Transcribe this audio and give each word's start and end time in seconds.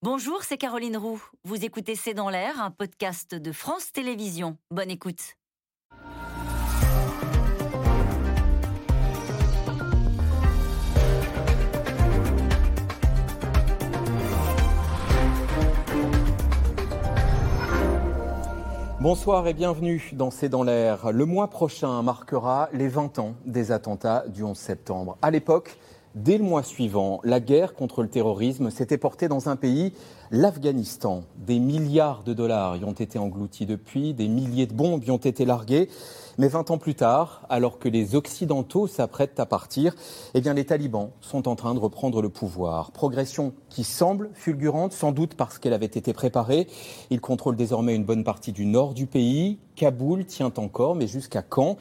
Bonjour, 0.00 0.44
c'est 0.44 0.58
Caroline 0.58 0.96
Roux. 0.96 1.20
Vous 1.42 1.64
écoutez 1.64 1.96
C'est 1.96 2.14
dans 2.14 2.30
l'air, 2.30 2.62
un 2.62 2.70
podcast 2.70 3.34
de 3.34 3.50
France 3.50 3.90
Télévisions. 3.90 4.56
Bonne 4.70 4.92
écoute. 4.92 5.34
Bonsoir 19.00 19.48
et 19.48 19.54
bienvenue 19.54 20.10
dans 20.12 20.30
C'est 20.30 20.48
dans 20.48 20.62
l'air. 20.62 21.10
Le 21.10 21.24
mois 21.24 21.50
prochain 21.50 22.02
marquera 22.02 22.68
les 22.72 22.86
20 22.86 23.18
ans 23.18 23.34
des 23.46 23.72
attentats 23.72 24.24
du 24.28 24.44
11 24.44 24.56
septembre. 24.56 25.18
À 25.22 25.32
l'époque, 25.32 25.76
dès 26.14 26.38
le 26.38 26.44
mois 26.44 26.62
suivant, 26.62 27.20
la 27.24 27.40
guerre 27.40 27.74
contre 27.74 28.02
le 28.02 28.08
terrorisme 28.08 28.70
s'était 28.70 28.98
portée 28.98 29.28
dans 29.28 29.48
un 29.48 29.56
pays, 29.56 29.92
l'Afghanistan. 30.30 31.22
Des 31.36 31.58
milliards 31.58 32.22
de 32.22 32.34
dollars 32.34 32.76
y 32.76 32.84
ont 32.84 32.92
été 32.92 33.18
engloutis 33.18 33.66
depuis, 33.66 34.14
des 34.14 34.28
milliers 34.28 34.66
de 34.66 34.74
bombes 34.74 35.04
y 35.04 35.10
ont 35.10 35.16
été 35.16 35.44
larguées. 35.44 35.88
Mais 36.38 36.46
20 36.46 36.70
ans 36.70 36.78
plus 36.78 36.94
tard, 36.94 37.42
alors 37.48 37.80
que 37.80 37.88
les 37.88 38.14
Occidentaux 38.14 38.86
s'apprêtent 38.86 39.40
à 39.40 39.46
partir, 39.46 39.96
eh 40.34 40.40
les 40.40 40.64
talibans 40.64 41.10
sont 41.20 41.48
en 41.48 41.56
train 41.56 41.74
de 41.74 41.80
reprendre 41.80 42.22
le 42.22 42.28
pouvoir. 42.28 42.92
Progression 42.92 43.52
qui 43.68 43.82
semble 43.82 44.30
fulgurante, 44.34 44.92
sans 44.92 45.10
doute 45.10 45.34
parce 45.34 45.58
qu'elle 45.58 45.72
avait 45.72 45.86
été 45.86 46.12
préparée. 46.12 46.68
Ils 47.10 47.20
contrôlent 47.20 47.56
désormais 47.56 47.96
une 47.96 48.04
bonne 48.04 48.22
partie 48.22 48.52
du 48.52 48.66
nord 48.66 48.94
du 48.94 49.06
pays. 49.06 49.58
Kaboul 49.74 50.26
tient 50.26 50.52
encore, 50.56 50.94
mais 50.94 51.08
jusqu'à 51.08 51.42
quand? 51.42 51.76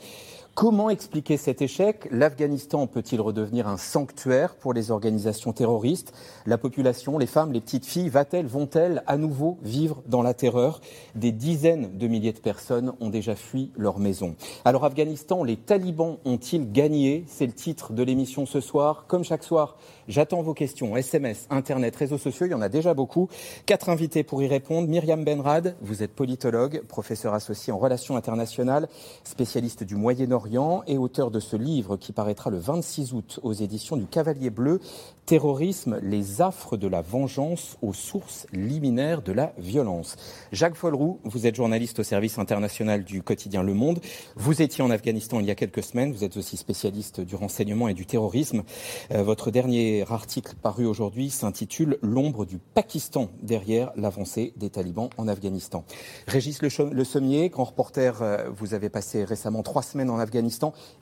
Comment 0.59 0.89
expliquer 0.89 1.37
cet 1.37 1.61
échec? 1.61 2.07
L'Afghanistan 2.09 2.87
peut-il 2.87 3.21
redevenir 3.21 3.67
un 3.67 3.77
sanctuaire 3.77 4.55
pour 4.55 4.73
les 4.73 4.89
organisations 4.89 5.53
terroristes? 5.53 6.13
La 6.47 6.57
population, 6.57 7.19
les 7.19 7.27
femmes, 7.27 7.53
les 7.53 7.61
petites 7.61 7.85
filles, 7.85 8.09
va-t-elle, 8.09 8.47
vont-elles 8.47 9.03
à 9.05 9.17
nouveau 9.17 9.59
vivre 9.61 10.01
dans 10.07 10.23
la 10.23 10.33
terreur? 10.33 10.81
Des 11.13 11.31
dizaines 11.31 11.95
de 11.95 12.07
milliers 12.07 12.33
de 12.33 12.39
personnes 12.39 12.93
ont 12.99 13.09
déjà 13.09 13.35
fui 13.35 13.71
leur 13.77 13.99
maison. 13.99 14.35
Alors 14.65 14.83
Afghanistan, 14.83 15.43
les 15.43 15.57
talibans 15.57 16.17
ont-ils 16.25 16.71
gagné? 16.71 17.23
C'est 17.27 17.45
le 17.45 17.53
titre 17.53 17.93
de 17.93 18.01
l'émission 18.01 18.47
ce 18.47 18.59
soir. 18.59 19.05
Comme 19.07 19.23
chaque 19.23 19.43
soir, 19.43 19.77
j'attends 20.07 20.41
vos 20.41 20.55
questions, 20.55 20.97
SMS, 20.97 21.45
Internet, 21.51 21.95
réseaux 21.95 22.17
sociaux, 22.17 22.47
il 22.47 22.51
y 22.53 22.55
en 22.55 22.61
a 22.61 22.69
déjà 22.69 22.95
beaucoup. 22.95 23.29
Quatre 23.67 23.89
invités 23.89 24.23
pour 24.23 24.41
y 24.41 24.47
répondre. 24.47 24.87
Myriam 24.87 25.23
Benrad, 25.23 25.75
vous 25.81 26.01
êtes 26.01 26.15
politologue, 26.15 26.81
professeur 26.87 27.35
associé 27.35 27.71
en 27.71 27.77
relations 27.77 28.17
internationales, 28.17 28.87
spécialiste 29.23 29.83
du 29.83 29.95
Moyen-Orient 29.95 30.46
et 30.87 30.97
auteur 30.97 31.29
de 31.29 31.39
ce 31.39 31.55
livre 31.55 31.97
qui 31.97 32.13
paraîtra 32.13 32.49
le 32.49 32.57
26 32.57 33.13
août 33.13 33.39
aux 33.43 33.53
éditions 33.53 33.97
du 33.97 34.05
Cavalier 34.05 34.49
Bleu, 34.49 34.79
Terrorisme, 35.25 35.99
les 36.01 36.41
affres 36.41 36.77
de 36.77 36.87
la 36.87 37.01
vengeance 37.01 37.77
aux 37.81 37.91
sources 37.91 38.47
liminaires 38.53 39.21
de 39.21 39.33
la 39.33 39.51
violence. 39.57 40.15
Jacques 40.53 40.75
Folleroux, 40.75 41.19
vous 41.25 41.45
êtes 41.45 41.55
journaliste 41.55 41.99
au 41.99 42.03
service 42.03 42.39
international 42.39 43.03
du 43.03 43.21
quotidien 43.21 43.61
Le 43.61 43.73
Monde. 43.73 43.99
Vous 44.37 44.61
étiez 44.61 44.85
en 44.85 44.89
Afghanistan 44.89 45.41
il 45.41 45.45
y 45.45 45.51
a 45.51 45.55
quelques 45.55 45.83
semaines. 45.83 46.13
Vous 46.13 46.23
êtes 46.23 46.37
aussi 46.37 46.55
spécialiste 46.55 47.19
du 47.19 47.35
renseignement 47.35 47.89
et 47.89 47.93
du 47.93 48.05
terrorisme. 48.05 48.63
Euh, 49.11 49.21
votre 49.21 49.51
dernier 49.51 50.05
article 50.09 50.55
paru 50.55 50.85
aujourd'hui 50.85 51.29
s'intitule 51.29 51.97
L'ombre 52.01 52.45
du 52.45 52.57
Pakistan 52.57 53.29
derrière 53.41 53.91
l'avancée 53.97 54.53
des 54.55 54.69
talibans 54.69 55.09
en 55.17 55.27
Afghanistan. 55.27 55.83
Régis 56.25 56.61
Le, 56.61 56.69
le 56.93 57.03
Sommier, 57.03 57.49
grand 57.49 57.65
reporter, 57.65 58.21
euh, 58.21 58.49
vous 58.49 58.73
avez 58.73 58.87
passé 58.87 59.25
récemment 59.25 59.61
trois 59.61 59.81
semaines 59.81 60.09
en 60.09 60.19
Afghanistan 60.19 60.36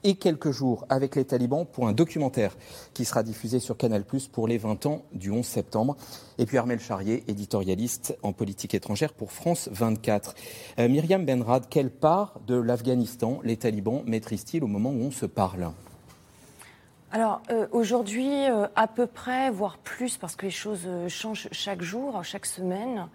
et 0.03 0.15
quelques 0.15 0.51
jours 0.51 0.85
avec 0.89 1.15
les 1.15 1.25
talibans 1.25 1.65
pour 1.65 1.87
un 1.87 1.93
documentaire 1.93 2.55
qui 2.93 3.05
sera 3.05 3.23
diffusé 3.23 3.59
sur 3.59 3.77
Canal+ 3.77 4.03
pour 4.31 4.47
les 4.47 4.57
20 4.57 4.85
ans 4.85 5.03
du 5.13 5.31
11 5.31 5.45
septembre. 5.45 5.97
Et 6.37 6.45
puis 6.45 6.57
Armel 6.57 6.79
Charrier, 6.79 7.23
éditorialiste 7.27 8.17
en 8.23 8.33
politique 8.33 8.73
étrangère 8.73 9.13
pour 9.13 9.31
France 9.31 9.69
24. 9.71 10.35
Euh, 10.79 10.87
Myriam 10.87 11.25
Benrad, 11.25 11.67
quelle 11.69 11.91
part 11.91 12.39
de 12.47 12.55
l'Afghanistan 12.55 13.39
les 13.43 13.57
talibans 13.57 14.03
maîtrisent-ils 14.05 14.63
au 14.63 14.67
moment 14.67 14.91
où 14.91 15.01
on 15.01 15.11
se 15.11 15.25
parle? 15.25 15.71
Alors 17.11 17.41
euh, 17.49 17.67
aujourd'hui, 17.71 18.29
euh, 18.49 18.67
à 18.75 18.87
peu 18.87 19.07
près, 19.07 19.49
voire 19.49 19.77
plus, 19.77 20.17
parce 20.17 20.35
que 20.35 20.45
les 20.45 20.51
choses 20.51 20.87
changent 21.07 21.47
chaque 21.51 21.81
jour, 21.81 22.23
chaque 22.23 22.45
semaine, 22.45 23.07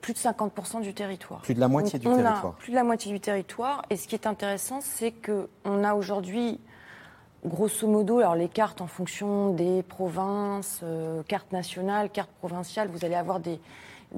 plus 0.00 0.12
de 0.12 0.18
50% 0.18 0.80
du 0.80 0.94
territoire. 0.94 1.40
Plus 1.40 1.54
de 1.54 1.60
la 1.60 1.68
moitié 1.68 1.98
du 1.98 2.06
territoire. 2.06 2.54
plus 2.54 2.70
de 2.70 2.76
la 2.76 2.84
moitié 2.84 3.12
du 3.12 3.20
territoire. 3.20 3.82
Et 3.90 3.96
ce 3.96 4.06
qui 4.06 4.14
est 4.14 4.26
intéressant, 4.26 4.80
c'est 4.80 5.12
qu'on 5.12 5.84
a 5.84 5.94
aujourd'hui 5.94 6.60
grosso 7.44 7.88
modo, 7.88 8.18
alors 8.18 8.36
les 8.36 8.48
cartes 8.48 8.80
en 8.80 8.86
fonction 8.86 9.52
des 9.52 9.82
provinces, 9.82 10.80
euh, 10.82 11.22
cartes 11.24 11.52
nationales, 11.52 12.10
cartes 12.10 12.30
provinciales, 12.38 12.88
vous 12.88 13.04
allez 13.04 13.16
avoir 13.16 13.40
des, 13.40 13.58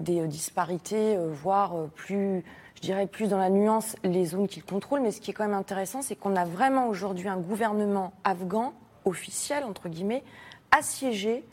euh, 0.09 0.27
disparités, 0.27 1.17
euh, 1.17 1.31
voire 1.33 1.73
plus, 1.95 2.45
je 2.75 2.81
dirais 2.83 3.07
plus 3.07 3.29
dans 3.29 3.39
la 3.39 3.49
nuance, 3.49 3.97
les 4.05 4.27
zones 4.27 4.49
qu'ils 4.49 4.65
contrôlent. 4.65 5.01
Mais 5.01 5.13
ce 5.13 5.21
qui 5.21 5.31
est 5.31 5.35
quand 5.35 5.45
même 5.45 5.55
intéressant, 5.55 6.03
c'est 6.03 6.17
qu'on 6.17 6.37
a 6.37 6.45
vraiment 6.45 6.89
aujourd'hui 6.89 7.29
un 7.29 7.39
gouvernement 7.39 8.13
afghan, 8.25 8.75
officiel, 9.07 9.65
entre 9.65 9.89
guillemets, 9.89 10.23
assiégé 10.71 11.45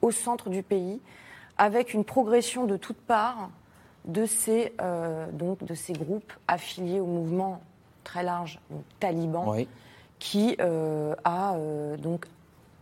au 0.00 0.10
centre 0.10 0.50
du 0.50 0.64
pays, 0.64 1.00
avec 1.58 1.94
une 1.94 2.04
progression 2.04 2.64
de 2.64 2.76
toutes 2.76 3.00
parts 3.00 3.50
de 4.04 4.26
ces, 4.26 4.72
donc, 5.32 5.62
de 5.62 5.74
ces 5.74 5.92
groupes 5.92 6.32
affiliés 6.48 6.98
au 6.98 7.06
mouvement 7.06 7.60
très 8.02 8.22
large, 8.22 8.58
donc, 8.70 8.82
taliban. 8.98 9.48
Oui 9.48 9.68
qui 10.22 10.54
euh, 10.60 11.16
a 11.24 11.56
euh, 11.56 11.96
donc 11.96 12.26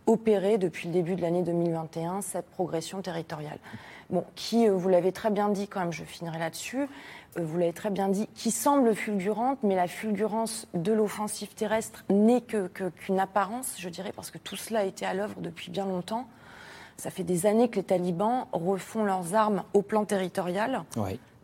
opéré 0.05 0.59
depuis 0.59 0.87
le 0.87 0.93
début 0.93 1.15
de 1.15 1.23
l'année 1.23 1.41
2021 1.41 2.21
cette 2.21 2.45
progression 2.45 3.01
territoriale. 3.01 3.57
Bon, 4.11 4.23
qui, 4.35 4.67
euh, 4.67 4.75
vous 4.75 4.89
l'avez 4.89 5.11
très 5.11 5.31
bien 5.31 5.49
dit 5.49 5.67
quand 5.67 5.79
même, 5.79 5.91
je 5.91 6.03
finirai 6.03 6.37
là-dessus, 6.37 6.87
vous 7.35 7.57
l'avez 7.57 7.73
très 7.73 7.89
bien 7.89 8.09
dit, 8.09 8.27
qui 8.35 8.51
semble 8.51 8.93
fulgurante, 8.93 9.57
mais 9.63 9.73
la 9.73 9.87
fulgurance 9.87 10.67
de 10.75 10.93
l'offensive 10.93 11.49
terrestre 11.55 12.03
n'est 12.09 12.41
qu'une 12.41 12.69
que, 12.69 13.19
apparence, 13.19 13.73
je 13.79 13.89
dirais, 13.89 14.11
parce 14.15 14.29
que 14.29 14.37
tout 14.37 14.55
cela 14.55 14.81
a 14.81 14.83
été 14.83 15.07
à 15.07 15.15
l'œuvre 15.15 15.39
depuis 15.39 15.71
bien 15.71 15.87
longtemps. 15.87 16.27
Ça 16.97 17.09
fait 17.09 17.23
des 17.23 17.45
années 17.45 17.69
que 17.69 17.77
les 17.77 17.83
talibans 17.83 18.45
refont 18.51 19.03
leurs 19.03 19.33
armes 19.35 19.63
au 19.73 19.81
plan 19.81 20.05
territorial, 20.05 20.83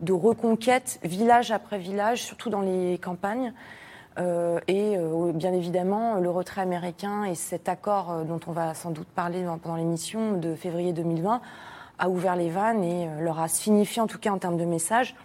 de 0.02 0.14
reconquête, 0.14 1.00
village 1.04 1.52
après 1.52 1.80
village, 1.80 2.24
surtout 2.24 2.50
dans 2.50 2.62
les 2.62 3.00
campagnes. 3.00 3.54
Euh, 4.20 4.60
et 4.68 4.98
euh, 4.98 5.32
bien 5.32 5.54
évidemment, 5.54 6.16
le 6.16 6.30
retrait 6.30 6.62
américain 6.62 7.24
et 7.24 7.36
cet 7.36 7.70
accord 7.70 8.12
euh, 8.12 8.24
dont 8.24 8.40
on 8.48 8.52
va 8.52 8.74
sans 8.74 8.90
doute 8.90 9.08
parler 9.08 9.46
pendant 9.62 9.76
l'émission 9.76 10.34
de 10.34 10.56
février 10.56 10.92
2020 10.92 11.42
a 12.00 12.10
ouvert 12.10 12.36
les 12.36 12.50
vannes 12.50 12.84
et 12.84 13.08
leur 13.20 13.40
a 13.40 13.48
signifié, 13.48 14.02
en 14.02 14.08
tout 14.08 14.20
cas 14.20 14.32
en 14.32 14.38
termes 14.38 14.58
de 14.58 14.66
message, 14.66 15.16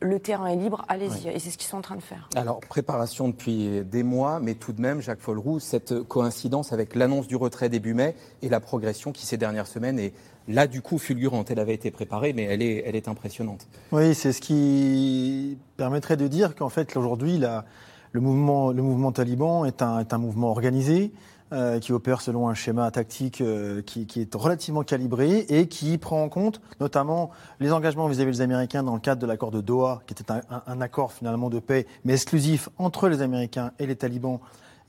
le 0.00 0.18
terrain 0.18 0.46
est 0.46 0.56
libre, 0.56 0.84
allez-y. 0.88 1.28
Et 1.28 1.38
c'est 1.38 1.50
ce 1.50 1.58
qu'ils 1.58 1.68
sont 1.68 1.76
en 1.76 1.82
train 1.82 1.96
de 1.96 2.02
faire. 2.02 2.28
Alors, 2.34 2.60
préparation 2.60 3.28
depuis 3.28 3.82
des 3.84 4.02
mois, 4.02 4.40
mais 4.40 4.54
tout 4.54 4.72
de 4.72 4.80
même, 4.80 5.00
Jacques 5.00 5.20
Folleroux, 5.20 5.60
cette 5.60 6.02
coïncidence 6.02 6.72
avec 6.72 6.94
l'annonce 6.94 7.26
du 7.26 7.36
retrait 7.36 7.68
début 7.68 7.94
mai 7.94 8.16
et 8.42 8.48
la 8.48 8.60
progression 8.60 9.12
qui, 9.12 9.26
ces 9.26 9.36
dernières 9.36 9.66
semaines, 9.66 9.98
est 9.98 10.12
là, 10.48 10.66
du 10.66 10.80
coup, 10.80 10.98
fulgurante. 10.98 11.50
Elle 11.50 11.60
avait 11.60 11.74
été 11.74 11.90
préparée, 11.90 12.32
mais 12.32 12.44
elle 12.44 12.62
est, 12.62 12.82
elle 12.86 12.96
est 12.96 13.08
impressionnante. 13.08 13.66
Oui, 13.92 14.14
c'est 14.14 14.32
ce 14.32 14.40
qui 14.40 15.58
permettrait 15.76 16.16
de 16.16 16.28
dire 16.28 16.54
qu'en 16.54 16.70
fait, 16.70 16.96
aujourd'hui, 16.96 17.38
la 17.38 17.64
le 18.12 18.20
mouvement, 18.20 18.72
le 18.72 18.82
mouvement 18.82 19.12
taliban 19.12 19.64
est 19.64 19.82
un, 19.82 20.00
est 20.00 20.12
un 20.12 20.18
mouvement 20.18 20.50
organisé 20.50 21.12
euh, 21.52 21.80
qui 21.80 21.92
opère 21.92 22.20
selon 22.20 22.48
un 22.48 22.54
schéma 22.54 22.90
tactique 22.90 23.40
euh, 23.40 23.82
qui, 23.82 24.06
est 24.16 24.34
relativement 24.34 24.84
calibré 24.84 25.46
et 25.48 25.66
qui 25.66 25.98
prend 25.98 26.22
en 26.22 26.28
compte 26.28 26.60
notamment 26.78 27.30
les 27.58 27.72
engagements 27.72 28.06
vis-à-vis 28.06 28.38
des 28.38 28.40
Américains 28.40 28.82
dans 28.82 28.94
le 28.94 29.00
cadre 29.00 29.20
de 29.20 29.26
l'accord 29.26 29.50
de 29.50 29.60
Doha, 29.60 30.02
qui 30.06 30.14
était 30.14 30.32
un, 30.66 30.80
accord 30.80 31.12
finalement 31.12 31.50
de 31.50 31.58
paix, 31.58 31.86
mais 32.04 32.12
exclusif 32.12 32.68
entre 32.78 33.08
les 33.08 33.20
Américains 33.20 33.72
et 33.78 33.86
les 33.86 33.96
talibans 33.96 34.38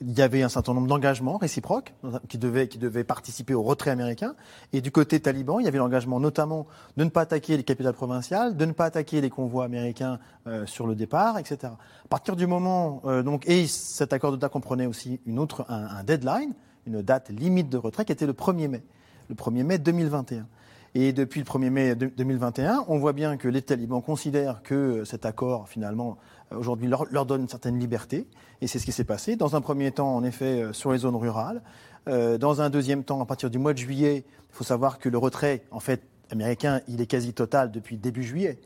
il 0.02 0.18
y 0.18 0.22
avait 0.22 0.42
un 0.42 0.50
certain 0.50 0.74
nombre 0.74 0.88
d'engagements 0.88 1.38
réciproques 1.38 1.94
qui 2.28 2.38
devaient, 2.38 2.68
qui 2.68 2.80
devaient 2.80 3.04
participer 3.04 3.54
au 3.54 3.62
retrait 3.62 3.92
américain. 3.92 4.36
Et 4.74 4.82
du 4.82 4.92
côté 4.92 5.20
taliban, 5.20 5.60
il 5.60 5.66
y 5.66 5.68
avait 5.68 5.78
l'engagement 5.78 6.20
notamment 6.20 6.66
de 6.98 7.04
ne 7.04 7.10
pas 7.10 7.22
attaquer 7.22 7.56
les 7.56 7.64
capitales 7.64 7.94
provinciales, 7.94 8.58
de 8.58 8.66
ne 8.66 8.72
pas 8.72 8.86
attaquer 8.86 9.22
les 9.22 9.30
convois 9.30 9.66
américains 9.66 10.20
euh, 10.48 10.66
sur 10.66 10.88
le 10.88 10.96
départ, 10.96 11.38
etc. 11.38 11.74
À 12.06 12.08
partir 12.10 12.36
du 12.36 12.48
moment, 12.48 13.02
euh, 13.06 13.22
donc, 13.22 13.48
et 13.48 13.68
cet 13.68 14.12
accord 14.12 14.36
date 14.38 14.52
comprenait 14.52 14.88
aussi 14.88 15.20
une 15.26 15.38
autre, 15.38 15.66
un, 15.70 15.86
un, 15.86 16.04
deadline, 16.04 16.54
une 16.88 17.02
date 17.02 17.30
limite 17.30 17.70
de 17.70 17.78
retrait 17.78 18.04
qui 18.04 18.12
était 18.12 18.26
le 18.26 18.34
1er 18.34 18.68
mai, 18.68 18.84
le 19.30 19.36
1er 19.36 19.64
mai 19.64 19.78
2021. 19.78 20.48
Et 20.94 21.14
depuis 21.14 21.40
le 21.40 21.46
1er 21.46 21.70
mai 21.70 21.96
2021, 21.96 22.86
on 22.90 22.98
voit 22.98 23.14
bien 23.14 23.38
que 23.38 23.48
les 23.48 23.62
talibans 23.62 24.02
considèrent 24.02 24.62
que 24.62 25.06
cet 25.06 25.26
accord, 25.26 25.70
finalement, 25.70 26.18
aujourd'hui, 26.56 26.88
leur, 26.88 27.06
leur, 27.12 27.26
donne 27.26 27.42
une 27.42 27.50
certaine 27.50 27.80
liberté. 27.80 28.28
Et 28.62 28.68
c'est 28.68 28.80
ce 28.80 28.86
qui 28.86 28.92
s'est 28.92 29.04
passé. 29.04 29.36
Dans 29.36 29.56
un 29.56 29.62
premier 29.62 29.92
temps, 29.92 30.16
en 30.16 30.24
effet, 30.24 30.62
euh, 30.62 30.74
sur 30.74 30.92
les 30.92 31.00
zones 31.00 31.16
rurales. 31.16 31.62
Euh, 32.08 32.38
dans 32.38 32.62
un 32.62 32.70
deuxième 32.70 33.04
temps, 33.04 33.22
à 33.22 33.26
partir 33.26 33.50
du 33.50 33.58
mois 33.58 33.74
de 33.74 33.78
juillet, 33.78 34.26
il 34.28 34.56
faut 34.56 34.64
savoir 34.64 35.00
que 35.00 35.10
le 35.10 35.18
retrait, 35.18 35.64
en 35.72 35.80
fait, 35.80 36.02
américain, 36.32 36.82
il 36.88 37.02
est 37.02 37.06
quasi 37.06 37.34
total 37.34 37.72
depuis 37.72 37.98
début 37.98 38.24
juillet. 38.24 38.60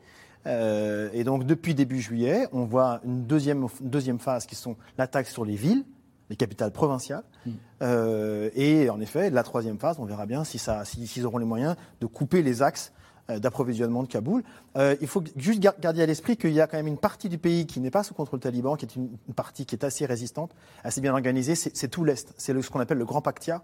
Euh, 0.48 1.10
et 1.14 1.24
donc, 1.24 1.46
depuis 1.46 1.74
début 1.74 2.00
juillet, 2.00 2.48
on 2.52 2.66
voit 2.66 3.02
une 3.04 3.26
deuxième, 3.26 3.68
une 3.82 3.90
deuxième 3.90 4.20
phase 4.20 4.46
qui 4.46 4.56
sont 4.56 4.76
l'attaque 4.98 5.28
sur 5.28 5.44
les 5.44 5.56
villes, 5.56 5.84
les 6.30 6.36
capitales 6.36 6.72
provinciales. 6.72 7.24
Mmh. 7.46 7.52
Euh, 7.82 8.50
et 8.56 8.90
en 8.90 9.00
effet, 9.00 9.30
la 9.30 9.44
troisième 9.44 9.80
phase, 9.80 9.98
on 10.00 10.06
verra 10.06 10.26
bien 10.26 10.44
si 10.44 10.58
ça, 10.58 10.86
s'ils 10.86 11.08
si, 11.08 11.24
auront 11.24 11.38
les 11.38 11.46
moyens 11.46 11.76
de 12.02 12.06
couper 12.06 12.42
les 12.42 12.62
axes 12.62 12.94
d'approvisionnement 13.28 14.04
de 14.04 14.08
Kaboul. 14.08 14.44
il 14.76 15.08
faut 15.08 15.24
juste 15.36 15.60
garder 15.60 16.02
à 16.02 16.06
l'esprit 16.06 16.38
qu'il 16.38 16.52
y 16.52 16.62
a 16.62 16.68
quand 16.68 16.78
même 16.78 16.88
une 16.88 16.98
partie 16.98 17.28
du 17.28 17.38
pays 17.38 17.66
qui 17.66 17.80
n'est 17.80 17.92
pas 17.92 18.04
sous 18.04 18.14
contrôle 18.14 18.40
taliban, 18.40 18.76
qui 18.76 18.86
est 18.86 18.96
une, 18.96 19.10
partie 19.36 19.66
qui 19.66 19.76
est 19.76 19.84
assez 19.84 20.06
résistante, 20.06 20.52
assez 20.84 21.02
bien 21.02 21.12
organisée. 21.12 21.56
C'est 21.56 21.88
tout 21.88 22.04
l'Est. 22.04 22.34
C'est 22.38 22.60
ce 22.62 22.70
qu'on 22.70 22.80
appelle 22.80 23.00
le 23.00 23.06
Grand 23.06 23.22
Paktia. 23.22 23.64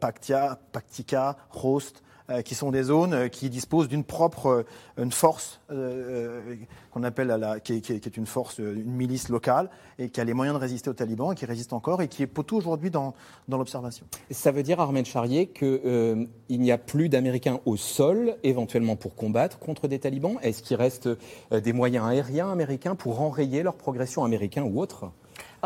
Paktia, 0.00 0.60
Paktika, 0.70 1.36
Rost, 1.50 2.02
euh, 2.02 2.11
qui 2.44 2.54
sont 2.54 2.70
des 2.70 2.84
zones 2.84 3.14
euh, 3.14 3.28
qui 3.28 3.50
disposent 3.50 3.88
d'une 3.88 4.04
propre 4.04 4.46
euh, 4.46 5.02
une 5.02 5.12
force 5.12 5.60
qu'on 6.90 7.02
appelle 7.02 7.60
qui, 7.64 7.78
une 8.16 8.26
force, 8.26 8.58
une 8.58 8.92
milice 8.92 9.28
locale 9.30 9.70
et 9.98 10.10
qui 10.10 10.20
a 10.20 10.24
les 10.24 10.34
moyens 10.34 10.56
de 10.56 10.60
résister 10.60 10.90
aux 10.90 10.94
talibans 10.94 11.32
et 11.32 11.34
qui 11.34 11.46
résiste 11.46 11.72
encore 11.72 12.02
et 12.02 12.08
qui 12.08 12.22
est 12.22 12.26
poteau 12.26 12.56
aujourd'hui 12.56 12.90
dans, 12.90 13.14
dans 13.48 13.56
l'observation. 13.56 14.06
Ça 14.30 14.50
veut 14.50 14.62
dire, 14.62 14.80
Armel 14.80 15.06
Charrier, 15.06 15.46
qu'il 15.46 16.28
n'y 16.50 16.72
a 16.72 16.78
plus 16.78 17.08
d'Américains 17.08 17.60
au 17.64 17.78
sol, 17.78 18.36
éventuellement 18.42 18.96
pour 18.96 19.14
combattre 19.14 19.58
contre 19.58 19.88
des 19.88 19.98
talibans? 19.98 20.36
Est-ce 20.42 20.62
qu'il 20.62 20.76
reste 20.76 21.08
des 21.50 21.72
moyens 21.72 22.06
aériens 22.06 22.52
américains 22.52 22.94
pour 22.94 23.22
enrayer 23.22 23.62
leur 23.62 23.74
progression 23.74 24.24
américaine 24.24 24.64
ou 24.64 24.78
autre? 24.78 25.10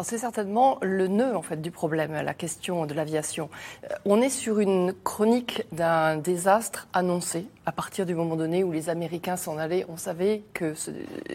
C'est 0.02 0.18
certainement 0.18 0.78
le 0.82 1.08
nœud 1.08 1.34
en 1.34 1.42
fait 1.42 1.60
du 1.62 1.70
problème, 1.70 2.12
la 2.12 2.34
question 2.34 2.84
de 2.84 2.92
l'aviation. 2.92 3.48
Euh, 3.84 3.94
on 4.04 4.20
est 4.20 4.28
sur 4.28 4.60
une 4.60 4.92
chronique 4.92 5.64
d'un 5.72 6.16
désastre 6.16 6.86
annoncé 6.92 7.46
à 7.64 7.72
partir 7.72 8.06
du 8.06 8.14
moment 8.14 8.36
donné 8.36 8.62
où 8.62 8.70
les 8.70 8.90
Américains 8.90 9.36
s'en 9.36 9.58
allaient. 9.58 9.86
On 9.88 9.96
savait 9.96 10.42
que 10.52 10.74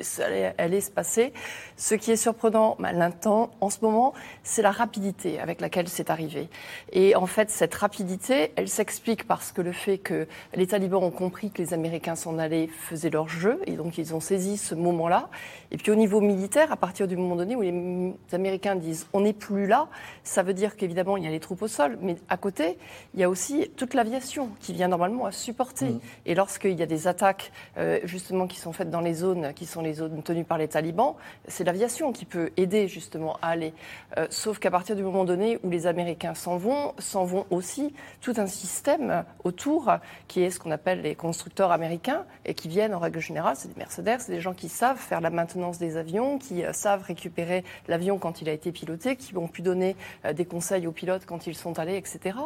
ça 0.02 0.24
allait, 0.58 0.80
se 0.80 0.90
passer. 0.90 1.34
Ce 1.75 1.94
qui 1.96 2.12
est 2.12 2.16
surprenant, 2.16 2.78
bah, 2.80 2.94
l'instant, 2.94 3.52
en 3.60 3.69
ce 3.69 3.80
moment, 3.81 4.13
c'est 4.44 4.62
la 4.62 4.72
rapidité 4.72 5.40
avec 5.40 5.60
laquelle 5.60 5.90
c'est 5.90 6.10
arrivé. 6.10 6.48
Et 6.94 7.16
en 7.16 7.25
fait, 7.25 7.50
cette 7.50 7.75
rapidité, 7.75 8.54
elle 8.56 8.69
s'explique 8.69 9.28
parce 9.28 9.52
que 9.52 9.62
le 9.62 9.74
fait 9.74 9.98
que 9.98 10.28
les 10.56 10.68
talibans 10.68 11.04
ont 11.04 11.12
compris 11.12 11.52
que 11.52 11.62
les 11.62 11.74
Américains 11.74 12.16
s'en 12.16 12.38
allaient 12.40 12.68
faisait 12.68 13.10
leur 13.10 13.28
jeu 13.28 13.60
et 13.66 13.74
donc 13.74 13.98
ils 13.98 14.16
ont 14.16 14.22
saisi 14.22 14.56
ce 14.56 14.74
moment-là. 14.75 15.30
Et 15.72 15.78
puis 15.78 15.92
au 15.92 15.96
niveau 15.96 16.22
militaire, 16.22 16.72
à 16.72 16.78
partir 16.78 17.08
du 17.08 17.18
moment 17.18 17.36
donné 17.36 17.56
où 17.58 17.62
les 17.62 18.13
Américains 18.31 18.50
Américains 18.51 18.75
disent 18.75 19.07
on 19.13 19.21
n'est 19.21 19.33
plus 19.33 19.65
là, 19.65 19.88
ça 20.24 20.44
veut 20.44 20.53
dire 20.53 20.75
qu'évidemment 20.75 21.15
il 21.15 21.24
y 21.24 21.27
a 21.27 21.30
les 21.30 21.39
troupes 21.39 21.62
au 21.62 21.69
sol, 21.69 21.98
mais 22.01 22.18
à 22.27 22.36
côté, 22.36 22.77
il 23.13 23.21
y 23.21 23.24
a 23.24 23.30
aussi 23.30 23.71
toute 23.77 23.94
l'aviation 23.94 24.50
qui 24.59 24.74
vient 24.74 24.89
normalement 24.89 25.25
à 25.25 25.31
supporter. 25.31 25.86
Mm. 25.86 26.00
Et 26.25 26.36
lorsqu'il 26.36 26.77
y 26.77 26.83
a 26.83 26.86
des 26.86 27.07
attaques 27.07 27.53
euh, 27.77 28.00
justement 28.03 28.48
qui 28.48 28.59
sont 28.59 28.74
faites 28.74 28.89
dans 28.89 29.00
les 29.00 29.13
zones 29.13 29.53
qui 29.53 29.65
sont 29.65 29.81
les 29.81 29.94
zones 29.94 30.21
tenues 30.21 30.44
par 30.44 30.57
les 30.57 30.68
talibans, 30.68 31.15
c'est 31.48 31.63
l'aviation 31.63 32.12
qui 32.12 32.25
peut 32.25 32.51
aider 32.57 32.89
justement 32.89 33.38
à 33.42 33.50
aller. 33.50 33.74
Euh, 34.18 34.27
sauf 34.30 34.59
qu'à 34.59 34.69
partir 34.69 34.98
du 34.98 35.03
moment 35.03 35.24
donné 35.24 35.59
où 35.63 35.69
les 35.69 35.88
Américains 35.88 36.36
s'en 36.36 36.57
vont, 36.57 36.94
s'en 36.98 37.24
vont 37.24 37.45
aussi 37.51 37.94
tout 38.19 38.33
un 38.36 38.48
système 38.48 39.24
autour 39.45 39.94
qui 40.27 40.44
est 40.44 40.50
ce 40.50 40.59
qu'on 40.59 40.71
appelle 40.71 41.01
les 41.01 41.15
constructeurs 41.15 41.71
américains 41.71 42.25
et 42.44 42.53
qui 42.53 42.68
viennent 42.68 42.94
en 42.94 43.00
règle 43.00 43.19
générale, 43.19 43.56
c'est 43.56 43.69
des 43.69 43.80
mercenaires, 43.80 44.19
c'est 44.19 44.33
des 44.33 44.42
gens 44.42 44.53
qui 44.53 44.68
savent 44.68 44.98
faire 44.98 45.21
la 45.21 45.30
maintenance 45.30 45.77
des 45.77 45.95
avions, 45.95 46.38
qui 46.38 46.65
euh, 46.65 46.74
savent 46.74 47.03
récupérer 47.03 47.63
l'avion 47.88 48.18
quand 48.18 48.40
il 48.40 48.40
a 48.49 48.53
été 48.53 48.71
piloté, 48.71 49.15
qui 49.15 49.35
ont 49.38 49.47
pu 49.47 49.61
donner 49.61 49.95
euh, 50.25 50.33
des 50.33 50.45
conseils 50.45 50.88
aux 50.88 50.91
pilotes 50.91 51.25
quand 51.25 51.47
ils 51.47 51.55
sont 51.55 51.79
allés, 51.79 51.97
etc. 51.97 52.38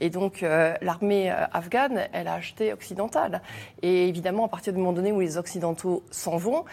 Et 0.00 0.10
donc 0.10 0.42
euh, 0.42 0.74
l'armée 0.82 1.30
euh, 1.30 1.44
afghane, 1.52 2.08
elle 2.12 2.28
a 2.28 2.34
acheté 2.34 2.72
occidental. 2.72 3.42
Et 3.82 4.08
évidemment, 4.08 4.46
à 4.46 4.48
partir 4.48 4.72
du 4.72 4.78
moment 4.78 4.92
donné 4.92 5.12
où 5.12 5.20
les 5.20 5.36
occidentaux 5.36 6.02
s'en 6.10 6.36
vont, 6.36 6.64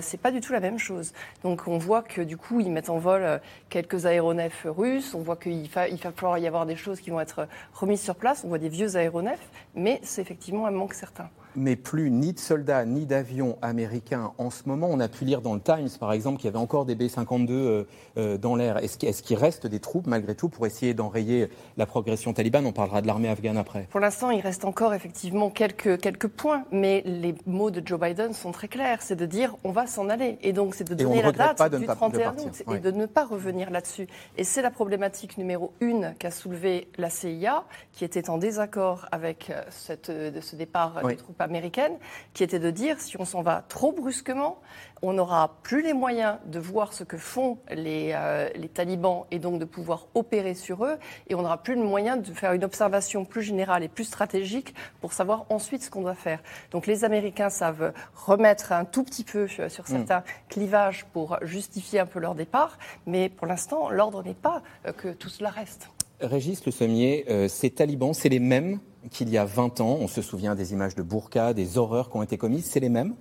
c'est 0.00 0.20
pas 0.20 0.30
du 0.30 0.40
tout 0.40 0.52
la 0.52 0.60
même 0.60 0.78
chose. 0.78 1.12
Donc 1.42 1.66
on 1.66 1.78
voit 1.78 2.02
que 2.02 2.20
du 2.20 2.36
coup, 2.36 2.60
ils 2.60 2.70
mettent 2.70 2.90
en 2.90 2.98
vol 2.98 3.40
quelques 3.68 4.06
aéronefs 4.06 4.66
russes. 4.66 5.14
On 5.14 5.20
voit 5.20 5.36
qu'il 5.36 5.64
il 5.64 5.68
va 5.68 6.12
falloir 6.12 6.38
y 6.38 6.46
avoir 6.46 6.66
des 6.66 6.76
choses 6.76 7.00
qui 7.00 7.10
vont 7.10 7.20
être 7.20 7.48
remises 7.74 8.02
sur 8.02 8.14
place. 8.14 8.42
On 8.44 8.48
voit 8.48 8.58
des 8.58 8.68
vieux 8.68 8.96
aéronefs, 8.96 9.50
mais 9.74 10.00
c'est 10.02 10.22
effectivement 10.22 10.66
un 10.66 10.70
manque 10.70 10.94
certain 10.94 11.28
mais 11.56 11.76
plus 11.76 12.10
ni 12.10 12.32
de 12.32 12.38
soldats 12.38 12.84
ni 12.84 13.06
d'avions 13.06 13.58
américains 13.62 14.32
en 14.38 14.50
ce 14.50 14.62
moment. 14.66 14.88
On 14.90 15.00
a 15.00 15.08
pu 15.08 15.24
lire 15.24 15.42
dans 15.42 15.54
le 15.54 15.60
Times, 15.60 15.88
par 15.98 16.12
exemple, 16.12 16.38
qu'il 16.38 16.46
y 16.46 16.48
avait 16.48 16.58
encore 16.58 16.84
des 16.84 16.94
B-52 16.94 17.50
euh, 17.50 17.84
euh, 18.16 18.38
dans 18.38 18.56
l'air. 18.56 18.78
Est-ce 18.78 19.22
qu'il 19.22 19.36
reste 19.36 19.66
des 19.66 19.80
troupes, 19.80 20.06
malgré 20.06 20.34
tout, 20.34 20.48
pour 20.48 20.66
essayer 20.66 20.94
d'enrayer 20.94 21.48
la 21.76 21.86
progression 21.86 22.32
talibane? 22.32 22.66
On 22.66 22.72
parlera 22.72 23.02
de 23.02 23.06
l'armée 23.06 23.28
afghane 23.28 23.56
après. 23.56 23.86
Pour 23.90 24.00
l'instant, 24.00 24.30
il 24.30 24.40
reste 24.40 24.64
encore 24.64 24.94
effectivement 24.94 25.50
quelques, 25.50 26.00
quelques 26.00 26.28
points, 26.28 26.64
mais 26.72 27.02
les 27.04 27.34
mots 27.46 27.70
de 27.70 27.82
Joe 27.84 28.00
Biden 28.00 28.32
sont 28.32 28.52
très 28.52 28.68
clairs. 28.68 29.02
C'est 29.02 29.16
de 29.16 29.26
dire 29.26 29.56
on 29.64 29.72
va 29.72 29.86
s'en 29.86 30.08
aller. 30.08 30.38
Et 30.42 30.52
donc, 30.52 30.74
c'est 30.74 30.88
de 30.88 30.94
donner 30.94 31.22
la 31.22 31.32
date 31.32 31.74
du 31.74 31.86
31 31.86 32.34
août 32.36 32.62
et 32.72 32.78
de 32.78 32.90
ne 32.90 33.06
pas 33.06 33.24
revenir 33.24 33.70
là-dessus. 33.70 34.06
Et 34.36 34.44
c'est 34.44 34.62
la 34.62 34.70
problématique 34.70 35.38
numéro 35.38 35.72
une 35.80 36.14
qu'a 36.18 36.30
soulevée 36.30 36.88
la 36.98 37.10
CIA, 37.10 37.64
qui 37.92 38.04
était 38.04 38.30
en 38.30 38.38
désaccord 38.38 39.06
avec 39.12 39.50
euh, 39.50 39.62
cette, 39.70 40.06
ce 40.06 40.56
départ 40.56 41.06
des 41.06 41.16
troupes 41.16 41.40
américaine, 41.42 41.94
qui 42.34 42.42
était 42.42 42.58
de 42.58 42.70
dire 42.70 43.00
si 43.00 43.18
on 43.20 43.24
s'en 43.24 43.42
va 43.42 43.64
trop 43.68 43.92
brusquement, 43.92 44.60
on 45.02 45.12
n'aura 45.14 45.58
plus 45.62 45.82
les 45.82 45.92
moyens 45.92 46.36
de 46.46 46.60
voir 46.60 46.92
ce 46.92 47.02
que 47.02 47.16
font 47.16 47.58
les, 47.70 48.12
euh, 48.14 48.48
les, 48.54 48.68
talibans 48.68 49.24
et 49.32 49.40
donc 49.40 49.58
de 49.58 49.64
pouvoir 49.64 50.06
opérer 50.14 50.54
sur 50.54 50.84
eux, 50.84 50.96
et 51.28 51.34
on 51.34 51.42
n'aura 51.42 51.62
plus 51.62 51.74
le 51.74 51.82
moyen 51.82 52.16
de 52.16 52.32
faire 52.32 52.52
une 52.52 52.64
observation 52.64 53.24
plus 53.24 53.42
générale 53.42 53.82
et 53.82 53.88
plus 53.88 54.04
stratégique 54.04 54.74
pour 55.00 55.12
savoir 55.12 55.44
ensuite 55.50 55.82
ce 55.82 55.90
qu'on 55.90 56.02
doit 56.02 56.14
faire. 56.14 56.40
Donc 56.70 56.86
les 56.86 57.04
Américains 57.04 57.50
savent 57.50 57.92
remettre 58.14 58.72
un 58.72 58.84
tout 58.84 59.02
petit 59.02 59.24
peu 59.24 59.48
sur 59.48 59.64
hmm. 59.64 59.84
certains 59.84 60.22
clivages 60.48 61.04
pour 61.12 61.36
justifier 61.42 61.98
un 61.98 62.06
peu 62.06 62.20
leur 62.20 62.34
départ, 62.34 62.78
mais 63.06 63.28
pour 63.28 63.46
l'instant, 63.46 63.90
l'ordre 63.90 64.22
n'est 64.22 64.34
pas 64.34 64.62
euh, 64.86 64.92
que 64.92 65.08
tout 65.08 65.28
cela 65.28 65.50
reste. 65.50 65.88
Régis 66.20 66.64
Le 66.64 66.70
Sommier, 66.70 67.24
euh, 67.28 67.48
ces 67.48 67.70
talibans, 67.70 68.14
c'est 68.14 68.28
les 68.28 68.38
mêmes 68.38 68.78
qu'il 69.10 69.28
y 69.28 69.38
a 69.38 69.44
20 69.44 69.80
ans. 69.80 69.98
On 70.00 70.08
se 70.08 70.22
souvient 70.22 70.54
des 70.54 70.72
images 70.72 70.94
de 70.94 71.02
Burqa, 71.02 71.54
des 71.54 71.78
horreurs 71.78 72.10
qui 72.10 72.16
ont 72.16 72.22
été 72.22 72.38
commises. 72.38 72.66
C'est 72.66 72.80
les 72.80 72.88
mêmes? 72.88 73.14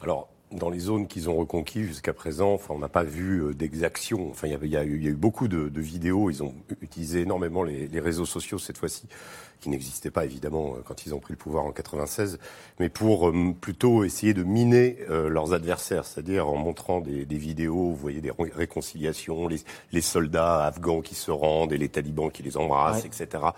Alors, 0.00 0.28
dans 0.52 0.70
les 0.70 0.78
zones 0.78 1.06
qu'ils 1.06 1.28
ont 1.28 1.36
reconquises 1.36 1.86
jusqu'à 1.86 2.12
présent, 2.12 2.54
enfin, 2.54 2.74
on 2.74 2.78
n'a 2.78 2.88
pas 2.88 3.02
vu 3.02 3.42
euh, 3.42 3.54
d'exaction. 3.54 4.30
Enfin, 4.30 4.48
il 4.48 4.70
y, 4.70 4.76
a 4.76 4.84
eu, 4.84 5.14
beaucoup 5.14 5.48
de, 5.48 5.70
vidéos. 5.80 6.30
Ils 6.30 6.42
ont 6.42 6.54
utilisé 6.80 7.20
énormément 7.20 7.62
les, 7.62 8.00
réseaux 8.00 8.24
sociaux 8.24 8.58
cette 8.58 8.78
fois-ci, 8.78 9.06
qui 9.60 9.68
n'existaient 9.68 10.10
pas 10.10 10.24
évidemment 10.24 10.74
euh, 10.74 10.82
quand 10.84 11.04
ils 11.04 11.14
ont 11.14 11.20
pris 11.20 11.34
le 11.34 11.38
pouvoir 11.38 11.64
en 11.64 11.72
96, 11.72 12.38
mais 12.80 12.88
pour 12.88 13.28
euh, 13.28 13.54
plutôt 13.60 14.04
essayer 14.04 14.32
de 14.32 14.42
miner 14.42 14.98
leurs 15.08 15.52
adversaires, 15.52 16.04
c'est-à-dire 16.04 16.48
en 16.48 16.56
montrant 16.56 17.00
des, 17.00 17.24
vidéos, 17.24 17.90
vous 17.90 17.96
voyez 17.96 18.20
des 18.20 18.32
réconciliations, 18.54 19.48
les, 19.48 20.00
soldats 20.00 20.64
afghans 20.64 21.02
qui 21.02 21.14
se 21.14 21.30
rendent 21.30 21.72
et 21.72 21.78
les 21.78 21.88
talibans 21.88 22.30
qui 22.30 22.42
les 22.42 22.56
embrassent, 22.56 23.04
etc 23.04 23.48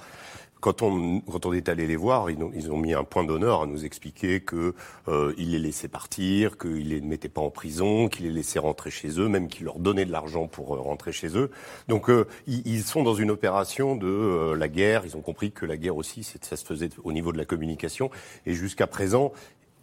quand 0.61 0.83
on, 0.83 1.53
est 1.53 1.69
allé 1.69 1.87
les 1.87 1.97
voir, 1.97 2.31
ils 2.31 2.71
ont, 2.71 2.77
mis 2.77 2.93
un 2.93 3.05
point 3.05 3.25
d'honneur 3.25 3.62
à 3.62 3.67
nous 3.67 3.85
expliquer 3.85 4.40
qu'ils 4.40 4.73
euh, 5.09 5.35
les 5.37 5.59
laissaient 5.59 5.88
partir, 5.88 6.59
qu'ils 6.59 6.88
les 6.88 7.00
mettaient 7.00 7.29
pas 7.29 7.40
en 7.40 7.50
prison, 7.50 8.09
qu'ils 8.09 8.26
les 8.26 8.33
laissaient 8.33 8.59
rentrer 8.59 8.90
chez 8.90 9.19
eux, 9.19 9.29
même 9.29 9.49
qu'ils 9.49 9.64
leur 9.64 9.79
donnaient 9.79 10.05
de 10.05 10.12
l'argent 10.12 10.49
pour 10.49 10.75
euh, 10.75 10.81
rentrer 10.81 11.12
chez 11.12 11.37
eux. 11.37 11.50
Donc 11.88 12.11
euh, 12.11 12.26
ils, 12.47 12.62
ils, 12.67 12.83
sont 12.83 13.02
dans 13.02 13.14
une 13.14 13.31
opération 13.31 13.97
de 13.97 14.52
la 14.52 14.69
guerre. 14.69 15.02
Ils 15.05 15.17
ont 15.17 15.23
compris 15.23 15.50
que 15.50 15.64
la 15.64 15.76
guerre 15.76 15.97
aussi, 15.97 16.23
ça 16.25 16.57
se 16.57 16.64
faisait 16.64 16.90
au 17.02 17.12
niveau 17.12 17.33
de 17.33 17.38
la 17.38 17.45
communication. 17.45 18.11
Et 18.47 18.52
jusqu'à 18.52 18.87
présent, 18.87 19.33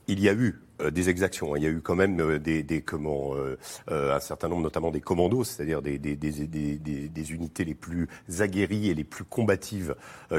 il 0.07 0.19
y 0.19 0.29
a 0.29 0.33
eu 0.33 0.61
euh, 0.81 0.91
des 0.91 1.09
exactions. 1.09 1.55
Il 1.55 1.63
y 1.63 1.65
a 1.65 1.69
eu 1.69 1.81
quand 1.81 1.95
même 1.95 2.19
euh, 2.19 2.39
des, 2.39 2.63
des 2.63 2.81
comment, 2.81 3.33
euh, 3.35 3.57
un 3.89 4.19
certain 4.19 4.47
nombre, 4.47 4.63
notamment 4.63 4.91
des 4.91 5.01
commandos, 5.01 5.43
c'est-à-dire 5.43 5.81
des, 5.81 5.97
des, 5.97 6.15
des, 6.15 7.31
unités 7.31 7.65
les 7.65 7.73
plus 7.73 8.07
aguerries 8.39 8.89
et 8.89 8.93
les 8.93 9.03
plus 9.03 9.23
combatives 9.23 9.95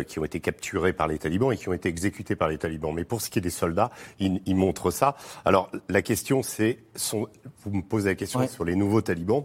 qui 0.07 0.19
ont 0.19 0.25
été 0.25 0.41
capturées 0.41 0.93
par 0.93 1.07
les 1.07 1.19
talibans 1.19 1.53
et 1.53 1.57
qui 1.57 1.69
ont 1.69 1.73
été 1.73 1.89
exécutées 1.89 2.37
par 2.37 2.49
les 2.49 2.59
talibans. 2.59 2.95
Mais 2.95 3.05
pour 3.05 3.21
ce 3.21 3.31
qui 3.31 3.39
est 3.39 3.43
des 3.43 3.51
soldats, 3.51 3.91
ils, 4.19 4.41
ils 4.47 4.57
montrent 4.57 4.91
ça. 4.91 5.17
Alors 5.45 5.71
la 5.89 6.03
question, 6.03 6.43
c'est, 6.43 6.79
vous 7.13 7.71
me 7.71 7.83
posez 7.83 8.11
la 8.11 8.15
question 8.15 8.47
sur 8.49 8.65
les 8.65 8.77
nouveaux 8.77 9.03
talibans. 9.03 9.45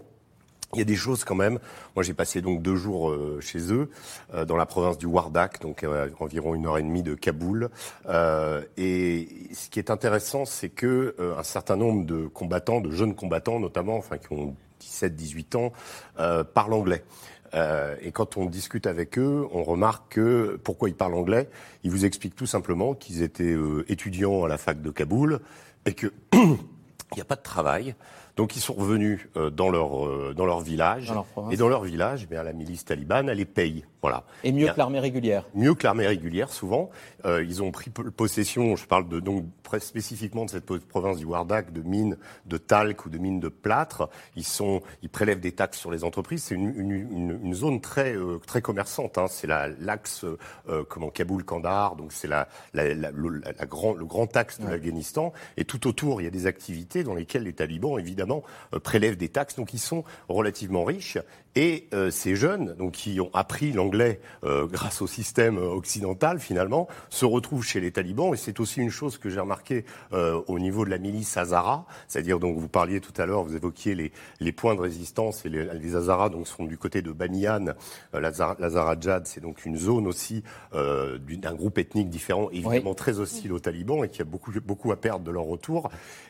Il 0.74 0.80
y 0.80 0.82
a 0.82 0.86
des 0.86 0.96
choses 0.96 1.24
quand 1.24 1.36
même. 1.36 1.60
Moi, 1.96 2.04
j'ai 2.04 2.14
passé 2.14 2.42
donc 2.42 2.62
deux 2.62 2.76
jours 2.76 3.10
euh, 3.10 3.40
chez 3.42 3.72
eux, 3.72 3.90
euh, 4.34 4.46
dans 4.46 4.58
la 4.58 4.66
province 4.66 4.98
du 4.98 5.06
Wardak, 5.06 5.62
donc 5.62 5.84
euh, 5.84 6.10
environ 6.20 6.56
une 6.56 6.66
heure 6.66 6.78
et 6.78 6.84
demie 6.84 7.04
de 7.04 7.14
Kaboul. 7.14 7.70
et 8.78 9.28
ce 9.54 9.70
qui 9.70 9.80
est 9.80 9.90
intéressant, 9.92 10.46
c'est 10.46 10.70
que 10.70 11.16
un 11.38 11.44
certain 11.44 11.76
nombre 11.76 12.06
de 12.06 12.28
combattants, 12.28 12.82
de 12.82 12.92
jeunes 12.92 13.16
combattants 13.16 13.60
notamment, 13.60 13.98
enfin 13.98 14.18
qui 14.18 14.34
ont 14.34 14.56
17-18 14.82 15.58
ans, 15.58 15.72
parlent 16.54 16.74
anglais. 16.74 17.04
et 18.02 18.12
quand 18.12 18.38
on 18.38 18.46
discute 18.46 18.88
avec 18.88 19.18
eux, 19.18 19.48
on 19.52 19.64
remarque 19.64 20.14
que 20.14 20.60
pourquoi 20.64 20.90
ils 20.90 20.96
parlent 20.96 21.16
anglais? 21.16 21.50
Ils 21.84 21.92
vous 21.92 22.06
expliquent 22.06 22.36
tout 22.36 22.46
simplement 22.46 22.94
qu'ils 22.94 23.22
étaient 23.22 23.56
étudiants 23.88 24.44
à 24.44 24.48
la 24.48 24.58
fac 24.58 24.82
de 24.82 24.90
Kaboul 24.90 25.40
et 25.86 25.94
que 25.94 26.08
il 26.34 27.16
n'y 27.16 27.22
a 27.22 27.26
pas 27.26 27.36
de 27.36 27.44
travail. 27.44 27.96
Donc 28.36 28.56
ils 28.56 28.62
sont 28.62 28.74
revenus 28.74 29.28
dans 29.52 29.70
leur 29.70 30.34
dans 30.34 30.46
leur 30.46 30.62
village 30.62 31.14
et 31.52 31.58
dans 31.58 31.68
leur 31.70 31.84
village, 31.84 32.28
bien 32.28 32.44
la 32.44 32.54
milice 32.54 32.86
talibane, 32.86 33.30
elle 33.30 33.38
les 33.38 33.46
paye. 33.46 33.86
Voilà. 34.02 34.26
Et 34.44 34.52
mieux 34.52 34.68
que 34.68 34.78
l'armée 34.78 35.00
régulière. 35.00 35.46
Mieux 35.56 35.76
que 35.76 35.84
l'armée 35.84 36.08
régulière, 36.08 36.52
souvent. 36.52 36.90
ils 37.26 37.64
ont 37.64 37.72
pris 37.72 37.90
possession. 37.90 38.76
Je 38.76 38.86
parle 38.86 39.08
de 39.08 39.20
donc 39.20 39.46
spécifiquement 39.80 40.46
de 40.46 40.50
cette 40.50 40.66
province 40.88 41.18
du 41.18 41.26
Wardak, 41.26 41.72
de 41.72 41.82
mines 41.82 42.18
de 42.46 42.58
talc 42.58 43.06
ou 43.06 43.10
de 43.10 43.18
mines 43.18 43.40
de 43.40 43.48
plâtre. 43.48 44.10
Ils 44.36 44.46
sont, 44.46 44.82
ils 45.02 45.10
prélèvent 45.10 45.40
des 45.40 45.54
taxes 45.54 45.80
sur 45.80 45.92
les 45.92 46.04
entreprises. 46.04 46.44
C'est 46.44 46.56
une, 46.56 46.74
une, 46.76 47.40
une, 47.44 47.54
zone 47.54 47.82
très 47.82 48.16
très 48.46 48.62
commerçante. 48.62 49.18
Hein. 49.18 49.28
C'est 49.30 49.48
l'axe 49.48 50.26
comment 50.90 51.10
Kaboul-Kandahar. 51.10 51.96
Donc 51.96 52.12
c'est 52.12 52.28
la, 52.28 52.48
la, 52.74 52.94
la, 52.94 53.12
la, 53.12 53.66
grand, 53.66 53.94
le 53.94 54.06
grand 54.06 54.36
axe 54.36 54.60
de 54.60 54.68
l'Afghanistan. 54.68 55.34
Et 55.58 55.66
tout 55.66 55.88
autour, 55.88 56.22
il 56.22 56.26
y 56.26 56.28
a 56.28 56.32
des 56.32 56.46
activités 56.46 57.04
dans 57.04 57.16
lesquelles 57.16 57.44
les 57.44 57.54
talibans, 57.54 58.00
évidemment, 58.00 58.23
euh, 58.74 58.80
prélèvent 58.80 59.18
des 59.18 59.30
taxes. 59.30 59.56
Donc 59.56 59.74
ils 59.74 59.80
sont 59.80 60.04
relativement 60.30 60.84
riches. 60.84 61.18
Et 61.56 61.88
euh, 61.94 62.10
ces 62.10 62.36
jeunes, 62.36 62.74
donc 62.74 62.94
qui 62.94 63.20
ont 63.20 63.30
appris 63.34 63.72
l'anglais 63.72 64.20
euh, 64.44 64.66
grâce 64.66 65.02
au 65.02 65.08
système 65.08 65.58
occidental, 65.58 66.40
finalement, 66.40 66.88
se 67.10 67.26
retrouvent 67.26 67.64
chez 67.64 67.80
les 67.80 67.92
talibans. 67.92 68.34
Et 68.34 68.38
c'est 68.38 68.60
aussi 68.60 68.82
une 68.82 68.90
chose 68.90 69.18
que 69.18 69.30
j'ai 69.30 69.40
remarqué 69.40 69.86
au 70.12 70.60
niveau 70.60 70.86
de 70.86 70.90
la 70.90 70.98
milice 70.98 71.38
Hazara, 71.38 71.86
c'est-à-dire 72.08 72.40
donc 72.40 72.58
vous 72.58 72.68
parliez 72.68 73.00
tout 73.02 73.14
à 73.22 73.26
l'heure, 73.26 73.44
vous 73.44 73.56
évoquiez 73.56 73.96
les, 73.96 74.12
les 74.40 74.52
points 74.52 74.76
de 74.76 74.80
résistance 74.80 75.46
et 75.46 75.50
les, 75.50 75.66
les 75.66 75.96
Hazaras 75.96 76.30
donc 76.30 76.48
sont 76.48 76.66
du 76.66 76.78
côté 76.78 77.02
de 77.02 77.12
Baniyan, 77.12 77.74
l'Azarajad, 78.14 79.26
c'est 79.26 79.42
donc 79.42 79.66
une 79.66 79.78
zone 79.78 80.08
aussi 80.08 80.44
d'un 80.72 81.54
groupe 81.54 81.78
ethnique 81.78 82.10
différent, 82.10 82.50
évidemment 82.52 82.94
très 82.94 83.20
hostile 83.20 83.54
aux 83.54 83.60
talibans 83.60 84.04
et 84.04 84.10
qui 84.10 84.22
a 84.22 84.26
beaucoup 84.26 84.52
beaucoup 84.66 84.92
à 84.92 84.98
perdre 84.98 85.26
de 85.26 85.32
leur 85.32 85.44
retour. 85.44 85.90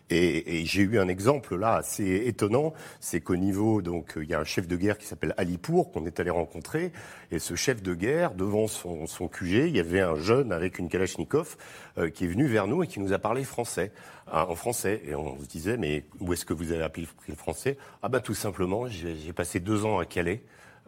Et, 0.10 0.60
et 0.60 0.65
j'ai 0.65 0.82
eu 0.82 1.00
un 1.00 1.08
exemple 1.08 1.56
là 1.56 1.75
assez 1.75 2.24
étonnant, 2.25 2.74
c'est 3.00 3.22
qu'au 3.22 3.36
niveau 3.36 3.82
donc 3.82 4.13
il 4.18 4.30
y 4.30 4.34
a 4.34 4.39
un 4.39 4.46
chef 4.46 4.68
de 4.68 4.75
guerre 4.75 4.98
qui 4.98 5.08
s'appelle 5.13 5.34
Alipour 5.38 5.91
qu'on 5.91 6.05
est 6.05 6.20
allé 6.20 6.29
rencontrer 6.29 6.91
et 7.32 7.39
ce 7.39 7.55
chef 7.55 7.82
de 7.82 7.93
guerre 7.93 8.34
devant 8.34 8.67
son, 8.67 9.08
son 9.08 9.27
QG, 9.27 9.67
il 9.67 9.75
y 9.75 9.79
avait 9.79 10.01
un 10.01 10.15
jeune 10.15 10.51
avec 10.51 10.79
une 10.79 10.89
Kalachnikov 10.89 11.55
euh, 11.98 12.10
qui 12.10 12.25
est 12.25 12.27
venu 12.27 12.48
vers 12.48 12.67
nous 12.67 12.84
et 12.84 12.88
qui 12.88 13.00
nous 13.00 13.13
a 13.13 13.20
parlé 13.20 13.43
français 13.43 13.91
hein, 14.32 14.46
en 14.48 14.55
français 14.55 15.01
et 15.05 15.15
on 15.15 15.39
se 15.39 15.48
disait 15.48 15.77
mais 15.77 16.05
où 16.20 16.34
est-ce 16.34 16.46
que 16.46 16.53
vous 16.53 16.72
avez 16.72 16.84
appris 16.84 17.08
le 17.27 17.36
français? 17.36 17.77
Ah 18.01 18.10
bah 18.10 18.20
tout 18.20 18.34
simplement 18.34 18.88
j'ai 18.88 19.34
passé 19.34 19.60
deux 19.60 19.86
ans 19.86 20.00
à 20.00 20.05
Calais 20.05 20.43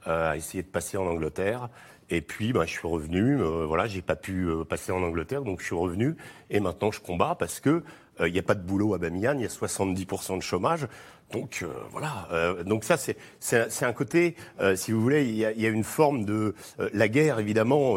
euh, 0.07 0.29
à 0.31 0.37
essayer 0.37 0.61
de 0.61 0.67
passer 0.67 0.97
en 0.97 1.07
Angleterre. 1.07 1.67
Et 2.11 2.21
puis, 2.21 2.53
bah, 2.53 2.65
je 2.67 2.73
suis 2.73 2.87
revenu. 2.87 3.41
Euh, 3.41 3.65
voilà, 3.65 3.87
j'ai 3.87 4.03
pas 4.03 4.15
pu 4.15 4.43
euh, 4.43 4.63
passer 4.63 4.91
en 4.91 5.01
Angleterre, 5.01 5.41
donc 5.41 5.61
je 5.61 5.65
suis 5.65 5.75
revenu. 5.75 6.15
Et 6.51 6.59
maintenant, 6.59 6.91
je 6.91 6.99
combats 6.99 7.33
parce 7.33 7.59
que 7.59 7.83
il 8.25 8.31
n'y 8.31 8.39
a 8.39 8.43
pas 8.43 8.53
de 8.53 8.61
boulot 8.61 8.93
à 8.93 8.97
Bamiyan, 8.97 9.33
il 9.33 9.41
y 9.41 9.45
a 9.45 9.49
70% 9.49 10.37
de 10.37 10.41
chômage. 10.41 10.87
Donc 11.33 11.59
euh, 11.63 11.67
voilà. 11.91 12.27
Euh, 12.31 12.63
donc 12.63 12.83
ça 12.83 12.97
c'est 12.97 13.17
c'est 13.39 13.85
un 13.85 13.93
côté, 13.93 14.35
euh, 14.61 14.75
si 14.75 14.91
vous 14.91 15.01
voulez, 15.01 15.25
il 15.25 15.35
y 15.35 15.45
a, 15.45 15.51
y 15.51 15.65
a 15.65 15.69
une 15.69 15.83
forme 15.83 16.23
de 16.23 16.53
la 16.93 17.07
guerre 17.07 17.39
évidemment. 17.39 17.95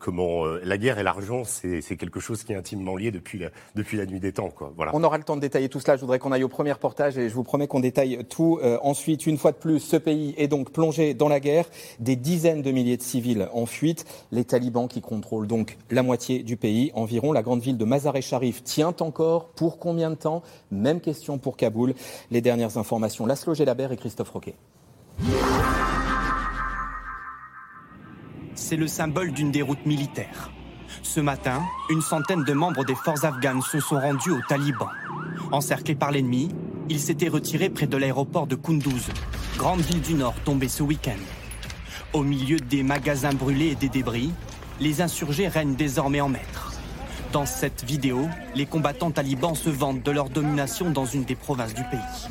comment 0.00 0.44
la 0.44 0.78
guerre 0.78 0.98
et 0.98 1.02
l'argent, 1.02 1.44
c'est 1.44 1.80
c'est 1.80 1.96
quelque 1.96 2.20
chose 2.20 2.44
qui 2.44 2.52
est 2.52 2.56
intimement 2.56 2.96
lié 2.96 3.10
depuis 3.10 3.38
la 3.38 3.50
depuis 3.74 3.96
la 3.96 4.06
nuit 4.06 4.20
des 4.20 4.32
temps. 4.32 4.50
Quoi. 4.50 4.72
Voilà. 4.76 4.92
On 4.94 5.02
aura 5.02 5.18
le 5.18 5.24
temps 5.24 5.36
de 5.36 5.40
détailler 5.40 5.68
tout 5.68 5.80
cela. 5.80 5.96
Je 5.96 6.02
voudrais 6.02 6.18
qu'on 6.18 6.32
aille 6.32 6.44
au 6.44 6.48
premier 6.48 6.72
reportage 6.72 7.18
et 7.18 7.28
je 7.28 7.34
vous 7.34 7.42
promets 7.42 7.66
qu'on 7.66 7.80
détaille 7.80 8.24
tout. 8.28 8.60
ensuite, 8.82 9.26
une 9.26 9.38
fois 9.38 9.52
de 9.52 9.56
plus, 9.56 9.80
ce 9.80 9.96
pays 9.96 10.34
est 10.36 10.48
donc 10.48 10.70
plongé 10.70 11.14
dans 11.14 11.28
la 11.28 11.40
guerre. 11.40 11.66
Des 12.00 12.16
dizaines 12.16 12.62
de 12.62 12.70
milliers 12.70 12.96
de 12.96 13.02
civils 13.02 13.48
en 13.52 13.66
fuite. 13.66 14.04
Les 14.30 14.44
talibans 14.44 14.88
qui 14.88 15.00
contrôlent 15.00 15.46
donc 15.46 15.78
la 15.90 16.02
moitié 16.02 16.42
du 16.42 16.56
pays 16.56 16.90
environ. 16.94 17.32
La 17.32 17.42
grande 17.42 17.60
ville 17.60 17.78
de 17.78 17.84
Mazar-e-Sharif 17.84 18.62
tient 18.62 18.94
encore. 19.00 19.48
Pour 19.48 19.78
combien 19.78 20.10
de 20.10 20.16
temps? 20.16 20.42
Même 20.70 21.00
question 21.00 21.38
pour 21.38 21.56
Kaboul. 21.56 21.94
Les 22.30 22.40
dernières 22.40 22.67
informations. 22.76 23.26
Laszlo 23.26 23.54
Gelabert 23.54 23.92
et 23.92 23.96
Christophe 23.96 24.30
Roquet. 24.30 24.56
C'est 28.54 28.76
le 28.76 28.86
symbole 28.86 29.32
d'une 29.32 29.50
déroute 29.50 29.86
militaire. 29.86 30.50
Ce 31.02 31.20
matin, 31.20 31.62
une 31.90 32.02
centaine 32.02 32.44
de 32.44 32.52
membres 32.52 32.84
des 32.84 32.94
forces 32.94 33.24
afghanes 33.24 33.62
se 33.62 33.80
sont 33.80 33.98
rendus 33.98 34.30
aux 34.30 34.42
talibans. 34.48 34.90
Encerclés 35.52 35.94
par 35.94 36.10
l'ennemi, 36.10 36.50
ils 36.88 37.00
s'étaient 37.00 37.28
retirés 37.28 37.70
près 37.70 37.86
de 37.86 37.96
l'aéroport 37.96 38.46
de 38.46 38.56
Kunduz, 38.56 39.08
grande 39.56 39.80
ville 39.80 40.00
du 40.00 40.14
Nord 40.14 40.34
tombée 40.44 40.68
ce 40.68 40.82
week-end. 40.82 41.20
Au 42.12 42.22
milieu 42.22 42.58
des 42.58 42.82
magasins 42.82 43.32
brûlés 43.32 43.68
et 43.68 43.74
des 43.74 43.88
débris, 43.88 44.32
les 44.80 45.00
insurgés 45.02 45.48
règnent 45.48 45.74
désormais 45.74 46.20
en 46.20 46.28
maître. 46.28 46.72
Dans 47.32 47.44
cette 47.44 47.84
vidéo, 47.84 48.26
les 48.54 48.64
combattants 48.64 49.10
talibans 49.10 49.54
se 49.54 49.68
vantent 49.68 50.02
de 50.02 50.10
leur 50.10 50.30
domination 50.30 50.90
dans 50.90 51.04
une 51.04 51.24
des 51.24 51.34
provinces 51.34 51.74
du 51.74 51.82
pays. 51.84 52.28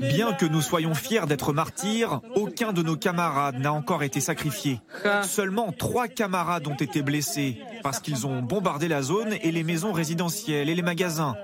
Bien 0.00 0.32
que 0.32 0.46
nous 0.46 0.60
soyons 0.60 0.94
fiers 0.94 1.26
d'être 1.26 1.52
martyrs, 1.52 2.20
aucun 2.34 2.72
de 2.72 2.82
nos 2.82 2.96
camarades 2.96 3.58
n'a 3.58 3.72
encore 3.72 4.02
été 4.02 4.20
sacrifié. 4.20 4.80
Seulement 5.22 5.72
trois 5.72 6.08
camarades 6.08 6.66
ont 6.66 6.74
été 6.74 7.02
blessés 7.02 7.60
parce 7.82 8.00
qu'ils 8.00 8.26
ont 8.26 8.42
bombardé 8.42 8.88
la 8.88 9.02
zone 9.02 9.34
et 9.42 9.52
les 9.52 9.64
maisons 9.64 9.92
résidentielles 9.92 10.68
et 10.68 10.74
les 10.74 10.82
magasins. 10.82 11.34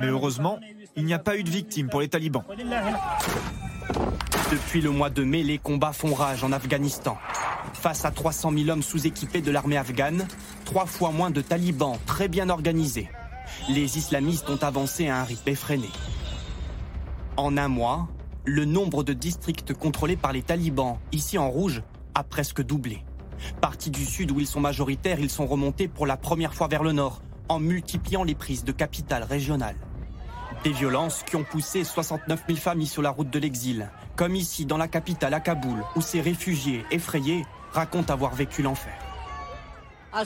Mais 0.00 0.06
heureusement, 0.06 0.58
il 0.96 1.04
n'y 1.04 1.14
a 1.14 1.18
pas 1.18 1.36
eu 1.36 1.44
de 1.44 1.50
victimes 1.50 1.88
pour 1.88 2.00
les 2.00 2.08
talibans. 2.08 2.44
Depuis 4.50 4.80
le 4.80 4.90
mois 4.90 5.10
de 5.10 5.24
mai, 5.24 5.42
les 5.42 5.58
combats 5.58 5.92
font 5.92 6.14
rage 6.14 6.44
en 6.44 6.52
Afghanistan. 6.52 7.18
Face 7.74 8.04
à 8.04 8.10
300 8.10 8.52
000 8.56 8.70
hommes 8.70 8.82
sous-équipés 8.82 9.40
de 9.40 9.50
l'armée 9.50 9.76
afghane, 9.76 10.26
trois 10.64 10.86
fois 10.86 11.10
moins 11.10 11.30
de 11.30 11.40
talibans 11.40 11.98
très 12.06 12.28
bien 12.28 12.48
organisés. 12.48 13.08
Les 13.68 13.98
islamistes 13.98 14.48
ont 14.48 14.62
avancé 14.62 15.08
à 15.08 15.20
un 15.20 15.24
rythme 15.24 15.50
effréné. 15.50 15.88
En 17.36 17.58
un 17.58 17.68
mois, 17.68 18.08
le 18.46 18.64
nombre 18.64 19.04
de 19.04 19.12
districts 19.12 19.74
contrôlés 19.74 20.16
par 20.16 20.32
les 20.32 20.42
talibans, 20.42 20.98
ici 21.12 21.36
en 21.36 21.50
rouge, 21.50 21.82
a 22.14 22.24
presque 22.24 22.62
doublé. 22.62 23.04
Partis 23.60 23.90
du 23.90 24.06
sud 24.06 24.30
où 24.30 24.40
ils 24.40 24.46
sont 24.46 24.60
majoritaires, 24.60 25.20
ils 25.20 25.28
sont 25.28 25.46
remontés 25.46 25.86
pour 25.86 26.06
la 26.06 26.16
première 26.16 26.54
fois 26.54 26.66
vers 26.68 26.82
le 26.82 26.92
nord, 26.92 27.20
en 27.50 27.58
multipliant 27.58 28.24
les 28.24 28.34
prises 28.34 28.64
de 28.64 28.72
capitales 28.72 29.22
régionales. 29.22 29.76
Des 30.64 30.72
violences 30.72 31.22
qui 31.24 31.36
ont 31.36 31.44
poussé 31.44 31.84
69 31.84 32.44
000 32.46 32.58
familles 32.58 32.86
sur 32.86 33.02
la 33.02 33.10
route 33.10 33.28
de 33.28 33.38
l'exil, 33.38 33.90
comme 34.16 34.34
ici 34.34 34.64
dans 34.64 34.78
la 34.78 34.88
capitale 34.88 35.34
à 35.34 35.40
Kaboul, 35.40 35.84
où 35.94 36.00
ces 36.00 36.22
réfugiés 36.22 36.86
effrayés 36.90 37.44
racontent 37.72 38.14
avoir 38.14 38.34
vécu 38.34 38.62
l'enfer. 38.62 38.94
Un 40.14 40.24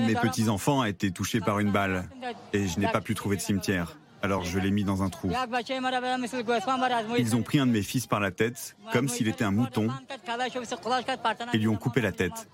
de 0.00 0.06
mes 0.06 0.14
petits-enfants 0.14 0.82
a 0.82 0.90
été 0.90 1.10
touché 1.10 1.40
par 1.40 1.60
une 1.60 1.72
balle 1.72 2.06
et 2.52 2.68
je 2.68 2.78
n'ai 2.78 2.88
pas 2.88 3.00
pu 3.00 3.14
trouver 3.14 3.36
de 3.36 3.40
cimetière. 3.40 3.96
Alors 4.22 4.44
je 4.44 4.58
l'ai 4.58 4.70
mis 4.70 4.84
dans 4.84 5.02
un 5.02 5.10
trou. 5.10 5.30
Ils 7.18 7.36
ont 7.36 7.42
pris 7.42 7.58
un 7.58 7.66
de 7.66 7.72
mes 7.72 7.82
fils 7.82 8.06
par 8.06 8.20
la 8.20 8.30
tête, 8.30 8.76
comme 8.92 9.08
s'il 9.08 9.28
était 9.28 9.44
un 9.44 9.52
mouton, 9.52 9.88
et 11.52 11.58
lui 11.58 11.68
ont 11.68 11.76
coupé 11.76 12.00
la 12.00 12.12
tête. 12.12 12.48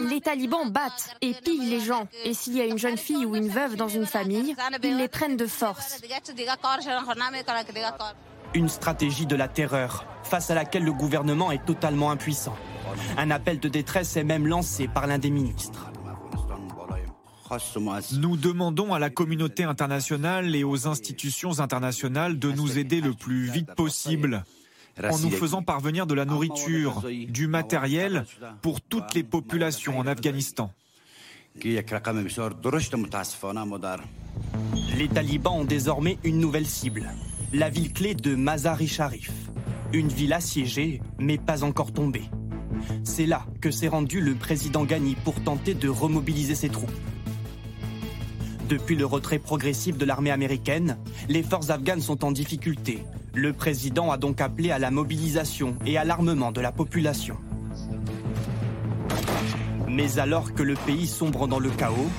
Les 0.00 0.20
talibans 0.20 0.70
battent 0.70 1.16
et 1.20 1.34
pillent 1.34 1.70
les 1.70 1.80
gens. 1.80 2.08
Et 2.24 2.34
s'il 2.34 2.56
y 2.56 2.60
a 2.60 2.64
une 2.64 2.78
jeune 2.78 2.96
fille 2.96 3.24
ou 3.24 3.36
une 3.36 3.48
veuve 3.48 3.76
dans 3.76 3.88
une 3.88 4.06
famille, 4.06 4.56
ils 4.82 4.96
les 4.96 5.08
prennent 5.08 5.36
de 5.36 5.46
force. 5.46 6.00
Une 8.54 8.68
stratégie 8.68 9.26
de 9.26 9.36
la 9.36 9.48
terreur, 9.48 10.04
face 10.24 10.50
à 10.50 10.54
laquelle 10.54 10.84
le 10.84 10.92
gouvernement 10.92 11.52
est 11.52 11.64
totalement 11.64 12.10
impuissant. 12.10 12.56
Un 13.16 13.30
appel 13.30 13.60
de 13.60 13.68
détresse 13.68 14.16
est 14.16 14.24
même 14.24 14.46
lancé 14.46 14.88
par 14.88 15.06
l'un 15.06 15.18
des 15.18 15.30
ministres. 15.30 15.91
Nous 18.18 18.36
demandons 18.36 18.94
à 18.94 18.98
la 18.98 19.10
communauté 19.10 19.64
internationale 19.64 20.54
et 20.56 20.64
aux 20.64 20.86
institutions 20.86 21.60
internationales 21.60 22.38
de 22.38 22.50
nous 22.50 22.78
aider 22.78 23.00
le 23.00 23.12
plus 23.12 23.50
vite 23.50 23.74
possible 23.74 24.44
en 25.02 25.18
nous 25.18 25.30
faisant 25.30 25.62
parvenir 25.62 26.06
de 26.06 26.14
la 26.14 26.24
nourriture, 26.24 27.02
du 27.28 27.46
matériel 27.46 28.24
pour 28.60 28.80
toutes 28.80 29.14
les 29.14 29.22
populations 29.22 29.98
en 29.98 30.06
Afghanistan. 30.06 30.70
Les 31.54 31.82
talibans 35.08 35.54
ont 35.54 35.64
désormais 35.64 36.18
une 36.24 36.38
nouvelle 36.38 36.66
cible, 36.66 37.10
la 37.52 37.68
ville 37.68 37.92
clé 37.92 38.14
de 38.14 38.34
Mazar-e-Sharif. 38.34 39.30
Une 39.92 40.08
ville 40.08 40.32
assiégée, 40.32 41.02
mais 41.18 41.36
pas 41.36 41.64
encore 41.64 41.92
tombée. 41.92 42.30
C'est 43.04 43.26
là 43.26 43.44
que 43.60 43.70
s'est 43.70 43.88
rendu 43.88 44.22
le 44.22 44.34
président 44.34 44.84
Ghani 44.84 45.16
pour 45.22 45.42
tenter 45.42 45.74
de 45.74 45.88
remobiliser 45.90 46.54
ses 46.54 46.70
troupes. 46.70 46.90
Depuis 48.68 48.96
le 48.96 49.06
retrait 49.06 49.38
progressif 49.38 49.96
de 49.96 50.04
l'armée 50.04 50.30
américaine, 50.30 50.98
les 51.28 51.42
forces 51.42 51.70
afghanes 51.70 52.00
sont 52.00 52.24
en 52.24 52.32
difficulté. 52.32 53.02
Le 53.34 53.52
président 53.52 54.10
a 54.10 54.16
donc 54.16 54.40
appelé 54.40 54.70
à 54.70 54.78
la 54.78 54.90
mobilisation 54.90 55.76
et 55.86 55.96
à 55.96 56.04
l'armement 56.04 56.52
de 56.52 56.60
la 56.60 56.72
population. 56.72 57.36
Mais 59.88 60.18
alors 60.18 60.54
que 60.54 60.62
le 60.62 60.74
pays 60.74 61.06
sombre 61.06 61.48
dans 61.48 61.58
le 61.58 61.70
chaos, 61.70 62.10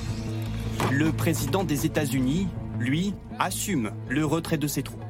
le 0.92 1.12
président 1.12 1.64
des 1.64 1.86
États-Unis, 1.86 2.48
lui, 2.78 3.14
assume 3.38 3.90
le 4.08 4.24
retrait 4.24 4.58
de 4.58 4.66
ses 4.66 4.82
troupes. 4.82 5.00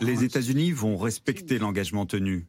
Les 0.00 0.24
États-Unis 0.24 0.72
vont 0.72 0.96
respecter 0.96 1.58
l'engagement 1.58 2.06
tenu 2.06 2.46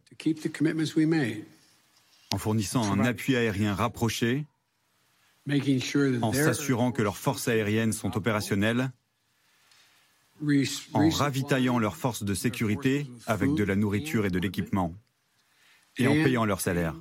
en 2.34 2.38
fournissant 2.38 2.92
un 2.92 3.06
appui 3.06 3.36
aérien 3.36 3.76
rapproché 3.76 4.46
en 6.22 6.34
s'assurant 6.34 6.92
que 6.92 7.02
leurs 7.02 7.18
forces 7.18 7.48
aériennes 7.48 7.94
sont 7.94 8.16
opérationnelles, 8.16 8.92
en 10.94 11.10
ravitaillant 11.10 11.80
leurs 11.80 11.96
forces 11.96 12.24
de 12.24 12.34
sécurité 12.34 13.08
avec 13.28 13.54
de 13.54 13.64
la 13.64 13.76
nourriture 13.76 14.26
et 14.26 14.30
de 14.30 14.40
l'équipement, 14.40 14.94
et 15.98 16.08
en 16.08 16.14
payant 16.14 16.46
leurs 16.46 16.62
salaires. 16.62 16.96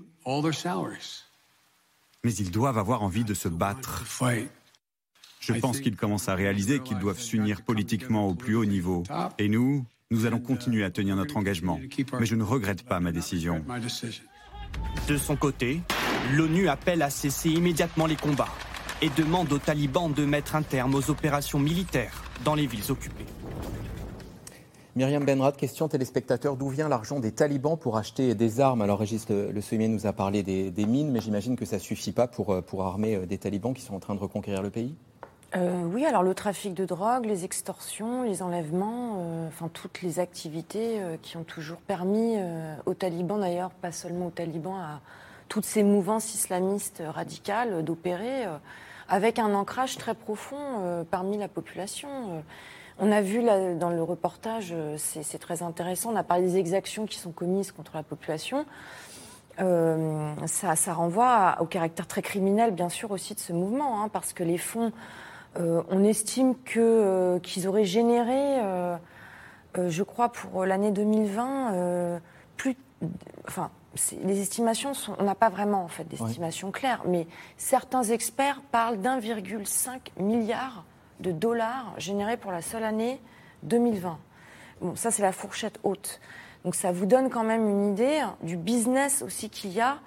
Mais 2.25 2.35
ils 2.35 2.51
doivent 2.51 2.79
avoir 2.79 3.03
envie 3.03 3.25
de 3.25 3.35
se 3.35 3.49
battre. 3.49 4.05
Je 5.41 5.53
pense 5.55 5.81
qu'ils 5.81 5.97
commencent 5.97 6.29
à 6.29 6.37
réaliser 6.37 6.81
qu'ils 6.81 6.99
doivent 6.99 7.19
s'unir 7.19 7.63
politiquement 7.63 8.29
au 8.29 8.35
plus 8.35 8.55
haut 8.55 8.65
niveau. 8.65 9.03
Et 9.39 9.49
nous, 9.49 9.85
nous 10.11 10.27
allons 10.27 10.39
continuer 10.39 10.85
à 10.85 10.91
tenir 10.91 11.17
notre 11.17 11.37
engagement. 11.37 11.81
Mais 12.21 12.27
je 12.27 12.37
ne 12.37 12.45
regrette 12.45 12.85
pas 12.85 13.01
ma 13.01 13.11
décision. 13.11 13.65
De 15.09 15.17
son 15.17 15.37
côté, 15.37 15.83
l'ONU 16.31 16.69
appelle 16.69 17.03
à 17.03 17.11
cesser 17.11 17.51
immédiatement 17.51 18.07
les 18.07 18.17
combats 18.17 18.49
et 19.01 19.11
demande 19.11 19.53
aux 19.53 19.59
talibans 19.59 20.13
de 20.13 20.25
mettre 20.25 20.55
un 20.55 20.63
terme 20.63 20.95
aux 20.95 21.11
opérations 21.11 21.59
militaires 21.59 22.23
dans 22.45 22.55
les 22.55 22.67
villes 22.67 22.91
occupées. 22.91 23.27
Myriam 24.95 25.25
Benrad, 25.25 25.57
question 25.57 25.89
téléspectateur, 25.89 26.57
d'où 26.57 26.69
vient 26.69 26.89
l'argent 26.89 27.19
des 27.19 27.33
talibans 27.33 27.79
pour 27.79 27.97
acheter 27.97 28.35
des 28.35 28.61
armes? 28.61 28.83
Alors 28.83 28.99
Régis 28.99 29.27
Le, 29.29 29.51
le 29.51 29.87
nous 29.89 30.07
a 30.07 30.13
parlé 30.13 30.43
des, 30.43 30.87
mines, 30.87 31.11
mais 31.11 31.21
j'imagine 31.21 31.57
que 31.57 31.65
ça 31.65 31.77
ne 31.77 31.81
suffit 31.81 32.13
pas 32.13 32.27
pour, 32.27 32.51
euh, 32.51 32.61
pour 32.61 32.83
armer 32.83 33.17
euh, 33.17 33.27
des 33.27 33.39
talibans 33.39 33.73
qui 33.73 33.81
sont 33.81 33.95
en 33.95 34.01
train 34.01 34.15
de 34.15 34.21
reconquérir 34.21 34.63
le 34.63 34.71
pays? 34.71 34.95
Euh, 35.57 35.83
oui, 35.85 36.05
alors 36.05 36.23
le 36.23 36.35
trafic 36.35 36.75
de 36.75 36.85
drogue, 36.85 37.25
les 37.25 37.45
extorsions, 37.45 38.23
les 38.23 38.43
enlèvements, 38.43 39.47
enfin 39.49 39.69
toutes 39.73 40.03
les 40.03 40.19
activités 40.19 40.99
qui 41.21 41.37
ont 41.37 41.45
toujours 41.45 41.77
permis 41.79 42.37
aux 42.87 42.95
talibans, 42.95 43.39
d'ailleurs 43.39 43.71
pas 43.71 43.93
seulement 43.93 44.29
aux 44.29 44.31
talibans, 44.31 44.79
à 44.79 45.01
toutes 45.53 45.67
ces 45.67 45.83
mouvances 45.83 46.35
islamistes 46.35 47.03
radicales 47.07 47.85
d'opérer 47.85 48.47
avec 49.07 49.39
un 49.39 49.53
ancrage 49.53 49.99
très 49.99 50.15
profond 50.15 51.05
parmi 51.11 51.37
la 51.37 51.49
population. 51.49 52.43
On 52.99 53.11
a 53.11 53.21
vu 53.21 53.43
dans 53.43 53.91
le 53.91 54.03
reportage, 54.03 54.69
euh, 54.73 54.97
c'est 54.97 55.39
très 55.39 55.63
intéressant, 55.63 56.13
on 56.13 56.17
a 56.17 56.23
parlé 56.23 56.45
des 56.45 56.57
exactions 56.57 57.07
qui 57.07 57.19
sont 57.19 57.33
commises 57.33 57.73
contre 57.73 57.97
la 57.97 58.03
population. 58.03 58.67
Euh, 59.61 60.33
ça, 60.47 60.93
renvoie 60.93 61.57
au 61.61 61.67
caractère 61.67 62.07
très 62.07 62.23
criminel, 62.23 62.71
bien 62.71 62.89
sûr, 62.89 63.11
aussi 63.11 63.35
de 63.35 63.41
ce 63.41 63.53
mouvement, 63.53 64.03
hein, 64.03 64.09
parce 64.09 64.33
que 64.33 64.45
les 64.45 64.59
fonds, 64.59 64.93
euh, 65.59 65.83
on 65.91 66.05
estime 66.05 66.55
qu'ils 66.63 67.67
auraient 67.67 67.85
généré, 67.85 68.61
je 69.77 70.03
crois, 70.03 70.31
pour 70.31 70.65
l'année 70.65 70.91
2020, 70.91 72.21
plus. 72.57 72.77
Enfin, 73.49 73.71
les 74.23 74.41
estimations, 74.41 74.95
sont, 74.95 75.15
on 75.19 75.25
n'a 75.25 75.35
pas 75.35 75.51
vraiment 75.51 75.85
en 75.85 75.89
fait 75.89 76.05
d'estimations 76.05 76.71
claires, 76.71 77.03
mais 77.07 77.27
certains 77.57 78.03
experts 78.03 78.61
parlent 78.71 79.01
d'1,5 79.01 80.01
milliard 80.19 80.85
de 81.21 81.31
dollars 81.31 81.95
générés 81.99 82.37
pour 82.37 82.53
la 82.53 82.63
seule 82.63 82.85
année 82.85 83.21
2020. 83.65 84.19
Bon, 84.81 84.97
ça, 84.97 85.11
c'est 85.11 85.23
la 85.23 85.33
fourchette 85.33 85.79
haute. 85.85 86.21
Donc, 86.65 86.75
ça 86.75 86.93
vous 86.93 87.07
donne 87.07 87.31
quand 87.31 87.45
même 87.45 87.69
une 87.69 87.93
idée 87.93 88.23
du 88.43 88.57
business 88.57 89.23
aussi 89.23 89.51
qu'il 89.51 89.73
y 89.73 89.81
a 89.81 89.99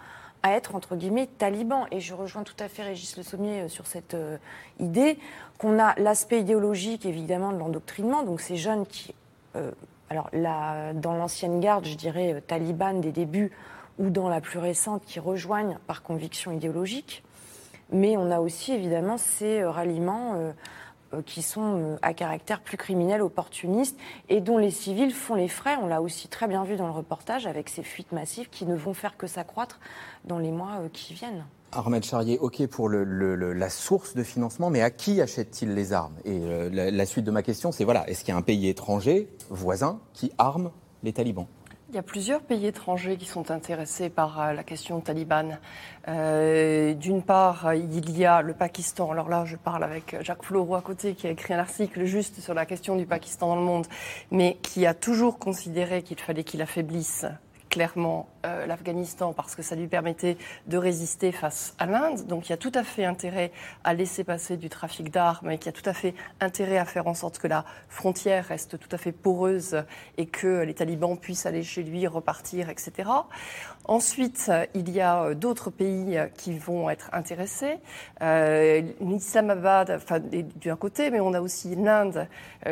à 0.44 0.52
être, 0.52 0.76
entre 0.76 0.96
guillemets, 0.96 1.28
taliban. 1.28 1.86
Et 1.92 2.00
je 2.00 2.14
rejoins 2.14 2.44
tout 2.44 2.56
à 2.60 2.68
fait 2.68 2.84
Régis 2.84 3.18
Le 3.18 3.24
Sommier 3.24 3.62
euh, 3.62 3.68
sur 3.68 3.88
cette 3.88 4.14
euh, 4.14 4.38
idée 4.80 5.18
qu'on 5.58 5.80
a 5.80 6.00
l'aspect 6.00 6.42
idéologique, 6.42 7.06
évidemment, 7.06 7.52
de 7.52 7.58
l'endoctrinement. 7.58 8.24
Donc, 8.24 8.42
ces 8.42 8.58
jeunes 8.58 8.86
qui, 8.86 9.16
euh, 9.56 9.72
alors 10.10 10.30
là, 10.34 10.94
dans 10.94 11.14
l'ancienne 11.14 11.60
garde, 11.60 11.86
je 11.86 11.96
dirais, 11.96 12.44
taliban 12.46 12.94
des 12.94 13.12
débuts, 13.12 13.52
ou 14.00 14.10
dans 14.10 14.30
la 14.30 14.42
plus 14.42 14.60
récente, 14.60 15.04
qui 15.06 15.20
rejoignent 15.20 15.78
par 15.88 16.04
conviction 16.04 16.52
idéologique. 16.52 17.24
Mais 17.92 18.18
on 18.18 18.32
a 18.32 18.40
aussi, 18.40 18.74
évidemment, 18.74 19.18
ces 19.18 19.64
ralliements 19.64 20.54
euh, 21.14 21.22
qui 21.26 21.42
sont 21.42 21.62
euh, 21.78 21.98
à 22.02 22.14
caractère 22.14 22.62
plus 22.62 22.78
criminel, 22.78 23.22
opportuniste, 23.22 23.98
et 24.30 24.42
dont 24.42 24.58
les 24.58 24.72
civils 24.72 25.14
font 25.14 25.36
les 25.36 25.48
frais. 25.48 25.76
On 25.82 25.88
l'a 25.88 26.02
aussi 26.02 26.28
très 26.28 26.48
bien 26.48 26.64
vu 26.64 26.78
dans 26.78 26.88
le 26.88 26.94
reportage 26.94 27.46
avec 27.48 27.70
ces 27.70 27.84
fuites 27.84 28.12
massives 28.12 28.50
qui 28.50 28.66
ne 28.66 28.76
vont 28.76 28.94
faire 28.94 29.18
que 29.18 29.28
s'accroître 29.28 29.80
dans 30.26 30.40
les 30.40 30.52
mois 30.52 30.80
euh, 30.82 30.90
qui 30.92 31.14
viennent. 31.14 31.46
Ahmed 31.72 32.04
Charrier, 32.04 32.40
OK 32.40 32.66
pour 32.68 32.90
la 32.90 33.70
source 33.70 34.16
de 34.16 34.24
financement, 34.24 34.70
mais 34.70 34.82
à 34.82 34.90
qui 34.90 35.20
achète-t-il 35.20 35.74
les 35.74 35.92
armes? 35.92 36.16
Et 36.24 36.40
la, 36.72 37.06
suite 37.06 37.26
de 37.26 37.32
ma 37.32 37.44
question, 37.44 37.74
c'est 37.74 37.84
voilà, 37.84 38.10
est-ce 38.10 38.22
qu'il 38.24 38.30
y 38.30 38.32
a 38.32 38.38
un 38.38 38.42
pays 38.42 38.70
étranger, 38.70 39.28
voisin, 39.50 40.00
qui 40.14 40.32
arme 40.38 40.72
les 41.04 41.12
talibans? 41.12 41.48
Il 41.90 41.96
y 41.96 41.98
a 41.98 42.04
plusieurs 42.04 42.42
pays 42.42 42.66
étrangers 42.66 43.16
qui 43.16 43.26
sont 43.26 43.52
intéressés 43.52 44.10
par 44.10 44.42
euh, 44.42 44.54
la 44.54 44.64
question 44.64 45.00
talibane. 45.02 45.60
Euh, 46.08 46.94
D'une 46.94 47.22
part, 47.22 47.74
il 47.74 48.18
y 48.18 48.26
a 48.26 48.42
le 48.42 48.54
Pakistan. 48.54 49.12
Alors 49.12 49.30
là, 49.30 49.46
je 49.46 49.56
parle 49.56 49.84
avec 49.84 50.18
Jacques 50.22 50.44
Floreau 50.44 50.76
à 50.76 50.82
côté, 50.82 51.14
qui 51.14 51.28
a 51.28 51.30
écrit 51.30 51.54
un 51.54 51.60
article 51.60 52.06
juste 52.06 52.40
sur 52.40 52.54
la 52.54 52.66
question 52.66 52.96
du 52.96 53.06
Pakistan 53.06 53.48
dans 53.48 53.56
le 53.56 53.62
monde, 53.62 53.88
mais 54.32 54.58
qui 54.62 54.86
a 54.86 54.94
toujours 54.94 55.38
considéré 55.38 56.02
qu'il 56.02 56.20
fallait 56.20 56.44
qu'il 56.44 56.62
affaiblisse 56.62 57.26
clairement 57.76 58.30
euh, 58.46 58.66
l'Afghanistan 58.68 59.34
parce 59.34 59.54
que 59.54 59.62
ça 59.62 59.76
lui 59.76 59.88
permettait 59.88 60.38
de 60.68 60.78
résister 60.78 61.34
face 61.34 61.76
à 61.78 61.86
l'Inde. 61.86 62.26
Donc 62.26 62.48
il 62.48 62.52
y 62.52 62.54
a 62.54 62.58
tout 62.58 62.72
à 62.74 62.86
fait 62.86 63.04
intérêt 63.04 63.52
à 63.84 63.94
laisser 63.94 64.24
passer 64.24 64.56
du 64.56 64.70
trafic 64.70 65.12
d'armes 65.12 65.52
et 65.52 65.58
qu'il 65.58 65.66
y 65.66 65.76
a 65.76 65.78
tout 65.82 65.90
à 65.90 65.94
fait 65.94 66.16
intérêt 66.40 66.78
à 66.78 66.86
faire 66.86 67.06
en 67.06 67.14
sorte 67.14 67.38
que 67.38 67.50
la 67.50 67.66
frontière 67.90 68.46
reste 68.46 68.80
tout 68.80 68.88
à 68.94 68.98
fait 68.98 69.12
poreuse 69.12 69.84
et 70.18 70.26
que 70.26 70.62
les 70.62 70.74
talibans 70.74 71.18
puissent 71.18 71.46
aller 71.46 71.64
chez 71.64 71.84
lui, 71.84 72.08
repartir, 72.08 72.70
etc. 72.70 73.10
Ensuite, 73.88 74.52
il 74.74 74.90
y 74.92 75.02
a 75.02 75.24
euh, 75.24 75.34
d'autres 75.36 75.70
pays 75.70 76.18
qui 76.38 76.58
vont 76.58 76.90
être 76.90 77.10
intéressés. 77.14 77.78
Euh, 78.22 78.82
L'Islamabad, 79.00 79.92
enfin, 79.92 80.20
d'un 80.20 80.76
côté, 80.76 81.10
mais 81.12 81.20
on 81.20 81.34
a 81.34 81.42
aussi 81.42 81.76
l'Inde 81.76 82.28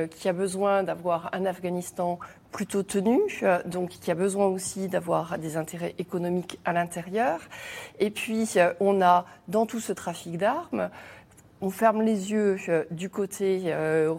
qui 0.09 0.27
a 0.27 0.33
besoin 0.33 0.83
d'avoir 0.83 1.29
un 1.33 1.45
Afghanistan 1.45 2.19
plutôt 2.53 2.83
tenu, 2.83 3.19
euh, 3.41 3.61
donc 3.65 3.89
qui 3.89 4.11
a 4.11 4.15
besoin 4.15 4.45
aussi 4.45 4.87
d'avoir 4.87 5.37
des 5.37 5.57
intérêts 5.57 5.95
économiques 5.97 6.59
à 6.63 6.71
l'intérieur. 6.71 7.39
Et 7.99 8.11
puis, 8.11 8.47
euh, 8.55 8.73
on 8.79 9.01
a 9.01 9.25
dans 9.49 9.65
tout 9.65 9.81
ce 9.81 9.91
trafic 9.91 10.37
d'armes, 10.37 10.89
on 11.63 11.69
ferme 11.69 12.01
les 12.01 12.31
yeux 12.31 12.57
euh, 12.67 12.83
du 12.91 13.09
côté 13.09 13.73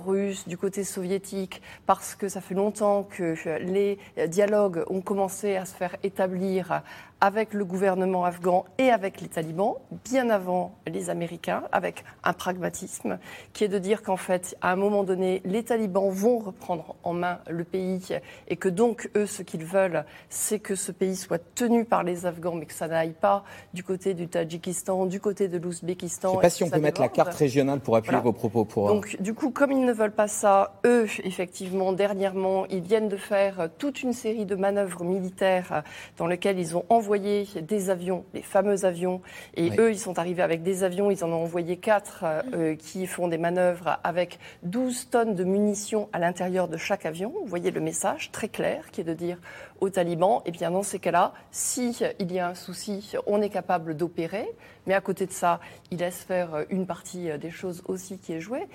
russe, 0.06 0.48
du 0.48 0.56
côté 0.56 0.82
soviétique, 0.82 1.60
parce 1.86 2.14
que 2.14 2.28
ça 2.28 2.40
fait 2.40 2.54
longtemps 2.54 3.02
que 3.02 3.34
les 3.58 3.98
dialogues 4.28 4.82
ont 4.88 5.02
commencé 5.02 5.56
à 5.56 5.66
se 5.66 5.74
faire 5.74 5.96
établir 6.02 6.82
avec 7.20 7.54
le 7.54 7.64
gouvernement 7.64 8.24
afghan 8.24 8.66
et 8.76 8.90
avec 8.90 9.20
les 9.20 9.28
talibans, 9.28 9.76
bien 10.04 10.28
avant 10.28 10.74
les 10.86 11.08
Américains, 11.08 11.62
avec 11.72 12.04
un 12.22 12.34
pragmatisme 12.34 13.18
qui 13.54 13.64
est 13.64 13.68
de 13.68 13.78
dire 13.78 14.02
qu'en 14.02 14.18
fait, 14.18 14.56
à 14.60 14.72
un 14.72 14.76
moment 14.76 15.04
donné, 15.04 15.40
les 15.46 15.64
talibans 15.64 16.10
vont 16.10 16.38
reprendre 16.38 16.96
en 17.02 17.14
main 17.14 17.38
le 17.48 17.64
pays 17.64 18.08
et 18.48 18.56
que 18.56 18.68
donc, 18.68 19.10
eux, 19.16 19.26
ce 19.26 19.42
qu'ils 19.42 19.64
veulent, 19.64 20.04
c'est 20.28 20.58
que 20.58 20.74
ce 20.74 20.92
pays 20.92 21.16
soit 21.16 21.42
tenu 21.54 21.86
par 21.86 22.02
les 22.02 22.26
Afghans, 22.26 22.56
mais 22.56 22.66
que 22.66 22.74
ça 22.74 22.88
n'aille 22.88 23.14
pas 23.14 23.44
du 23.72 23.82
côté 23.82 24.12
du 24.12 24.28
Tadjikistan, 24.28 25.06
du 25.06 25.18
côté 25.18 25.48
de 25.48 25.56
l'Ouzbékistan. 25.56 26.32
Je 26.32 26.36
ne 26.36 26.40
sais 26.40 26.42
pas 26.42 26.50
si 26.50 26.64
on 26.64 26.70
peut 26.70 26.80
mettre 26.80 27.00
la 27.00 27.08
carte 27.08 27.34
régionale 27.34 27.80
pour 27.80 27.96
appuyer 27.96 28.20
vos 28.20 28.32
propos. 28.32 28.64
Pour... 28.66 28.88
Donc, 28.88 29.16
du 29.20 29.32
coup, 29.32 29.50
comme 29.50 29.72
ils 29.72 29.84
ne 29.84 29.92
veulent 29.92 30.12
pas 30.12 30.28
ça, 30.28 30.74
eux, 30.84 31.06
effectivement, 31.24 31.92
dernièrement, 31.92 32.66
ils 32.66 32.82
viennent 32.82 33.08
de 33.08 33.16
faire 33.16 33.68
toute 33.78 34.02
une 34.02 34.12
série 34.12 34.44
de 34.44 34.56
manœuvres 34.56 35.04
militaires 35.04 35.82
dans 36.18 36.26
lesquelles 36.26 36.58
ils 36.58 36.76
ont 36.76 36.84
envoyé 36.90 37.13
des 37.18 37.90
avions, 37.90 38.24
les 38.34 38.42
fameux 38.42 38.84
avions. 38.84 39.20
Et 39.56 39.70
eux, 39.78 39.90
ils 39.90 39.98
sont 39.98 40.18
arrivés 40.18 40.42
avec 40.42 40.62
des 40.62 40.84
avions. 40.84 41.10
Ils 41.10 41.24
en 41.24 41.30
ont 41.32 41.42
envoyé 41.42 41.76
quatre 41.76 42.24
euh, 42.24 42.42
euh, 42.54 42.76
qui 42.76 43.06
font 43.06 43.28
des 43.28 43.38
manœuvres 43.38 43.98
avec 44.04 44.38
12 44.62 45.10
tonnes 45.10 45.34
de 45.34 45.44
munitions 45.44 46.08
à 46.12 46.18
l'intérieur 46.18 46.68
de 46.68 46.76
chaque 46.76 47.06
avion. 47.06 47.32
Vous 47.42 47.48
voyez 47.48 47.70
le 47.70 47.80
message 47.80 48.30
très 48.32 48.48
clair 48.48 48.90
qui 48.90 49.00
est 49.00 49.04
de 49.04 49.14
dire 49.14 49.38
aux 49.80 49.90
talibans, 49.90 50.40
eh 50.46 50.50
bien 50.50 50.70
dans 50.70 50.82
ces 50.82 50.98
cas-là, 50.98 51.32
si 51.50 51.96
il 52.18 52.32
y 52.32 52.38
a 52.38 52.48
un 52.48 52.54
souci, 52.54 53.12
on 53.26 53.42
est 53.42 53.50
capable 53.50 53.96
d'opérer. 53.96 54.48
Mais 54.86 54.92
à 54.92 55.00
côté 55.00 55.24
de 55.24 55.32
ça, 55.32 55.60
il 55.90 56.00
laisse 56.00 56.24
faire 56.24 56.54
euh, 56.54 56.64
une 56.68 56.86
partie 56.86 57.30
des 57.38 57.50
choses 57.50 57.82
aussi 57.86 58.18
qui 58.18 58.34
est 58.34 58.40
jouée. 58.40 58.66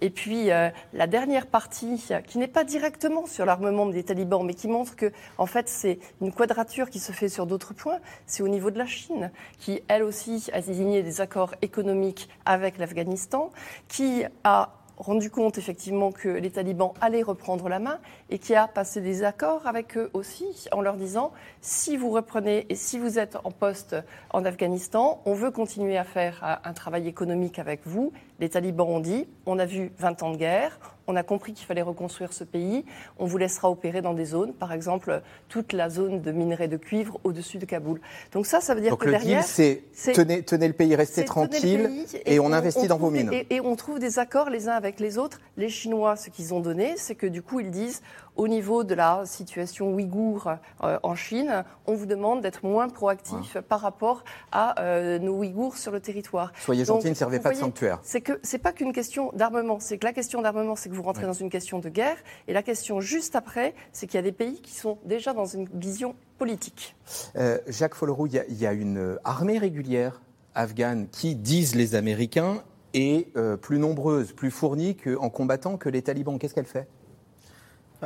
Et 0.00 0.08
puis 0.08 0.48
la 0.48 1.06
dernière 1.06 1.46
partie, 1.46 2.02
qui 2.26 2.38
n'est 2.38 2.48
pas 2.48 2.64
directement 2.64 3.26
sur 3.26 3.44
l'armement 3.44 3.86
des 3.86 4.02
talibans, 4.02 4.44
mais 4.44 4.54
qui 4.54 4.68
montre 4.68 4.96
que 4.96 5.12
en 5.36 5.46
fait 5.46 5.68
c'est 5.68 5.98
une 6.20 6.32
quadrature 6.32 6.88
qui 6.88 6.98
se 6.98 7.12
fait 7.12 7.28
sur 7.28 7.46
d'autres 7.46 7.74
points, 7.74 7.98
c'est 8.26 8.42
au 8.42 8.48
niveau 8.48 8.70
de 8.70 8.78
la 8.78 8.86
Chine, 8.86 9.30
qui 9.58 9.82
elle 9.88 10.02
aussi 10.02 10.48
a 10.52 10.62
signé 10.62 11.02
des 11.02 11.20
accords 11.20 11.54
économiques 11.62 12.28
avec 12.44 12.78
l'Afghanistan, 12.78 13.50
qui 13.88 14.24
a 14.44 14.77
rendu 14.98 15.30
compte 15.30 15.58
effectivement 15.58 16.12
que 16.12 16.28
les 16.28 16.50
talibans 16.50 16.92
allaient 17.00 17.22
reprendre 17.22 17.68
la 17.68 17.78
main 17.78 17.98
et 18.30 18.38
qui 18.38 18.54
a 18.54 18.68
passé 18.68 19.00
des 19.00 19.22
accords 19.22 19.66
avec 19.66 19.96
eux 19.96 20.10
aussi 20.12 20.66
en 20.72 20.80
leur 20.80 20.96
disant 20.96 21.32
si 21.60 21.96
vous 21.96 22.10
reprenez 22.10 22.66
et 22.68 22.74
si 22.74 22.98
vous 22.98 23.18
êtes 23.18 23.38
en 23.44 23.50
poste 23.50 23.96
en 24.30 24.44
Afghanistan, 24.44 25.20
on 25.24 25.34
veut 25.34 25.50
continuer 25.50 25.96
à 25.96 26.04
faire 26.04 26.60
un 26.64 26.72
travail 26.72 27.08
économique 27.08 27.58
avec 27.58 27.80
vous 27.84 28.12
Les 28.40 28.48
talibans 28.48 28.86
ont 28.88 29.00
dit, 29.00 29.26
on 29.46 29.58
a 29.58 29.66
vu 29.66 29.90
20 29.98 30.22
ans 30.22 30.32
de 30.32 30.36
guerre, 30.36 30.78
on 31.08 31.16
a 31.16 31.22
compris 31.22 31.54
qu'il 31.54 31.66
fallait 31.66 31.82
reconstruire 31.82 32.32
ce 32.32 32.44
pays, 32.44 32.84
on 33.18 33.26
vous 33.26 33.38
laissera 33.38 33.70
opérer 33.70 34.02
dans 34.02 34.14
des 34.14 34.26
zones, 34.26 34.52
par 34.52 34.72
exemple 34.72 35.22
toute 35.48 35.72
la 35.72 35.88
zone 35.88 36.20
de 36.20 36.30
minerai 36.30 36.68
de 36.68 36.76
cuivre 36.76 37.18
au-dessus 37.24 37.58
de 37.58 37.64
Kaboul. 37.64 38.00
Donc 38.32 38.46
ça, 38.46 38.60
ça 38.60 38.74
veut 38.74 38.80
dire 38.80 38.90
Donc 38.90 39.00
que 39.00 39.06
le 39.06 39.12
derrière... 39.12 39.42
c'est 39.42 39.82
tenez, 40.14 40.42
tenez, 40.42 40.68
le 40.68 40.74
pays, 40.74 40.94
restez 40.94 41.24
tranquille 41.24 41.88
pays 41.88 42.22
et, 42.26 42.38
on, 42.38 42.52
investit 42.52 42.86
dans 42.86 42.98
vos 42.98 43.10
mines. 43.10 43.32
Et, 43.32 43.56
et 43.56 43.60
on 43.60 43.74
trouve 43.74 43.98
des 43.98 44.18
accords 44.18 44.50
les 44.50 44.68
uns 44.68 44.74
avec 44.74 45.00
les 45.00 45.18
autres. 45.18 45.40
Les 45.56 45.70
Chinois, 45.70 46.16
ce 46.16 46.30
qu'ils 46.30 46.54
ont 46.54 46.60
donné, 46.60 46.94
c'est 46.96 47.14
que 47.14 47.26
du 47.26 47.42
coup, 47.42 47.60
ils 47.60 47.70
disent 47.70 48.02
au 48.38 48.48
niveau 48.48 48.84
de 48.84 48.94
la 48.94 49.26
situation 49.26 49.92
ouïghour 49.92 50.50
euh, 50.84 50.98
en 51.02 51.14
Chine, 51.14 51.64
on 51.86 51.94
vous 51.94 52.06
demande 52.06 52.40
d'être 52.40 52.64
moins 52.64 52.88
proactif 52.88 53.58
par 53.68 53.80
rapport 53.80 54.24
à 54.52 54.80
euh, 54.80 55.18
nos 55.18 55.34
Ouïghours 55.38 55.76
sur 55.76 55.92
le 55.92 56.00
territoire. 56.00 56.52
Soyez 56.60 56.84
gentils, 56.86 57.10
ne 57.10 57.14
servez 57.14 57.40
pas 57.40 57.50
de 57.50 57.56
sanctuaire. 57.56 57.98
C'est 58.02 58.20
que 58.22 58.38
c'est 58.42 58.58
pas 58.58 58.72
qu'une 58.72 58.92
question 58.92 59.30
d'armement, 59.34 59.80
c'est 59.80 59.98
que 59.98 60.06
la 60.06 60.12
question 60.12 60.40
d'armement, 60.40 60.76
c'est 60.76 60.88
que 60.88 60.94
vous 60.94 61.02
rentrez 61.02 61.26
dans 61.26 61.32
une 61.34 61.50
question 61.50 61.80
de 61.80 61.88
guerre, 61.90 62.16
et 62.46 62.52
la 62.52 62.62
question 62.62 63.00
juste 63.00 63.36
après, 63.36 63.74
c'est 63.92 64.06
qu'il 64.06 64.16
y 64.16 64.20
a 64.20 64.22
des 64.22 64.32
pays 64.32 64.60
qui 64.62 64.72
sont 64.72 64.98
déjà 65.04 65.34
dans 65.34 65.44
une 65.46 65.68
vision 65.74 66.14
politique. 66.38 66.96
Euh, 67.36 67.58
Jacques 67.66 67.94
Folleroux, 67.96 68.26
il 68.28 68.34
y, 68.34 68.38
a- 68.38 68.46
il 68.48 68.56
y 68.58 68.66
a 68.66 68.72
une 68.72 69.18
armée 69.24 69.58
régulière 69.58 70.22
afghane 70.54 71.08
qui, 71.10 71.34
disent 71.34 71.74
les 71.74 71.96
Américains, 71.96 72.62
est 72.94 73.36
euh, 73.36 73.56
plus 73.56 73.78
nombreuse, 73.78 74.32
plus 74.32 74.50
fournie 74.50 74.94
que- 74.96 75.16
en 75.18 75.28
combattant 75.28 75.76
que 75.76 75.88
les 75.88 76.02
talibans. 76.02 76.38
Qu'est-ce 76.38 76.54
qu'elle 76.54 76.64
fait? 76.64 76.88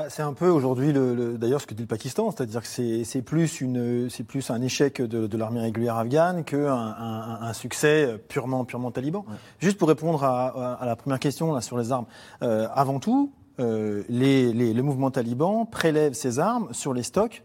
C'est 0.09 0.23
un 0.23 0.33
peu 0.33 0.49
aujourd'hui, 0.49 0.91
le, 0.91 1.15
le- 1.15 1.37
d'ailleurs, 1.37 1.61
ce 1.61 1.67
que 1.67 1.75
dit 1.75 1.83
le 1.83 1.87
Pakistan, 1.87 2.31
c'est-à-dire 2.31 2.63
que 2.63 2.67
c'est 2.67 3.05
c'est 3.05 3.21
plus, 3.21 3.61
une- 3.61 4.09
c'est 4.09 4.23
plus 4.25 4.49
un 4.51 4.63
échec 4.63 5.03
de, 5.03 5.27
de 5.27 5.37
l'armée 5.37 5.61
régulière 5.61 5.97
afghane 5.97 6.45
qu'un 6.45 6.73
un, 6.75 7.43
un 7.43 7.53
succès 7.53 8.19
purement, 8.29 8.65
purement 8.65 8.91
taliban. 8.91 9.27
Juste 9.59 9.77
pour 9.77 9.89
répondre 9.89 10.25
à, 10.25 10.47
à- 10.49 10.73
à 10.83 10.87
la 10.87 10.97
première 10.97 11.19
question 11.19 11.53
là, 11.53 11.61
sur 11.61 11.77
les 11.77 11.93
armes, 11.93 12.07
euh, 12.43 12.69
avant 12.75 13.01
tout, 13.01 13.33
euh, 13.61 14.03
les, 14.09 14.55
les- 14.55 14.73
le 14.73 14.83
mouvement 14.83 15.11
taliban 15.11 15.67
prélève 15.67 16.15
ses 16.15 16.39
armes 16.39 16.69
sur 16.73 16.95
les 16.95 17.03
stocks 17.03 17.45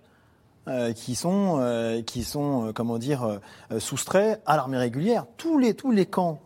euh, 0.70 0.94
qui 0.94 1.16
sont, 1.16 1.60
qui 2.06 2.24
sont 2.24 2.72
comment 2.74 2.98
dire, 2.98 3.40
soustraits 3.78 4.42
à 4.46 4.56
l'armée 4.56 4.78
régulière. 4.78 5.26
Tous 5.36 5.58
les, 5.60 5.74
tous 5.74 5.92
les 5.92 6.06
camps, 6.06 6.40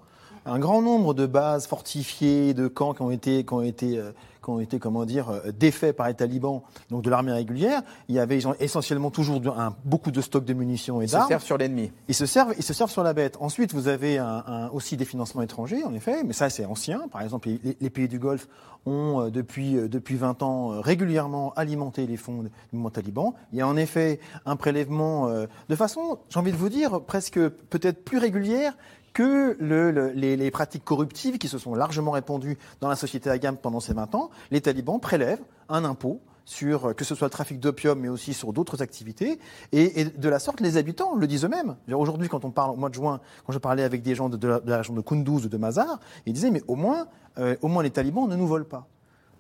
un 0.48 0.58
grand 0.58 0.82
nombre 0.82 1.14
de 1.14 1.28
bases 1.28 1.68
fortifiées, 1.68 2.56
de 2.56 2.68
camps 2.68 2.96
qui 2.96 3.04
ont 3.04 3.12
été, 3.12 3.46
qui 3.46 3.54
ont 3.54 3.62
été, 3.62 4.02
qui 4.44 4.50
ont 4.50 4.60
été 4.60 4.80
comment 4.80 5.06
dire, 5.06 5.30
euh, 5.30 5.52
défaits 5.52 5.96
par 5.96 6.08
les 6.08 6.14
talibans, 6.14 6.62
donc 6.90 7.04
de 7.04 7.10
l'armée 7.10 7.32
régulière. 7.32 7.82
Il 8.10 8.16
y 8.16 8.20
avait 8.20 8.38
ils 8.38 8.48
ont 8.48 8.56
essentiellement 8.60 9.12
toujours 9.12 9.40
un- 9.60 9.76
beaucoup 9.86 10.12
de 10.12 10.22
stocks 10.22 10.46
de 10.46 10.54
munitions 10.54 11.02
et 11.02 11.06
Ils 11.06 11.10
se 11.10 11.14
d'armes. 11.14 11.28
servent 11.28 11.44
sur 11.44 11.58
l'ennemi. 11.58 11.92
Ils 12.08 12.16
se 12.16 12.26
servent, 12.26 12.54
ils 12.58 12.64
se 12.64 12.74
servent 12.74 12.90
sur 12.92 13.04
la 13.04 13.14
bête. 13.14 13.38
Ensuite, 13.40 13.74
vous 13.74 13.88
avez 13.88 14.18
un, 14.18 14.44
un- 14.48 14.70
aussi 14.70 14.98
des 14.98 15.06
financements 15.06 15.42
étrangers, 15.44 15.84
en 15.84 15.94
effet, 15.94 16.24
mais 16.24 16.34
ça 16.34 16.50
c'est 16.50 16.66
ancien. 16.66 17.08
Par 17.12 17.22
exemple, 17.22 17.50
les, 17.50 17.78
les 17.80 17.90
pays 17.90 18.08
du 18.08 18.18
Golfe 18.20 18.48
ont 18.88 19.22
euh, 19.22 19.30
depuis 19.30 19.78
euh, 19.78 19.88
depuis 19.88 20.16
20 20.16 20.42
ans 20.42 20.82
régulièrement 20.82 21.54
alimenté 21.56 22.08
les 22.08 22.18
fonds 22.18 22.42
du 22.44 22.50
mouvement 22.74 22.90
taliban. 22.90 23.36
Il 23.54 23.60
y 23.60 23.62
a 23.62 23.68
en 23.68 23.78
effet 23.78 24.20
un 24.46 24.56
prélèvement 24.56 25.30
de 25.70 25.76
façon, 25.76 26.18
j'ai 26.30 26.40
envie 26.40 26.52
de 26.52 26.58
vous 26.58 26.70
dire, 26.70 27.02
presque 27.02 27.40
peut-être 27.40 28.04
plus 28.04 28.18
régulière 28.18 28.74
que 29.14 29.58
le- 29.60 29.92
le- 29.92 30.12
les, 30.12 30.52
pratiques 30.52 30.84
corruptives 30.84 31.38
qui 31.38 31.48
se 31.48 31.58
sont 31.58 31.76
largement 31.76 32.12
répandues 32.12 32.58
dans 32.80 32.90
la 32.90 32.96
société 32.96 33.30
afghane 33.30 33.58
pendant 33.58 33.80
ces 33.80 33.94
20 33.94 34.16
ans. 34.16 34.30
Les 34.52 34.62
talibans 34.62 35.00
prélèvent 35.00 35.42
un 35.70 35.86
impôt 35.86 36.22
sur 36.46 36.90
euh, 36.90 36.94
que 36.94 37.06
ce 37.06 37.16
soit 37.16 37.28
le 37.28 37.32
trafic 37.32 37.60
d'opium, 37.60 38.00
mais 38.00 38.10
aussi 38.10 38.34
sur 38.34 38.54
d'autres 38.54 38.82
activités. 38.82 39.40
Et, 39.72 40.06
de 40.06 40.30
la 40.30 40.40
sorte, 40.40 40.60
les 40.60 40.78
habitants 40.78 41.16
le 41.16 41.28
disent 41.28 41.46
eux-mêmes. 41.46 41.76
Aujourd'hui, 41.94 42.28
quand 42.30 42.46
on 42.46 42.52
parle 42.52 42.72
au 42.72 42.76
mois 42.76 42.90
de 42.90 42.96
juin, 42.96 43.22
quand 43.46 43.54
je 43.54 43.60
parlais 43.60 43.84
avec 43.84 44.02
des 44.02 44.16
gens 44.16 44.30
de, 44.30 44.48
la, 44.66 44.78
région 44.78 44.94
de 44.94 45.02
Kunduz, 45.02 45.48
de 45.48 45.58
Mazar, 45.58 46.00
ils 46.26 46.34
disaient 46.34 46.52
mais 46.52 46.64
au 46.68 46.76
moins, 46.76 47.08
euh, 47.38 47.56
au 47.62 47.68
moins 47.68 47.84
les 47.84 47.92
talibans 47.92 48.28
ne 48.28 48.36
nous 48.36 48.48
volent 48.48 48.66
pas. 48.66 48.88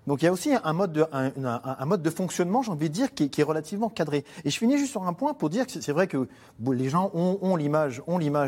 Donc 0.08 0.22
il 0.22 0.26
y 0.26 0.28
a 0.28 0.32
aussi 0.32 0.52
un 0.64 0.74
mode 0.74 0.92
de, 0.94 2.10
fonctionnement, 2.10 2.64
j'ai 2.64 2.72
envie 2.72 2.90
de 2.90 2.94
dire, 2.94 3.14
qui 3.14 3.30
est, 3.38 3.44
relativement 3.44 3.90
cadré. 3.90 4.24
Et 4.44 4.50
je 4.50 4.58
finis 4.58 4.78
juste 4.78 4.92
sur 4.92 5.04
un 5.04 5.14
point 5.14 5.34
pour 5.34 5.50
dire 5.50 5.68
que 5.68 5.72
c'est- 5.72 5.92
vrai 5.92 6.08
que 6.08 6.28
les 6.72 6.90
gens 6.90 7.12
ont, 7.14 7.56
l'image, 7.56 8.02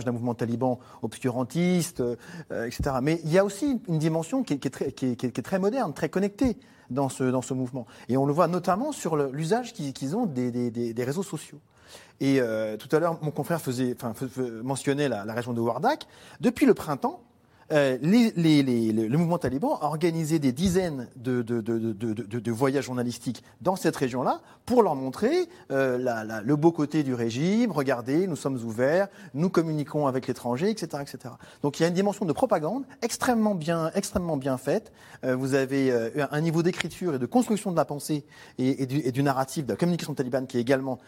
d'un 0.05 0.11
mouvement 0.11 0.33
taliban 0.33 0.79
obscurantiste, 1.01 2.01
euh, 2.01 2.65
etc. 2.65 2.95
Mais 3.01 3.19
il 3.23 3.31
y 3.31 3.37
a 3.37 3.45
aussi 3.45 3.81
une 3.87 3.99
dimension 3.99 4.43
qui 4.43 4.53
est, 4.53 5.43
très, 5.43 5.59
moderne, 5.59 5.93
très 5.93 6.09
connectée 6.09 6.57
dans 6.89 7.09
ce, 7.09 7.53
mouvement. 7.53 7.85
Et 8.09 8.17
on 8.17 8.25
le 8.25 8.33
voit 8.33 8.47
notamment 8.47 8.91
sur 8.91 9.15
l'usage 9.15 9.73
qu'ils 9.73 10.15
ont 10.15 10.25
des, 10.25 10.93
réseaux 10.97 11.23
sociaux. 11.23 11.59
Et 12.19 12.39
euh, 12.39 12.77
tout 12.77 12.93
à 12.95 12.99
l'heure, 12.99 13.19
mon 13.21 13.31
confrère 13.31 13.59
mentionnait 14.63 15.09
la, 15.09 15.25
la 15.25 15.33
région 15.33 15.53
de 15.53 15.61
Wardak. 15.61 16.07
Depuis 16.39 16.65
le 16.65 16.73
printemps, 16.73 17.21
euh, 17.73 17.97
les- 18.01 18.31
les- 18.35 18.63
les- 18.63 18.91
le, 18.93 19.17
mouvement 19.17 19.37
taliban 19.37 19.75
a 19.81 19.85
organisé 19.85 20.39
des 20.39 20.51
dizaines 20.51 21.07
de, 21.15 22.51
voyages 22.51 22.85
journalistiques 22.85 23.43
dans 23.61 23.75
cette 23.75 23.95
région-là 23.95 24.41
pour 24.65 24.83
leur 24.83 24.95
montrer 24.95 25.49
euh, 25.71 25.97
la- 25.97 26.23
la- 26.23 26.41
le 26.41 26.55
beau 26.55 26.71
côté 26.71 27.03
du 27.03 27.13
régime. 27.13 27.71
Regardez, 27.71 28.27
nous 28.27 28.35
sommes 28.35 28.55
ouverts, 28.63 29.07
nous 29.33 29.49
communiquons 29.49 30.07
avec 30.07 30.27
l'étranger, 30.27 30.69
etc., 30.69 31.01
etc. 31.01 31.33
Donc 31.61 31.79
il 31.79 31.83
y 31.83 31.85
a 31.85 31.89
une 31.89 31.93
dimension 31.93 32.25
de 32.25 32.31
propagande 32.33 32.83
extrêmement 33.01 33.55
bien, 33.55 33.91
extrêmement 33.95 34.37
bien 34.37 34.57
faite. 34.57 34.91
Euh, 35.25 35.35
vous 35.35 35.53
avez 35.55 35.91
un 36.31 36.41
niveau 36.41 36.63
d'écriture 36.63 37.15
et 37.15 37.19
de 37.19 37.25
construction 37.25 37.71
de 37.71 37.75
la 37.75 37.85
pensée 37.85 38.25
et, 38.57 38.83
et 38.83 38.85
du, 38.85 38.99
et 38.99 39.11
du 39.11 39.23
narratif 39.23 39.65
de 39.65 39.71
la 39.71 39.77
communication 39.77 40.13
talibane 40.13 40.47
qui 40.47 40.57
est 40.57 40.61
également 40.61 40.99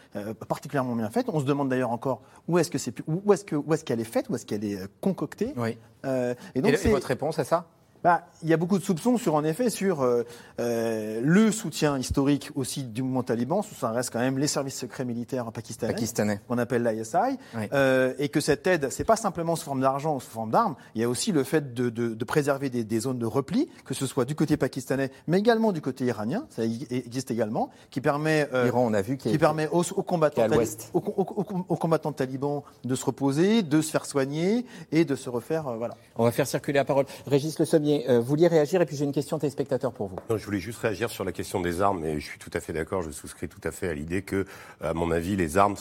particulièrement 0.48 0.96
bien 0.96 1.10
faite. 1.10 1.28
On 1.32 1.40
se 1.40 1.46
demande 1.46 1.70
d'ailleurs 1.70 1.92
encore 1.92 2.22
où 2.48 2.58
est-ce 2.58 2.72
que 2.72 2.78
c'est, 2.78 2.94
où 3.08 3.32
est-ce 3.34 3.46
que, 3.46 3.56
où 3.56 3.74
est-ce 3.74 3.84
qu'elle 3.84 4.00
est 4.00 4.04
faite, 4.04 4.30
où 4.30 4.36
est-ce 4.36 4.46
qu'elle 4.46 4.64
est 4.64 4.80
concoctée. 5.02 5.54
Oui. 5.58 5.78
Euh, 6.06 6.36
Et, 6.56 6.62
donc 6.62 6.74
et 6.74 6.90
votre 6.90 7.08
réponse 7.08 7.38
à 7.38 7.44
ça? 7.44 7.66
Bah, 8.06 8.22
il 8.44 8.50
y 8.50 8.54
a 8.54 8.58
beaucoup 8.58 8.78
de 8.78 8.84
soupçons 8.84 9.18
sur, 9.18 9.34
en 9.34 9.44
effet, 9.44 9.72
sur 9.72 10.04
euh, 10.04 10.22
euh, 10.60 11.22
le 11.24 11.52
soutien 11.52 11.98
historique 11.98 12.52
aussi 12.54 12.84
du 12.84 13.02
mouvement 13.02 13.24
taliban. 13.24 13.64
Ça 13.64 13.90
reste 13.90 14.12
quand 14.12 14.20
même 14.20 14.38
les 14.38 14.46
services 14.46 14.78
secrets 14.78 15.06
militaires 15.06 15.52
pakistanais, 15.52 15.92
Pakistanais. 15.92 16.40
qu'on 16.48 16.60
appelle 16.60 16.84
l'ISI, 16.84 17.18
Oui. 17.56 17.64
euh, 17.74 18.14
et 18.20 18.30
que 18.30 18.40
cette 18.42 18.68
aide, 18.68 18.90
c'est 18.92 19.04
pas 19.06 19.16
simplement 19.16 19.56
sous 19.56 19.66
forme 19.66 19.82
d'argent 19.82 20.16
ou 20.16 20.20
sous 20.20 20.30
forme 20.30 20.52
d'armes. 20.52 20.76
Il 20.94 21.02
y 21.02 21.04
a 21.04 21.10
aussi 21.10 21.32
le 21.32 21.44
fait 21.44 21.74
de, 21.74 21.90
de, 21.90 22.10
de 22.14 22.26
préserver 22.26 22.70
des, 22.70 22.84
des 22.84 23.00
zones 23.00 23.18
de 23.18 23.26
repli, 23.26 23.68
que 23.86 23.96
ce 23.96 24.06
soit 24.06 24.26
du 24.26 24.36
côté 24.36 24.56
pakistanais, 24.56 25.10
mais 25.26 25.40
également 25.40 25.72
du 25.72 25.82
côté 25.82 26.06
iranien. 26.06 26.46
Ça 26.52 26.64
existe 26.64 27.32
également, 27.32 27.72
qui 27.90 28.02
permet 28.02 28.48
euh, 28.54 28.66
L'Iran, 28.66 28.86
on 28.88 28.94
a 28.94 29.02
vu, 29.02 29.18
qui, 29.18 29.30
qui 29.30 29.36
est- 29.36 29.40
permet 29.40 29.68
aux, 29.72 29.82
combattants 29.84 30.44
à 30.44 30.46
tali- 30.48 30.56
l'ouest. 30.58 30.92
aux, 30.94 31.00
aux- 31.00 31.42
aux- 31.42 31.66
aux 31.70 31.76
combattants 31.76 32.12
talibans 32.14 32.62
de 32.84 32.94
se 32.94 33.04
reposer, 33.04 33.64
de 33.64 33.82
se 33.82 33.90
faire 33.90 34.06
soigner 34.06 34.64
et 34.92 35.06
de 35.06 35.16
se 35.16 35.28
refaire. 35.32 35.68
euh, 35.70 35.78
voilà. 35.78 35.96
On 36.18 36.24
va 36.24 36.32
faire 36.32 36.46
circuler 36.46 36.78
la 36.78 36.86
parole. 36.86 37.06
Régis 37.26 37.58
Le 37.58 37.66
Sommier, 37.66 37.95
euh, 38.10 38.20
vous 38.20 38.26
vouliez 38.26 38.48
réagir 38.48 38.82
et 38.82 38.86
puis 38.86 38.96
j'ai 38.96 39.06
une 39.06 39.12
question 39.12 39.40
téléspectateur 39.40 39.92
pour 39.92 40.08
vous. 40.08 40.18
Je 40.30 40.46
voulais 40.46 40.60
juste 40.60 40.80
réagir 40.80 41.10
sur 41.10 41.24
la 41.24 41.32
question 41.32 41.62
des 41.62 41.82
armes, 41.82 42.04
et 42.06 42.20
je 42.20 42.26
suis 42.26 42.40
tout 42.40 42.52
à 42.54 42.60
fait 42.60 42.74
d'accord, 42.74 43.02
je 43.02 43.12
souscris 43.12 43.48
tout 43.48 43.62
à 43.64 43.72
fait 43.72 43.88
à 43.88 43.94
l'idée 43.94 44.22
que, 44.22 44.46
à 44.82 44.94
mon 44.94 45.12
avis, 45.12 45.36
les 45.36 45.58
armes 45.58 45.76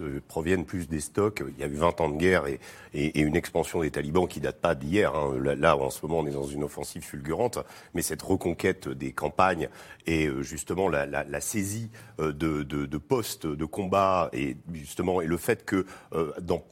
euh, 0.00 0.20
proviennent 0.26 0.64
plus 0.64 0.88
des 0.88 1.00
stocks. 1.00 1.42
Il 1.48 1.60
y 1.60 1.64
a 1.64 1.66
eu 1.66 1.74
20 1.74 2.00
ans 2.00 2.08
de 2.08 2.16
guerre 2.16 2.44
et, 2.46 2.58
une 2.94 3.36
expansion 3.36 3.82
des 3.82 3.90
talibans 3.90 4.26
qui 4.26 4.40
date 4.40 4.60
pas 4.60 4.74
d'hier. 4.74 5.14
hein. 5.14 5.34
Là, 5.42 5.54
là, 5.54 5.76
en 5.76 5.90
ce 5.90 6.04
moment, 6.04 6.20
on 6.20 6.26
est 6.26 6.32
dans 6.32 6.46
une 6.46 6.64
offensive 6.64 7.02
fulgurante, 7.02 7.58
mais 7.94 8.02
cette 8.02 8.22
reconquête 8.22 8.88
des 8.88 9.12
campagnes 9.12 9.68
et 10.06 10.26
euh, 10.26 10.42
justement 10.42 10.88
la, 10.88 11.40
saisie 11.40 11.90
euh, 12.20 12.32
de, 12.32 12.98
postes 12.98 13.46
de 13.46 13.64
combat 13.64 14.30
et 14.32 14.56
justement 14.72 15.20
et 15.20 15.26
le 15.26 15.36
fait 15.36 15.64
que 15.64 15.86
dans, 16.40 16.64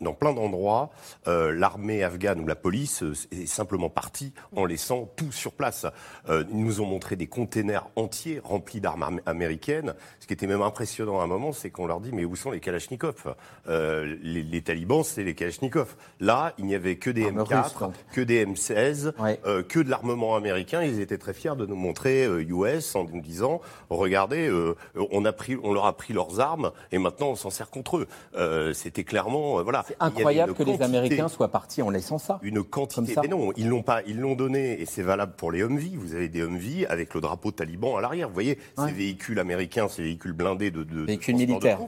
dans 0.00 0.14
plein 0.14 0.32
d'endroits, 0.32 0.90
l'armée 1.26 2.04
afghane 2.04 2.40
ou 2.40 2.46
la 2.46 2.54
police 2.54 3.02
est 3.32 3.46
simplement 3.46 3.90
partie 3.90 4.13
en 4.54 4.64
laissant 4.64 5.06
tout 5.16 5.32
sur 5.32 5.52
place. 5.52 5.86
Euh, 6.28 6.44
ils 6.50 6.58
nous 6.64 6.80
ont 6.80 6.86
montré 6.86 7.16
des 7.16 7.26
containers 7.26 7.86
entiers 7.96 8.40
remplis 8.42 8.80
d'armes 8.80 9.02
am- 9.02 9.20
américaines. 9.26 9.94
Ce 10.24 10.26
qui 10.26 10.32
était 10.32 10.46
même 10.46 10.62
impressionnant 10.62 11.20
à 11.20 11.24
un 11.24 11.26
moment, 11.26 11.52
c'est 11.52 11.68
qu'on 11.68 11.86
leur 11.86 12.00
dit 12.00 12.08
mais 12.10 12.24
où 12.24 12.34
sont 12.34 12.50
les 12.50 12.58
Kalachnikovs? 12.58 13.34
Euh, 13.68 14.16
les, 14.22 14.42
les 14.42 14.62
talibans, 14.62 15.04
c'est 15.04 15.22
les 15.22 15.34
Kalachnikovs. 15.34 15.96
Là, 16.18 16.54
il 16.56 16.64
n'y 16.64 16.74
avait 16.74 16.96
que 16.96 17.10
des 17.10 17.26
Armes 17.26 17.42
M4, 17.42 17.62
russes, 17.62 17.74
donc. 17.78 17.92
que 18.10 18.20
des 18.22 18.46
M16, 18.46 19.12
Ouais. 19.18 19.38
euh, 19.44 19.62
que 19.62 19.80
de 19.80 19.90
l'armement 19.90 20.34
américain. 20.34 20.82
Ils 20.82 20.98
étaient 21.00 21.18
très 21.18 21.34
fiers 21.34 21.56
de 21.58 21.66
nous 21.66 21.76
montrer 21.76 22.24
euh, 22.24 22.40
US 22.42 22.94
en 22.96 23.04
nous 23.04 23.20
disant 23.20 23.60
regardez, 23.90 24.48
euh, 24.48 24.74
on 25.10 25.26
a 25.26 25.32
pris, 25.34 25.58
on 25.62 25.74
leur 25.74 25.84
a 25.84 25.94
pris 25.94 26.14
leurs 26.14 26.40
armes 26.40 26.72
et 26.90 26.96
maintenant 26.96 27.28
on 27.28 27.34
s'en 27.36 27.50
sert 27.50 27.68
contre 27.68 27.98
eux. 27.98 28.06
Euh, 28.34 28.72
C'était 28.72 29.04
clairement 29.04 29.58
euh, 29.58 29.62
voilà. 29.62 29.84
C'est 29.86 29.96
incroyable 30.00 30.54
que 30.54 30.62
les 30.62 30.80
Américains 30.80 31.28
soient 31.28 31.48
partis 31.48 31.82
en 31.82 31.90
laissant 31.90 32.16
ça. 32.16 32.38
une 32.40 32.64
quantité. 32.64 33.12
ça. 33.12 33.20
Mais 33.20 33.28
non, 33.28 33.52
ils 33.58 33.68
l'ont 33.68 33.82
pas. 33.82 34.00
ils 34.06 34.18
l'ont 34.18 34.36
donné, 34.36 34.80
et 34.80 34.86
c'est 34.86 35.02
valable 35.02 35.34
pour 35.36 35.52
les 35.52 35.60
Humvee. 35.60 35.96
Vous 35.96 36.14
avez 36.14 36.30
des 36.30 36.40
Humvee 36.40 36.86
avec 36.86 37.12
le 37.12 37.20
drapeau 37.20 37.50
taliban 37.50 37.98
à 37.98 38.00
l'arrière. 38.00 38.28
Vous 38.28 38.32
voyez, 38.34 38.58
ces 38.78 38.90
véhicules 38.90 39.38
américains, 39.38 39.86
ces 39.86 40.00
véhicules 40.00 40.13
blindés 40.32 40.70
de, 40.70 40.82
de 40.82 41.00
véhicules 41.02 41.36
militaires. 41.36 41.80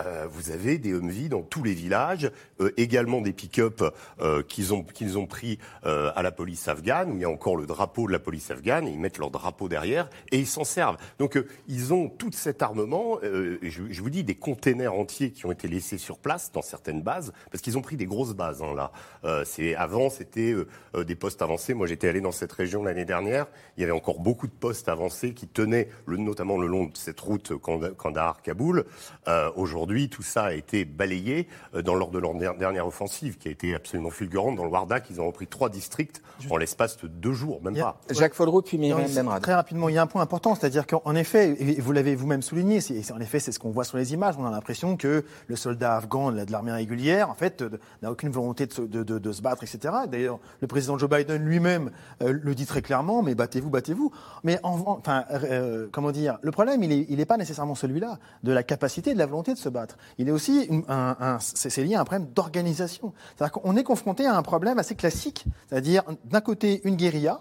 Euh, 0.00 0.26
vous 0.30 0.50
avez 0.50 0.78
des 0.78 0.90
Humvee 0.90 1.28
dans 1.28 1.42
tous 1.42 1.62
les 1.62 1.74
villages, 1.74 2.30
euh, 2.60 2.72
également 2.76 3.20
des 3.20 3.32
pick-up 3.32 3.82
euh, 4.20 4.42
qu'ils 4.42 4.72
ont 4.72 4.82
qu'ils 4.82 5.18
ont 5.18 5.26
pris 5.26 5.58
à 5.82 6.22
la 6.22 6.30
police 6.30 6.68
afghane. 6.68 7.12
Où 7.12 7.16
il 7.16 7.22
y 7.22 7.24
a 7.24 7.30
encore 7.30 7.56
le 7.56 7.66
drapeau 7.66 8.06
de 8.06 8.12
la 8.12 8.18
police 8.18 8.50
afghane. 8.50 8.86
Et 8.86 8.92
ils 8.92 8.98
mettent 8.98 9.18
leur 9.18 9.30
drapeau 9.30 9.68
derrière 9.68 10.08
et 10.32 10.38
ils 10.38 10.46
s'en 10.46 10.64
servent. 10.64 10.96
Donc 11.18 11.38
ils 11.66 11.92
ont 11.92 12.08
tout 12.08 12.30
cet 12.32 12.62
armement. 12.62 13.18
Je, 13.22 13.82
je, 13.90 14.02
vous 14.02 14.10
dis 14.10 14.24
des 14.24 14.34
containers 14.34 14.94
entiers 14.94 15.30
qui 15.30 15.46
ont 15.46 15.52
été 15.52 15.68
laissés 15.68 15.98
sur 15.98 16.18
place 16.18 16.52
dans 16.52 16.62
certaines 16.62 17.02
bases 17.02 17.32
parce 17.50 17.62
qu'ils 17.62 17.78
ont 17.78 17.82
pris 17.82 17.96
des 17.96 18.06
grosses 18.06 18.34
bases 18.34 18.62
hein, 18.62 18.74
là. 18.74 19.44
c'est 19.44 19.74
avant 19.74 20.10
c'était 20.10 20.54
des 20.96 21.14
postes 21.14 21.42
avancés. 21.42 21.74
Moi 21.74 21.86
j'étais 21.86 22.08
allé 22.08 22.20
dans 22.20 22.32
cette 22.32 22.52
région 22.52 22.82
l'année 22.82 23.04
dernière. 23.04 23.46
Il 23.76 23.80
y 23.80 23.84
avait 23.84 23.92
encore 23.92 24.20
beaucoup 24.20 24.46
de 24.46 24.52
postes 24.52 24.88
avancés 24.88 25.34
qui 25.34 25.46
tenaient 25.46 25.88
le, 26.06 26.16
notamment 26.16 26.58
le 26.58 26.66
long 26.66 26.84
de 26.84 26.96
cette 26.96 27.20
route 27.20 27.57
Kandahar-Kaboul. 27.58 28.84
Aujourd'hui 29.56 29.78
Aujourd'hui, 29.78 30.08
tout 30.08 30.22
ça 30.22 30.44
a 30.44 30.52
été 30.54 30.84
balayé 30.84 31.46
euh, 31.74 31.82
dans 31.82 31.94
lors 31.94 32.10
de 32.10 32.18
leur 32.18 32.34
dernière 32.34 32.86
offensive, 32.86 33.38
qui 33.38 33.48
a 33.48 33.50
été 33.50 33.74
absolument 33.74 34.10
fulgurante. 34.10 34.56
Dans 34.56 34.64
le 34.64 34.70
Wardak, 34.70 35.04
ils 35.08 35.20
ont 35.20 35.26
repris 35.26 35.46
trois 35.46 35.68
districts 35.68 36.20
en 36.50 36.56
l'espace 36.56 36.96
de 36.98 37.06
deux 37.06 37.32
jours, 37.32 37.62
même 37.62 37.76
pas. 37.76 38.00
Jacques 38.10 38.34
Foldreau, 38.34 38.60
puis 38.60 38.76
Myriam 38.76 39.10
Benrad. 39.12 39.42
Très 39.42 39.54
rapidement, 39.54 39.88
il 39.88 39.94
y 39.94 39.98
a 39.98 40.02
un 40.02 40.06
point 40.06 40.22
important, 40.22 40.54
c'est-à-dire 40.54 40.86
qu'en 40.86 41.14
effet, 41.14 41.56
et 41.60 41.80
vous 41.80 41.92
l'avez 41.92 42.14
vous-même 42.14 42.42
souligné, 42.42 42.80
en 43.14 43.20
effet, 43.20 43.40
c'est 43.40 43.52
ce 43.52 43.58
qu'on 43.58 43.70
voit 43.70 43.84
sur 43.84 43.98
les 43.98 44.14
images, 44.14 44.34
on 44.38 44.46
a 44.46 44.50
l'impression 44.50 44.96
que 44.96 45.24
le 45.46 45.56
soldat 45.56 45.96
afghan 45.96 46.32
de 46.32 46.50
l'armée 46.50 46.72
régulière, 46.72 47.30
en 47.30 47.34
fait, 47.34 47.62
n'a 48.02 48.10
aucune 48.10 48.30
volonté 48.30 48.66
de 48.66 48.72
se, 48.72 48.82
de, 48.82 49.32
se, 49.32 49.42
battre, 49.42 49.62
etc. 49.62 49.94
D'ailleurs, 50.10 50.38
le 50.60 50.66
président 50.66 50.98
Joe 50.98 51.08
Biden 51.08 51.44
lui-même 51.44 51.90
euh, 52.22 52.36
le 52.42 52.54
dit 52.54 52.66
très 52.66 52.82
clairement, 52.82 53.22
mais 53.22 53.34
battez-vous, 53.34 53.70
battez-vous. 53.70 54.12
Mais 54.44 54.58
enfin, 54.62 55.24
euh, 55.30 55.88
comment 55.92 56.10
dire, 56.10 56.38
le 56.42 56.50
problème, 56.50 56.82
il 56.82 57.16
n'est 57.16 57.26
pas 57.26 57.36
nécessairement 57.36 57.47
celui-là, 57.54 58.18
de 58.42 58.52
la 58.52 58.62
capacité 58.62 59.12
de 59.14 59.18
la 59.18 59.26
volonté 59.26 59.52
de 59.52 59.58
se 59.58 59.68
battre. 59.68 59.96
Il 60.18 60.28
est 60.28 60.32
aussi 60.32 60.68
un, 60.88 61.38
c'est 61.40 61.82
lié 61.82 61.94
à 61.94 62.00
un 62.00 62.04
problème 62.04 62.28
d'organisation. 62.34 63.12
C'est-à-dire 63.36 63.52
qu'on 63.52 63.76
est 63.76 63.84
confronté 63.84 64.26
à 64.26 64.36
un 64.36 64.42
problème 64.42 64.78
assez 64.78 64.94
classique, 64.94 65.44
c'est-à-dire 65.68 66.02
d'un 66.24 66.40
côté 66.40 66.80
une 66.84 66.96
guérilla 66.96 67.40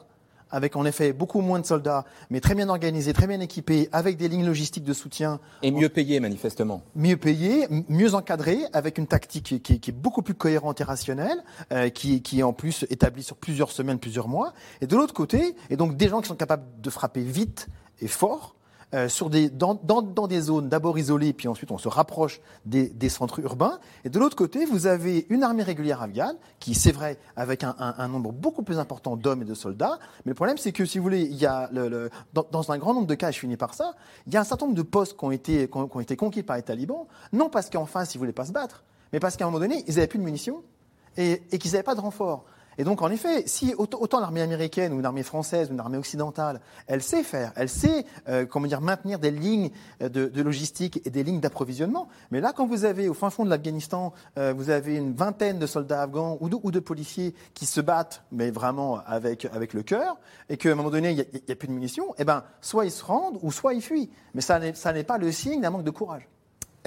avec 0.52 0.76
en 0.76 0.86
effet 0.86 1.14
beaucoup 1.14 1.42
moins 1.42 1.60
de 1.60 1.66
soldats, 1.66 2.06
mais 2.30 2.40
très 2.40 2.56
bien 2.56 2.70
organisés, 2.70 3.14
très 3.14 3.28
bien 3.28 3.40
équipés, 3.40 3.90
avec 3.92 4.18
des 4.18 4.28
lignes 4.28 4.46
logistiques 4.46 4.84
de 4.84 4.94
soutien. 4.94 5.40
Et 5.62 5.72
mieux 5.72 5.90
payés, 5.90 6.20
manifestement. 6.20 6.82
Mieux 6.96 7.18
payés, 7.18 7.68
mieux 7.90 8.16
encadrés, 8.16 8.60
avec 8.74 8.98
une 8.98 9.08
tactique 9.08 9.62
qui, 9.62 9.74
est 9.74 9.92
beaucoup 9.92 10.22
plus 10.22 10.34
cohérente 10.34 10.82
et 10.82 10.84
rationnelle, 10.84 11.44
euh, 11.72 11.90
qui, 11.90 12.22
qui, 12.22 12.40
est 12.40 12.44
en 12.44 12.54
plus 12.54 12.86
établie 12.90 13.24
sur 13.24 13.36
plusieurs 13.36 13.72
semaines, 13.72 14.00
plusieurs 14.00 14.28
mois. 14.28 14.54
Et 14.82 14.88
de 14.88 14.96
l'autre 14.96 15.14
côté, 15.14 15.56
et 15.70 15.78
donc 15.78 15.98
des 15.98 16.08
gens 16.08 16.22
qui 16.22 16.28
sont 16.28 16.36
capables 16.36 16.66
de 16.82 16.90
frapper 16.90 17.22
vite 17.22 17.68
et 18.00 18.08
fort, 18.08 18.57
euh, 18.94 19.10
sur 19.10 19.30
des, 19.30 19.50
dans, 19.50 19.74
dans, 19.74 20.28
des 20.28 20.40
zones 20.40 20.70
d'abord 20.70 20.98
isolées, 20.98 21.34
puis 21.34 21.50
ensuite 21.50 21.72
on 21.72 21.78
se 21.78 21.90
rapproche 21.90 22.40
des, 22.66 22.88
des 22.88 23.10
centres 23.10 23.40
urbains. 23.40 23.80
Et 24.06 24.10
de 24.10 24.18
l'autre 24.18 24.38
côté, 24.38 24.66
vous 24.66 24.88
avez 24.88 25.26
une 25.30 25.44
armée 25.44 25.64
régulière 25.64 26.02
afghane, 26.02 26.38
qui, 26.62 26.74
c'est 26.74 26.94
vrai, 26.94 27.18
avec 27.36 27.66
un, 27.66 27.76
un, 27.78 28.08
nombre 28.08 28.32
beaucoup 28.32 28.64
plus 28.64 28.80
important 28.80 29.18
d'hommes 29.18 29.42
et 29.42 29.46
de 29.46 29.54
soldats. 29.54 30.00
Mais 30.24 30.30
le 30.30 30.36
problème, 30.36 30.58
c'est 30.58 30.72
que, 30.72 30.86
si 30.86 31.00
vous 31.00 31.04
voulez, 31.04 31.24
il 31.24 31.36
y 31.36 31.46
a 31.46 31.70
le, 31.74 32.10
dans, 32.34 32.72
un 32.72 32.78
grand 32.78 32.94
nombre 32.94 33.08
de 33.08 33.16
cas, 33.16 33.30
je 33.32 33.40
finis 33.40 33.58
par 33.58 33.74
ça, 33.74 33.94
il 34.26 34.34
y 34.34 34.38
a 34.38 34.40
un 34.40 34.46
certain 34.46 34.68
nombre 34.68 34.78
de 34.78 34.84
postes 34.84 35.18
qui 35.18 35.26
ont 35.26 35.32
été, 35.32 35.68
qui 35.68 35.78
ont, 35.78 36.00
été 36.00 36.16
conquis 36.16 36.44
par 36.44 36.56
les 36.56 36.64
talibans, 36.64 37.08
non 37.34 37.50
parce 37.50 37.70
qu'en 37.70 37.88
face, 37.88 38.16
ils 38.16 38.20
voulaient 38.20 38.32
pas 38.32 38.46
se 38.46 38.54
battre, 38.54 38.86
mais 39.12 39.20
parce 39.20 39.36
qu'à 39.36 39.44
un 39.44 39.48
moment 39.50 39.60
donné, 39.60 39.84
ils 39.88 39.96
n'avaient 39.96 40.08
plus 40.08 40.20
de 40.20 40.24
munitions 40.24 40.64
et, 41.18 41.44
et 41.52 41.58
qu'ils 41.58 41.72
n'avaient 41.72 41.84
pas 41.84 41.96
de 41.96 42.02
renfort. 42.02 42.46
Et 42.78 42.84
donc, 42.84 43.02
en 43.02 43.10
effet, 43.10 43.44
si 43.48 43.74
autant, 43.76 44.20
l'armée 44.20 44.42
américaine 44.42 44.94
ou 44.94 45.00
une 45.00 45.06
armée 45.06 45.24
française 45.24 45.70
ou 45.70 45.74
une 45.74 45.80
armée 45.80 45.98
occidentale, 45.98 46.62
elle 46.86 47.02
sait 47.02 47.24
faire, 47.24 47.52
elle 47.56 47.70
sait, 47.70 48.06
euh, 48.28 48.46
comment 48.46 48.68
dire, 48.68 48.82
maintenir 48.82 49.20
des 49.20 49.32
lignes 49.32 49.72
euh, 50.02 50.10
de, 50.10 50.42
logistique 50.42 51.02
et 51.06 51.10
des 51.10 51.24
lignes 51.24 51.40
d'approvisionnement. 51.40 52.08
Mais 52.32 52.40
là, 52.40 52.54
quand 52.56 52.68
vous 52.68 52.86
avez 52.86 53.10
au 53.10 53.14
fin 53.14 53.30
fond 53.30 53.46
de 53.46 53.50
l'Afghanistan, 53.50 54.14
euh, 54.38 54.54
vous 54.56 54.70
avez 54.70 54.96
une 54.96 55.14
vingtaine 55.14 55.58
de 55.60 55.66
soldats 55.66 56.04
afghans 56.04 56.38
ou 56.40 56.50
de, 56.50 56.80
policiers 56.80 57.34
qui 57.54 57.66
se 57.66 57.82
battent, 57.82 58.24
mais 58.32 58.52
vraiment 58.52 59.00
avec, 59.06 59.46
avec 59.46 59.74
le 59.74 59.82
cœur, 59.82 60.18
et 60.50 60.58
qu'à 60.58 60.72
un 60.72 60.76
moment 60.76 60.92
donné, 60.92 61.12
il 61.12 61.16
n'y 61.16 61.52
a, 61.52 61.56
plus 61.56 61.68
de 61.68 61.74
munitions, 61.74 62.14
eh 62.20 62.24
ben, 62.24 62.44
soit 62.62 62.86
ils 62.86 62.92
se 62.92 63.04
rendent 63.04 63.40
ou 63.42 63.52
soit 63.52 63.74
ils 63.74 63.82
fuient. 63.82 64.10
Mais 64.36 64.42
ça 64.42 64.60
n'est 64.60 65.04
pas 65.04 65.18
le 65.18 65.32
signe 65.32 65.62
d'un 65.62 65.72
manque 65.72 65.84
de 65.84 65.92
courage. 65.92 66.28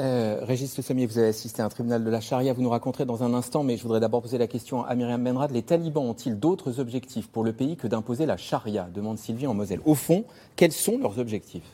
Euh, 0.00 0.38
Régis 0.42 0.74
Le 0.78 0.82
Sommier, 0.82 1.04
vous 1.04 1.18
avez 1.18 1.28
assisté 1.28 1.60
à 1.60 1.66
un 1.66 1.68
tribunal 1.68 2.02
de 2.02 2.08
la 2.08 2.20
charia, 2.20 2.54
vous 2.54 2.62
nous 2.62 2.70
raconterez 2.70 3.04
dans 3.04 3.22
un 3.22 3.34
instant, 3.34 3.62
mais 3.62 3.76
je 3.76 3.82
voudrais 3.82 4.00
d'abord 4.00 4.22
poser 4.22 4.38
la 4.38 4.46
question 4.46 4.82
à 4.82 4.94
Myriam 4.94 5.22
Benrad. 5.22 5.50
Les 5.50 5.62
talibans 5.62 6.04
ont-ils 6.04 6.38
d'autres 6.38 6.80
objectifs 6.80 7.28
pour 7.28 7.44
le 7.44 7.52
pays 7.52 7.76
que 7.76 7.86
d'imposer 7.86 8.24
la 8.24 8.38
charia? 8.38 8.88
demande 8.94 9.18
Sylvie 9.18 9.46
en 9.46 9.52
Moselle. 9.52 9.80
Au 9.84 9.94
fond, 9.94 10.24
quels 10.56 10.72
sont 10.72 10.96
leurs 10.96 11.18
objectifs? 11.18 11.68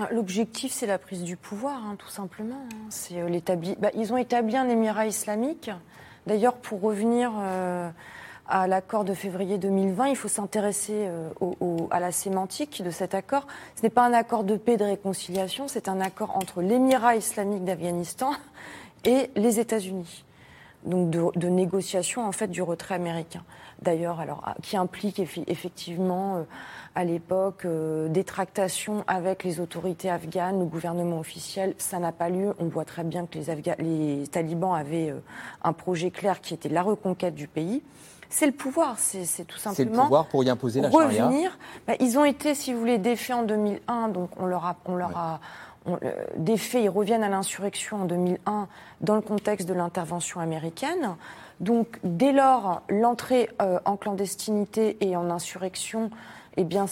Ah, 0.00 0.08
L'objectif, 0.10 0.72
c'est 0.72 0.88
la 0.88 0.98
prise 0.98 1.22
du 1.22 1.36
pouvoir, 1.36 1.84
hein, 1.86 1.94
tout 1.96 2.08
simplement. 2.08 2.56
Hein. 2.64 2.86
C'est 2.90 3.20
euh. 3.20 3.40
Bah, 3.78 3.90
ils 3.94 4.12
ont 4.12 4.16
établi 4.16 4.56
un 4.56 4.68
émirat 4.68 5.06
islamique. 5.06 5.70
D'ailleurs, 6.26 6.56
pour 6.56 6.80
revenir 6.80 7.30
euh, 7.38 7.90
à 8.46 8.66
l'accord 8.66 9.04
de 9.04 9.14
février 9.14 9.56
2020, 9.58 10.08
il 10.08 10.16
faut 10.16 10.28
s'intéresser 10.28 11.06
euh, 11.06 11.30
à 11.90 12.00
la 12.00 12.12
sémantique 12.12 12.82
de 12.82 12.90
cet 12.90 13.14
accord. 13.14 13.46
Ce 13.74 13.82
n'est 13.82 13.90
pas 13.90 14.04
un 14.04 14.12
accord 14.12 14.44
de 14.44 14.56
paix 14.56 14.74
et 14.74 14.76
de 14.76 14.84
réconciliation, 14.84 15.66
c'est 15.66 15.88
un 15.88 16.00
accord 16.00 16.36
entre 16.36 16.60
l'Émirat 16.60 17.16
islamique 17.16 17.64
d'Afghanistan 17.64 18.32
et 19.04 19.30
les 19.36 19.60
États-Unis. 19.60 20.24
Donc 20.84 21.08
de, 21.08 21.48
négociation 21.48 22.26
en 22.26 22.32
fait 22.32 22.48
du 22.48 22.60
retrait 22.60 22.94
américain. 22.94 23.42
D'ailleurs, 23.80 24.20
alors 24.20 24.42
ah, 24.44 24.54
qui 24.62 24.76
implique 24.76 25.18
effectivement 25.18 26.36
euh, 26.36 26.42
à 26.94 27.04
l'époque 27.04 27.64
euh, 27.64 28.08
des 28.08 28.22
tractations 28.22 29.02
avec 29.06 29.44
les 29.44 29.60
autorités 29.60 30.10
afghanes, 30.10 30.58
le 30.58 30.66
gouvernement 30.66 31.18
officiel. 31.18 31.74
Ça 31.78 31.98
n'a 31.98 32.12
pas 32.12 32.28
lieu. 32.28 32.52
On 32.58 32.66
voit 32.66 32.84
très 32.84 33.02
bien 33.02 33.24
que 33.24 33.38
les, 33.38 34.18
les 34.18 34.26
talibans 34.26 34.74
avaient 34.74 35.14
un 35.62 35.72
projet 35.72 36.10
clair 36.10 36.42
qui 36.42 36.52
était 36.52 36.68
la 36.68 36.82
reconquête 36.82 37.34
du 37.34 37.48
pays. 37.48 37.82
C'est 38.34 38.46
le 38.46 38.52
pouvoir, 38.52 38.96
c'est 38.98 39.44
tout 39.44 39.58
simplement. 39.58 39.74
C'est 39.76 39.84
le 39.84 39.90
pouvoir 39.92 40.26
pour 40.26 40.42
y 40.42 40.50
imposer 40.50 40.80
la 40.80 40.90
charia. 40.90 41.26
Revenir. 41.26 41.56
Bah, 41.86 41.92
ils 42.00 42.18
ont 42.18 42.24
été, 42.24 42.56
si 42.56 42.72
vous 42.72 42.80
voulez, 42.80 42.98
défaits 42.98 43.36
en 43.36 43.42
2001, 43.44 44.08
donc 44.08 44.30
on 44.40 44.46
leur 44.46 44.64
a, 44.64 44.76
on 44.86 44.96
leur 44.96 45.16
a 45.16 45.40
défaits, 46.36 46.82
ils 46.82 46.88
reviennent 46.88 47.22
à 47.22 47.28
l'insurrection 47.28 47.98
en 47.98 48.04
2001 48.06 48.66
dans 49.02 49.14
le 49.14 49.20
contexte 49.20 49.68
de 49.68 49.74
l'intervention 49.74 50.40
américaine. 50.40 51.14
Donc, 51.60 52.00
dès 52.02 52.32
lors, 52.32 52.82
l'entrée 52.88 53.50
euh, 53.62 53.78
en 53.84 53.96
clandestinité 53.96 54.96
et 55.00 55.14
en 55.14 55.30
insurrection, 55.30 56.10
eh 56.56 56.64
bien, 56.64 56.86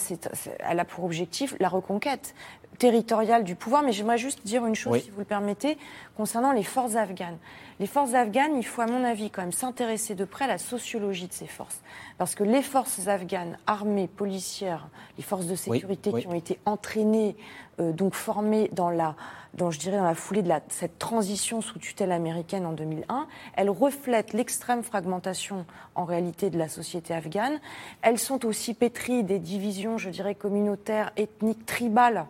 elle 0.59 0.79
a 0.79 0.85
pour 0.85 1.03
objectif 1.03 1.57
la 1.59 1.67
reconquête 1.67 2.35
territoriale 2.77 3.43
du 3.43 3.55
pouvoir. 3.55 3.83
Mais 3.83 3.91
j'aimerais 3.91 4.17
juste 4.17 4.45
dire 4.45 4.65
une 4.65 4.75
chose, 4.75 5.01
si 5.01 5.09
vous 5.09 5.19
le 5.19 5.25
permettez, 5.25 5.77
concernant 6.15 6.51
les 6.51 6.63
forces 6.63 6.95
afghanes. 6.95 7.37
Les 7.79 7.87
forces 7.87 8.13
afghanes, 8.13 8.55
il 8.55 8.65
faut 8.65 8.81
à 8.81 8.85
mon 8.85 9.03
avis 9.03 9.29
quand 9.29 9.41
même 9.41 9.51
s'intéresser 9.51 10.15
de 10.15 10.25
près 10.25 10.45
à 10.45 10.47
la 10.47 10.57
sociologie 10.57 11.27
de 11.27 11.33
ces 11.33 11.47
forces. 11.47 11.81
Parce 12.17 12.35
que 12.35 12.43
les 12.43 12.61
forces 12.61 13.07
afghanes, 13.07 13.57
armées, 13.65 14.07
policières, 14.07 14.87
les 15.17 15.23
forces 15.23 15.47
de 15.47 15.55
sécurité 15.55 16.11
qui 16.13 16.27
ont 16.27 16.33
été 16.33 16.59
entraînées, 16.65 17.35
euh, 17.79 17.91
donc 17.91 18.13
formées 18.13 18.69
dans 18.73 18.91
la, 18.91 19.15
dans, 19.55 19.71
je 19.71 19.79
dirais, 19.79 19.97
dans 19.97 20.03
la 20.03 20.15
foulée 20.15 20.43
de 20.43 20.49
la, 20.49 20.61
cette 20.69 20.99
transition 20.99 21.61
sous 21.61 21.79
tutelle 21.79 22.11
américaine 22.11 22.65
en 22.65 22.73
2001, 22.73 23.27
elles 23.55 23.69
reflètent 23.69 24.33
l'extrême 24.33 24.83
fragmentation 24.83 25.65
en 25.95 26.05
réalité 26.05 26.49
de 26.49 26.57
la 26.57 26.69
société 26.69 27.13
afghane. 27.13 27.59
Elles 28.01 28.19
sont 28.19 28.45
aussi 28.45 28.73
pétries 28.75 29.23
des 29.23 29.39
divisions, 29.39 29.97
je 29.97 30.09
dirais, 30.09 30.35
communautaires, 30.35 31.11
ethniques, 31.17 31.65
tribales 31.65 32.25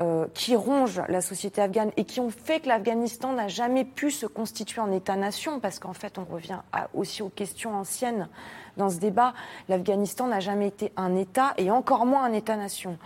euh, 0.00 0.26
qui 0.32 0.56
rongent 0.56 1.02
la 1.08 1.20
société 1.20 1.60
afghane 1.60 1.90
et 1.96 2.04
qui 2.04 2.20
ont 2.20 2.30
fait 2.30 2.60
que 2.60 2.68
l'Afghanistan 2.68 3.32
n'a 3.32 3.48
jamais 3.48 3.84
pu 3.84 4.10
se 4.10 4.26
constituer 4.26 4.80
en 4.80 4.90
État-nation, 4.90 5.60
parce 5.60 5.78
qu'en 5.78 5.92
fait, 5.92 6.18
on 6.18 6.24
revient 6.24 6.60
aussi 6.94 7.22
aux 7.22 7.28
questions 7.28 7.74
anciennes 7.74 8.28
dans 8.76 8.88
ce 8.88 8.96
débat. 8.96 9.34
L'Afghanistan 9.68 10.28
n'a 10.28 10.40
jamais 10.40 10.68
été 10.68 10.92
un 10.96 11.14
État 11.16 11.52
et 11.58 11.70
encore 11.70 12.06
moins 12.06 12.24
un 12.24 12.32
État-nation. 12.32 12.98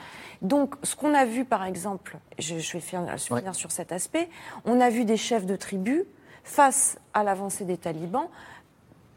Donc, 0.42 0.75
ce 0.83 0.94
qu'on 0.94 1.14
a 1.14 1.25
vu, 1.25 1.44
par 1.44 1.64
exemple, 1.64 2.18
je, 2.38 2.55
vais 2.55 2.81
finir, 2.81 3.18
sur 3.55 3.72
cet 3.72 3.90
aspect, 3.90 4.29
on 4.64 4.81
a 4.81 4.88
vu 4.88 5.05
des 5.05 5.16
chefs 5.16 5.46
de 5.46 5.57
tribus 5.57 6.05
face 6.44 6.99
à 7.14 7.25
l'avancée 7.25 7.64
des 7.64 7.79
talibans 7.79 8.29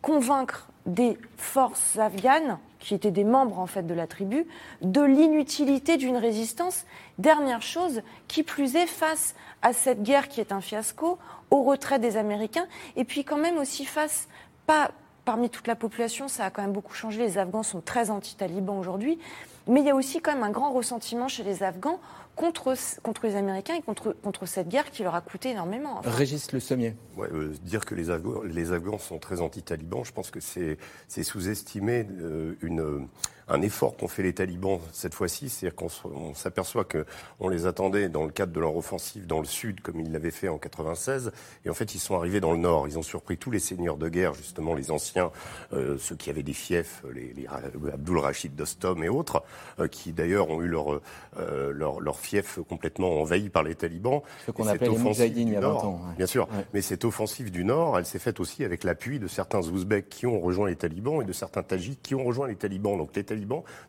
convaincre 0.02 0.70
des 0.86 1.18
forces 1.38 1.98
afghanes 1.98 2.58
qui 2.80 2.96
étaient 2.96 3.12
des 3.12 3.24
membres 3.24 3.60
en 3.60 3.68
fait 3.68 3.84
de 3.84 3.94
la 3.94 4.08
tribu, 4.08 4.48
de 4.82 5.02
l'inutilité 5.02 5.98
d'une 5.98 6.18
résistance. 6.18 6.86
Dernière 7.18 7.62
chose, 7.62 8.02
qui 8.28 8.44
plus 8.44 8.76
est 8.76 8.88
face 8.88 9.36
à 9.62 9.74
cette 9.74 10.04
guerre 10.04 10.30
qui 10.30 10.40
est 10.40 10.52
un 10.52 10.62
fiasco, 10.62 11.18
au 11.52 11.64
retrait 11.64 12.00
des 12.00 12.18
Américains, 12.18 12.68
et 12.96 13.04
puis 13.04 13.24
quand 13.24 13.38
même 13.38 13.58
aussi 13.58 13.86
face, 13.86 14.28
pas 14.66 14.92
parmi 15.26 15.50
toute 15.50 15.68
la 15.68 15.76
population, 15.76 16.28
ça 16.28 16.46
a 16.46 16.50
quand 16.50 16.62
même 16.62 16.74
beaucoup 16.74 16.94
changé, 16.94 17.20
les 17.20 17.38
Afghans 17.38 17.64
sont 17.64 17.82
très 17.82 18.10
anti-talibans 18.10 18.80
aujourd'hui, 18.80 19.20
mais 19.68 19.82
il 19.82 19.86
y 19.86 19.92
a 19.92 19.96
aussi 19.96 20.22
quand 20.22 20.34
même 20.34 20.44
un 20.44 20.50
grand 20.50 20.72
ressentiment 20.72 21.28
chez 21.28 21.44
les 21.44 21.62
Afghans 21.62 22.00
contre, 22.40 22.74
contre 23.04 23.28
les 23.28 23.36
Américains 23.36 23.76
et 23.76 23.82
contre, 23.82 24.16
contre 24.24 24.46
cette 24.46 24.70
guerre 24.70 24.90
qui 24.92 25.04
leur 25.04 25.14
a 25.14 25.20
coûté 25.20 25.50
énormément. 25.50 26.00
Régis 26.06 26.54
Le 26.54 26.62
Sommier. 26.62 26.96
Ouais, 27.18 27.28
euh, 27.34 27.54
dire 27.64 27.84
que 27.84 27.96
les 27.96 28.10
Afghans, 28.10 28.44
les 28.44 28.72
Afghans 28.72 28.98
sont 28.98 29.20
très 29.20 29.42
anti-talibans, 29.42 30.06
je 30.06 30.14
pense 30.14 30.32
que 30.32 30.40
c'est 30.40 30.78
sous-estimer 31.22 32.08
euh, 32.22 32.56
une 32.62 33.10
un 33.50 33.62
effort 33.62 33.98
qu'ont 33.98 34.08
fait 34.08 34.24
les 34.24 34.34
talibans 34.34 34.80
cette 34.92 35.14
fois-ci, 35.14 35.50
c'est-à-dire 35.50 35.76
qu'on 35.76 36.34
s'aperçoit 36.34 36.86
qu'on 36.86 37.50
les 37.50 37.66
attendait 37.66 38.10
dans 38.10 38.24
le 38.24 38.32
cadre 38.32 38.54
de 38.54 38.60
leur 38.60 38.76
offensive 38.76 39.26
dans 39.28 39.40
le 39.40 39.46
sud, 39.46 39.82
comme 39.82 40.00
ils 40.00 40.12
l'avaient 40.12 40.32
fait 40.32 40.50
en 40.50 40.58
96, 40.58 41.32
et 41.66 41.70
en 41.70 41.74
fait 41.74 41.96
ils 41.96 42.00
sont 42.00 42.16
arrivés 42.16 42.40
dans 42.40 42.52
le 42.52 42.60
nord. 42.60 42.88
Ils 42.88 42.98
ont 42.98 43.04
surpris 43.04 43.38
tous 43.38 43.52
les 43.52 43.60
seigneurs 43.60 43.98
de 43.98 44.10
guerre, 44.10 44.34
justement 44.34 44.74
les 44.74 44.92
anciens, 44.92 45.32
euh, 45.74 45.98
ceux 45.98 46.16
qui 46.16 46.30
avaient 46.30 46.44
des 46.44 46.54
fiefs, 46.54 47.04
les, 47.14 47.34
les 47.34 47.48
Abdul 47.92 48.18
Rachid 48.20 48.56
Dostom 48.56 49.04
et 49.04 49.10
autres, 49.10 49.44
euh, 49.80 49.88
qui 49.88 50.14
d'ailleurs 50.14 50.50
ont 50.50 50.62
eu 50.62 50.68
leur, 50.68 51.00
euh, 51.38 51.72
leur, 51.74 52.00
leur 52.00 52.20
fief 52.20 52.60
complètement 52.68 53.20
envahi 53.22 53.50
par 53.50 53.64
les 53.64 53.76
talibans. 53.76 54.22
Ce 54.46 54.52
qu'on 54.52 54.68
appelle 54.68 54.92
les 54.92 55.28
il 55.28 55.50
y 55.50 55.56
a 55.56 55.62
20 55.62 55.68
ans. 55.70 56.02
Bien 56.18 56.28
sûr, 56.28 56.48
mais 56.74 56.82
cette 56.82 57.06
offensive 57.06 57.52
du 57.52 57.64
nord, 57.64 57.98
elle 57.98 58.06
s'est 58.06 58.20
faite 58.20 58.40
aussi 58.40 58.64
avec 58.64 58.84
l'appui 58.84 59.20
de 59.20 59.28
certains 59.28 59.60
Ouzbeks 59.60 60.10
qui 60.10 60.28
ont 60.28 60.40
rejoint 60.40 60.68
les 60.68 60.76
talibans 60.76 61.22
et 61.22 61.26
de 61.26 61.34
certains 61.34 61.64
Tajiks 61.64 62.02
qui 62.02 62.16
ont 62.16 62.24
rejoint 62.24 62.48
les 62.48 62.56
talibans. 62.56 62.98
Donc 62.98 63.16
les 63.16 63.24
talibans 63.24 63.39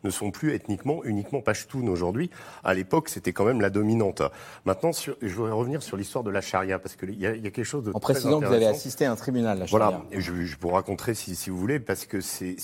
ne 0.03 0.09
sont 0.09 0.31
plus 0.31 0.53
ethniquement 0.53 1.03
uniquement 1.03 1.41
pashtuns 1.41 1.87
aujourd'hui. 1.87 2.29
À 2.63 2.73
l'époque, 2.73 3.09
c'était 3.09 3.33
quand 3.33 3.45
même 3.45 3.61
la 3.61 3.69
dominante. 3.69 4.21
Maintenant, 4.65 4.91
je 4.93 5.33
voudrais 5.33 5.51
revenir 5.51 5.83
sur 5.83 5.97
l'histoire 5.97 6.23
de 6.23 6.31
la 6.31 6.41
charia, 6.41 6.79
parce 6.79 6.95
qu'il 6.95 7.11
y, 7.11 7.21
y 7.21 7.25
a 7.25 7.37
quelque 7.37 7.63
chose 7.63 7.83
de 7.83 7.91
En 7.93 7.99
précisant 7.99 8.39
que 8.39 8.45
vous 8.45 8.53
avez 8.53 8.67
assisté 8.67 9.05
à 9.05 9.11
un 9.11 9.15
tribunal, 9.15 9.59
la 9.59 9.67
charia. 9.67 9.89
Voilà, 9.89 10.21
je, 10.21 10.45
je 10.45 10.57
vous 10.59 10.69
raconterai 10.69 11.13
si, 11.13 11.35
si, 11.35 11.49
vous 11.49 11.57
voulez, 11.57 11.79
parce 11.79 12.05
que 12.05 12.21
c'est 12.21 12.55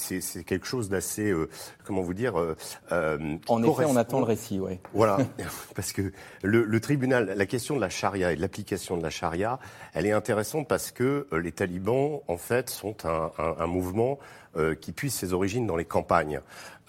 quelque 0.46 0.68
chose 0.68 0.90
d'assez, 0.90 1.30
euh, 1.32 1.50
comment 1.84 2.02
vous 2.02 2.14
dire... 2.14 2.40
Euh, 2.40 2.56
euh 2.92 3.38
en 3.48 3.64
effet, 3.64 3.86
on 3.86 3.96
attend 3.96 4.20
le 4.20 4.26
récit, 4.26 4.60
oui. 4.60 4.80
Voilà, 4.94 5.18
parce 5.76 5.94
que 5.94 6.12
le, 6.44 6.64
le, 6.64 6.80
tribunal, 6.80 7.34
la 7.36 7.46
question 7.46 7.76
de 7.76 7.82
la 7.82 7.90
charia 7.90 8.32
et 8.32 8.36
de 8.36 8.42
l'application 8.42 8.98
de 8.98 9.04
la 9.04 9.10
charia, 9.10 9.60
elle 9.94 10.06
est 10.06 10.12
intéressante 10.12 10.68
parce 10.68 10.92
que 10.92 11.28
euh, 11.32 11.40
les 11.40 11.52
talibans, 11.52 12.22
en 12.28 12.38
fait, 12.38 12.70
sont 12.70 12.96
un, 13.06 13.32
un, 13.38 13.56
un 13.60 13.68
mouvement 13.68 14.20
euh, 14.58 14.76
qui 14.76 14.92
puise 14.92 15.14
ses 15.14 15.34
origines 15.34 15.68
dans 15.68 15.76
les 15.76 15.86
campagnes. 15.86 16.42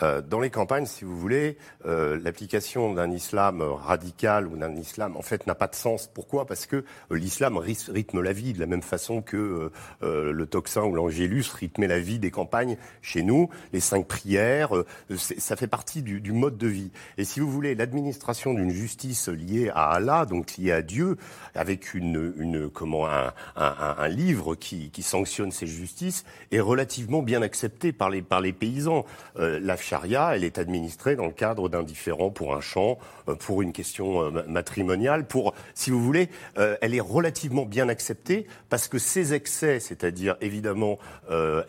Euh, 0.02 0.22
dans 0.22 0.40
les 0.40 0.50
campagnes, 0.50 0.86
si 0.86 1.04
vous 1.04 1.16
voulez, 1.16 1.56
euh, 1.86 2.18
l'application 2.22 2.94
d'un 2.94 3.10
islam 3.10 3.62
radical 3.62 4.46
ou 4.46 4.56
d'un 4.56 4.74
islam, 4.76 5.16
en 5.16 5.22
fait, 5.22 5.46
n'a 5.46 5.54
pas 5.54 5.66
de 5.66 5.74
sens. 5.74 6.10
Pourquoi? 6.12 6.46
Parce 6.46 6.66
que 6.66 6.84
l'islam 7.10 7.56
rythme 7.56 8.20
la 8.20 8.32
vie 8.32 8.52
de 8.52 8.60
la 8.60 8.66
même 8.66 8.82
façon 8.82 9.22
que 9.22 9.70
le 10.02 10.46
tocsin 10.46 10.82
ou 10.82 10.94
l'angélus 10.94 11.50
rythmait 11.52 11.86
la 11.86 11.98
vie 11.98 12.18
des 12.18 12.30
campagnes 12.30 12.76
chez 13.02 13.22
nous. 13.22 13.48
Les 13.72 13.80
cinq 13.80 14.06
prières, 14.06 14.70
ça 15.16 15.56
fait 15.56 15.66
partie 15.66 16.02
du, 16.02 16.20
du, 16.20 16.32
mode 16.32 16.56
de 16.56 16.68
vie. 16.68 16.90
Et 17.16 17.24
si 17.24 17.40
vous 17.40 17.50
voulez, 17.50 17.74
l'administration 17.74 18.54
d'une 18.54 18.70
justice 18.70 19.28
liée 19.28 19.70
à 19.74 19.90
Allah, 19.90 20.26
donc 20.26 20.56
liée 20.56 20.72
à 20.72 20.82
Dieu, 20.82 21.16
avec 21.54 21.94
une, 21.94 22.32
une 22.38 22.68
comment 22.70 23.08
un, 23.08 23.32
un, 23.56 23.96
un 23.98 24.08
livre 24.08 24.54
qui, 24.54 24.90
qui 24.90 25.02
sanctionne 25.02 25.50
ces 25.50 25.66
justices, 25.66 26.24
est 26.52 26.60
relativement 26.60 27.22
bien 27.22 27.42
acceptée 27.42 27.92
par 27.92 28.10
les, 28.10 28.22
par 28.22 28.40
les 28.40 28.52
paysans. 28.52 29.04
Euh, 29.38 29.58
charia, 29.88 30.36
elle 30.36 30.44
est 30.44 30.58
administrée 30.58 31.16
dans 31.16 31.26
le 31.26 31.32
cadre 31.32 31.68
d'un 31.68 31.82
différent 31.82 32.30
pour 32.30 32.54
un 32.54 32.60
champ, 32.60 32.98
euh, 33.28 33.34
pour 33.34 33.62
une 33.62 33.72
question 33.72 34.22
euh, 34.22 34.42
matrimoniale, 34.46 35.26
pour, 35.26 35.54
si 35.74 35.90
vous 35.90 36.02
voulez, 36.02 36.28
elle 36.56 36.94
est 36.94 37.00
relativement 37.00 37.64
bien 37.64 37.88
acceptée 37.88 38.46
parce 38.68 38.88
que 38.88 38.98
ces 38.98 39.34
excès, 39.34 39.80
c'est-à-dire 39.80 40.36
évidemment 40.40 40.98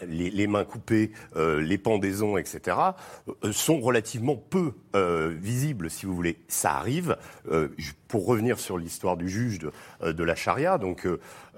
les, 0.08 0.48
mains 0.48 0.64
coupées, 0.64 1.12
les 1.36 1.78
pendaisons, 1.78 2.38
etc., 2.38 2.78
sont 3.52 3.80
relativement 3.80 4.36
peu 4.36 4.74
visibles, 5.40 5.90
si 5.90 6.06
vous 6.06 6.16
voulez. 6.16 6.38
Ça 6.48 6.74
arrive. 6.74 7.18
Pour 8.10 8.26
revenir 8.26 8.60
sur 8.60 8.78
l'histoire 8.78 9.16
du 9.16 9.30
juge 9.30 9.60
de, 9.60 9.72
de 10.12 10.24
la 10.26 10.36
charia, 10.36 10.78
donc 10.78 11.08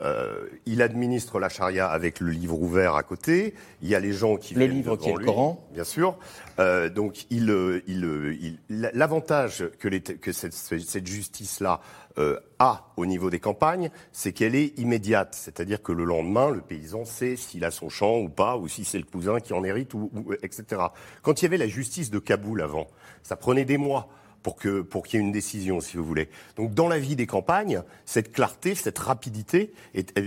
euh, 0.01 0.47
il 0.65 0.81
administre 0.81 1.39
la 1.39 1.49
charia 1.49 1.87
avec 1.87 2.19
le 2.19 2.31
livre 2.31 2.59
ouvert 2.59 2.95
à 2.95 3.03
côté. 3.03 3.53
Il 3.81 3.89
y 3.89 3.95
a 3.95 3.99
les 3.99 4.13
gens 4.13 4.37
qui 4.37 4.53
le 4.55 4.65
livre 4.65 4.95
qui 4.95 5.09
est 5.09 5.17
le 5.17 5.25
Coran, 5.25 5.67
bien 5.73 5.83
sûr. 5.83 6.17
Euh, 6.59 6.89
donc, 6.89 7.25
il, 7.29 7.49
euh, 7.49 7.81
il, 7.87 8.59
l'avantage 8.69 9.65
que, 9.79 9.87
les, 9.87 10.01
que 10.01 10.31
cette, 10.31 10.53
cette 10.53 11.07
justice-là 11.07 11.81
euh, 12.17 12.39
a 12.59 12.91
au 12.97 13.05
niveau 13.05 13.29
des 13.29 13.39
campagnes, 13.39 13.89
c'est 14.11 14.33
qu'elle 14.33 14.55
est 14.55 14.77
immédiate. 14.79 15.35
C'est-à-dire 15.39 15.81
que 15.81 15.91
le 15.91 16.03
lendemain, 16.03 16.49
le 16.49 16.61
paysan 16.61 17.05
sait 17.05 17.35
s'il 17.35 17.63
a 17.63 17.71
son 17.71 17.89
champ 17.89 18.17
ou 18.17 18.29
pas, 18.29 18.57
ou 18.57 18.67
si 18.67 18.83
c'est 18.83 18.99
le 18.99 19.05
cousin 19.05 19.39
qui 19.39 19.53
en 19.53 19.63
hérite, 19.63 19.93
ou, 19.93 20.11
ou, 20.13 20.33
etc. 20.33 20.81
Quand 21.21 21.41
il 21.41 21.45
y 21.45 21.47
avait 21.47 21.57
la 21.57 21.67
justice 21.67 22.09
de 22.09 22.19
Kaboul 22.19 22.61
avant, 22.61 22.87
ça 23.23 23.35
prenait 23.35 23.65
des 23.65 23.77
mois 23.77 24.09
pour 24.43 24.55
que 24.55 24.81
pour 24.81 25.05
qu'il 25.05 25.19
y 25.19 25.23
ait 25.23 25.25
une 25.25 25.31
décision, 25.31 25.81
si 25.81 25.97
vous 25.97 26.03
voulez. 26.03 26.29
Donc, 26.55 26.73
dans 26.73 26.87
la 26.87 26.99
vie 26.99 27.15
des 27.15 27.27
campagnes, 27.27 27.83
cette 28.05 28.31
clarté, 28.31 28.75
cette 28.75 28.99
rapidité 28.99 29.73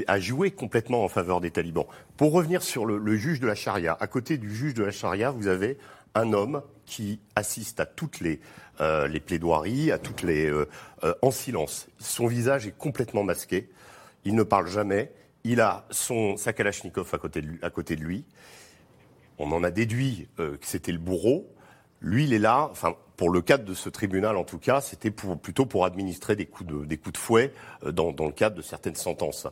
a 0.07 0.21
joué 0.21 0.51
complètement 0.51 1.05
en 1.05 1.09
faveur 1.09 1.41
des 1.41 1.51
talibans. 1.51 1.87
Pour 2.17 2.33
revenir 2.33 2.63
sur 2.63 2.87
le, 2.87 3.17
juge 3.17 3.41
de 3.41 3.47
la 3.47 3.55
charia, 3.55 3.97
à 4.01 4.07
côté 4.07 4.39
du 4.39 4.55
juge 4.55 4.75
de 4.75 4.85
la 4.85 4.91
charia, 4.91 5.31
vous 5.31 5.49
avez 5.49 5.79
un 6.15 6.33
homme 6.33 6.63
qui 6.87 7.19
assiste 7.35 7.81
à 7.81 7.87
toutes 7.87 8.21
les, 8.21 8.41
euh, 8.81 9.09
les 9.09 9.21
plaidoiries, 9.21 9.91
à 9.91 9.99
toutes 9.99 10.23
les 10.23 10.47
euh, 10.47 10.69
euh, 11.03 11.15
en 11.23 11.31
silence. 11.31 11.89
Son 11.99 12.27
visage 12.27 12.67
est 12.67 12.77
complètement 12.77 13.25
masqué. 13.25 13.69
Il 14.25 14.35
ne 14.35 14.43
parle 14.43 14.69
jamais. 14.69 15.13
Il 15.43 15.61
a 15.61 15.87
son 15.91 16.37
sa 16.37 16.53
kalachnikov 16.53 17.11
à 17.13 17.19
côté 17.19 17.43
de 17.43 17.47
lui. 17.49 17.59
À 17.63 17.71
côté 17.71 17.97
de 17.97 18.03
lui. 18.03 18.25
On 19.39 19.51
en 19.51 19.65
a 19.65 19.73
déduit 19.73 20.29
que 20.37 20.57
c'était 20.63 20.93
le 20.93 20.99
bourreau. 20.99 21.53
Lui, 22.01 22.25
il 22.25 22.33
est 22.33 22.39
là. 22.39 22.71
Pour 23.17 23.31
le 23.31 23.41
cadre 23.43 23.65
de 23.65 23.75
ce 23.75 23.89
tribunal, 23.89 24.37
en 24.37 24.45
tout 24.45 24.59
cas, 24.59 24.81
c'était 24.81 25.11
pour, 25.11 25.39
plutôt 25.39 25.67
pour 25.67 25.85
administrer 25.85 26.37
des 26.37 26.47
coups 26.47 26.71
de, 26.71 26.85
des 26.85 26.97
coups 26.97 27.13
de 27.13 27.19
fouet 27.19 27.53
euh, 27.85 27.93
dans, 27.93 28.13
dans, 28.13 28.27
le 28.27 28.33
cadre 28.33 28.57
de 28.57 28.63
certaines 28.63 28.97
sentences. 28.97 29.47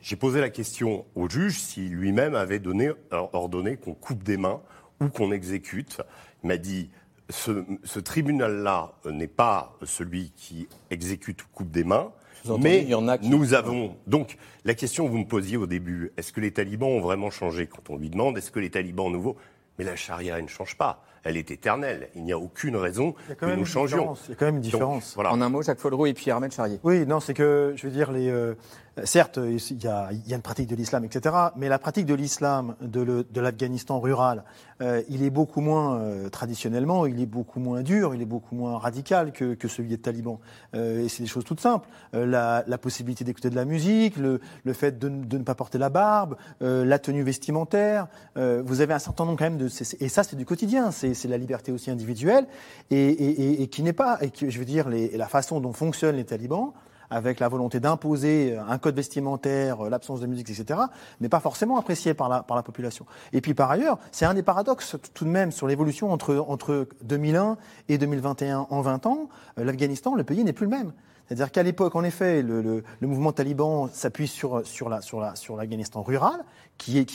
J'ai 0.00 0.16
posé 0.16 0.40
la 0.40 0.50
question 0.50 1.06
au 1.14 1.28
juge 1.28 1.58
si 1.58 1.88
lui-même 1.88 2.34
avait 2.34 2.58
donné, 2.58 2.90
ordonné 3.10 3.76
qu'on 3.76 3.94
coupe 3.94 4.22
des 4.22 4.36
mains 4.36 4.60
ou 5.00 5.08
qu'on 5.08 5.32
exécute. 5.32 6.02
Il 6.42 6.48
m'a 6.48 6.56
dit 6.58 6.90
ce, 7.30 7.64
ce 7.84 8.00
tribunal-là 8.00 8.92
n'est 9.10 9.28
pas 9.28 9.76
celui 9.82 10.32
qui 10.36 10.68
exécute 10.90 11.42
ou 11.42 11.46
coupe 11.54 11.70
des 11.70 11.84
mains. 11.84 12.12
Mais 12.60 12.82
il 12.82 12.88
y 12.88 12.94
en 12.94 13.08
a 13.08 13.16
qui... 13.16 13.30
nous 13.30 13.54
avons 13.54 13.96
donc 14.06 14.36
la 14.66 14.74
question 14.74 15.06
que 15.06 15.10
vous 15.10 15.18
me 15.18 15.26
posiez 15.26 15.56
au 15.56 15.66
début 15.66 16.12
est-ce 16.18 16.32
que 16.32 16.42
les 16.42 16.50
talibans 16.50 16.90
ont 16.90 17.00
vraiment 17.00 17.30
changé? 17.30 17.66
Quand 17.66 17.88
on 17.88 17.96
lui 17.96 18.10
demande 18.10 18.36
est-ce 18.36 18.50
que 18.50 18.60
les 18.60 18.70
talibans 18.70 19.10
nouveaux? 19.10 19.36
Mais 19.78 19.84
la 19.84 19.96
charia, 19.96 20.36
elle 20.36 20.44
ne 20.44 20.48
change 20.48 20.76
pas. 20.76 21.02
Elle 21.24 21.36
est 21.36 21.50
éternelle. 21.50 22.08
Il 22.14 22.24
n'y 22.24 22.32
a 22.32 22.38
aucune 22.38 22.76
raison 22.76 23.14
que 23.38 23.54
nous 23.54 23.64
changions. 23.64 24.14
Il 24.28 24.30
y 24.30 24.32
a 24.32 24.36
quand 24.36 24.46
même 24.46 24.56
une 24.56 24.60
différence. 24.60 25.14
voilà. 25.14 25.32
En 25.32 25.40
un 25.40 25.48
mot, 25.48 25.62
Jacques 25.62 25.80
Folleraud 25.80 26.06
et 26.06 26.14
puis 26.14 26.30
Armel 26.30 26.50
Charrier. 26.52 26.78
Oui, 26.84 27.06
non, 27.06 27.20
c'est 27.20 27.34
que, 27.34 27.72
je 27.76 27.86
veux 27.86 27.92
dire, 27.92 28.12
les, 28.12 28.28
euh, 28.30 28.54
certes, 29.02 29.38
il 29.42 29.82
y, 29.82 29.88
a, 29.88 30.10
il 30.12 30.28
y, 30.28 30.32
a, 30.32 30.36
une 30.36 30.42
pratique 30.42 30.68
de 30.68 30.76
l'islam, 30.76 31.04
etc. 31.04 31.34
Mais 31.56 31.68
la 31.68 31.78
pratique 31.78 32.06
de 32.06 32.14
l'islam 32.14 32.76
de, 32.80 33.26
de 33.28 33.40
l'Afghanistan 33.40 33.98
rural, 33.98 34.44
euh, 34.80 35.02
il 35.08 35.22
est 35.22 35.30
beaucoup 35.30 35.60
moins, 35.60 35.98
euh, 35.98 36.28
traditionnellement, 36.28 37.06
il 37.06 37.20
est 37.20 37.26
beaucoup 37.26 37.60
moins 37.60 37.82
dur, 37.82 38.14
il 38.14 38.22
est 38.22 38.26
beaucoup 38.26 38.54
moins 38.54 38.78
radical 38.78 39.32
que, 39.32 39.54
que 39.54 39.68
celui 39.68 39.88
des 39.88 39.98
talibans. 39.98 40.38
Euh, 40.74 41.04
et 41.04 41.08
c'est 41.08 41.22
des 41.22 41.28
choses 41.28 41.44
toutes 41.44 41.60
simples. 41.60 41.88
Euh, 42.14 42.26
la, 42.26 42.64
la, 42.66 42.78
possibilité 42.78 43.24
d'écouter 43.24 43.50
de 43.50 43.56
la 43.56 43.64
musique, 43.64 44.16
le, 44.16 44.40
le 44.64 44.72
fait 44.72 44.98
de, 44.98 45.08
de, 45.08 45.38
ne 45.38 45.42
pas 45.42 45.54
porter 45.54 45.78
la 45.78 45.90
barbe, 45.90 46.36
euh, 46.62 46.84
la 46.84 46.98
tenue 46.98 47.22
vestimentaire. 47.22 48.06
vous 48.36 48.80
avez 48.80 48.94
un 48.94 48.98
certain 48.98 49.24
nombre 49.24 49.38
quand 49.38 49.44
même 49.44 49.58
de... 49.58 49.68
Et 50.00 50.08
ça, 50.08 50.22
c'est 50.22 50.36
du 50.36 50.44
quotidien. 50.44 50.90
C'est 50.90 51.13
la 51.24 51.38
liberté 51.38 51.72
aussi 51.72 51.90
individuelle. 51.90 52.46
Et, 52.90 53.68
qui 53.70 53.82
n'est 53.82 53.92
pas... 53.92 54.18
Et 54.20 54.30
que, 54.30 54.50
je 54.50 54.58
veux 54.58 54.64
dire, 54.64 54.88
la 54.88 55.28
façon 55.28 55.60
dont 55.60 55.72
fonctionnent 55.72 56.16
les 56.16 56.24
talibans, 56.24 56.72
avec 57.10 57.40
la 57.40 57.48
volonté 57.48 57.80
d'imposer 57.80 58.56
un 58.56 58.78
code 58.78 58.96
vestimentaire, 58.96 59.82
l'absence 59.84 60.20
de 60.20 60.26
musique, 60.26 60.50
etc., 60.50 60.80
n'est 61.20 61.28
pas 61.28 61.40
forcément 61.40 61.78
apprécié 61.78 62.14
par 62.14 62.28
la, 62.28 62.42
par 62.42 62.56
la 62.56 62.62
population. 62.62 63.06
Et 63.32 63.40
puis 63.40 63.54
par 63.54 63.70
ailleurs, 63.70 63.98
c'est 64.10 64.24
un 64.24 64.34
des 64.34 64.42
paradoxes 64.42 64.96
tout 65.12 65.24
de 65.24 65.30
même 65.30 65.52
sur 65.52 65.66
l'évolution 65.66 66.12
entre, 66.12 66.36
entre 66.48 66.88
2001 67.02 67.56
et 67.88 67.98
2021 67.98 68.66
en 68.68 68.80
20 68.80 69.06
ans. 69.06 69.28
L'Afghanistan, 69.56 70.14
le 70.14 70.24
pays 70.24 70.42
n'est 70.44 70.52
plus 70.52 70.66
le 70.66 70.70
même. 70.70 70.92
C'est-à-dire 71.26 71.50
qu'à 71.50 71.62
l'époque, 71.62 71.96
en 71.96 72.04
effet, 72.04 72.42
le, 72.42 72.82
mouvement 73.00 73.32
taliban 73.32 73.88
s'appuie 73.88 74.28
sur, 74.28 74.66
sur, 74.66 74.88
la, 74.88 75.00
sur, 75.00 75.20
la, 75.20 75.34
sur 75.36 75.56
l'Afghanistan 75.56 76.02
rural, 76.02 76.44
qui, 76.78 77.06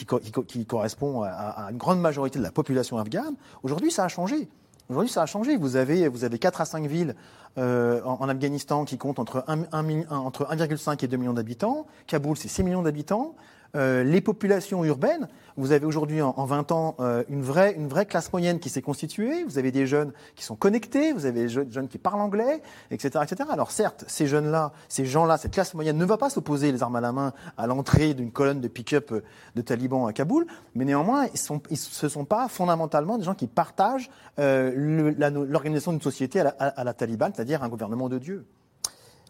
correspond 0.66 1.22
à, 1.22 1.68
une 1.70 1.76
grande 1.76 2.00
majorité 2.00 2.38
de 2.38 2.44
la 2.44 2.50
population 2.50 2.98
afghane. 2.98 3.34
Aujourd'hui, 3.62 3.90
ça 3.90 4.04
a 4.04 4.08
changé. 4.08 4.48
Aujourd'hui, 4.88 5.10
ça 5.10 5.22
a 5.22 5.26
changé. 5.26 5.56
Vous 5.56 5.76
avez, 5.76 6.08
vous 6.08 6.24
avez 6.24 6.38
4 6.38 6.60
à 6.60 6.64
5 6.64 6.86
villes 6.86 7.14
euh, 7.58 8.02
en, 8.02 8.28
Afghanistan 8.28 8.84
qui 8.84 8.98
comptent 8.98 9.20
entre 9.20 9.44
1,5 9.46 10.08
entre 10.10 11.04
et 11.04 11.06
2 11.06 11.16
millions 11.16 11.32
d'habitants. 11.32 11.86
Kaboul, 12.08 12.36
c'est 12.36 12.48
6 12.48 12.64
millions 12.64 12.82
d'habitants. 12.82 13.36
Euh, 13.76 14.02
les 14.02 14.20
populations 14.20 14.84
urbaines. 14.84 15.28
Vous 15.56 15.72
avez 15.72 15.86
aujourd'hui 15.86 16.22
en, 16.22 16.44
20 16.44 16.72
ans 16.72 16.96
euh, 17.00 17.22
une, 17.28 17.42
vraie, 17.42 17.74
une 17.74 17.86
vraie 17.86 18.06
classe 18.06 18.32
moyenne 18.32 18.58
qui 18.58 18.68
s'est 18.68 18.82
constituée. 18.82 19.44
Vous 19.44 19.58
avez 19.58 19.70
des 19.70 19.86
jeunes 19.86 20.12
qui 20.34 20.44
sont 20.44 20.56
connectés, 20.56 21.12
vous 21.12 21.26
avez 21.26 21.42
des 21.42 21.48
jeunes 21.48 21.88
qui 21.88 21.98
parlent 21.98 22.20
anglais, 22.20 22.62
etc. 22.90 23.22
etc. 23.22 23.48
Alors 23.52 23.70
certes, 23.70 24.04
ces 24.08 24.26
jeunes-là, 24.26 24.72
ces 24.88 25.04
gens-là, 25.04 25.38
cette 25.38 25.52
classe 25.52 25.74
moyenne 25.74 25.98
ne 25.98 26.04
va 26.04 26.16
pas 26.16 26.30
s'opposer 26.30 26.72
les 26.72 26.82
armes 26.82 26.96
à 26.96 27.00
la 27.00 27.12
main 27.12 27.32
à 27.56 27.66
l'entrée 27.66 28.14
d'une 28.14 28.32
colonne 28.32 28.60
de 28.60 28.68
pick-up 28.68 29.12
euh, 29.12 29.22
de 29.54 29.62
talibans 29.62 30.08
à 30.08 30.12
Kaboul, 30.12 30.46
mais 30.74 30.84
néanmoins, 30.84 31.26
ils 31.32 31.38
sont, 31.38 31.60
ce 31.72 32.06
ne 32.06 32.10
sont 32.10 32.24
pas 32.24 32.48
fondamentalement 32.48 33.18
des 33.18 33.24
gens 33.24 33.34
qui 33.34 33.46
partagent 33.46 34.10
l'organisation 34.38 35.92
d'une 35.92 36.00
société 36.00 36.40
à 36.40 36.44
la, 36.44 36.50
à 36.50 36.84
la 36.84 36.94
Taliban, 36.94 37.30
c'est-à-dire 37.34 37.62
un 37.62 37.68
gouvernement 37.68 38.08
de 38.08 38.18
Dieu. 38.18 38.46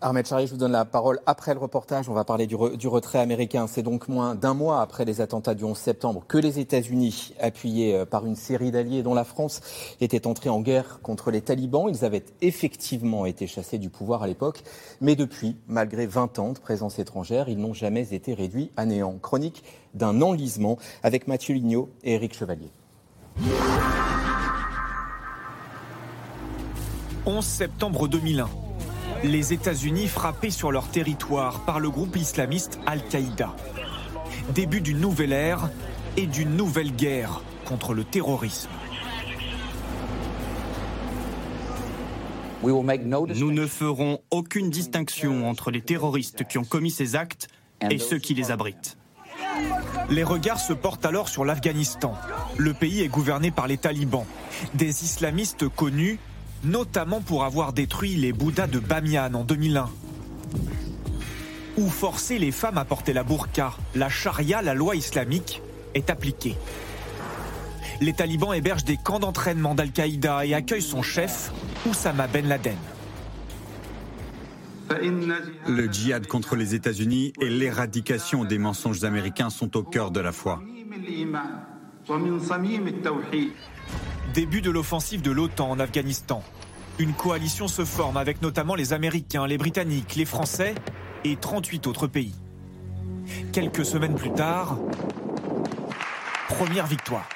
Ahmed 0.02 0.26
Charrier, 0.26 0.46
je 0.46 0.52
vous 0.52 0.58
donne 0.58 0.72
la 0.72 0.86
parole 0.86 1.20
après 1.26 1.52
le 1.52 1.60
reportage. 1.60 2.08
On 2.08 2.14
va 2.14 2.24
parler 2.24 2.46
du, 2.46 2.56
retrait 2.56 3.18
américain. 3.18 3.66
C'est 3.66 3.82
donc 3.82 4.08
moins 4.08 4.34
d'un 4.34 4.54
mois 4.54 4.80
après 4.80 5.04
les 5.04 5.20
attentats 5.20 5.54
du 5.54 5.62
11 5.62 5.76
septembre 5.76 6.24
que 6.26 6.38
les 6.38 6.58
États-Unis, 6.58 7.34
appuyés 7.38 7.94
euh, 7.94 8.06
par 8.06 8.24
une 8.24 8.34
série 8.34 8.70
d'alliés 8.70 9.02
dont 9.02 9.12
la 9.12 9.24
France, 9.24 9.60
étaient 10.00 10.26
entrés 10.26 10.48
en 10.48 10.62
guerre 10.62 11.00
contre 11.02 11.30
les 11.30 11.42
talibans. 11.42 11.86
Ils 11.90 12.06
avaient 12.06 12.24
effectivement 12.40 13.26
été 13.26 13.46
chassés 13.46 13.76
du 13.76 13.90
pouvoir 13.90 14.22
à 14.22 14.26
l'époque. 14.26 14.62
Mais 15.02 15.16
depuis, 15.16 15.58
malgré 15.68 16.06
20 16.06 16.38
ans 16.38 16.52
de 16.54 16.58
présence 16.58 16.98
étrangère, 16.98 17.50
ils 17.50 17.58
n'ont 17.58 17.74
jamais 17.74 18.14
été 18.14 18.32
réduits 18.32 18.70
à 18.78 18.86
néant. 18.86 19.18
Chronique 19.20 19.62
d'un 19.92 20.22
enlisement 20.22 20.78
avec 21.02 21.28
Mathieu 21.28 21.54
Lignot 21.54 21.90
et 22.04 22.14
Éric 22.14 22.34
Chevalier. 22.34 22.70
11 27.26 27.44
septembre 27.44 28.08
2001 28.08 28.48
les 29.22 29.52
États-Unis 29.52 30.08
frappés 30.08 30.50
sur 30.50 30.72
leur 30.72 30.88
territoire 30.88 31.60
par 31.60 31.80
le 31.80 31.90
groupe 31.90 32.16
islamiste 32.16 32.78
Al-Qaïda. 32.86 33.54
Début 34.54 34.80
d'une 34.80 35.00
nouvelle 35.00 35.32
ère 35.32 35.70
et 36.16 36.26
d'une 36.26 36.56
nouvelle 36.56 36.94
guerre 36.94 37.42
contre 37.64 37.94
le 37.94 38.04
terrorisme. 38.04 38.70
Nous 42.62 43.52
ne 43.52 43.66
ferons 43.66 44.18
aucune 44.30 44.70
distinction 44.70 45.48
entre 45.48 45.70
les 45.70 45.80
terroristes 45.80 46.46
qui 46.46 46.58
ont 46.58 46.64
commis 46.64 46.90
ces 46.90 47.16
actes 47.16 47.48
et 47.88 47.98
ceux 47.98 48.18
qui 48.18 48.34
les 48.34 48.50
abritent. 48.50 48.98
Les 50.10 50.24
regards 50.24 50.60
se 50.60 50.72
portent 50.72 51.06
alors 51.06 51.28
sur 51.28 51.44
l'Afghanistan. 51.44 52.14
Le 52.58 52.74
pays 52.74 53.00
est 53.00 53.08
gouverné 53.08 53.50
par 53.50 53.66
les 53.66 53.78
talibans, 53.78 54.26
des 54.74 55.04
islamistes 55.04 55.68
connus 55.68 56.18
notamment 56.64 57.20
pour 57.20 57.44
avoir 57.44 57.72
détruit 57.72 58.16
les 58.16 58.32
Bouddhas 58.32 58.66
de 58.66 58.78
Bamiyan 58.78 59.34
en 59.34 59.44
2001. 59.44 59.88
Ou 61.78 61.88
forcer 61.88 62.38
les 62.38 62.50
femmes 62.50 62.78
à 62.78 62.84
porter 62.84 63.12
la 63.12 63.22
burqa, 63.22 63.72
la 63.94 64.08
charia, 64.08 64.60
la 64.62 64.74
loi 64.74 64.96
islamique, 64.96 65.62
est 65.94 66.10
appliquée. 66.10 66.56
Les 68.00 68.12
talibans 68.12 68.54
hébergent 68.54 68.84
des 68.84 68.96
camps 68.96 69.18
d'entraînement 69.18 69.74
d'Al-Qaïda 69.74 70.46
et 70.46 70.54
accueillent 70.54 70.82
son 70.82 71.02
chef, 71.02 71.52
Oussama 71.86 72.26
Ben 72.26 72.46
Laden. 72.48 72.76
Le 75.68 75.86
djihad 75.86 76.26
contre 76.26 76.56
les 76.56 76.74
États-Unis 76.74 77.32
et 77.40 77.48
l'éradication 77.48 78.44
des 78.44 78.58
mensonges 78.58 79.04
américains 79.04 79.50
sont 79.50 79.76
au 79.76 79.82
cœur 79.82 80.10
de 80.10 80.20
la 80.20 80.32
foi. 80.32 80.60
Début 84.34 84.60
de 84.60 84.70
l'offensive 84.70 85.22
de 85.22 85.30
l'OTAN 85.30 85.70
en 85.70 85.80
Afghanistan. 85.80 86.42
Une 86.98 87.12
coalition 87.14 87.66
se 87.66 87.84
forme 87.84 88.16
avec 88.16 88.42
notamment 88.42 88.74
les 88.74 88.92
Américains, 88.92 89.46
les 89.46 89.58
Britanniques, 89.58 90.16
les 90.16 90.24
Français 90.24 90.74
et 91.24 91.36
38 91.36 91.86
autres 91.86 92.06
pays. 92.06 92.34
Quelques 93.52 93.84
semaines 93.84 94.14
plus 94.14 94.32
tard, 94.32 94.78
première 96.48 96.86
victoire. 96.86 97.28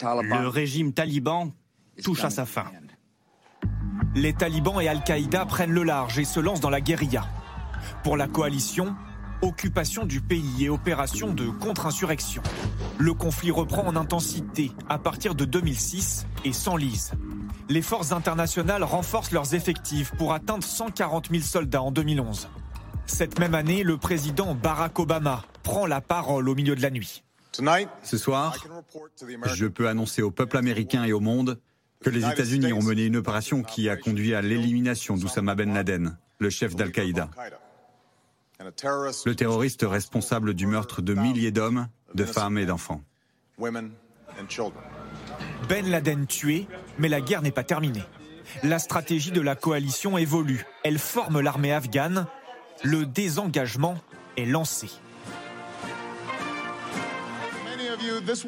Le 0.00 0.48
régime 0.48 0.92
taliban 0.92 1.52
touche 2.02 2.24
à 2.24 2.30
sa 2.30 2.44
fin. 2.46 2.66
Les 4.14 4.32
talibans 4.32 4.80
et 4.80 4.88
Al-Qaïda 4.88 5.46
prennent 5.46 5.72
le 5.72 5.82
large 5.82 6.18
et 6.18 6.24
se 6.24 6.40
lancent 6.40 6.60
dans 6.60 6.70
la 6.70 6.80
guérilla. 6.80 7.26
Pour 8.02 8.16
la 8.16 8.26
coalition, 8.26 8.96
occupation 9.42 10.04
du 10.04 10.20
pays 10.20 10.64
et 10.64 10.68
opération 10.68 11.32
de 11.32 11.48
contre-insurrection. 11.48 12.42
Le 12.98 13.14
conflit 13.14 13.50
reprend 13.50 13.86
en 13.86 13.96
intensité 13.96 14.72
à 14.88 14.98
partir 14.98 15.34
de 15.34 15.44
2006 15.44 16.26
et 16.44 16.52
s'enlise. 16.52 17.12
Les 17.68 17.82
forces 17.82 18.12
internationales 18.12 18.84
renforcent 18.84 19.32
leurs 19.32 19.54
effectifs 19.54 20.12
pour 20.16 20.32
atteindre 20.32 20.64
140 20.64 21.30
000 21.30 21.42
soldats 21.42 21.82
en 21.82 21.90
2011. 21.90 22.48
Cette 23.06 23.38
même 23.38 23.54
année, 23.54 23.82
le 23.82 23.96
président 23.96 24.54
Barack 24.54 24.98
Obama 24.98 25.44
prend 25.62 25.86
la 25.86 26.00
parole 26.00 26.48
au 26.48 26.54
milieu 26.54 26.74
de 26.74 26.82
la 26.82 26.90
nuit. 26.90 27.22
Ce 28.02 28.18
soir, 28.18 28.56
je 29.54 29.66
peux 29.66 29.88
annoncer 29.88 30.22
au 30.22 30.30
peuple 30.30 30.56
américain 30.58 31.04
et 31.04 31.12
au 31.12 31.20
monde 31.20 31.58
que 32.02 32.10
les 32.10 32.28
États-Unis 32.28 32.72
ont 32.72 32.82
mené 32.82 33.06
une 33.06 33.16
opération 33.16 33.62
qui 33.62 33.88
a 33.88 33.96
conduit 33.96 34.34
à 34.34 34.42
l'élimination 34.42 35.16
d'Oussama 35.16 35.54
Ben 35.54 35.72
Laden, 35.72 36.18
le 36.38 36.50
chef 36.50 36.76
d'Al-Qaïda. 36.76 37.30
Le 38.58 39.34
terroriste 39.34 39.84
responsable 39.86 40.54
du 40.54 40.66
meurtre 40.66 41.02
de 41.02 41.14
milliers 41.14 41.50
d'hommes, 41.50 41.88
de 42.14 42.24
femmes 42.24 42.58
et 42.58 42.66
d'enfants. 42.66 43.02
Ben 45.68 45.86
Laden 45.88 46.26
tué, 46.26 46.66
mais 46.98 47.08
la 47.08 47.20
guerre 47.20 47.42
n'est 47.42 47.50
pas 47.50 47.64
terminée. 47.64 48.04
La 48.62 48.78
stratégie 48.78 49.30
de 49.30 49.40
la 49.40 49.56
coalition 49.56 50.16
évolue. 50.18 50.64
Elle 50.84 50.98
forme 50.98 51.40
l'armée 51.40 51.72
afghane. 51.72 52.26
Le 52.82 53.04
désengagement 53.06 53.96
est 54.36 54.46
lancé. 54.46 54.88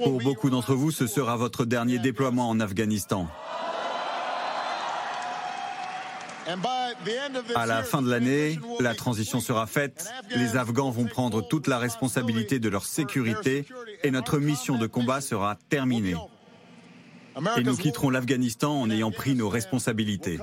Pour 0.02 0.20
beaucoup 0.20 0.50
d'entre 0.50 0.74
vous, 0.74 0.90
ce 0.90 1.06
sera 1.06 1.36
votre 1.36 1.64
dernier 1.64 1.98
déploiement 1.98 2.48
en 2.48 2.60
Afghanistan. 2.60 3.28
À 7.54 7.66
la 7.66 7.82
fin 7.82 8.00
de 8.00 8.10
l'année, 8.10 8.58
la 8.80 8.94
transition 8.94 9.40
sera 9.40 9.66
faite, 9.66 10.10
les 10.34 10.56
Afghans 10.56 10.90
vont 10.90 11.04
prendre 11.04 11.46
toute 11.46 11.66
la 11.66 11.78
responsabilité 11.78 12.58
de 12.58 12.68
leur 12.68 12.84
sécurité 12.84 13.66
et 14.02 14.10
notre 14.10 14.38
mission 14.38 14.78
de 14.78 14.86
combat 14.86 15.20
sera 15.20 15.56
terminée. 15.68 16.16
Et 17.56 17.62
nous 17.62 17.76
quitterons 17.76 18.10
l'Afghanistan 18.10 18.80
en 18.80 18.90
ayant 18.90 19.10
pris 19.10 19.34
nos 19.34 19.48
responsabilités. 19.48 20.38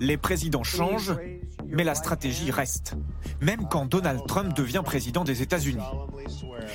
Les 0.00 0.16
présidents 0.16 0.64
changent, 0.64 1.14
mais 1.68 1.84
la 1.84 1.94
stratégie 1.94 2.50
reste, 2.50 2.96
même 3.40 3.68
quand 3.68 3.86
Donald 3.86 4.26
Trump 4.26 4.54
devient 4.56 4.82
président 4.84 5.22
des 5.22 5.42
États-Unis. 5.42 5.84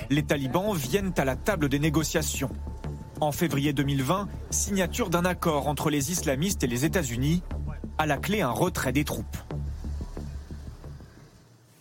Les 0.09 0.23
talibans 0.23 0.73
viennent 0.73 1.13
à 1.17 1.25
la 1.25 1.35
table 1.35 1.67
des 1.67 1.79
négociations. 1.79 2.49
En 3.19 3.31
février 3.31 3.73
2020, 3.73 4.27
signature 4.51 5.09
d'un 5.09 5.25
accord 5.25 5.67
entre 5.67 5.89
les 5.89 6.11
islamistes 6.11 6.63
et 6.63 6.67
les 6.67 6.85
États-Unis, 6.85 7.41
à 7.97 8.05
la 8.05 8.17
clé 8.17 8.41
un 8.41 8.51
retrait 8.51 8.91
des 8.91 9.03
troupes. 9.03 9.37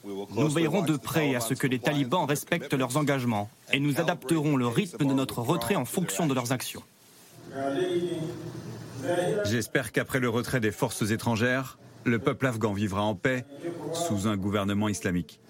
Nous 0.05 0.49
veillerons 0.49 0.83
de 0.83 0.97
près 0.97 1.35
à 1.35 1.41
ce 1.41 1.55
que 1.55 1.67
les 1.67 1.79
talibans 1.79 2.25
respectent 2.25 2.75
leurs 2.75 2.97
engagements 2.97 3.51
et 3.73 3.81
nous 3.81 4.01
adapterons 4.01 4.57
le 4.57 4.67
rythme 4.67 5.07
de 5.07 5.13
notre 5.13 5.41
retrait 5.41 5.77
en 5.77 5.85
fonction 5.85 6.27
de 6.27 6.35
leurs 6.35 6.53
actions. 6.53 6.83
J'espère 9.45 9.93
qu'après 9.93 10.21
le 10.21 10.29
retrait 10.29 10.61
des 10.61 10.73
forces 10.73 11.11
étrangères, 11.11 11.79
le 12.05 12.19
peuple 12.19 12.47
afghan 12.47 12.73
vivra 12.73 13.03
en 13.03 13.15
paix 13.15 13.45
sous 13.93 14.27
un 14.27 14.37
gouvernement 14.37 14.89
islamique. 14.89 15.41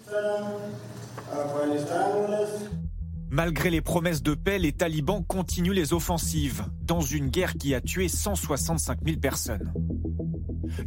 Malgré 3.29 3.69
les 3.69 3.81
promesses 3.81 4.23
de 4.23 4.33
paix, 4.33 4.57
les 4.57 4.71
talibans 4.71 5.23
continuent 5.23 5.73
les 5.73 5.93
offensives 5.93 6.65
dans 6.81 7.01
une 7.01 7.27
guerre 7.27 7.53
qui 7.53 7.73
a 7.75 7.81
tué 7.81 8.07
165 8.07 8.99
000 9.05 9.19
personnes. 9.19 9.73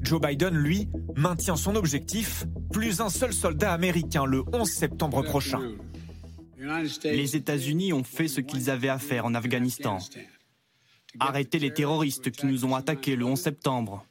Joe 0.03 0.21
Biden, 0.21 0.55
lui, 0.55 0.89
maintient 1.17 1.57
son 1.57 1.77
objectif, 1.77 2.45
plus 2.73 3.01
un 3.01 3.11
seul 3.11 3.33
soldat 3.33 3.73
américain 3.73 4.25
le 4.25 4.43
11 4.53 4.69
septembre 4.69 5.23
prochain. 5.23 5.61
Les 7.05 7.37
États-Unis 7.37 7.93
ont 7.93 8.05
fait 8.05 8.29
ce 8.29 8.41
qu'ils 8.41 8.71
avaient 8.71 8.89
à 8.89 8.99
faire 8.99 9.27
en 9.27 9.35
Afghanistan. 9.35 9.99
Arrêter 11.19 11.59
les 11.59 11.73
terroristes 11.73 12.31
qui 12.31 12.47
nous 12.47 12.65
ont 12.65 12.75
attaqués 12.75 13.17
le 13.17 13.25
11 13.25 13.39
septembre. 13.39 14.07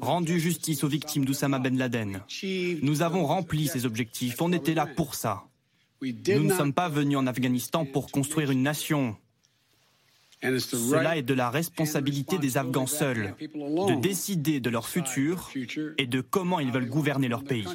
Rendu 0.00 0.40
justice 0.40 0.82
aux 0.84 0.88
victimes 0.88 1.24
d'Oussama 1.24 1.58
Ben 1.58 1.76
Laden. 1.76 2.22
Nous 2.82 3.02
avons 3.02 3.26
rempli 3.26 3.66
ces 3.66 3.86
objectifs, 3.86 4.40
on 4.40 4.52
était 4.52 4.74
là 4.74 4.86
pour 4.86 5.14
ça. 5.14 5.44
Nous 6.02 6.44
ne 6.44 6.52
sommes 6.52 6.72
pas 6.72 6.88
venus 6.88 7.18
en 7.18 7.26
Afghanistan 7.26 7.84
pour 7.84 8.10
construire 8.10 8.50
une 8.50 8.62
nation. 8.62 9.16
Cela 10.40 11.16
est 11.16 11.22
de 11.22 11.34
la 11.34 11.50
responsabilité 11.50 12.38
des 12.38 12.56
Afghans 12.56 12.86
seuls 12.86 13.34
de 13.40 14.00
décider 14.00 14.60
de 14.60 14.70
leur 14.70 14.86
futur 14.86 15.50
et 15.98 16.06
de 16.06 16.20
comment 16.20 16.60
ils 16.60 16.70
veulent 16.70 16.88
gouverner 16.88 17.28
leur 17.28 17.42
pays. 17.42 17.66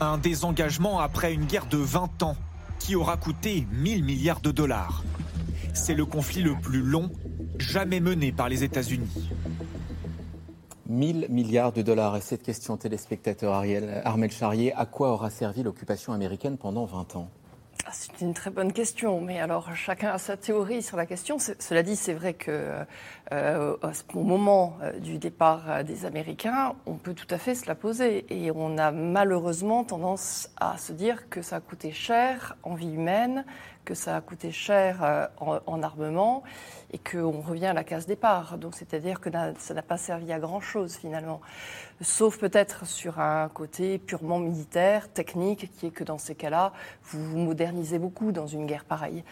Un 0.00 0.18
désengagement 0.18 1.00
après 1.00 1.32
une 1.32 1.46
guerre 1.46 1.66
de 1.66 1.78
20 1.78 2.22
ans 2.22 2.36
qui 2.78 2.94
aura 2.94 3.16
coûté 3.16 3.66
1000 3.72 4.04
milliards 4.04 4.40
de 4.40 4.50
dollars. 4.50 5.02
C'est 5.72 5.94
le 5.94 6.04
conflit 6.04 6.42
le 6.42 6.54
plus 6.60 6.82
long 6.82 7.10
jamais 7.58 8.00
mené 8.00 8.30
par 8.30 8.48
les 8.48 8.62
États-Unis. 8.62 9.30
1000 10.88 11.26
milliards 11.28 11.72
de 11.72 11.82
dollars. 11.82 12.16
Et 12.16 12.20
cette 12.20 12.42
question, 12.42 12.76
téléspectateur 12.76 13.52
Ariel, 13.52 14.02
Armel 14.04 14.30
Charrier, 14.30 14.72
à 14.74 14.86
quoi 14.86 15.10
aura 15.10 15.30
servi 15.30 15.62
l'occupation 15.62 16.12
américaine 16.12 16.56
pendant 16.56 16.84
20 16.84 17.16
ans? 17.16 17.28
Ah, 17.86 17.90
c'est 17.92 18.20
une 18.20 18.34
très 18.34 18.50
bonne 18.50 18.72
question, 18.72 19.20
mais 19.20 19.40
alors 19.40 19.74
chacun 19.74 20.10
a 20.10 20.18
sa 20.18 20.36
théorie 20.36 20.82
sur 20.82 20.96
la 20.96 21.06
question. 21.06 21.38
Cela 21.38 21.82
dit, 21.82 21.96
c'est 21.96 22.12
vrai 22.12 22.34
que 22.34 22.84
euh, 23.32 23.76
au 24.14 24.22
moment 24.22 24.78
euh, 24.82 24.98
du 25.00 25.18
départ 25.18 25.64
euh, 25.68 25.82
des 25.82 26.06
Américains, 26.06 26.74
on 26.86 26.94
peut 26.94 27.14
tout 27.14 27.26
à 27.30 27.38
fait 27.38 27.54
se 27.54 27.66
la 27.66 27.74
poser, 27.74 28.24
et 28.30 28.50
on 28.50 28.78
a 28.78 28.90
malheureusement 28.90 29.84
tendance 29.84 30.50
à 30.58 30.78
se 30.78 30.92
dire 30.92 31.28
que 31.28 31.42
ça 31.42 31.56
a 31.56 31.60
coûté 31.60 31.92
cher 31.92 32.56
en 32.62 32.74
vie 32.74 32.94
humaine, 32.94 33.44
que 33.88 33.94
ça 33.94 34.16
a 34.16 34.20
coûté 34.20 34.52
cher 34.52 35.02
euh, 35.02 35.26
en, 35.40 35.82
armement 35.82 36.42
et 36.92 36.98
qu'on 36.98 37.40
revient 37.40 37.66
à 37.66 37.72
la 37.72 37.84
case 37.84 38.04
départ. 38.04 38.58
Donc 38.58 38.74
c'est-à-dire 38.74 39.18
que 39.18 39.30
ça 39.58 39.72
n'a 39.72 39.80
pas 39.80 39.96
servi 39.96 40.30
à 40.30 40.38
grand-chose 40.38 40.96
finalement, 40.96 41.40
sauf 42.02 42.36
peut-être 42.38 42.84
sur 42.84 43.18
un 43.18 43.48
côté 43.48 43.98
purement 43.98 44.40
militaire, 44.40 45.10
technique, 45.10 45.70
qui 45.72 45.86
est 45.86 45.90
que 45.90 46.04
dans 46.04 46.18
ces 46.18 46.34
cas-là, 46.34 46.74
vous 47.04 47.24
vous 47.24 47.38
modernisez 47.38 47.98
beaucoup 47.98 48.30
dans 48.30 48.46
une 48.46 48.66
guerre 48.66 48.84
pareille. 48.84 49.24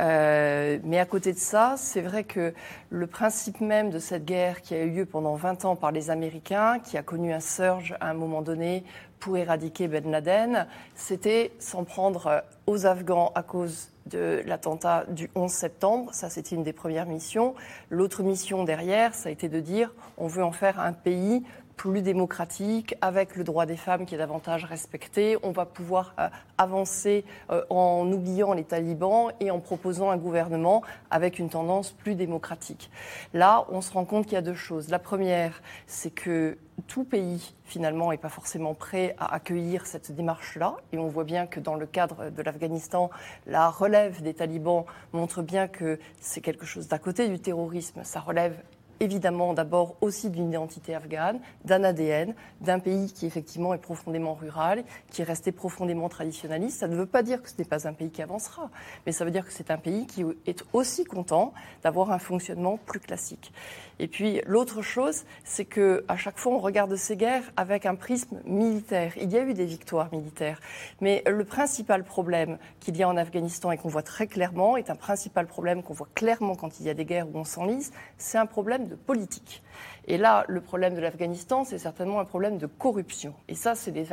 Euh, 0.00 0.80
mais 0.82 0.98
à 0.98 1.06
côté 1.06 1.32
de 1.32 1.38
ça, 1.38 1.76
c'est 1.76 2.02
vrai 2.02 2.24
que 2.24 2.52
le 2.90 3.06
principe 3.06 3.39
même 3.60 3.90
de 3.90 3.98
cette 3.98 4.24
guerre 4.24 4.62
qui 4.62 4.74
a 4.74 4.82
eu 4.82 4.90
lieu 4.90 5.06
pendant 5.06 5.34
20 5.34 5.64
ans 5.64 5.76
par 5.76 5.92
les 5.92 6.10
Américains, 6.10 6.78
qui 6.78 6.96
a 6.96 7.02
connu 7.02 7.32
un 7.32 7.40
surge 7.40 7.96
à 8.00 8.08
un 8.10 8.14
moment 8.14 8.42
donné 8.42 8.84
pour 9.18 9.36
éradiquer 9.36 9.88
Ben 9.88 10.10
Laden, 10.10 10.66
c'était 10.94 11.52
s'en 11.58 11.84
prendre 11.84 12.42
aux 12.66 12.86
Afghans 12.86 13.32
à 13.34 13.42
cause 13.42 13.90
de 14.06 14.42
l'attentat 14.46 15.04
du 15.08 15.30
11 15.34 15.50
septembre. 15.50 16.14
Ça, 16.14 16.30
c'était 16.30 16.56
une 16.56 16.62
des 16.64 16.72
premières 16.72 17.06
missions. 17.06 17.54
L'autre 17.90 18.22
mission 18.22 18.64
derrière, 18.64 19.14
ça 19.14 19.28
a 19.28 19.32
été 19.32 19.48
de 19.48 19.60
dire 19.60 19.92
on 20.16 20.26
veut 20.26 20.42
en 20.42 20.52
faire 20.52 20.80
un 20.80 20.92
pays 20.92 21.44
plus 21.80 22.02
démocratique, 22.02 22.94
avec 23.00 23.36
le 23.36 23.42
droit 23.42 23.64
des 23.64 23.78
femmes 23.78 24.04
qui 24.04 24.14
est 24.14 24.18
davantage 24.18 24.66
respecté. 24.66 25.38
On 25.42 25.50
va 25.50 25.64
pouvoir 25.64 26.12
euh, 26.18 26.28
avancer 26.58 27.24
euh, 27.48 27.64
en 27.70 28.06
oubliant 28.12 28.52
les 28.52 28.64
talibans 28.64 29.32
et 29.40 29.50
en 29.50 29.60
proposant 29.60 30.10
un 30.10 30.18
gouvernement 30.18 30.82
avec 31.10 31.38
une 31.38 31.48
tendance 31.48 31.92
plus 31.92 32.16
démocratique. 32.16 32.90
Là, 33.32 33.64
on 33.70 33.80
se 33.80 33.94
rend 33.94 34.04
compte 34.04 34.24
qu'il 34.24 34.34
y 34.34 34.36
a 34.36 34.42
deux 34.42 34.52
choses. 34.52 34.90
La 34.90 34.98
première, 34.98 35.62
c'est 35.86 36.10
que 36.10 36.58
tout 36.86 37.04
pays, 37.04 37.54
finalement, 37.64 38.10
n'est 38.10 38.18
pas 38.18 38.28
forcément 38.28 38.74
prêt 38.74 39.16
à 39.18 39.32
accueillir 39.32 39.86
cette 39.86 40.12
démarche-là. 40.14 40.76
Et 40.92 40.98
on 40.98 41.08
voit 41.08 41.24
bien 41.24 41.46
que 41.46 41.60
dans 41.60 41.76
le 41.76 41.86
cadre 41.86 42.28
de 42.28 42.42
l'Afghanistan, 42.42 43.08
la 43.46 43.70
relève 43.70 44.20
des 44.20 44.34
talibans 44.34 44.84
montre 45.14 45.40
bien 45.40 45.66
que 45.66 45.98
c'est 46.20 46.42
quelque 46.42 46.66
chose 46.66 46.88
d'à 46.88 46.98
côté 46.98 47.26
du 47.28 47.40
terrorisme. 47.40 48.02
Ça 48.04 48.20
relève 48.20 48.60
évidemment 49.00 49.54
d'abord 49.54 49.96
aussi 50.02 50.28
d'une 50.28 50.48
identité 50.48 50.94
afghane, 50.94 51.40
d'un 51.64 51.82
ADN, 51.84 52.34
d'un 52.60 52.78
pays 52.78 53.12
qui 53.12 53.26
effectivement 53.26 53.72
est 53.72 53.78
profondément 53.78 54.34
rural, 54.34 54.84
qui 55.10 55.22
est 55.22 55.24
resté 55.24 55.52
profondément 55.52 56.10
traditionnaliste. 56.10 56.78
Ça 56.78 56.86
ne 56.86 56.94
veut 56.94 57.06
pas 57.06 57.22
dire 57.22 57.42
que 57.42 57.48
ce 57.48 57.54
n'est 57.58 57.64
pas 57.64 57.88
un 57.88 57.94
pays 57.94 58.10
qui 58.10 58.20
avancera, 58.20 58.70
mais 59.06 59.12
ça 59.12 59.24
veut 59.24 59.30
dire 59.30 59.46
que 59.46 59.52
c'est 59.52 59.70
un 59.70 59.78
pays 59.78 60.06
qui 60.06 60.22
est 60.46 60.62
aussi 60.74 61.04
content 61.04 61.54
d'avoir 61.82 62.12
un 62.12 62.18
fonctionnement 62.18 62.76
plus 62.76 63.00
classique. 63.00 63.52
Et 63.98 64.06
puis 64.06 64.42
l'autre 64.46 64.82
chose, 64.82 65.24
c'est 65.44 65.64
que 65.64 66.04
à 66.08 66.16
chaque 66.16 66.38
fois 66.38 66.52
on 66.52 66.58
regarde 66.58 66.94
ces 66.96 67.16
guerres 67.16 67.50
avec 67.56 67.86
un 67.86 67.94
prisme 67.94 68.40
militaire. 68.44 69.12
Il 69.18 69.32
y 69.32 69.38
a 69.38 69.42
eu 69.42 69.54
des 69.54 69.66
victoires 69.66 70.12
militaires, 70.12 70.60
mais 71.00 71.22
le 71.26 71.44
principal 71.44 72.04
problème 72.04 72.58
qu'il 72.80 72.96
y 72.98 73.02
a 73.02 73.08
en 73.08 73.16
Afghanistan 73.16 73.70
et 73.70 73.78
qu'on 73.78 73.88
voit 73.88 74.02
très 74.02 74.26
clairement 74.26 74.76
est 74.76 74.90
un 74.90 74.94
principal 74.94 75.46
problème 75.46 75.82
qu'on 75.82 75.94
voit 75.94 76.08
clairement 76.14 76.54
quand 76.54 76.80
il 76.80 76.86
y 76.86 76.90
a 76.90 76.94
des 76.94 77.06
guerres 77.06 77.28
où 77.28 77.38
on 77.38 77.44
s'enlise, 77.44 77.92
c'est 78.18 78.38
un 78.38 78.46
problème 78.46 78.89
de 78.90 78.96
politique. 78.96 79.62
Et 80.10 80.18
là, 80.18 80.44
le 80.48 80.60
problème 80.60 80.96
de 80.96 81.00
l'Afghanistan, 81.00 81.62
c'est 81.62 81.78
certainement 81.78 82.18
un 82.18 82.24
problème 82.24 82.58
de 82.58 82.66
corruption. 82.66 83.32
Et 83.46 83.54
ça, 83.54 83.76
c'est 83.76 83.92
les, 83.92 84.08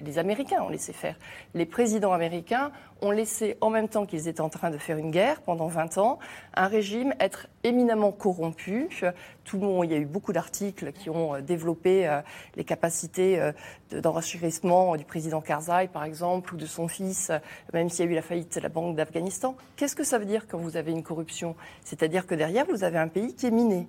les, 0.00 0.18
Américains 0.18 0.62
ont 0.62 0.68
laissé 0.68 0.92
faire. 0.92 1.14
Les 1.54 1.64
présidents 1.64 2.12
américains 2.12 2.72
ont 3.02 3.12
laissé, 3.12 3.56
en 3.60 3.70
même 3.70 3.88
temps 3.88 4.04
qu'ils 4.04 4.26
étaient 4.26 4.40
en 4.40 4.48
train 4.48 4.70
de 4.70 4.78
faire 4.78 4.98
une 4.98 5.12
guerre 5.12 5.40
pendant 5.42 5.68
20 5.68 5.98
ans, 5.98 6.18
un 6.54 6.66
régime 6.66 7.14
être 7.20 7.46
éminemment 7.62 8.10
corrompu. 8.10 8.88
Tout 9.44 9.58
le 9.58 9.66
monde, 9.66 9.84
il 9.86 9.92
y 9.92 9.94
a 9.94 9.98
eu 9.98 10.06
beaucoup 10.06 10.32
d'articles 10.32 10.92
qui 10.92 11.08
ont 11.08 11.36
euh, 11.36 11.40
développé 11.40 12.06
euh, 12.06 12.20
les 12.56 12.64
capacités 12.64 13.40
euh, 13.40 13.52
d'enrichissement 13.92 14.96
du 14.96 15.04
président 15.04 15.40
Karzai, 15.40 15.88
par 15.90 16.04
exemple, 16.04 16.54
ou 16.54 16.56
de 16.56 16.66
son 16.66 16.88
fils, 16.88 17.30
même 17.72 17.88
s'il 17.88 18.04
y 18.04 18.08
a 18.08 18.10
eu 18.10 18.14
la 18.14 18.22
faillite 18.22 18.56
de 18.56 18.60
la 18.60 18.68
Banque 18.68 18.96
d'Afghanistan. 18.96 19.56
Qu'est-ce 19.76 19.96
que 19.96 20.04
ça 20.04 20.18
veut 20.18 20.26
dire 20.26 20.46
quand 20.48 20.58
vous 20.58 20.76
avez 20.76 20.92
une 20.92 21.02
corruption? 21.02 21.56
C'est-à-dire 21.84 22.26
que 22.26 22.34
derrière, 22.34 22.66
vous 22.66 22.84
avez 22.84 22.98
un 22.98 23.08
pays 23.08 23.34
qui 23.34 23.46
est 23.46 23.50
miné. 23.50 23.88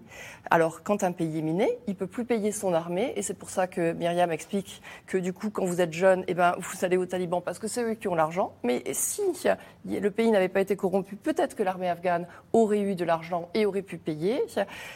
Alors, 0.49 0.83
quand 0.83 1.03
un 1.03 1.11
pays 1.11 1.38
est 1.39 1.41
miné, 1.41 1.77
il 1.87 1.95
peut 1.95 2.07
plus 2.07 2.25
payer 2.25 2.51
son 2.51 2.73
armée, 2.73 3.13
et 3.15 3.21
c'est 3.21 3.33
pour 3.33 3.49
ça 3.49 3.67
que 3.67 3.93
Myriam 3.93 4.31
explique 4.31 4.81
que 5.07 5.17
du 5.17 5.33
coup, 5.33 5.49
quand 5.49 5.65
vous 5.65 5.81
êtes 5.81 5.93
jeune, 5.93 6.23
eh 6.27 6.33
ben, 6.33 6.55
vous 6.59 6.85
allez 6.85 6.97
aux 6.97 7.05
talibans 7.05 7.41
parce 7.41 7.59
que 7.59 7.67
c'est 7.67 7.83
eux 7.83 7.95
qui 7.95 8.07
ont 8.07 8.15
l'argent. 8.15 8.53
Mais 8.63 8.83
si 8.91 9.21
le 9.85 10.11
pays 10.11 10.31
n'avait 10.31 10.49
pas 10.49 10.61
été 10.61 10.75
corrompu, 10.75 11.15
peut-être 11.15 11.55
que 11.55 11.63
l'armée 11.63 11.89
afghane 11.89 12.27
aurait 12.53 12.81
eu 12.81 12.95
de 12.95 13.03
l'argent 13.03 13.49
et 13.53 13.65
aurait 13.65 13.81
pu 13.81 13.97
payer. 13.97 14.41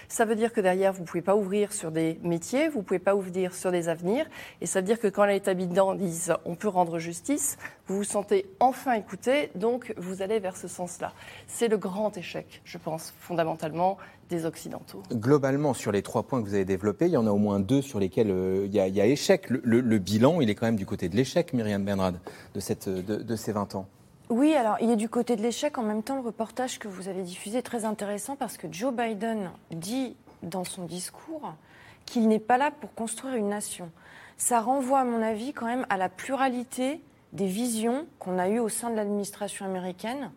Ça 0.07 0.25
veut 0.25 0.35
dire 0.35 0.53
que 0.53 0.61
derrière, 0.61 0.93
vous 0.93 1.01
ne 1.01 1.07
pouvez 1.07 1.21
pas 1.21 1.35
ouvrir 1.35 1.73
sur 1.73 1.91
des 1.91 2.19
métiers, 2.23 2.69
vous 2.69 2.79
ne 2.79 2.83
pouvez 2.83 2.99
pas 2.99 3.15
ouvrir 3.15 3.53
sur 3.53 3.71
des 3.71 3.89
avenirs, 3.89 4.25
et 4.61 4.65
ça 4.65 4.79
veut 4.79 4.85
dire 4.85 4.99
que 4.99 5.07
quand 5.07 5.25
les 5.25 5.41
habitants 5.47 5.95
disent 5.95 6.33
on 6.45 6.55
peut 6.55 6.67
rendre 6.67 6.99
justice, 6.99 7.57
vous 7.87 7.97
vous 7.97 8.03
sentez 8.03 8.45
enfin 8.59 8.93
écouté, 8.93 9.51
donc 9.55 9.93
vous 9.97 10.21
allez 10.21 10.39
vers 10.39 10.55
ce 10.55 10.67
sens-là. 10.67 11.13
C'est 11.47 11.67
le 11.67 11.77
grand 11.77 12.15
échec, 12.17 12.61
je 12.63 12.77
pense, 12.77 13.13
fondamentalement, 13.19 13.97
des 14.33 14.45
Occidentaux. 14.45 15.03
Globalement, 15.11 15.73
sur 15.73 15.91
les 15.91 16.01
trois 16.01 16.23
points 16.23 16.41
que 16.41 16.47
vous 16.47 16.55
avez 16.55 16.65
développés, 16.65 17.05
il 17.05 17.11
y 17.11 17.17
en 17.17 17.27
a 17.27 17.31
au 17.31 17.37
moins 17.37 17.59
deux 17.59 17.81
sur 17.81 17.99
lesquels 17.99 18.31
euh, 18.31 18.65
il, 18.65 18.73
y 18.73 19.01
a, 19.01 19.05
échec. 19.05 19.49
Le, 19.49 19.97
bilan, 19.99 20.41
il 20.41 20.49
est 20.49 20.55
quand 20.55 20.65
même 20.65 20.75
du 20.75 20.85
côté 20.85 21.09
de 21.09 21.15
l'échec, 21.15 21.53
Myriam 21.53 21.83
Benrad, 21.83 22.19
de, 22.53 22.59
cette, 22.59 22.89
de, 22.89 23.35
ces 23.35 23.51
20 23.51 23.75
ans. 23.75 23.87
Oui, 24.29 24.55
alors 24.55 24.77
il 24.81 24.89
est 24.89 24.95
du 24.95 25.09
côté 25.09 25.35
de 25.35 25.41
l'échec. 25.41 25.77
En 25.77 25.83
même 25.83 26.03
temps, 26.03 26.15
le 26.15 26.21
reportage 26.21 26.79
que 26.79 26.87
vous 26.87 27.07
avez 27.07 27.21
diffusé 27.21 27.59
est 27.59 27.63
très 27.63 27.85
intéressant 27.85 28.35
parce 28.35 28.57
que 28.57 28.67
Joe 28.71 28.93
Biden 28.93 29.51
dit 29.71 30.15
dans 30.41 30.63
son 30.63 30.85
discours 30.85 31.53
qu'il 32.05 32.27
n'est 32.27 32.39
pas 32.39 32.57
là 32.57 32.71
pour 32.71 32.93
construire 32.93 33.35
une 33.35 33.49
nation. 33.49 33.89
Ça 34.37 34.59
renvoie, 34.59 35.01
à 35.01 35.05
mon 35.05 35.21
avis, 35.21 35.53
quand 35.53 35.67
même 35.67 35.85
à 35.89 35.97
la 35.97 36.09
pluralité 36.09 37.01
des 37.33 37.47
visions 37.47 38.05
qu'on 38.19 38.39
a 38.39 38.49
eues 38.49 38.59
au 38.59 38.69
sein 38.69 38.89
de 38.89 38.95
l'administration 38.95 39.65
américaine 39.65 40.31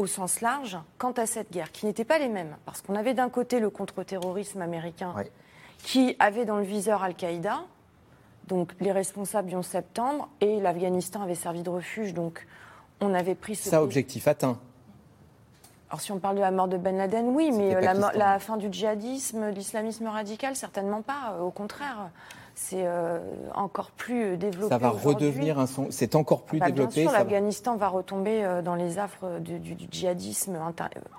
au 0.00 0.06
sens 0.06 0.40
large 0.40 0.78
quant 0.96 1.12
à 1.12 1.26
cette 1.26 1.52
guerre, 1.52 1.70
qui 1.72 1.84
n'étaient 1.84 2.04
pas 2.06 2.18
les 2.18 2.28
mêmes. 2.28 2.56
Parce 2.64 2.80
qu'on 2.80 2.94
avait 2.94 3.12
d'un 3.12 3.28
côté 3.28 3.60
le 3.60 3.68
contre-terrorisme 3.68 4.62
américain 4.62 5.14
qui 5.78 6.16
avait 6.18 6.46
dans 6.46 6.56
le 6.56 6.64
viseur 6.64 7.02
Al-Qaïda, 7.02 7.60
donc 8.48 8.72
les 8.80 8.92
responsables 8.92 9.48
du 9.48 9.56
11 9.56 9.64
septembre, 9.64 10.28
et 10.40 10.58
l'Afghanistan 10.60 11.22
avait 11.22 11.34
servi 11.34 11.62
de 11.62 11.70
refuge, 11.70 12.14
donc 12.14 12.46
on 13.00 13.12
avait 13.14 13.34
pris 13.34 13.56
ce... 13.56 13.68
Ça, 13.68 13.82
objectif 13.82 14.26
atteint 14.26 14.58
alors 15.88 16.00
si 16.00 16.12
on 16.12 16.20
parle 16.20 16.36
de 16.36 16.40
la 16.40 16.52
mort 16.52 16.68
de 16.68 16.76
Ben 16.76 16.96
Laden, 16.96 17.30
oui, 17.30 17.50
mais 17.50 17.80
la, 17.80 17.94
la, 17.94 18.38
fin 18.38 18.56
du 18.56 18.68
djihadisme, 18.70 19.50
de 19.50 19.56
l'islamisme 19.56 20.06
radical, 20.06 20.54
certainement 20.54 21.02
pas. 21.02 21.36
Au 21.42 21.50
contraire, 21.50 22.10
c'est 22.62 22.84
euh, 22.84 23.18
encore 23.54 23.90
plus 23.90 24.36
développé. 24.36 24.68
Ça 24.68 24.76
va 24.76 24.90
redevenir 24.90 25.58
un 25.58 25.66
son. 25.66 25.86
C'est 25.90 26.14
encore 26.14 26.42
plus 26.42 26.58
bah, 26.58 26.66
développé. 26.66 27.00
Bien 27.00 27.02
sûr, 27.04 27.12
l'Afghanistan 27.12 27.76
va... 27.76 27.88
retomber 27.88 28.44
euh, 28.44 28.60
dans 28.60 28.74
les 28.74 28.98
affres 28.98 29.40
du, 29.40 29.60
djihadisme 29.90 30.58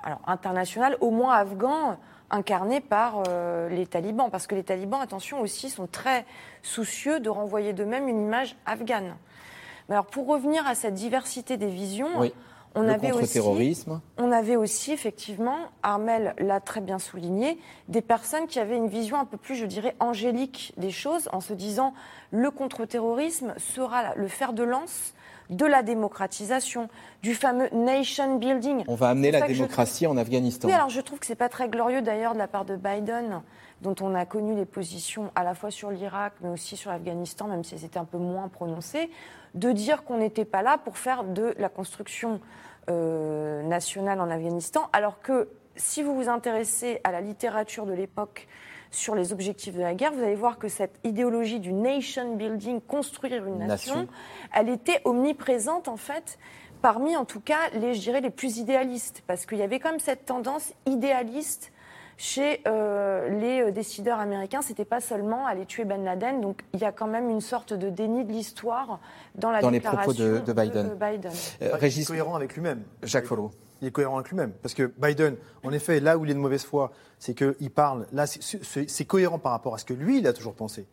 alors, 0.04 0.22
international, 0.28 0.98
au 1.02 1.10
moins 1.10 1.34
afghan, 1.34 1.98
incarné 2.30 2.80
par 2.80 3.24
euh, 3.28 3.70
les 3.70 3.88
talibans. 3.88 4.30
Parce 4.30 4.46
que 4.46 4.54
les 4.54 4.64
talibans, 4.64 5.02
attention 5.02 5.42
aussi, 5.42 5.72
sont 5.72 5.88
très 5.88 6.26
soucieux 6.62 7.20
de 7.20 7.30
renvoyer 7.30 7.74
d'eux-mêmes 7.74 8.08
une 8.08 8.22
image 8.22 8.56
afghane. 8.68 9.16
Mais 9.90 9.96
alors, 9.96 10.06
pour 10.06 10.28
revenir 10.28 10.68
à 10.68 10.76
cette 10.76 10.94
diversité 10.94 11.58
des 11.58 11.70
visions. 11.70 12.32
On 12.76 12.88
avait 12.88 13.12
aussi, 13.12 13.40
On 14.18 14.32
avait 14.32 14.56
aussi, 14.56 14.94
effectivement, 14.94 15.58
Armel 15.84 16.34
l'a 16.38 16.62
très 16.62 16.80
bien 16.80 17.00
souligné, 17.00 17.58
des 17.90 18.02
personnes 18.02 18.48
qui 18.48 18.60
avaient 18.60 18.78
une 18.78 18.88
vision 18.88 19.20
un 19.20 19.26
peu 19.26 19.38
plus, 19.38 19.56
je 19.56 19.66
dirais, 19.66 19.96
angélique 20.00 20.74
des 20.78 20.92
choses, 20.92 21.28
en 21.34 21.42
se 21.42 21.54
disant 21.54 21.94
le 22.32 22.50
contre-terrorisme 22.50 23.54
sera 23.58 24.16
le 24.16 24.28
fer 24.28 24.54
de 24.54 24.64
lance 24.64 25.14
de 25.50 25.66
la 25.66 25.84
démocratisation, 25.84 26.88
du 27.22 27.36
fameux 27.36 27.68
nation 27.74 28.38
building. 28.38 28.86
On 28.88 28.96
va 28.96 29.10
amener 29.10 29.32
la 29.32 29.42
démocratie 29.42 30.08
en 30.08 30.16
Afghanistan. 30.16 30.70
Oui, 30.70 30.74
alors 30.74 30.90
je 30.90 31.02
trouve 31.02 31.20
que 31.20 31.26
c'est 31.26 31.36
pas 31.36 31.50
très 31.50 31.68
glorieux 31.68 32.02
d'ailleurs 32.02 32.34
de 32.34 32.40
la 32.40 32.48
part 32.48 32.64
de 32.64 32.78
Biden, 32.78 33.42
dont 33.82 33.96
on 34.02 34.14
a 34.16 34.26
connu 34.26 34.56
les 34.56 34.66
positions 34.66 35.32
à 35.36 35.44
la 35.44 35.54
fois 35.54 35.72
sur 35.72 35.90
l'Irak, 35.90 36.34
mais 36.42 36.50
aussi 36.50 36.78
sur 36.78 36.92
l'Afghanistan, 36.92 37.48
même 37.48 37.64
si 37.64 37.78
c'était 37.78 37.98
un 37.98 38.06
peu 38.06 38.18
moins 38.18 38.48
prononcé, 38.48 39.10
de 39.56 39.72
dire 39.72 40.04
qu'on 40.04 40.18
n'était 40.18 40.46
pas 40.46 40.62
là 40.62 40.78
pour 40.78 40.98
faire 40.98 41.24
de 41.24 41.54
la 41.58 41.70
construction 41.70 42.40
euh, 42.90 43.64
nationale 43.64 44.22
en 44.22 44.30
Afghanistan, 44.30 44.90
alors 44.94 45.20
que 45.20 45.50
si 45.76 46.04
vous 46.04 46.16
vous 46.16 46.30
intéressez 46.30 47.02
à 47.04 47.12
la 47.12 47.22
littérature 47.22 47.86
de 47.86 47.94
l'époque 47.94 48.48
sur 48.92 49.16
les 49.16 49.32
objectifs 49.34 49.74
de 49.74 49.82
la 49.82 49.96
guerre, 49.96 50.12
vous 50.12 50.22
allez 50.22 50.36
voir 50.36 50.58
que 50.58 50.68
cette 50.68 51.00
idéologie 51.04 51.60
du 51.60 51.74
nation 51.74 52.36
building, 52.36 52.82
construire 52.82 53.46
une 53.46 53.60
nation, 53.60 54.08
elle 54.54 54.70
était 54.70 55.02
omniprésente 55.06 55.88
en 55.88 55.98
fait 55.98 56.38
parmi 56.82 57.16
en 57.16 57.26
tout 57.26 57.40
cas 57.40 57.70
les, 57.74 57.94
je 57.94 58.02
dirais, 58.02 58.22
les 58.22 58.30
plus 58.30 58.58
idéalistes, 58.58 59.24
parce 59.28 59.46
qu'il 59.46 59.60
y 59.60 59.64
avait 59.64 59.80
quand 59.80 59.92
même 59.92 60.00
cette 60.00 60.26
tendance 60.26 60.74
idéaliste 60.86 61.72
chez 62.22 62.62
euh, 62.68 63.30
les 63.30 63.62
euh, 63.62 63.72
décideurs 63.72 64.20
américains, 64.20 64.62
c'était 64.62 64.86
pas 64.86 65.02
seulement 65.02 65.48
aller 65.48 65.66
tuer 65.66 65.86
Ben 65.86 66.04
Laden. 66.04 66.40
Donc 66.40 66.62
il 66.74 66.80
y 66.80 66.86
a 66.86 66.92
quand 66.92 67.08
même 67.08 67.32
une 67.32 67.42
sorte 67.42 67.74
de 67.74 67.90
déni 67.90 68.24
de 68.26 68.32
l'histoire 68.32 69.00
dans 69.34 69.50
la 69.50 69.60
dans 69.60 69.72
déclaration 69.72 70.12
les 70.12 70.42
propos 70.42 70.54
de, 70.54 70.54
Biden. 70.54 70.90
de 70.90 70.94
Biden. 70.94 71.32
Euh, 71.64 71.80
il 71.82 72.00
est 72.00 72.06
cohérent 72.06 72.36
avec 72.36 72.54
lui-même. 72.54 72.84
Jacques 73.02 73.26
Follot. 73.26 73.50
Il 73.82 73.88
est 73.88 73.92
cohérent 73.92 74.18
avec 74.18 74.30
lui-même. 74.30 74.52
Parce 74.62 74.76
que 74.76 74.94
Biden, 75.00 75.36
en 75.64 75.72
effet, 75.72 76.00
là 76.00 76.16
où 76.16 76.24
il 76.24 76.30
est 76.30 76.36
de 76.36 76.40
mauvaise 76.40 76.64
foi, 76.64 76.92
c'est 77.18 77.34
qu'il 77.34 77.72
parle, 77.72 78.06
là, 78.14 78.28
c'est 78.28 79.06
cohérent 79.06 79.40
par 79.40 79.54
rapport 79.54 79.74
à 79.74 79.80
ce 79.80 79.86
que 79.86 79.96
lui, 79.96 80.20
il 80.20 80.28
a 80.28 80.34
toujours 80.34 80.54
pensé 80.54 80.86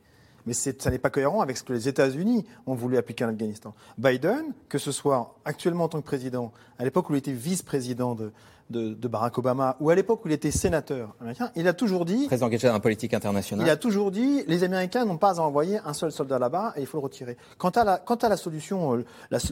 mais 0.47 0.55
ça 0.55 0.91
n'est 0.91 0.99
pas 0.99 1.11
cohérent 1.11 1.43
avec 1.43 1.59
ce 1.59 1.62
que 1.62 1.74
les 1.74 1.89
États-Unis 1.89 2.47
ont 2.66 2.74
voulu 2.74 2.97
appliquer 2.97 3.26
en 3.26 3.29
Afghanistan. 3.29 3.74
Biden, 3.99 4.55
que 4.70 4.79
ce 4.79 4.93
soit 4.93 5.35
actuellement 5.45 5.85
en 5.85 5.89
tant 5.89 6.01
que 6.01 6.07
président, 6.07 6.53
à 6.79 6.85
l'époque 6.85 7.11
où 7.11 7.14
il 7.14 7.18
était 7.18 7.33
vice-président 7.33 8.14
de, 8.14 8.33
de, 8.70 9.08
Barack 9.08 9.38
Obama, 9.38 9.76
ou 9.80 9.90
à 9.90 9.94
l'époque 9.94 10.24
où 10.24 10.28
il 10.28 10.34
était 10.34 10.50
sénateur 10.50 11.14
américain, 11.20 11.50
il 11.56 11.66
a 11.66 11.72
toujours 11.72 12.04
dit... 12.04 12.26
Très 12.26 12.42
engagé 12.42 12.68
dans 12.68 12.74
la 12.74 12.80
politique 12.80 13.14
internationale. 13.14 13.66
Il 13.66 13.70
a 13.70 13.76
toujours 13.76 14.10
dit, 14.10 14.44
les 14.46 14.64
Américains 14.64 15.04
n'ont 15.04 15.16
pas 15.16 15.40
à 15.40 15.42
envoyer 15.42 15.80
un 15.84 15.92
seul 15.92 16.12
soldat 16.12 16.38
là-bas 16.38 16.74
et 16.76 16.80
il 16.80 16.86
faut 16.86 16.98
le 16.98 17.02
retirer. 17.02 17.36
Quant 17.56 17.70
à 17.70 17.84
la, 17.84 17.98
quant 17.98 18.16
à 18.16 18.28
la 18.28 18.36
solution, 18.36 18.96
euh, 18.96 19.04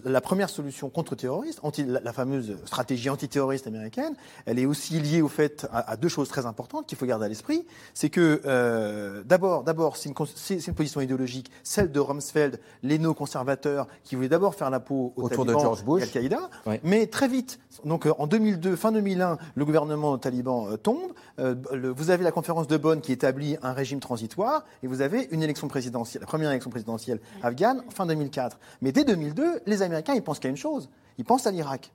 la, 0.05 0.21
première 0.21 0.51
solution 0.51 0.91
contre-terroriste, 0.91 1.61
la, 1.87 2.13
fameuse 2.13 2.57
stratégie 2.65 3.09
antiterroriste 3.09 3.67
américaine, 3.67 4.15
elle 4.45 4.59
est 4.59 4.67
aussi 4.67 5.01
liée 5.01 5.23
au 5.23 5.29
fait 5.29 5.67
à, 5.73 5.97
deux 5.97 6.09
choses 6.09 6.29
très 6.29 6.47
importantes 6.47 6.87
qu'il 6.87 6.99
faut 6.99 7.07
garder 7.07 7.27
à 7.27 7.29
l'esprit. 7.29 7.67
C'est 7.95 8.11
que, 8.11 8.43
euh, 8.45 9.23
d'abord, 9.25 9.65
d'abord 9.65 9.97
c'est 9.97 10.11
une, 10.11 10.15
une, 10.51 10.75
position 10.75 11.01
idéologique, 11.01 11.51
celle 11.63 11.91
de 11.91 12.01
Rumsfeld, 12.01 12.61
les 12.83 12.99
conservateurs 13.15 13.87
qui 14.05 14.15
voulaient 14.15 14.29
d'abord 14.29 14.55
faire 14.55 14.71
la 14.71 14.81
peau 14.81 15.13
au 15.17 15.25
Autour 15.25 15.45
de 15.45 15.53
George 15.53 15.85
Bush. 15.85 16.03
et 16.03 16.05
Al-Qaïda. 16.05 16.51
Mais 16.83 17.07
très 17.07 17.29
vite, 17.29 17.59
donc 17.85 18.07
euh, 18.07 18.13
en 18.19 18.27
2002, 18.27 18.77
fin 18.77 18.93
2001, 19.07 19.39
le 19.55 19.65
gouvernement 19.65 20.19
taliban 20.19 20.69
euh, 20.69 20.77
tombe. 20.77 21.13
Euh, 21.39 21.55
vous 21.97 22.11
avez 22.11 22.25
la 22.25 22.33
conférence 22.33 22.67
de 22.67 22.77
Bonn 22.77 23.01
qui 23.01 23.13
établit 23.13 23.57
un 23.63 23.73
régime 23.73 24.01
transitoire 24.01 24.65
et 24.83 24.87
vous 24.87 25.01
avez 25.01 25.29
une 25.31 25.43
élection 25.43 25.69
présidentielle, 25.69 26.23
la 26.23 26.27
première 26.27 26.51
élection 26.51 26.71
présidentielle 26.71 27.21
afghane 27.43 27.83
fin 27.91 28.07
2004. 28.07 28.59
Mais 28.83 28.93
dès 28.93 29.05
2002, 29.05 29.61
les 29.67 29.83
Américains, 29.83 30.15
ils 30.15 30.23
pensent 30.23 30.41
qu'à 30.41 30.49
une 30.49 30.57
chose. 30.57 30.89
Ils 31.19 31.25
pensent 31.25 31.47
à 31.47 31.53
l'Irak. 31.53 31.93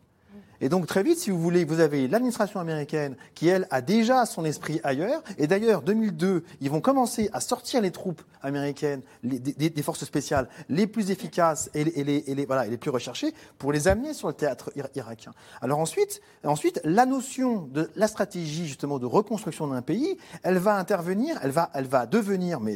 Et 0.62 0.70
donc 0.70 0.86
très 0.86 1.02
vite, 1.02 1.18
si 1.18 1.32
vous 1.32 1.40
voulez, 1.40 1.66
vous 1.66 1.80
avez 1.80 2.08
l'administration 2.08 2.60
américaine 2.60 3.16
qui, 3.34 3.48
elle, 3.48 3.68
a 3.72 3.82
déjà 3.82 4.28
son 4.28 4.46
esprit 4.46 4.80
ailleurs. 4.84 5.24
Et 5.40 5.48
d'ailleurs, 5.48 5.82
2002, 5.82 6.44
ils 6.62 6.70
vont 6.70 6.82
commencer 6.82 7.30
à 7.34 7.42
sortir 7.42 7.82
les 7.82 7.90
troupes 7.90 8.22
américaines, 8.44 9.02
des, 9.24 9.82
forces 9.82 10.06
spéciales 10.06 10.48
les 10.70 10.86
plus 10.86 11.10
efficaces 11.10 11.70
et 11.74 11.84
les, 11.84 12.24
les, 12.28 12.46
voilà, 12.46 12.66
les 12.66 12.78
plus 12.78 12.92
recherchées 12.92 13.34
pour 13.58 13.72
les 13.72 13.88
amener 13.88 14.14
sur 14.14 14.28
le 14.28 14.34
théâtre 14.34 14.72
irakien. 14.96 15.34
Alors 15.62 15.80
ensuite, 15.80 16.22
ensuite, 16.44 16.80
la 16.84 17.06
notion 17.06 17.68
de 17.72 17.90
la 17.96 18.08
stratégie 18.08 18.68
justement 18.68 19.00
de 19.00 19.06
reconstruction 19.06 19.68
d'un 19.68 19.82
pays, 19.82 20.18
elle 20.44 20.58
va 20.58 20.76
intervenir, 20.76 21.40
elle 21.42 21.52
va, 21.52 21.72
elle 21.74 21.86
va 21.86 22.06
devenir, 22.06 22.60
mais 22.60 22.76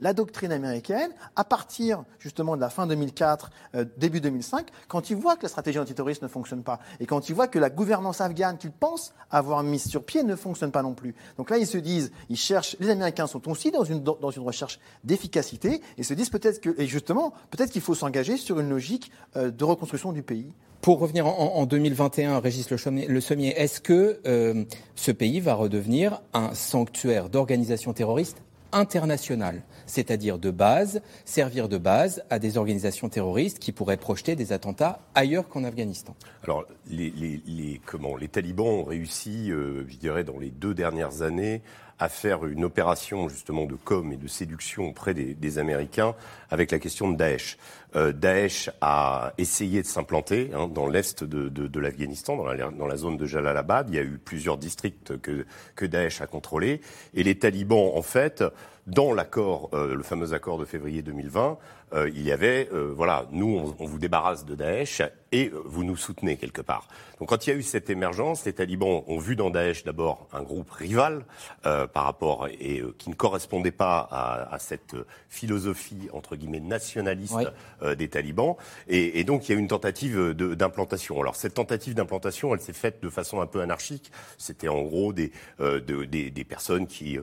la 0.00 0.12
doctrine 0.14 0.52
américaine 0.52 1.10
à 1.34 1.44
partir 1.44 2.04
justement 2.18 2.56
de 2.56 2.60
la 2.60 2.70
fin 2.70 2.86
2004, 2.86 3.50
euh, 3.74 3.84
début 3.98 4.20
2005, 4.20 4.68
quand 4.88 5.10
ils 5.10 5.16
voient 5.16 5.36
que 5.36 5.42
la 5.42 5.48
stratégie 5.48 5.78
antiterroriste 5.78 6.22
ne 6.22 6.28
fonctionne 6.28 6.62
pas 6.62 6.80
et 7.00 7.06
quand 7.06 7.25
tu 7.26 7.34
vois 7.34 7.48
que 7.48 7.58
la 7.58 7.70
gouvernance 7.70 8.20
afghane 8.20 8.56
qu'ils 8.56 8.70
pensent 8.70 9.12
avoir 9.32 9.64
mise 9.64 9.88
sur 9.88 10.04
pied 10.04 10.22
ne 10.22 10.36
fonctionne 10.36 10.70
pas 10.70 10.84
non 10.84 10.94
plus. 10.94 11.16
Donc 11.38 11.50
là, 11.50 11.58
ils 11.58 11.66
se 11.66 11.76
disent, 11.76 12.12
ils 12.30 12.36
cherchent, 12.36 12.76
les 12.78 12.88
Américains 12.88 13.26
sont 13.26 13.50
aussi 13.50 13.72
dans 13.72 13.82
une, 13.82 14.04
recherche 14.38 14.78
d'efficacité 15.02 15.82
et 15.98 16.04
se 16.04 16.14
disent 16.14 16.30
peut-être 16.30 16.60
que, 16.60 16.80
et 16.80 16.86
justement, 16.86 17.32
peut-être 17.50 17.72
qu'il 17.72 17.82
faut 17.82 17.96
s'engager 17.96 18.36
sur 18.36 18.60
une 18.60 18.68
logique 18.68 19.10
euh, 19.34 19.50
de 19.50 19.64
reconstruction 19.64 20.12
du 20.12 20.22
pays. 20.22 20.52
Pour 20.82 21.00
revenir 21.00 21.26
en, 21.26 21.66
2021, 21.66 22.38
Régis 22.38 22.70
Le 22.70 23.20
Sommier, 23.20 23.60
est-ce 23.60 23.80
que 23.80 24.20
euh, 24.24 24.64
ce 24.94 25.10
pays 25.10 25.40
va 25.40 25.54
redevenir 25.54 26.22
un 26.32 26.54
sanctuaire 26.54 27.28
d'organisations 27.28 27.92
terroristes 27.92 28.40
internationales 28.72 29.62
c'est-à-dire 29.86 30.38
de 30.38 30.50
base, 30.50 31.00
servir 31.24 31.68
de 31.68 31.78
base 31.78 32.22
à 32.28 32.38
des 32.38 32.58
organisations 32.58 33.08
terroristes 33.08 33.58
qui 33.58 33.72
pourraient 33.72 33.96
projeter 33.96 34.36
des 34.36 34.52
attentats 34.52 35.00
ailleurs 35.14 35.48
qu'en 35.48 35.64
Afghanistan. 35.64 36.14
Alors, 36.42 36.66
les, 36.90 37.80
comment, 37.86 38.16
les 38.16 38.28
talibans 38.28 38.66
ont 38.66 38.84
réussi, 38.84 39.50
euh, 39.50 39.84
je 39.88 39.96
dirais, 39.96 40.24
dans 40.24 40.38
les 40.38 40.50
deux 40.50 40.74
dernières 40.74 41.22
années, 41.22 41.62
à 41.98 42.08
faire 42.08 42.44
une 42.46 42.64
opération 42.64 43.28
justement 43.28 43.64
de 43.64 43.74
com 43.74 44.12
et 44.12 44.16
de 44.16 44.28
séduction 44.28 44.88
auprès 44.88 45.14
des, 45.14 45.58
Américains 45.58 46.14
avec 46.50 46.70
la 46.70 46.78
question 46.78 47.10
de 47.10 47.16
Daesh. 47.16 47.56
Euh, 47.94 48.12
Daesh 48.12 48.68
a 48.80 49.32
essayé 49.38 49.80
de 49.80 49.86
s'implanter 49.86 50.50
hein, 50.54 50.68
dans 50.68 50.86
l'est 50.86 51.24
de, 51.24 51.78
l'Afghanistan, 51.78 52.36
dans 52.36 52.44
la, 52.44 52.70
dans 52.70 52.86
la, 52.86 52.96
zone 52.96 53.16
de 53.16 53.24
Jalalabad. 53.24 53.88
Il 53.88 53.94
y 53.94 53.98
a 53.98 54.02
eu 54.02 54.18
plusieurs 54.22 54.58
districts 54.58 55.18
que, 55.20 55.46
que 55.74 55.86
Daesh 55.86 56.20
a 56.20 56.26
contrôlés. 56.26 56.80
Et 57.14 57.22
les 57.22 57.38
talibans, 57.38 57.92
en 57.94 58.02
fait, 58.02 58.44
dans 58.86 59.12
l'accord, 59.12 59.70
euh, 59.72 59.94
le 59.94 60.02
fameux 60.02 60.32
accord 60.32 60.58
de 60.58 60.64
février 60.64 61.02
2020, 61.02 61.58
euh, 61.92 62.10
il 62.14 62.22
y 62.22 62.32
avait, 62.32 62.68
euh, 62.72 62.92
voilà, 62.94 63.26
nous, 63.30 63.74
on, 63.78 63.86
vous 63.86 63.98
débarrasse 63.98 64.44
de 64.44 64.54
Daesh 64.54 65.02
et 65.32 65.50
vous 65.64 65.84
nous 65.84 65.96
soutenez 65.96 66.36
quelque 66.36 66.62
part. 66.62 66.88
Donc 67.18 67.30
quand 67.30 67.46
il 67.46 67.50
y 67.50 67.52
a 67.52 67.56
eu 67.56 67.62
cette 67.62 67.90
émergence, 67.90 68.44
les 68.44 68.52
talibans 68.52 69.02
ont 69.06 69.18
vu 69.18 69.36
dans 69.36 69.50
Daesh 69.50 69.84
d'abord 69.84 70.28
un 70.32 70.42
groupe 70.42 70.70
rival 70.70 71.24
par 71.62 72.04
rapport 72.04 72.46
et 72.48 72.82
qui 72.98 73.08
ne 73.08 73.14
correspondait 73.14 73.70
pas 73.70 74.06
à, 74.50 74.58
cette 74.58 74.94
philosophie 75.30 76.08
entre 76.12 76.36
guillemets 76.36 76.60
nationaliste 76.60 77.50
des 77.96 78.08
talibans. 78.08 78.56
Et, 78.86 79.24
donc 79.24 79.48
il 79.48 79.52
y 79.52 79.54
a 79.54 79.58
eu 79.58 79.60
une 79.60 79.68
tentative 79.68 80.32
d'implantation. 80.34 81.18
Alors 81.20 81.36
cette 81.36 81.54
tentative 81.54 81.94
d'implantation, 81.94 82.54
elle 82.54 82.60
s'est 82.60 82.74
faite 82.74 83.02
de 83.02 83.08
façon 83.08 83.40
un 83.40 83.46
peu 83.46 83.62
anarchique. 83.62 84.12
C'était 84.36 84.68
en 84.68 84.82
gros 84.82 85.14
des, 85.14 85.32
des, 85.58 86.30
des, 86.30 86.44
personnes 86.44 86.86
qui, 86.86 87.18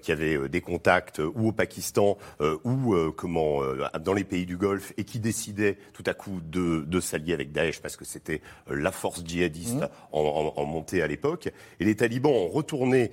qui 0.00 0.12
avaient 0.12 0.48
des 0.48 0.60
contacts 0.60 1.20
ou 1.34 1.48
au 1.48 1.52
Pakistan 1.52 2.16
euh, 2.40 2.58
ou 2.64 2.94
euh, 2.94 3.12
comment 3.14 3.62
euh, 3.62 3.84
dans 4.02 4.12
les 4.12 4.24
pays 4.24 4.46
du 4.46 4.56
Golfe 4.56 4.92
et 4.96 5.04
qui 5.04 5.18
décidaient 5.18 5.78
tout 5.92 6.02
à 6.06 6.14
coup 6.14 6.40
de, 6.42 6.84
de 6.86 7.00
s'allier 7.00 7.34
avec 7.34 7.52
Daesh 7.52 7.80
parce 7.80 7.96
que 7.96 8.04
c'était 8.04 8.40
la 8.68 8.92
force 8.92 9.24
djihadiste 9.24 9.80
mmh. 9.80 9.88
en, 10.12 10.52
en, 10.56 10.64
montée 10.64 11.02
à 11.02 11.06
l'époque. 11.06 11.50
Et 11.80 11.84
les 11.84 11.96
talibans 11.96 12.32
ont 12.32 12.48
retourné 12.48 13.10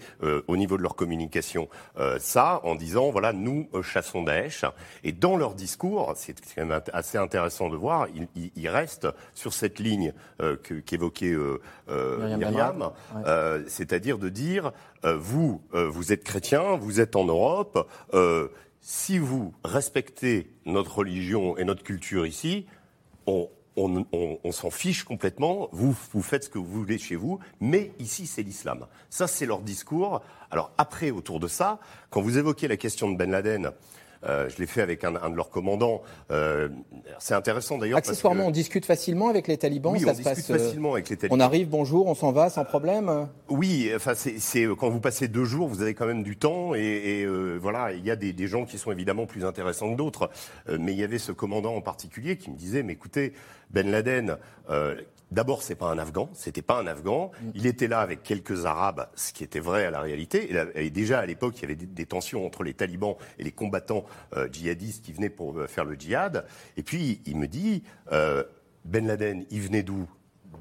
au 0.48 0.58
niveau 0.58 0.78
de 0.78 0.84
leur 0.84 0.96
communication 0.96 1.68
ça 2.20 2.62
en 2.64 2.76
disant 2.76 3.10
voilà 3.12 3.34
nous 3.34 3.68
chassons 3.84 4.24
Daesh. 4.24 4.66
Et 5.04 5.12
dans 5.12 5.38
leur 5.38 5.56
discours, 5.56 6.14
c'est 6.16 6.36
quand 6.56 6.66
même 6.66 6.82
assez 6.94 7.18
intéressant 7.18 7.70
de 7.70 7.76
voir, 7.76 8.08
ils, 8.16 8.52
ils, 8.56 8.70
restent 8.70 9.08
sur 9.34 9.54
cette 9.54 9.80
ligne 9.80 10.14
qu'évoquait 10.86 11.36
Myriam, 11.88 12.92
c'est-à-dire 13.68 14.18
de 14.18 14.30
dire 14.30 14.72
euh, 15.06 15.18
vous, 15.18 15.62
euh, 15.74 15.88
vous 15.88 16.12
êtes 16.12 16.24
chrétien, 16.24 16.76
vous 16.76 17.00
êtes 17.00 17.16
en 17.16 17.26
Europe, 17.26 17.88
euh, 18.14 18.50
si 18.82 19.18
vous 19.18 19.54
respectez 19.64 20.52
notre 20.66 21.00
religion 21.00 21.58
et 21.58 21.64
notre 21.64 21.84
culture 21.84 22.26
ici, 22.26 22.66
on, 23.28 24.52
s'en 24.52 24.70
fiche 24.70 25.04
complètement, 25.04 25.70
vous, 25.72 25.96
vous 26.12 26.22
faites 26.22 26.46
ce 26.46 26.50
que 26.50 26.58
vous 26.58 26.66
voulez 26.66 26.98
chez 26.98 27.16
vous, 27.16 27.40
mais 27.60 27.92
ici 28.00 28.28
c'est 28.28 28.42
l'islam. 28.42 28.88
Ça 29.10 29.28
c'est 29.28 29.46
leur 29.46 29.62
discours. 29.62 30.22
Alors 30.52 30.72
après, 30.78 31.12
autour 31.12 31.40
de 31.40 31.48
ça, 31.48 31.80
quand 32.10 32.22
vous 32.22 32.38
évoquez 32.38 32.68
la 32.68 32.78
question 32.78 33.12
de 33.12 33.18
Ben 33.18 33.32
Laden, 33.32 33.72
je 34.24 34.58
l'ai 34.58 34.68
fait 34.68 34.82
avec 34.82 35.04
un, 35.04 35.12
de 35.12 35.36
leurs 35.36 35.50
commandants. 35.50 36.02
Euh, 36.32 36.70
c'est 37.20 37.34
intéressant 37.34 37.78
d'ailleurs. 37.78 37.98
Accessoirement, 37.98 38.48
on 38.48 38.52
discute 38.52 38.86
facilement 38.86 39.30
avec 39.30 39.48
les 39.48 39.58
talibans. 39.58 39.94
Oui, 39.94 40.04
on 40.06 40.12
discute 40.12 40.50
euh, 40.50 40.58
facilement 40.58 40.94
avec 40.94 41.10
les 41.10 41.18
talibans. 41.18 41.38
On 41.38 41.42
arrive, 41.42 41.70
bonjour, 41.70 42.08
on 42.08 42.16
s'en 42.16 42.32
va 42.32 42.50
sans 42.50 42.66
problème. 42.66 43.28
Oui, 43.50 43.92
enfin, 43.96 44.14
c'est 44.16 44.68
quand 44.78 44.90
vous 44.90 45.00
passez 45.00 45.28
deux 45.28 45.46
jours, 45.46 45.68
vous 45.68 45.82
avez 45.82 45.94
quand 45.94 46.06
même 46.06 46.24
du 46.24 46.38
temps 46.38 46.74
et, 46.76 47.26
voilà, 47.60 47.94
il 47.94 48.06
y 48.06 48.12
a 48.12 48.16
des, 48.16 48.34
des, 48.34 48.48
gens 48.48 48.66
qui 48.66 48.78
sont 48.78 48.92
évidemment 48.92 49.26
plus 49.26 49.46
intéressants 49.46 49.92
que 49.92 49.98
d'autres. 49.98 50.30
mais 50.80 50.94
il 50.94 51.00
y 51.00 51.04
avait 51.04 51.18
ce 51.18 51.32
commandant 51.32 51.76
en 51.76 51.82
particulier 51.82 52.38
qui 52.38 52.50
me 52.52 52.56
disait, 52.56 52.84
mais 52.84 52.94
écoutez, 52.94 53.34
Ben 53.72 53.90
Laden, 53.90 54.38
D'abord, 55.32 55.62
c'est 55.62 55.76
pas 55.76 55.92
un 55.92 55.98
Afghan, 56.00 56.30
c'était 56.34 56.62
pas 56.62 56.80
un 56.80 56.88
Afghan. 56.88 57.32
Mm. 57.42 57.50
Il 57.54 57.66
était 57.68 57.88
là 57.88 58.00
avec 58.00 58.24
quelques 58.24 58.66
Arabes, 58.66 59.08
ce 59.16 59.32
qui 59.32 59.44
était 59.44 59.60
vrai 59.60 59.86
à 59.86 59.92
la 59.92 60.02
réalité. 60.02 60.50
Et, 60.76 60.90
déjà 60.90 61.20
à 61.20 61.26
l'époque, 61.26 61.54
il 61.58 61.62
y 61.62 61.66
avait 61.66 61.76
des, 61.76 62.06
tensions 62.06 62.46
entre 62.46 62.64
les 62.64 62.74
talibans 62.74 63.16
et 63.38 63.44
les 63.44 63.52
combattants 63.52 64.06
euh, 64.36 64.48
djihadistes 64.52 65.06
qui 65.06 65.14
venaient 65.14 65.30
pour 65.30 65.58
euh, 65.58 65.68
faire 65.68 65.86
le 65.86 65.96
djihad. 65.96 66.46
Et 66.78 66.84
puis 66.84 67.22
il 67.26 67.38
me 67.38 67.48
dit, 67.48 67.84
euh, 68.12 68.44
Ben 68.86 69.06
Laden, 69.06 69.46
il 69.52 69.62
venait 69.62 69.84
d'où? 69.84 70.08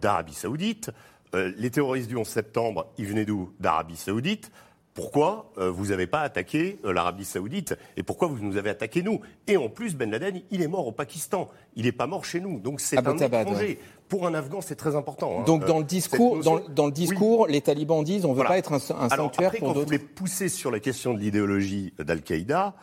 D'Arabie 0.01 0.35
Saoudite. 0.35 0.91
les 1.33 1.71
terroristes 1.71 2.09
du 2.09 2.16
11 2.16 2.29
septembre, 2.29 2.93
ils 2.99 3.07
venaient 3.07 3.25
d'où? 3.25 3.53
D'Arabie 3.59 3.97
Saoudite 3.97 4.53
pourquoi 4.99 5.53
euh, 5.59 5.71
vous 5.71 5.87
n'avez 5.87 6.09
pas 6.09 6.23
attaqué 6.23 6.81
euh, 6.85 6.93
l'Arabie 6.93 7.25
Saoudite? 7.25 7.77
Et 7.97 8.03
pourquoi 8.03 8.27
vous 8.27 8.41
nous 8.41 8.57
avez 8.57 8.71
attaqué 8.71 9.01
nous? 9.01 9.21
Et 9.47 9.57
en 9.57 9.69
plus, 9.69 9.95
Ben 9.95 10.11
Laden, 10.11 10.43
il 10.51 10.61
est 10.61 10.66
mort 10.66 10.89
au 10.89 10.91
Pakistan. 10.91 11.49
Il 11.77 11.85
n'est 11.85 11.93
pas 11.93 12.09
mort 12.09 12.25
chez 12.25 12.41
nous. 12.41 12.59
Donc 12.59 12.81
c'est 12.81 12.99
un 12.99 13.16
étranger. 13.16 13.79
Pour 14.09 14.27
un 14.27 14.35
Afghan, 14.35 14.61
c'est 14.61 14.77
très 14.77 14.97
important. 14.97 15.41
Hein. 15.41 15.45
Donc 15.45 15.65
dans 15.67 15.79
le 15.79 15.85
euh, 15.85 15.87
discours, 15.87 16.41
dans, 16.41 16.87
le 16.87 16.93
discours, 16.93 17.47
les 17.47 17.61
talibans 17.61 18.03
disent 18.03 18.25
on 18.25 18.33
ne 18.33 18.39
veut 18.39 18.45
pas 18.45 18.59
être 18.59 18.73
un, 18.73 18.77
un 18.77 19.09
sanctuaire 19.09 19.49
après, 19.49 19.59
pour 19.59 19.75
d'autres. 19.75 19.81
Quand 19.81 19.85
vous 19.87 19.91
les 19.91 19.99
poussez 19.99 20.49
sur 20.49 20.71
la 20.71 20.81
question 20.81 21.15
de 21.15 21.19
l'idéologie 21.19 21.93
d'Al-Qaïda, 21.99 22.75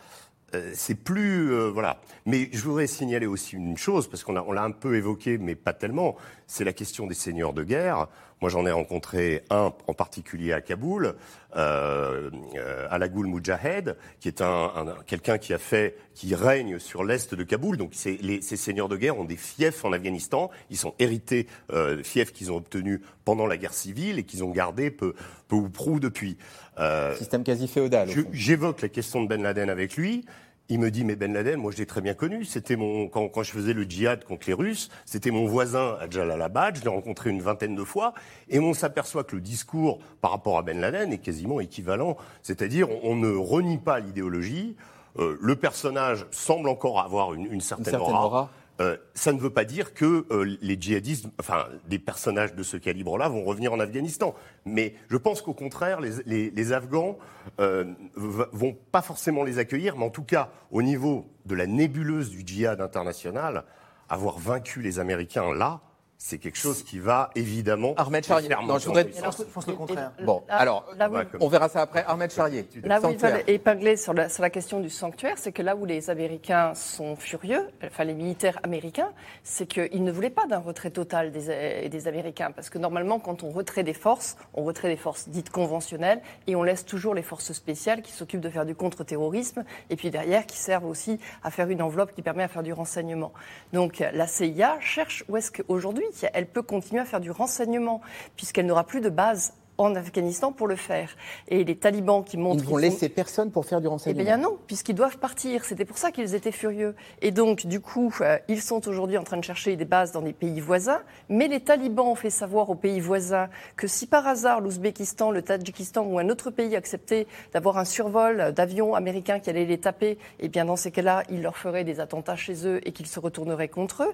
c'est 0.73 0.95
plus 0.95 1.69
voilà. 1.69 1.99
Mais 2.25 2.49
je 2.51 2.61
voudrais 2.63 2.87
signaler 2.87 3.25
aussi 3.25 3.55
une 3.55 3.77
chose 3.77 4.07
parce 4.07 4.23
qu'on 4.23 4.33
l'a 4.33 4.63
un 4.63 4.71
peu 4.71 4.95
évoqué, 4.95 5.37
mais 5.37 5.55
pas 5.55 5.73
tellement. 5.73 6.15
C'est 6.47 6.63
la 6.63 6.73
question 6.73 7.07
des 7.07 7.13
seigneurs 7.13 7.53
de 7.53 7.63
guerre. 7.63 8.07
Moi, 8.41 8.49
j'en 8.49 8.65
ai 8.65 8.71
rencontré 8.71 9.43
un 9.49 9.73
en 9.87 9.93
particulier 9.93 10.51
à 10.51 10.61
Kaboul, 10.61 11.15
euh, 11.55 12.29
euh 12.55 12.87
Alagoul 12.91 13.27
Mujahed, 13.27 13.95
qui 14.19 14.27
est 14.27 14.41
un, 14.41 14.71
quelqu'un 15.07 15.37
qui 15.37 15.53
a 15.53 15.57
fait, 15.57 15.95
qui 16.13 16.35
règne 16.35 16.77
sur 16.79 17.03
l'est 17.03 17.33
de 17.33 17.43
Kaboul. 17.43 17.77
Donc, 17.77 17.93
les, 18.05 18.41
ces 18.41 18.57
seigneurs 18.57 18.89
de 18.89 18.97
guerre 18.97 19.17
ont 19.17 19.25
des 19.25 19.37
fiefs 19.37 19.85
en 19.85 19.93
Afghanistan. 19.93 20.51
Ils 20.69 20.77
sont 20.77 20.93
hérités 20.99 21.47
euh, 21.71 22.03
fiefs 22.03 22.33
qu'ils 22.33 22.51
ont 22.51 22.57
obtenus 22.57 22.99
pendant 23.23 23.47
la 23.47 23.57
guerre 23.57 23.73
civile 23.73 24.19
et 24.19 24.23
qu'ils 24.23 24.43
ont 24.43 24.51
gardés 24.51 24.91
peu, 24.91 25.15
peu 25.47 25.55
ou 25.55 25.69
prou 25.69 25.99
depuis. 25.99 26.37
Euh, 26.77 27.15
Système 27.15 27.43
quasi 27.43 27.67
féodal. 27.67 28.09
J'évoque 28.33 28.81
la 28.81 28.89
question 28.89 29.23
de 29.23 29.27
Ben 29.27 29.41
Laden 29.41 29.69
avec 29.69 29.95
lui. 29.95 30.25
Il 30.67 30.79
me 30.79 30.89
dit, 30.89 31.03
mais 31.03 31.15
Ben 31.15 31.31
Laden, 31.31 31.59
moi 31.59 31.71
je 31.71 31.77
l'ai 31.77 31.85
très 31.85 32.01
bien 32.01 32.15
connu. 32.15 32.43
C'était 32.43 32.75
mon 32.75 33.07
quand, 33.07 33.27
quand, 33.29 33.43
je 33.43 33.51
faisais 33.51 33.73
le 33.73 33.83
djihad 33.83 34.23
contre 34.23 34.47
les 34.47 34.53
Russes, 34.53 34.89
c'était 35.05 35.29
mon 35.29 35.45
voisin 35.45 35.95
à 35.99 36.09
Jalalabad. 36.09 36.77
Je 36.77 36.81
l'ai 36.81 36.89
rencontré 36.89 37.29
une 37.29 37.41
vingtaine 37.41 37.75
de 37.75 37.83
fois, 37.83 38.13
et 38.49 38.59
on 38.59 38.73
s'aperçoit 38.73 39.23
que 39.23 39.35
le 39.35 39.41
discours 39.41 39.99
par 40.21 40.31
rapport 40.31 40.57
à 40.57 40.63
Ben 40.63 40.79
Laden 40.79 41.13
est 41.13 41.19
quasiment 41.19 41.59
équivalent. 41.59 42.17
C'est-à-dire, 42.41 42.87
on, 43.03 43.15
ne 43.15 43.35
renie 43.35 43.77
pas 43.77 43.99
l'idéologie. 43.99 44.75
Euh, 45.17 45.37
le 45.39 45.55
personnage 45.55 46.25
semble 46.31 46.67
encore 46.67 46.99
avoir 46.99 47.33
une, 47.33 47.45
une 47.45 47.61
certaine, 47.61 47.95
aura. 47.95 48.49
Euh, 48.81 48.97
ça 49.13 49.31
ne 49.31 49.39
veut 49.39 49.49
pas 49.49 49.63
dire 49.63 49.93
que 49.93 50.25
euh, 50.31 50.57
les 50.61 50.77
djihadistes, 50.79 51.27
enfin 51.39 51.67
des 51.87 51.99
personnages 51.99 52.55
de 52.55 52.63
ce 52.63 52.75
calibre-là, 52.75 53.29
vont 53.29 53.45
revenir 53.45 53.71
en 53.71 53.79
Afghanistan. 53.79 54.35
Mais 54.65 54.95
je 55.09 55.17
pense 55.17 55.41
qu'au 55.41 55.53
contraire, 55.53 56.01
les, 56.01 56.73
Afghans 56.73 57.17
euh, 57.59 57.85
vont 58.15 58.77
pas 58.91 59.01
forcément 59.01 59.43
les 59.43 59.59
accueillir, 59.59 59.97
mais 59.97 60.05
en 60.05 60.09
tout 60.09 60.23
cas, 60.23 60.49
au 60.71 60.81
niveau 60.81 61.25
de 61.45 61.55
la 61.55 61.67
nébuleuse 61.67 62.29
du 62.29 62.43
djihad 62.45 62.81
international, 62.81 63.63
avoir 64.09 64.37
vaincu 64.37 64.81
les 64.81 64.99
Américains 64.99 65.53
là, 65.53 65.81
c'est 66.27 66.39
quelque 66.39 66.57
chose 66.57 66.81
qui 66.81 66.97
va 66.97 67.29
évidemment. 67.35 67.93
Ahmed 67.97 68.25
Charrier. 68.25 68.49
Non, 68.49 68.79
je 68.79 68.87
voudrais. 68.87 69.03
le 69.03 69.73
contraire. 69.73 70.11
Bon, 70.23 70.41
alors, 70.49 70.91
on 71.39 71.47
verra 71.47 71.69
ça 71.69 71.81
après. 71.81 72.03
Ahmed 72.07 72.31
Charrier. 72.31 72.67
Là 72.83 72.99
où 72.99 73.11
il 73.11 73.17
veulent 73.17 73.43
épingler 73.45 73.95
sur 73.95 74.11
la, 74.11 74.27
sur 74.27 74.41
la 74.41 74.49
question 74.49 74.79
du 74.79 74.89
sanctuaire, 74.89 75.37
c'est 75.37 75.51
que 75.51 75.61
là 75.61 75.75
où 75.75 75.85
les 75.85 76.09
Américains 76.09 76.73
sont 76.73 77.15
furieux, 77.15 77.67
enfin 77.85 78.05
les 78.05 78.15
militaires 78.15 78.59
américains, 78.63 79.11
c'est 79.43 79.67
qu'ils 79.67 80.03
ne 80.03 80.11
voulaient 80.11 80.31
pas 80.31 80.47
d'un 80.47 80.57
retrait 80.57 80.89
total 80.89 81.31
des, 81.31 81.89
des 81.89 82.07
Américains. 82.07 82.49
Parce 82.49 82.71
que 82.71 82.79
normalement, 82.79 83.19
quand 83.19 83.43
on 83.43 83.51
retrait 83.51 83.83
des 83.83 83.93
forces, 83.93 84.35
on 84.55 84.63
retrait 84.63 84.89
des 84.89 84.97
forces 84.97 85.29
dites 85.29 85.51
conventionnelles 85.51 86.21
et 86.47 86.55
on 86.55 86.63
laisse 86.63 86.85
toujours 86.85 87.13
les 87.13 87.21
forces 87.21 87.53
spéciales 87.53 88.01
qui 88.01 88.11
s'occupent 88.11 88.41
de 88.41 88.49
faire 88.49 88.65
du 88.65 88.73
contre-terrorisme 88.73 89.63
et 89.91 89.95
puis 89.95 90.09
derrière 90.09 90.47
qui 90.47 90.57
servent 90.57 90.87
aussi 90.87 91.19
à 91.43 91.51
faire 91.51 91.69
une 91.69 91.83
enveloppe 91.83 92.13
qui 92.15 92.23
permet 92.23 92.41
à 92.41 92.47
faire 92.47 92.63
du 92.63 92.73
renseignement. 92.73 93.31
Donc 93.73 94.03
la 94.11 94.25
CIA 94.25 94.79
cherche 94.79 95.23
où 95.29 95.37
est-ce 95.37 95.51
qu'aujourd'hui 95.51 96.05
elle 96.33 96.47
peut 96.47 96.61
continuer 96.61 97.01
à 97.01 97.05
faire 97.05 97.21
du 97.21 97.31
renseignement, 97.31 98.01
puisqu'elle 98.35 98.65
n'aura 98.65 98.85
plus 98.85 99.01
de 99.01 99.09
base 99.09 99.53
en 99.77 99.95
Afghanistan 99.95 100.51
pour 100.51 100.67
le 100.67 100.75
faire. 100.75 101.15
Et 101.47 101.63
les 101.63 101.75
talibans 101.75 102.23
qui 102.23 102.37
montrent... 102.37 102.63
Ils 102.63 102.69
vont 102.69 102.77
laisser 102.77 103.09
personne 103.09 103.51
pour 103.51 103.65
faire 103.65 103.81
du 103.81 103.87
renseignement 103.87 104.21
Eh 104.21 104.23
bien 104.23 104.37
non, 104.37 104.57
puisqu'ils 104.67 104.95
doivent 104.95 105.17
partir. 105.17 105.65
C'était 105.65 105.85
pour 105.85 105.97
ça 105.97 106.11
qu'ils 106.11 106.35
étaient 106.35 106.51
furieux. 106.51 106.95
Et 107.21 107.31
donc, 107.31 107.65
du 107.65 107.79
coup, 107.79 108.13
euh, 108.21 108.37
ils 108.47 108.61
sont 108.61 108.87
aujourd'hui 108.87 109.17
en 109.17 109.23
train 109.23 109.37
de 109.37 109.43
chercher 109.43 109.75
des 109.75 109.85
bases 109.85 110.11
dans 110.11 110.21
des 110.21 110.33
pays 110.33 110.59
voisins. 110.59 111.01
Mais 111.29 111.47
les 111.47 111.59
talibans 111.59 112.07
ont 112.07 112.15
fait 112.15 112.29
savoir 112.29 112.69
aux 112.69 112.75
pays 112.75 112.99
voisins 112.99 113.49
que 113.75 113.87
si 113.87 114.07
par 114.07 114.27
hasard 114.27 114.61
l'Ouzbékistan, 114.61 115.31
le 115.31 115.41
Tadjikistan 115.41 116.03
ou 116.05 116.19
un 116.19 116.29
autre 116.29 116.51
pays 116.51 116.75
acceptait 116.75 117.27
d'avoir 117.53 117.77
un 117.77 117.85
survol 117.85 118.53
d'avions 118.53 118.95
américains 118.95 119.39
qui 119.39 119.49
allaient 119.49 119.65
les 119.65 119.79
taper, 119.79 120.17
eh 120.39 120.47
bien 120.47 120.65
dans 120.65 120.75
ces 120.75 120.91
cas-là, 120.91 121.23
ils 121.29 121.41
leur 121.41 121.57
feraient 121.57 121.83
des 121.83 121.99
attentats 121.99 122.35
chez 122.35 122.67
eux 122.67 122.79
et 122.87 122.91
qu'ils 122.91 123.07
se 123.07 123.19
retourneraient 123.19 123.67
contre 123.67 124.03
eux. 124.03 124.13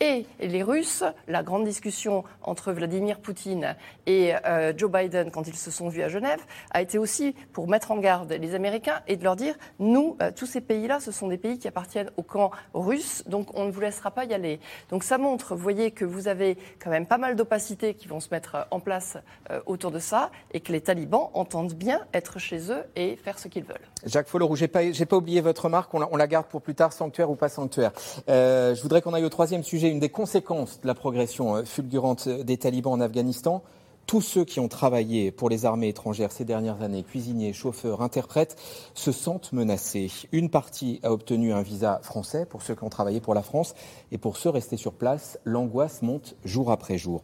Et 0.00 0.26
les 0.40 0.62
Russes, 0.62 1.04
la 1.28 1.42
grande 1.42 1.64
discussion 1.64 2.24
entre 2.42 2.72
Vladimir 2.72 3.20
Poutine 3.20 3.76
et 4.06 4.32
euh, 4.46 4.72
Joe 4.76 4.90
Biden, 4.90 5.01
Biden, 5.02 5.30
quand 5.30 5.46
ils 5.48 5.56
se 5.56 5.70
sont 5.70 5.88
vus 5.88 6.02
à 6.02 6.08
Genève, 6.08 6.40
a 6.70 6.82
été 6.82 6.98
aussi 6.98 7.34
pour 7.52 7.68
mettre 7.68 7.90
en 7.90 7.98
garde 7.98 8.32
les 8.32 8.54
Américains 8.54 9.00
et 9.08 9.16
de 9.16 9.24
leur 9.24 9.36
dire, 9.36 9.54
nous, 9.78 10.16
euh, 10.22 10.30
tous 10.34 10.46
ces 10.46 10.60
pays-là, 10.60 11.00
ce 11.00 11.10
sont 11.12 11.28
des 11.28 11.38
pays 11.38 11.58
qui 11.58 11.68
appartiennent 11.68 12.10
au 12.16 12.22
camp 12.22 12.50
russe, 12.74 13.24
donc 13.26 13.48
on 13.54 13.66
ne 13.66 13.70
vous 13.70 13.80
laissera 13.80 14.10
pas 14.10 14.24
y 14.24 14.34
aller. 14.34 14.60
Donc 14.90 15.04
ça 15.04 15.18
montre, 15.18 15.54
vous 15.54 15.62
voyez, 15.62 15.90
que 15.90 16.04
vous 16.04 16.28
avez 16.28 16.56
quand 16.78 16.90
même 16.90 17.06
pas 17.06 17.18
mal 17.18 17.36
d'opacité 17.36 17.94
qui 17.94 18.08
vont 18.08 18.20
se 18.20 18.28
mettre 18.30 18.54
euh, 18.54 18.62
en 18.70 18.80
place 18.80 19.16
euh, 19.50 19.60
autour 19.66 19.90
de 19.90 19.98
ça 19.98 20.30
et 20.52 20.60
que 20.60 20.72
les 20.72 20.80
talibans 20.80 21.30
entendent 21.34 21.74
bien 21.74 22.00
être 22.14 22.38
chez 22.38 22.70
eux 22.70 22.84
et 22.96 23.16
faire 23.16 23.38
ce 23.38 23.48
qu'ils 23.48 23.64
veulent. 23.64 23.76
Jacques 24.04 24.28
Follorou, 24.28 24.56
j'ai 24.56 24.68
pas, 24.68 24.80
pas 25.08 25.16
oublié 25.16 25.40
votre 25.40 25.64
remarque, 25.64 25.92
on 25.94 26.16
la, 26.16 26.26
garde 26.26 26.46
pour 26.46 26.62
plus 26.62 26.74
tard, 26.74 26.92
sanctuaire 26.92 27.30
ou 27.30 27.34
pas 27.34 27.48
sanctuaire. 27.48 27.92
je 28.28 28.80
voudrais 28.82 29.02
qu'on 29.02 29.14
aille 29.14 29.24
au 29.24 29.28
troisième 29.28 29.62
sujet, 29.62 29.88
une 29.88 30.00
des 30.00 30.08
conséquences 30.08 30.80
de 30.80 30.86
la 30.86 30.94
progression 30.94 31.64
fulgurante 31.64 32.28
des 32.28 32.56
talibans 32.56 32.92
en 32.92 33.00
Afghanistan 33.00 33.62
tous 34.06 34.20
ceux 34.20 34.44
qui 34.44 34.60
ont 34.60 34.68
travaillé 34.68 35.30
pour 35.30 35.48
les 35.48 35.64
armées 35.64 35.88
étrangères 35.88 36.32
ces 36.32 36.44
dernières 36.44 36.82
années, 36.82 37.02
cuisiniers, 37.02 37.52
chauffeurs, 37.52 38.02
interprètes, 38.02 38.56
se 38.94 39.12
sentent 39.12 39.52
menacés. 39.52 40.10
Une 40.32 40.50
partie 40.50 41.00
a 41.02 41.12
obtenu 41.12 41.52
un 41.52 41.62
visa 41.62 42.00
français 42.02 42.46
pour 42.46 42.62
ceux 42.62 42.74
qui 42.74 42.84
ont 42.84 42.90
travaillé 42.90 43.20
pour 43.20 43.34
la 43.34 43.42
France 43.42 43.74
et 44.10 44.18
pour 44.18 44.36
ceux 44.36 44.50
restés 44.50 44.76
sur 44.76 44.92
place, 44.92 45.38
l'angoisse 45.44 46.02
monte 46.02 46.34
jour 46.44 46.70
après 46.70 46.98
jour. 46.98 47.22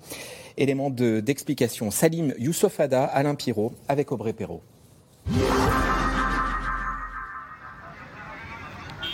Élément 0.56 0.90
d'explication, 0.90 1.90
Salim 1.90 2.32
Youssofada, 2.38 3.04
Alain 3.04 3.34
Pirot 3.34 3.72
avec 3.88 4.12
Aubrey 4.12 4.32
Perrault. 4.32 4.62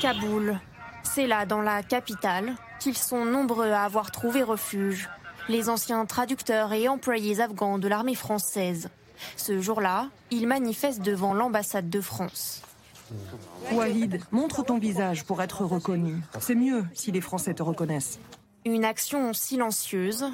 Kaboul, 0.00 0.60
c'est 1.02 1.26
là, 1.26 1.46
dans 1.46 1.62
la 1.62 1.82
capitale, 1.82 2.54
qu'ils 2.78 2.96
sont 2.96 3.24
nombreux 3.24 3.70
à 3.70 3.84
avoir 3.84 4.10
trouvé 4.10 4.42
refuge 4.42 5.08
les 5.48 5.68
anciens 5.68 6.04
traducteurs 6.06 6.72
et 6.72 6.88
employés 6.88 7.40
afghans 7.40 7.78
de 7.78 7.88
l'armée 7.88 8.14
française. 8.14 8.88
Ce 9.36 9.60
jour-là, 9.60 10.08
ils 10.30 10.46
manifestent 10.46 11.02
devant 11.02 11.34
l'ambassade 11.34 11.90
de 11.90 12.00
France. 12.00 12.62
Wahid, 13.72 14.20
montre 14.32 14.64
ton 14.64 14.78
visage 14.78 15.24
pour 15.24 15.42
être 15.42 15.64
reconnu. 15.64 16.22
C'est 16.40 16.54
mieux 16.54 16.84
si 16.94 17.12
les 17.12 17.20
Français 17.20 17.54
te 17.54 17.62
reconnaissent. 17.62 18.18
Une 18.64 18.84
action 18.84 19.32
silencieuse, 19.32 20.26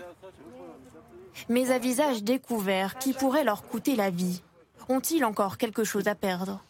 mais 1.48 1.70
à 1.70 1.78
visage 1.78 2.22
découvert 2.22 2.98
qui 2.98 3.12
pourrait 3.12 3.44
leur 3.44 3.62
coûter 3.62 3.96
la 3.96 4.10
vie. 4.10 4.42
Ont-ils 4.88 5.24
encore 5.24 5.58
quelque 5.58 5.84
chose 5.84 6.08
à 6.08 6.14
perdre? 6.14 6.62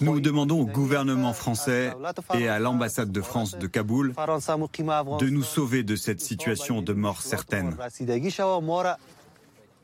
Nous 0.00 0.20
demandons 0.20 0.60
au 0.60 0.66
gouvernement 0.66 1.32
français 1.32 1.92
et 2.34 2.48
à 2.48 2.58
l'ambassade 2.58 3.12
de 3.12 3.20
France 3.20 3.58
de 3.58 3.66
Kaboul 3.66 4.14
de 4.14 5.28
nous 5.28 5.42
sauver 5.42 5.82
de 5.82 5.96
cette 5.96 6.20
situation 6.20 6.82
de 6.82 6.92
mort 6.92 7.22
certaine. 7.22 7.76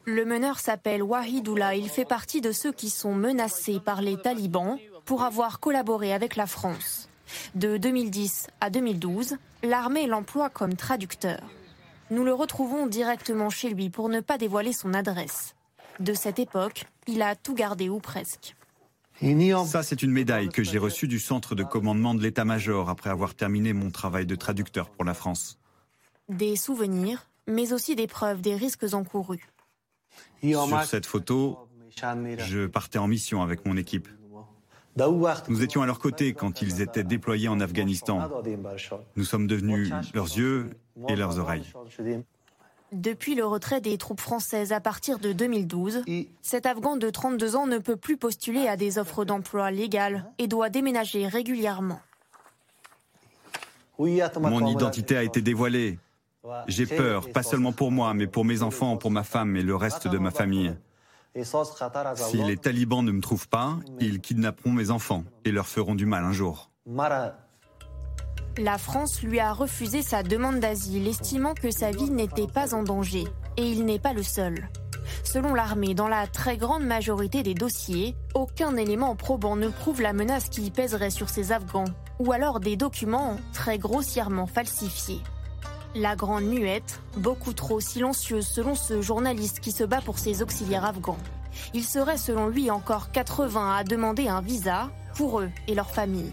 Le 0.06 0.24
meneur 0.26 0.58
s'appelle 0.58 1.02
Wahidoula. 1.02 1.74
Il 1.76 1.88
fait 1.88 2.04
partie 2.04 2.40
de 2.40 2.52
ceux 2.52 2.72
qui 2.72 2.90
sont 2.90 3.14
menacés 3.14 3.80
par 3.80 4.02
les 4.02 4.18
talibans 4.18 4.78
pour 5.06 5.22
avoir 5.22 5.60
collaboré 5.60 6.12
avec 6.12 6.36
la 6.36 6.46
France. 6.46 7.08
De 7.54 7.78
2010 7.78 8.48
à 8.60 8.70
2012, 8.70 9.36
l'armée 9.62 10.06
l'emploie 10.06 10.50
comme 10.50 10.74
traducteur. 10.74 11.40
Nous 12.10 12.22
le 12.22 12.34
retrouvons 12.34 12.86
directement 12.86 13.48
chez 13.48 13.70
lui 13.70 13.88
pour 13.88 14.10
ne 14.10 14.20
pas 14.20 14.36
dévoiler 14.36 14.74
son 14.74 14.92
adresse. 14.92 15.54
De 16.00 16.12
cette 16.12 16.38
époque, 16.38 16.84
il 17.06 17.22
a 17.22 17.34
tout 17.34 17.54
gardé 17.54 17.88
ou 17.88 17.98
presque. 17.98 18.56
Ça, 19.66 19.82
c'est 19.82 20.02
une 20.02 20.10
médaille 20.10 20.48
que 20.48 20.62
j'ai 20.62 20.78
reçue 20.78 21.08
du 21.08 21.18
centre 21.18 21.54
de 21.54 21.62
commandement 21.62 22.14
de 22.14 22.22
l'état-major 22.22 22.90
après 22.90 23.10
avoir 23.10 23.34
terminé 23.34 23.72
mon 23.72 23.90
travail 23.90 24.26
de 24.26 24.34
traducteur 24.34 24.90
pour 24.90 25.04
la 25.04 25.14
France. 25.14 25.58
Des 26.28 26.56
souvenirs, 26.56 27.28
mais 27.46 27.72
aussi 27.72 27.94
des 27.96 28.06
preuves 28.06 28.40
des 28.40 28.54
risques 28.54 28.92
encourus. 28.92 29.48
Sur 30.42 30.84
cette 30.84 31.06
photo, 31.06 31.58
je 32.38 32.66
partais 32.66 32.98
en 32.98 33.06
mission 33.06 33.42
avec 33.42 33.64
mon 33.66 33.76
équipe. 33.76 34.08
Nous 35.48 35.62
étions 35.62 35.82
à 35.82 35.86
leur 35.86 35.98
côté 35.98 36.34
quand 36.34 36.62
ils 36.62 36.80
étaient 36.80 37.04
déployés 37.04 37.48
en 37.48 37.60
Afghanistan. 37.60 38.30
Nous 39.16 39.24
sommes 39.24 39.46
devenus 39.46 39.92
leurs 40.14 40.36
yeux 40.36 40.70
et 41.08 41.16
leurs 41.16 41.38
oreilles. 41.38 41.72
Depuis 42.94 43.34
le 43.34 43.44
retrait 43.44 43.80
des 43.80 43.98
troupes 43.98 44.20
françaises 44.20 44.72
à 44.72 44.78
partir 44.78 45.18
de 45.18 45.32
2012, 45.32 46.04
cet 46.42 46.64
Afghan 46.64 46.96
de 46.96 47.10
32 47.10 47.56
ans 47.56 47.66
ne 47.66 47.78
peut 47.78 47.96
plus 47.96 48.16
postuler 48.16 48.68
à 48.68 48.76
des 48.76 48.98
offres 48.98 49.24
d'emploi 49.24 49.72
légales 49.72 50.30
et 50.38 50.46
doit 50.46 50.70
déménager 50.70 51.26
régulièrement. 51.26 52.00
Mon 53.98 54.66
identité 54.68 55.16
a 55.16 55.24
été 55.24 55.42
dévoilée. 55.42 55.98
J'ai 56.68 56.86
peur, 56.86 57.32
pas 57.32 57.42
seulement 57.42 57.72
pour 57.72 57.90
moi, 57.90 58.14
mais 58.14 58.28
pour 58.28 58.44
mes 58.44 58.62
enfants, 58.62 58.96
pour 58.96 59.10
ma 59.10 59.24
femme 59.24 59.56
et 59.56 59.62
le 59.62 59.74
reste 59.74 60.06
de 60.06 60.18
ma 60.18 60.30
famille. 60.30 60.72
Si 62.14 62.36
les 62.36 62.56
talibans 62.56 63.04
ne 63.04 63.10
me 63.10 63.20
trouvent 63.20 63.48
pas, 63.48 63.76
ils 63.98 64.20
kidnapperont 64.20 64.70
mes 64.70 64.90
enfants 64.90 65.24
et 65.44 65.50
leur 65.50 65.66
feront 65.66 65.96
du 65.96 66.06
mal 66.06 66.22
un 66.22 66.32
jour. 66.32 66.70
La 68.56 68.78
France 68.78 69.20
lui 69.22 69.40
a 69.40 69.52
refusé 69.52 70.00
sa 70.00 70.22
demande 70.22 70.60
d'asile, 70.60 71.08
estimant 71.08 71.54
que 71.54 71.72
sa 71.72 71.90
vie 71.90 72.10
n'était 72.10 72.46
pas 72.46 72.72
en 72.72 72.84
danger. 72.84 73.24
Et 73.56 73.68
il 73.68 73.84
n'est 73.84 73.98
pas 73.98 74.12
le 74.12 74.22
seul. 74.22 74.68
Selon 75.24 75.54
l'armée, 75.54 75.94
dans 75.94 76.06
la 76.06 76.28
très 76.28 76.56
grande 76.56 76.84
majorité 76.84 77.42
des 77.42 77.54
dossiers, 77.54 78.14
aucun 78.32 78.76
élément 78.76 79.16
probant 79.16 79.56
ne 79.56 79.68
prouve 79.68 80.00
la 80.00 80.12
menace 80.12 80.48
qui 80.50 80.70
pèserait 80.70 81.10
sur 81.10 81.30
ces 81.30 81.50
Afghans, 81.50 81.92
ou 82.20 82.30
alors 82.30 82.60
des 82.60 82.76
documents 82.76 83.38
très 83.52 83.76
grossièrement 83.76 84.46
falsifiés. 84.46 85.20
La 85.96 86.14
Grande 86.14 86.44
Muette, 86.44 87.00
beaucoup 87.16 87.54
trop 87.54 87.80
silencieuse 87.80 88.46
selon 88.46 88.76
ce 88.76 89.00
journaliste 89.02 89.58
qui 89.58 89.72
se 89.72 89.82
bat 89.82 90.00
pour 90.00 90.20
ses 90.20 90.42
auxiliaires 90.42 90.84
afghans. 90.84 91.18
Il 91.72 91.82
serait 91.82 92.18
selon 92.18 92.46
lui 92.46 92.70
encore 92.70 93.10
80 93.10 93.76
à 93.76 93.82
demander 93.82 94.28
un 94.28 94.40
visa 94.40 94.90
pour 95.16 95.40
eux 95.40 95.50
et 95.66 95.74
leurs 95.74 95.90
familles. 95.90 96.32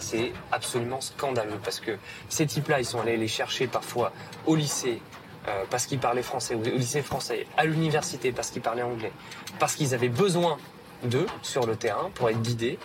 C'est 0.00 0.32
absolument 0.52 1.00
scandaleux 1.00 1.58
parce 1.62 1.80
que 1.80 1.98
ces 2.28 2.46
types-là, 2.46 2.80
ils 2.80 2.84
sont 2.84 3.00
allés 3.00 3.16
les 3.16 3.28
chercher 3.28 3.66
parfois 3.66 4.12
au 4.46 4.54
lycée 4.54 5.00
euh, 5.48 5.64
parce 5.70 5.86
qu'ils 5.86 5.98
parlaient 5.98 6.22
français, 6.22 6.54
au 6.54 6.62
lycée 6.62 7.02
français, 7.02 7.46
à 7.56 7.64
l'université 7.64 8.32
parce 8.32 8.50
qu'ils 8.50 8.62
parlaient 8.62 8.82
anglais, 8.82 9.12
parce 9.58 9.74
qu'ils 9.74 9.94
avaient 9.94 10.08
besoin 10.08 10.58
d'eux 11.04 11.26
sur 11.42 11.66
le 11.66 11.76
terrain 11.76 12.10
pour 12.14 12.28
être 12.28 12.42
guidés. 12.42 12.78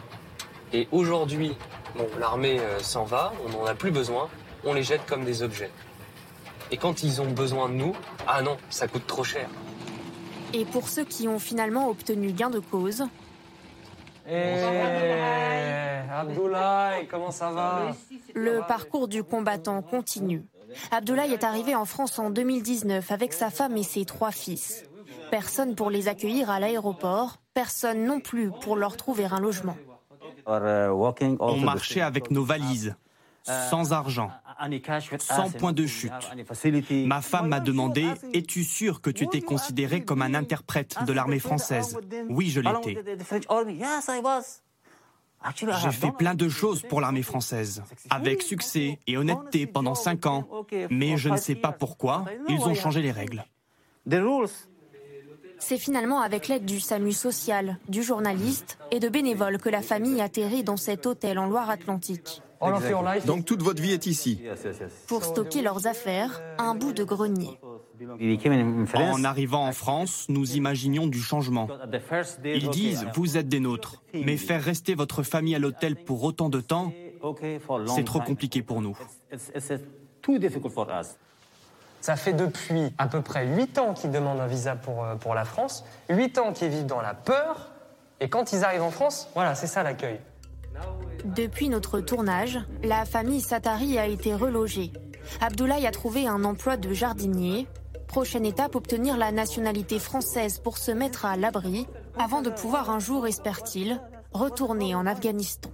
Et 0.71 0.87
aujourd'hui, 0.91 1.55
l'armée 2.19 2.59
euh, 2.59 2.79
s'en 2.79 3.03
va, 3.03 3.33
on 3.45 3.49
n'en 3.49 3.65
a 3.65 3.75
plus 3.75 3.91
besoin, 3.91 4.29
on 4.63 4.73
les 4.73 4.83
jette 4.83 5.05
comme 5.05 5.23
des 5.23 5.43
objets. 5.43 5.71
Et 6.71 6.77
quand 6.77 7.03
ils 7.03 7.21
ont 7.21 7.29
besoin 7.29 7.69
de 7.69 7.75
nous, 7.75 7.95
ah 8.27 8.41
non, 8.41 8.57
ça 8.69 8.87
coûte 8.87 9.05
trop 9.05 9.23
cher. 9.23 9.47
Et 10.53 10.65
pour 10.65 10.87
ceux 10.87 11.03
qui 11.03 11.27
ont 11.27 11.39
finalement 11.39 11.89
obtenu 11.89 12.31
gain 12.31 12.49
de 12.49 12.59
cause, 12.59 13.03
Hey, 14.25 16.09
Abdoulaye, 16.11 17.07
comment 17.07 17.31
ça 17.31 17.51
va 17.51 17.91
le 18.33 18.61
parcours 18.67 19.07
du 19.07 19.23
combattant 19.23 19.81
continue. 19.81 20.45
Abdoulaye 20.91 21.33
est 21.33 21.43
arrivé 21.43 21.75
en 21.75 21.85
France 21.85 22.17
en 22.19 22.29
2019 22.29 23.11
avec 23.11 23.33
sa 23.33 23.49
femme 23.49 23.77
et 23.77 23.83
ses 23.83 24.05
trois 24.05 24.31
fils. 24.31 24.85
Personne 25.29 25.75
pour 25.75 25.89
les 25.89 26.07
accueillir 26.07 26.49
à 26.49 26.59
l'aéroport, 26.59 27.37
personne 27.53 28.05
non 28.05 28.19
plus 28.19 28.51
pour 28.61 28.75
leur 28.75 28.97
trouver 28.97 29.25
un 29.25 29.39
logement. 29.39 29.75
On 30.45 31.57
marchait 31.57 32.01
avec 32.01 32.31
nos 32.31 32.43
valises, 32.43 32.95
sans 33.43 33.93
argent, 33.93 34.31
sans 35.19 35.51
point 35.51 35.73
de 35.73 35.85
chute. 35.85 36.11
Ma 37.05 37.21
femme 37.21 37.49
m'a 37.49 37.59
demandé 37.59 38.05
Es-tu 38.33 38.63
sûr 38.63 39.01
que 39.01 39.09
tu 39.09 39.25
étais 39.25 39.41
considéré 39.41 40.03
comme 40.03 40.21
un 40.21 40.33
interprète 40.33 40.95
de 41.05 41.13
l'armée 41.13 41.39
française? 41.39 41.97
Oui, 42.29 42.49
je 42.49 42.61
l'étais. 42.61 42.97
J'ai 45.81 45.91
fait 45.91 46.11
plein 46.11 46.35
de 46.35 46.47
choses 46.47 46.83
pour 46.83 47.01
l'armée 47.01 47.23
française, 47.23 47.83
avec 48.09 48.41
succès 48.41 48.99
et 49.07 49.17
honnêteté 49.17 49.67
pendant 49.67 49.95
cinq 49.95 50.25
ans, 50.25 50.47
mais 50.89 51.17
je 51.17 51.29
ne 51.29 51.37
sais 51.37 51.55
pas 51.55 51.73
pourquoi 51.73 52.25
ils 52.47 52.61
ont 52.61 52.75
changé 52.75 53.01
les 53.01 53.11
règles. 53.11 53.43
C'est 55.59 55.77
finalement 55.77 56.21
avec 56.21 56.47
l'aide 56.49 56.65
du 56.65 56.79
SAMU 56.79 57.13
social, 57.13 57.79
du 57.87 58.03
journaliste 58.03 58.77
et 58.91 58.99
de 58.99 59.07
bénévoles 59.07 59.59
que 59.59 59.69
la 59.69 59.81
famille 59.81 60.21
atterrit 60.21 60.63
dans 60.63 60.77
cet 60.77 61.05
hôtel 61.05 61.39
en 61.39 61.47
Loire-Atlantique. 61.47 62.42
Donc 63.25 63.45
toute 63.45 63.61
votre 63.61 63.81
vie 63.81 63.91
est 63.91 64.05
ici 64.05 64.41
Pour 65.07 65.23
stocker 65.23 65.61
leurs 65.61 65.87
affaires, 65.87 66.41
un 66.57 66.75
bout 66.75 66.93
de 66.93 67.03
grenier. 67.03 67.59
En 68.95 69.23
arrivant 69.23 69.65
en 69.65 69.71
France, 69.71 70.25
nous 70.29 70.55
imaginions 70.55 71.07
du 71.07 71.21
changement. 71.21 71.67
Ils 72.43 72.69
disent 72.69 73.05
Vous 73.15 73.37
êtes 73.37 73.47
des 73.47 73.59
nôtres, 73.59 74.01
mais 74.13 74.37
faire 74.37 74.61
rester 74.61 74.95
votre 74.95 75.23
famille 75.23 75.55
à 75.55 75.59
l'hôtel 75.59 75.95
pour 75.95 76.23
autant 76.23 76.49
de 76.49 76.61
temps, 76.61 76.91
c'est 77.87 78.05
trop 78.05 78.19
compliqué 78.19 78.61
pour 78.61 78.81
nous. 78.81 78.97
Ça 82.01 82.17
fait 82.17 82.33
depuis 82.33 82.93
à 82.97 83.07
peu 83.07 83.21
près 83.21 83.47
8 83.47 83.77
ans 83.77 83.93
qu'ils 83.93 84.11
demandent 84.11 84.41
un 84.41 84.47
visa 84.47 84.75
pour, 84.75 85.05
euh, 85.05 85.15
pour 85.15 85.33
la 85.35 85.45
France, 85.45 85.85
8 86.09 86.37
ans 86.37 86.51
qu'ils 86.51 86.67
vivent 86.67 86.85
dans 86.85 87.01
la 87.01 87.13
peur, 87.13 87.71
et 88.19 88.27
quand 88.27 88.51
ils 88.51 88.65
arrivent 88.65 88.83
en 88.83 88.91
France, 88.91 89.29
voilà, 89.35 89.55
c'est 89.55 89.67
ça 89.67 89.83
l'accueil. 89.83 90.19
Depuis 91.25 91.69
notre 91.69 91.99
tournage, 91.99 92.59
la 92.83 93.05
famille 93.05 93.41
Satari 93.41 93.97
a 93.97 94.07
été 94.07 94.33
relogée. 94.33 94.91
Abdoulaye 95.41 95.87
a 95.87 95.91
trouvé 95.91 96.27
un 96.27 96.43
emploi 96.43 96.77
de 96.77 96.93
jardinier. 96.93 97.67
Prochaine 98.07 98.45
étape, 98.45 98.75
obtenir 98.75 99.17
la 99.17 99.31
nationalité 99.31 99.99
française 99.99 100.59
pour 100.59 100.77
se 100.77 100.91
mettre 100.91 101.25
à 101.25 101.37
l'abri, 101.37 101.87
avant 102.17 102.41
de 102.41 102.49
pouvoir 102.49 102.89
un 102.89 102.99
jour, 102.99 103.25
espère-t-il, 103.25 104.01
retourner 104.33 104.93
en 104.93 105.05
Afghanistan. 105.05 105.71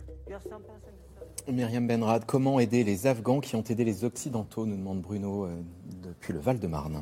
Myriam 1.52 1.88
Benrad, 1.88 2.26
comment 2.26 2.60
aider 2.60 2.84
les 2.84 3.08
Afghans 3.08 3.40
qui 3.40 3.56
ont 3.56 3.64
aidé 3.64 3.84
les 3.84 4.04
Occidentaux, 4.06 4.66
nous 4.66 4.78
demande 4.78 5.02
Bruno 5.02 5.46
euh, 5.46 5.62
depuis 6.04 6.34
le 6.34 6.40
Val-de-Marne. 6.40 7.02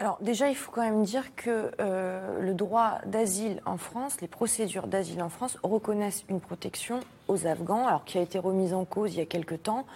Alors 0.00 0.18
déjà, 0.20 0.48
il 0.48 0.56
faut 0.56 0.72
quand 0.72 0.82
même 0.82 1.04
dire 1.04 1.34
que 1.36 1.70
euh, 1.80 2.40
le 2.40 2.52
droit 2.54 2.98
d'asile 3.06 3.60
en 3.64 3.76
France, 3.76 4.20
les 4.20 4.26
procédures 4.26 4.88
d'asile 4.88 5.22
en 5.22 5.28
France 5.28 5.56
reconnaissent 5.62 6.24
une 6.28 6.40
protection 6.40 7.00
aux 7.28 7.46
Afghans, 7.46 7.86
alors 7.86 8.04
qui 8.04 8.18
a 8.18 8.20
été 8.20 8.38
remise 8.38 8.74
en 8.74 8.84
cause 8.84 9.14
il 9.14 9.18
y 9.18 9.22
a 9.22 9.26
quelque 9.26 9.54
temps, 9.54 9.86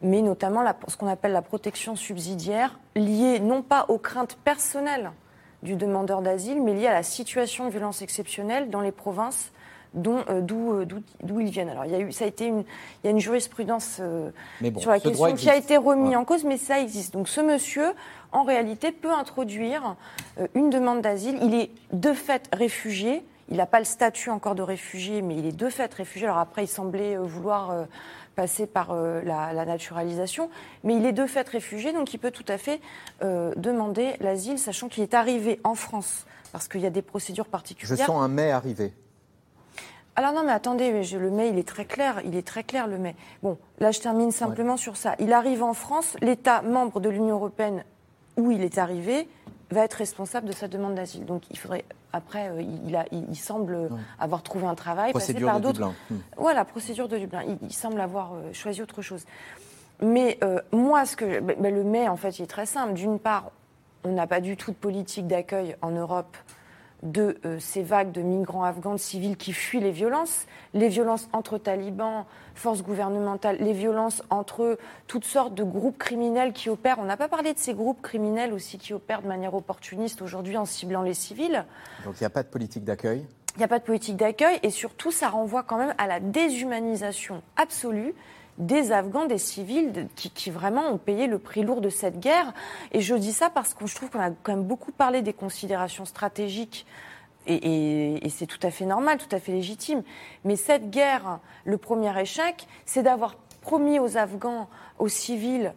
mais 0.00 0.22
notamment 0.22 0.64
ce 0.88 0.96
qu'on 0.96 1.08
appelle 1.08 1.32
la 1.32 1.42
protection 1.42 1.94
subsidiaire, 1.94 2.78
liée 2.96 3.38
non 3.38 3.62
pas 3.62 3.84
aux 3.88 3.98
craintes 3.98 4.36
personnelles 4.44 5.12
du 5.62 5.76
demandeur 5.76 6.22
d'asile, 6.22 6.62
mais 6.62 6.74
liée 6.74 6.86
à 6.86 6.92
la 6.94 7.02
situation 7.02 7.66
de 7.66 7.70
violence 7.70 8.02
exceptionnelle 8.02 8.70
dans 8.70 8.80
les 8.80 8.92
provinces 8.92 9.50
d'où, 9.94 10.18
euh, 10.28 10.84
d'où, 11.22 11.40
ils 11.40 11.50
viennent. 11.50 11.68
Alors, 11.70 11.84
il 11.86 11.92
y 11.92 11.94
a 11.94 12.00
eu, 12.00 12.12
ça 12.12 12.24
a 12.24 12.28
été 12.28 12.46
une, 12.46 12.60
il 13.02 13.06
y 13.06 13.08
a 13.08 13.10
une 13.10 13.20
jurisprudence 13.20 13.98
euh, 14.00 14.30
Mais 14.60 14.70
bon, 14.70 14.80
sur 14.80 14.90
la 14.90 15.00
question 15.00 15.34
qui 15.34 15.48
a 15.48 15.56
été 15.56 15.76
remis 15.76 16.10
Ouais. 16.10 16.16
en 16.16 16.24
cause, 16.24 16.44
mais 16.44 16.56
ça 16.58 16.80
existe. 16.80 17.12
Donc, 17.14 17.28
ce 17.28 17.40
monsieur, 17.40 17.92
en 18.32 18.42
réalité, 18.42 18.92
peut 18.92 19.12
introduire 19.12 19.96
euh, 20.38 20.46
une 20.54 20.70
demande 20.70 21.00
d'asile. 21.00 21.38
Il 21.42 21.54
est 21.54 21.70
de 21.92 22.12
fait 22.12 22.48
réfugié. 22.52 23.24
Il 23.50 23.58
n'a 23.58 23.66
pas 23.66 23.78
le 23.78 23.84
statut 23.84 24.30
encore 24.30 24.54
de 24.54 24.62
réfugié, 24.62 25.20
mais 25.22 25.36
il 25.36 25.46
est 25.46 25.56
de 25.56 25.68
fait 25.68 25.92
réfugié. 25.92 26.26
Alors 26.26 26.38
après, 26.38 26.64
il 26.64 26.68
semblait 26.68 27.16
euh, 27.16 27.20
vouloir 27.22 27.70
euh, 27.70 27.84
passer 28.36 28.66
par 28.66 28.90
euh, 28.90 29.20
la, 29.22 29.52
la 29.52 29.64
naturalisation, 29.66 30.48
mais 30.82 30.96
il 30.96 31.04
est 31.06 31.12
de 31.12 31.26
fait 31.26 31.46
réfugié, 31.48 31.92
donc 31.92 32.12
il 32.14 32.18
peut 32.18 32.30
tout 32.32 32.44
à 32.48 32.56
fait 32.58 32.80
euh, 33.22 33.52
demander 33.56 34.14
l'asile, 34.20 34.58
sachant 34.58 34.88
qu'il 34.88 35.02
est 35.04 35.14
arrivé 35.14 35.60
en 35.62 35.74
France, 35.76 36.26
parce 36.52 36.66
qu'il 36.66 36.80
y 36.80 36.86
a 36.86 36.90
des 36.90 37.02
procédures 37.02 37.44
Je 37.44 37.50
particulières. 37.50 38.06
sens 38.06 38.22
un 38.22 38.28
mai 38.28 38.50
arriver. 38.50 38.92
Alors 40.16 40.32
non, 40.32 40.42
mais 40.44 40.52
attendez, 40.52 40.92
mais 40.92 41.02
je- 41.02 41.18
le 41.18 41.30
mai, 41.30 41.48
il 41.48 41.58
est 41.58 41.66
très 41.66 41.84
clair, 41.84 42.20
il 42.24 42.36
est 42.36 42.46
très 42.46 42.62
clair 42.62 42.86
le 42.86 42.98
mai. 42.98 43.16
Bon, 43.42 43.58
là, 43.80 43.90
je 43.90 44.00
termine 44.00 44.30
simplement 44.30 44.76
sur 44.76 44.96
ça. 44.96 45.16
Il 45.18 45.32
arrive 45.32 45.62
en 45.62 45.74
France, 45.74 46.16
l'État 46.22 46.62
membre 46.62 47.00
de 47.00 47.08
l'Union 47.08 47.34
européenne 47.34 47.84
où 48.36 48.50
il 48.52 48.62
est 48.62 48.78
arrivé 48.78 49.28
va 49.70 49.84
être 49.84 49.94
responsable 49.94 50.46
de 50.46 50.52
sa 50.52 50.68
demande 50.68 50.94
d'asile. 50.94 51.24
Donc, 51.24 51.42
il 51.50 51.58
faudrait, 51.58 51.84
après, 52.12 52.48
euh, 52.48 52.62
il, 52.86 52.94
a, 52.94 53.06
il, 53.10 53.24
il 53.28 53.36
semble 53.36 53.88
avoir 54.20 54.42
trouvé 54.44 54.66
un 54.66 54.74
travail, 54.76 55.10
Procédure 55.10 55.48
passer 55.48 55.52
par 55.52 55.60
de 55.60 55.78
d'autres. 55.78 55.78
Dublin. 55.88 55.94
Hmm. 56.10 56.20
Voilà, 56.36 56.64
procédure 56.64 57.08
de 57.08 57.18
Dublin. 57.18 57.42
Il, 57.48 57.58
il 57.62 57.72
semble 57.72 58.00
avoir 58.00 58.34
euh, 58.34 58.52
choisi 58.52 58.82
autre 58.82 59.02
chose. 59.02 59.24
Mais 60.00 60.38
euh, 60.44 60.60
moi, 60.70 61.06
ce 61.06 61.16
que 61.16 61.40
ben, 61.40 61.56
ben, 61.58 61.74
le 61.74 61.82
mai, 61.82 62.08
en 62.08 62.16
fait, 62.16 62.38
il 62.38 62.42
est 62.42 62.46
très 62.46 62.66
simple. 62.66 62.92
D'une 62.92 63.18
part, 63.18 63.50
on 64.04 64.12
n'a 64.12 64.26
pas 64.28 64.40
du 64.40 64.56
tout 64.56 64.70
de 64.70 64.76
politique 64.76 65.26
d'accueil 65.26 65.74
en 65.82 65.90
Europe 65.90 66.36
de 67.04 67.38
euh, 67.44 67.58
ces 67.60 67.82
vagues 67.82 68.10
de 68.12 68.22
migrants 68.22 68.64
afghans 68.64 68.94
de 68.94 68.98
civils 68.98 69.36
qui 69.36 69.52
fuient 69.52 69.80
les 69.80 69.90
violences, 69.90 70.46
les 70.72 70.88
violences 70.88 71.28
entre 71.32 71.58
talibans, 71.58 72.24
forces 72.54 72.82
gouvernementales, 72.82 73.58
les 73.60 73.74
violences 73.74 74.22
entre 74.30 74.78
toutes 75.06 75.24
sortes 75.24 75.54
de 75.54 75.62
groupes 75.62 75.98
criminels 75.98 76.52
qui 76.52 76.70
opèrent. 76.70 76.98
On 76.98 77.04
n'a 77.04 77.16
pas 77.16 77.28
parlé 77.28 77.52
de 77.52 77.58
ces 77.58 77.74
groupes 77.74 78.02
criminels 78.02 78.52
aussi 78.52 78.78
qui 78.78 78.94
opèrent 78.94 79.22
de 79.22 79.28
manière 79.28 79.54
opportuniste 79.54 80.22
aujourd'hui 80.22 80.56
en 80.56 80.64
ciblant 80.64 81.02
les 81.02 81.14
civils. 81.14 81.64
Donc 82.04 82.14
il 82.18 82.22
n'y 82.22 82.26
a 82.26 82.30
pas 82.30 82.42
de 82.42 82.48
politique 82.48 82.84
d'accueil? 82.84 83.26
Il 83.56 83.58
n'y 83.58 83.64
a 83.64 83.68
pas 83.68 83.78
de 83.78 83.84
politique 83.84 84.16
d'accueil 84.16 84.58
et 84.62 84.70
surtout, 84.70 85.12
ça 85.12 85.28
renvoie 85.28 85.62
quand 85.62 85.76
même 85.76 85.94
à 85.96 86.08
la 86.08 86.18
déshumanisation 86.18 87.42
absolue 87.56 88.14
des 88.58 88.92
Afghans, 88.92 89.26
des 89.26 89.38
civils 89.38 90.08
qui, 90.14 90.50
vraiment 90.50 90.88
ont 90.88 90.98
payé 90.98 91.26
le 91.26 91.38
prix 91.38 91.62
lourd 91.62 91.80
de 91.80 91.88
cette 91.88 92.20
guerre. 92.20 92.52
Et 92.92 93.00
je 93.00 93.14
dis 93.14 93.32
ça 93.32 93.50
parce 93.50 93.74
que 93.74 93.86
je 93.86 93.94
trouve 93.94 94.10
qu'on 94.10 94.20
a 94.20 94.30
quand 94.30 94.52
même 94.54 94.64
beaucoup 94.64 94.92
parlé 94.92 95.22
des 95.22 95.32
considérations 95.32 96.04
stratégiques. 96.04 96.86
Et, 97.46 98.24
et- 98.24 98.28
c'est 98.30 98.46
tout 98.46 98.58
à 98.62 98.70
fait 98.70 98.86
normal, 98.86 99.18
tout 99.18 99.34
à 99.34 99.38
fait 99.38 99.52
légitime. 99.52 100.02
Mais 100.44 100.56
cette 100.56 100.90
guerre, 100.90 101.40
le 101.64 101.76
premier 101.78 102.18
échec, 102.18 102.66
c'est 102.86 103.02
d'avoir 103.02 103.36
promis 103.60 103.98
aux 103.98 104.16
Afghans, 104.16 104.68
aux 104.98 105.08
civils, 105.08 105.74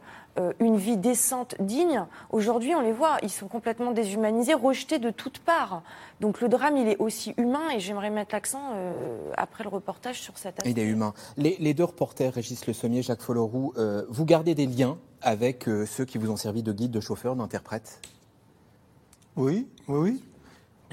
une 0.60 0.78
vie 0.78 0.98
décente, 0.98 1.56
digne. 1.60 2.06
Aujourd'hui, 2.32 2.76
on 2.76 2.82
les 2.82 2.92
voit, 2.92 3.18
ils 3.24 3.30
sont 3.30 3.48
complètement 3.48 3.92
déshumanisés, 3.92 4.54
rejetés 4.54 5.00
de 5.00 5.10
toutes 5.10 5.40
parts. 5.40 5.84
Donc 6.20 6.42
le 6.42 6.50
drame, 6.50 6.78
il 6.78 6.88
est 6.88 6.98
aussi 6.98 7.34
humain 7.38 7.70
et 7.76 7.80
j'aimerais 7.80 8.10
mettre 8.10 8.34
l'accent, 8.34 8.72
euh, 8.76 8.94
après 9.36 9.64
le 9.64 9.70
reportage, 9.70 10.22
sur 10.22 10.38
cet 10.38 10.60
aspect. 10.60 10.72
Il 10.72 10.80
est 10.80 10.86
humain. 10.86 11.14
Les, 11.38 11.58
les 11.60 11.74
deux 11.74 11.84
reporters, 11.84 12.34
Régis 12.34 12.66
Le 12.66 12.74
Sommier, 12.74 13.02
Jacques 13.02 13.22
Folloroux, 13.22 13.74
euh, 13.78 14.04
vous 14.10 14.26
gardez 14.26 14.56
des 14.56 14.66
liens 14.66 14.98
avec 15.22 15.68
euh, 15.68 15.86
ceux 15.86 16.06
qui 16.06 16.18
vous 16.18 16.32
ont 16.32 16.38
servi 16.38 16.64
de 16.64 16.72
guide, 16.72 16.92
de 16.92 17.00
chauffeur, 17.00 17.36
d'interprète? 17.36 18.02
Oui, 19.36 19.68
oui, 19.88 19.98
oui. 20.00 20.24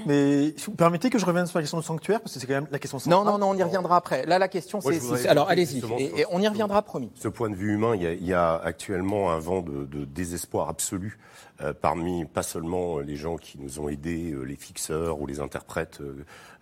Mais 0.05 0.53
si 0.57 0.65
vous 0.65 0.73
permettez 0.73 1.09
que 1.09 1.17
je 1.17 1.25
revienne 1.25 1.47
sur 1.47 1.57
la 1.57 1.63
question 1.63 1.79
du 1.79 1.85
sanctuaire, 1.85 2.21
parce 2.21 2.33
que 2.33 2.39
c'est 2.39 2.47
quand 2.47 2.53
même 2.53 2.67
la 2.71 2.79
question 2.79 2.99
centrale. 2.99 3.25
Non, 3.25 3.31
non, 3.31 3.37
non, 3.37 3.49
on 3.51 3.57
y 3.57 3.63
reviendra 3.63 3.97
après. 3.97 4.25
Là, 4.25 4.39
la 4.39 4.47
question, 4.47 4.81
c'est. 4.81 5.27
Alors, 5.27 5.49
allez-y. 5.49 5.81
Et, 5.99 6.25
on 6.31 6.41
y 6.41 6.47
reviendra, 6.47 6.81
promis. 6.81 7.11
Ce 7.15 7.27
point 7.27 7.49
de 7.49 7.55
vue 7.55 7.73
humain, 7.73 7.95
il 7.95 8.25
y 8.25 8.33
a, 8.33 8.55
actuellement 8.55 9.31
un 9.31 9.39
vent 9.39 9.61
de, 9.61 10.05
désespoir 10.05 10.69
absolu 10.69 11.17
euh, 11.61 11.73
parmi 11.73 12.25
pas 12.25 12.43
seulement 12.43 12.99
les 12.99 13.15
gens 13.15 13.37
qui 13.37 13.57
nous 13.59 13.79
ont 13.79 13.87
aidés, 13.87 14.31
euh, 14.33 14.43
les 14.43 14.57
fixeurs 14.57 15.21
ou 15.21 15.25
les 15.27 15.39
interprètes, 15.39 16.01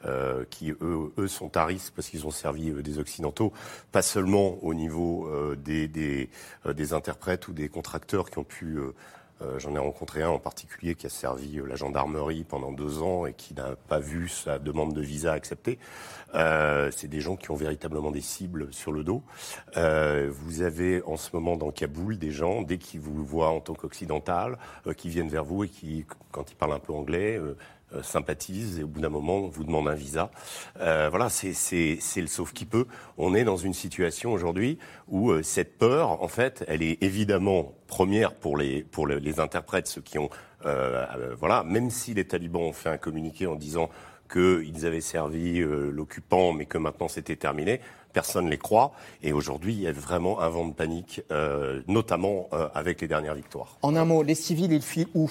euh, 0.05 0.45
qui 0.49 0.71
eux, 0.71 1.11
eux, 1.17 1.27
sont 1.27 1.55
à 1.57 1.65
risque 1.65 1.93
parce 1.95 2.09
qu'ils 2.09 2.27
ont 2.27 2.31
servi 2.31 2.71
des 2.71 2.99
Occidentaux, 2.99 3.53
pas 3.91 4.01
seulement 4.03 4.57
au 4.61 4.73
niveau 4.73 5.29
des, 5.55 5.87
des, 5.87 6.29
des, 6.71 6.93
interprètes 6.93 7.47
ou 7.47 7.53
des 7.53 7.69
contracteurs 7.69 8.29
qui 8.29 8.37
ont 8.37 8.43
pu 8.43 8.77
euh, 8.77 8.93
j'en 9.57 9.75
ai 9.75 9.79
rencontré 9.79 10.23
un 10.23 10.29
en 10.29 10.39
particulier 10.39 10.95
qui 10.95 11.05
a 11.05 11.09
servi 11.09 11.59
euh, 11.59 11.65
la 11.65 11.75
gendarmerie 11.75 12.43
pendant 12.43 12.71
deux 12.71 13.01
ans 13.01 13.25
et 13.25 13.33
qui 13.33 13.53
n'a 13.53 13.75
pas 13.87 13.99
vu 13.99 14.29
sa 14.29 14.59
demande 14.59 14.93
de 14.93 15.01
visa 15.01 15.33
acceptée. 15.33 15.79
Euh, 16.35 16.89
c'est 16.95 17.07
des 17.07 17.19
gens 17.19 17.35
qui 17.35 17.51
ont 17.51 17.55
véritablement 17.55 18.11
des 18.11 18.21
cibles 18.21 18.67
sur 18.71 18.91
le 18.91 19.03
dos. 19.03 19.23
vous 19.75 20.61
avez 20.61 21.03
en 21.03 21.17
ce 21.17 21.29
moment 21.33 21.57
dans 21.57 21.71
Kaboul 21.71 22.17
des 22.17 22.31
gens, 22.31 22.61
dès 22.61 22.77
qu'ils 22.77 22.99
vous 22.99 23.23
voient 23.23 23.49
en 23.49 23.59
tant 23.59 23.73
qu'occidental, 23.73 24.57
qui 24.97 25.09
viennent 25.09 25.29
vers 25.29 25.43
vous 25.43 25.63
et 25.63 25.69
qui, 25.69 26.05
quand 26.31 26.51
ils 26.51 26.55
parlent 26.55 26.73
un 26.73 26.79
peu 26.79 26.93
anglais, 26.93 27.39
euh, 27.93 28.03
sympathise 28.03 28.79
et 28.79 28.83
au 28.83 28.87
bout 28.87 29.01
d'un 29.01 29.09
moment 29.09 29.41
vous 29.47 29.63
demande 29.63 29.87
un 29.87 29.93
visa. 29.93 30.31
Euh, 30.79 31.09
voilà, 31.09 31.29
c'est 31.29 31.95
le 32.15 32.27
sauf 32.27 32.53
qui 32.53 32.65
peut. 32.65 32.85
On 33.17 33.33
est 33.35 33.43
dans 33.43 33.57
une 33.57 33.73
situation 33.73 34.33
aujourd'hui 34.33 34.77
où 35.07 35.31
euh, 35.31 35.43
cette 35.43 35.77
peur, 35.77 36.21
en 36.21 36.27
fait, 36.27 36.63
elle 36.67 36.81
est 36.81 37.01
évidemment 37.01 37.73
première 37.87 38.33
pour 38.33 38.57
les 38.57 38.83
pour 38.83 39.07
les, 39.07 39.39
interprètes, 39.39 39.87
ceux 39.87 40.01
qui 40.01 40.19
ont 40.19 40.29
voilà, 41.37 41.63
même 41.63 41.89
si 41.89 42.13
les 42.13 42.25
talibans 42.25 42.61
ont 42.61 42.73
fait 42.73 42.89
un 42.89 42.97
communiqué 42.97 43.47
en 43.47 43.55
disant 43.55 43.89
qu'ils 44.31 44.85
avaient 44.85 45.01
servi 45.01 45.59
l'occupant, 45.59 46.53
mais 46.53 46.65
que 46.65 46.77
maintenant 46.77 47.09
c'était 47.09 47.35
terminé. 47.35 47.81
Personne 48.13 48.45
ne 48.45 48.49
les 48.49 48.57
croit. 48.57 48.93
Et 49.21 49.33
aujourd'hui, 49.33 49.73
il 49.73 49.81
y 49.81 49.87
a 49.87 49.91
vraiment 49.91 50.39
un 50.39 50.47
vent 50.49 50.67
de 50.67 50.73
panique, 50.73 51.21
notamment 51.87 52.49
avec 52.73 53.01
les 53.01 53.07
dernières 53.09 53.35
victoires. 53.35 53.77
En 53.81 53.95
un 53.95 54.05
mot, 54.05 54.23
les 54.23 54.35
civils, 54.35 54.71
ils 54.71 54.81
fuient 54.81 55.09
où? 55.13 55.29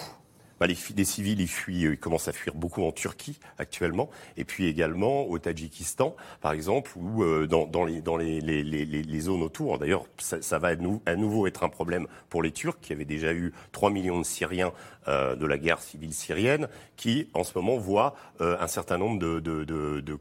Bah, 0.63 0.69
les, 0.69 1.05
civils, 1.05 1.41
ils 1.41 1.49
fuient, 1.49 1.91
ils 1.91 1.99
commencent 1.99 2.29
à 2.29 2.33
fuir 2.33 2.55
beaucoup 2.55 2.85
en 2.85 2.93
Turquie 2.93 3.41
actuellement, 3.59 4.11
et 4.37 4.45
puis 4.45 4.69
également 4.69 5.27
au 5.29 5.37
Tadjikistan, 5.41 6.15
par 6.41 6.53
exemple, 6.53 6.93
ou 6.95 7.25
euh, 7.25 7.49
dans, 7.49 7.67
dans, 7.67 7.85
les, 7.85 8.01
dans 8.01 8.17
les, 8.17 8.41
les, 8.41 9.21
zones 9.21 9.43
autour. 9.43 9.81
D'ailleurs, 9.81 10.05
ça, 10.19 10.59
va 10.61 10.69
à 11.05 11.17
nouveau 11.17 11.49
être 11.49 11.65
un 11.65 11.69
problème 11.69 12.07
pour 12.29 12.45
les 12.45 12.53
Turcs, 12.53 12.79
qui 12.81 12.93
avaient 12.93 13.05
déjà 13.05 13.33
eu 13.33 13.53
3 13.73 13.91
millions 13.91 14.21
de 14.21 14.25
Syriens 14.25 14.73
euh, 15.09 15.35
de 15.35 15.47
la 15.47 15.59
guerre 15.59 15.81
civile 15.81 16.15
syrienne, 16.15 16.69
qui 16.97 17.29
en 17.35 17.43
ce 17.43 17.59
moment 17.59 17.77
voient 17.77 18.15
euh, 18.41 18.57
un 18.61 18.69
certain 18.69 18.99
nombre 18.99 19.19
de, 19.19 19.41
de, 19.41 19.65
de, 19.65 20.01
de 20.01 20.15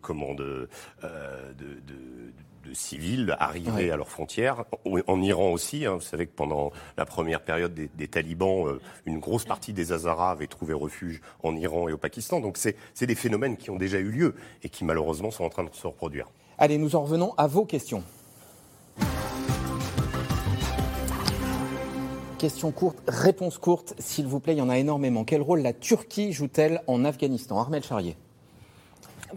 de 2.63 2.73
civils 2.73 3.35
arriver 3.39 3.91
à 3.91 3.97
leurs 3.97 4.09
frontières. 4.09 4.65
En 5.07 5.21
Iran 5.21 5.51
aussi, 5.51 5.85
hein, 5.85 5.95
vous 5.95 6.01
savez 6.01 6.27
que 6.27 6.35
pendant 6.35 6.71
la 6.97 7.05
première 7.05 7.41
période 7.41 7.73
des, 7.73 8.07
talibans, 8.07 8.67
euh, 8.67 8.81
une 9.05 9.19
grosse 9.19 9.45
partie 9.45 9.73
des 9.73 9.91
Hazaras 9.91 10.31
avaient 10.31 10.47
trouvé 10.47 10.73
refuge 10.73 11.21
en 11.43 11.55
Iran 11.55 11.89
et 11.89 11.93
au 11.93 11.97
Pakistan. 11.97 12.39
Donc 12.39 12.57
c'est 12.57 13.05
des 13.05 13.15
phénomènes 13.15 13.57
qui 13.57 13.69
ont 13.69 13.77
déjà 13.77 13.99
eu 13.99 14.11
lieu 14.11 14.35
et 14.63 14.69
qui 14.69 14.85
malheureusement 14.85 15.31
sont 15.31 15.43
en 15.43 15.49
train 15.49 15.63
de 15.63 15.69
se 15.73 15.87
reproduire. 15.87 16.27
Allez, 16.57 16.77
nous 16.77 16.95
en 16.95 17.03
revenons 17.03 17.33
à 17.37 17.47
vos 17.47 17.65
questions. 17.65 18.03
Question 22.37 22.71
courte, 22.71 22.97
réponse 23.07 23.59
courte, 23.59 23.93
s'il 23.99 24.25
vous 24.25 24.39
plaît, 24.39 24.53
il 24.53 24.57
y 24.57 24.61
en 24.61 24.69
a 24.69 24.79
énormément. 24.79 25.23
Quel 25.23 25.41
rôle 25.41 25.61
la 25.61 25.73
Turquie 25.73 26.33
joue-t-elle 26.33 26.81
en 26.87 27.05
Afghanistan? 27.05 27.59
Armel 27.59 27.83
Charrier. 27.83 28.17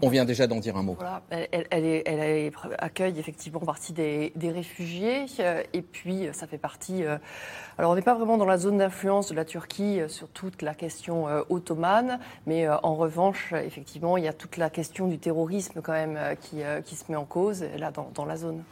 On 0.01 0.09
vient 0.09 0.25
déjà 0.25 0.47
d'en 0.47 0.59
dire 0.59 0.77
un 0.77 0.83
mot. 0.83 0.97
Elle, 1.29 2.51
accueille 2.79 3.19
effectivement 3.19 3.59
partie 3.59 3.93
des, 3.93 4.31
réfugiés 4.43 5.25
euh, 5.39 5.63
et 5.73 5.81
puis 5.81 6.27
euh, 6.27 6.33
ça 6.33 6.47
fait 6.47 6.57
partie. 6.57 7.03
Euh, 7.03 7.17
alors 7.77 7.91
on 7.91 7.95
n'est 7.95 8.01
pas 8.01 8.13
vraiment 8.13 8.37
dans 8.37 8.45
la 8.45 8.57
zone 8.57 8.77
d'influence 8.77 9.29
de 9.29 9.35
la 9.35 9.45
Turquie 9.45 9.99
sur 10.07 10.29
toute 10.29 10.61
la 10.61 10.73
question 10.73 11.25
ottomane, 11.49 12.19
mais 12.45 12.69
en 12.69 12.95
revanche, 12.95 13.53
effectivement, 13.53 14.15
il 14.17 14.23
y 14.23 14.27
a 14.27 14.33
toute 14.33 14.55
la 14.57 14.69
question 14.69 15.07
du 15.07 15.17
terrorisme 15.17 15.81
quand 15.81 15.91
même 15.91 16.17
qui, 16.39 16.61
se 16.95 17.03
met 17.09 17.17
en 17.17 17.25
cause 17.25 17.65
là 17.77 17.91
dans 17.91 18.25
la 18.25 18.37
zone. 18.37 18.63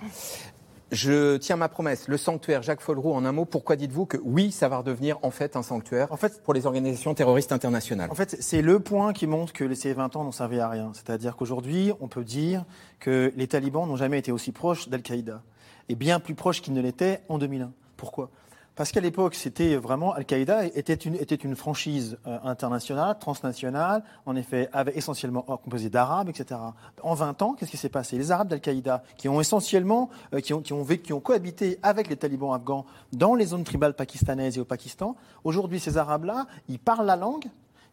Je 0.93 1.37
tiens 1.37 1.55
ma 1.55 1.69
promesse. 1.69 2.07
Le 2.07 2.17
sanctuaire 2.17 2.61
Jacques 2.61 2.81
Folleroux, 2.81 3.13
en 3.13 3.25
un 3.25 3.31
mot, 3.31 3.45
pourquoi 3.45 3.75
dites-vous 3.75 4.05
que 4.05 4.17
oui, 4.23 4.51
ça 4.51 4.69
va 4.69 4.77
redevenir 4.77 5.17
en 5.23 5.31
fait 5.31 5.55
un 5.55 5.63
sanctuaire 5.63 6.11
en 6.11 6.17
fait, 6.17 6.43
pour 6.43 6.53
les 6.53 6.67
organisations 6.67 7.15
terroristes 7.15 7.51
internationales? 7.51 8.11
En 8.11 8.15
fait, 8.15 8.37
c'est 8.39 8.61
le 8.61 8.79
point 8.79 9.11
qui 9.11 9.25
montre 9.25 9.53
que 9.53 9.73
ces 9.73 9.93
20 9.93 10.15
ans 10.15 10.23
n'ont 10.23 10.31
servi 10.31 10.59
à 10.59 10.69
rien. 10.69 10.91
C'est-à-dire 10.93 11.35
qu'aujourd'hui, 11.35 11.91
on 11.99 12.07
peut 12.07 12.23
dire 12.23 12.63
que 12.99 13.33
les 13.35 13.47
talibans 13.47 13.87
n'ont 13.87 13.95
jamais 13.95 14.19
été 14.19 14.31
aussi 14.31 14.51
proches 14.51 14.87
d'Al-Qaïda, 14.87 15.41
et 15.89 15.95
bien 15.95 16.19
plus 16.19 16.35
proches 16.35 16.61
qu'ils 16.61 16.75
ne 16.75 16.81
l'étaient 16.81 17.21
en 17.27 17.39
2001. 17.39 17.71
Pourquoi? 17.97 18.29
Parce 18.75 18.91
qu'à 18.91 19.01
l'époque, 19.01 19.35
c'était 19.35 19.75
vraiment 19.75 20.13
Al-Qaïda 20.13 20.65
était 20.65 20.93
une, 20.93 21.15
était 21.15 21.35
une 21.35 21.55
franchise 21.55 22.17
euh, 22.25 22.39
internationale, 22.43 23.17
transnationale, 23.19 24.03
en 24.25 24.35
effet, 24.35 24.69
avait 24.73 24.95
essentiellement 24.97 25.45
euh, 25.47 25.57
composée 25.57 25.89
d'Arabes, 25.89 26.29
etc. 26.29 26.59
En 27.03 27.13
20 27.13 27.41
ans, 27.43 27.53
qu'est-ce 27.53 27.69
qui 27.69 27.77
s'est 27.77 27.89
passé? 27.89 28.17
Les 28.17 28.31
Arabes 28.31 28.47
d'Al-Qaïda, 28.47 29.03
qui 29.17 29.29
ont 29.29 29.39
essentiellement, 29.39 30.09
euh, 30.33 30.39
qui, 30.39 30.53
ont, 30.53 30.61
qui, 30.61 30.73
ont 30.73 30.83
vécu, 30.83 31.03
qui 31.03 31.13
ont 31.13 31.19
cohabité 31.19 31.77
avec 31.83 32.09
les 32.09 32.17
talibans 32.17 32.53
afghans 32.53 32.85
dans 33.11 33.35
les 33.35 33.45
zones 33.45 33.63
tribales 33.63 33.93
pakistanaises 33.93 34.57
et 34.57 34.61
au 34.61 34.65
Pakistan, 34.65 35.15
aujourd'hui, 35.43 35.79
ces 35.79 35.97
Arabes-là, 35.97 36.47
ils 36.67 36.79
parlent 36.79 37.05
la 37.05 37.15
langue, 37.15 37.45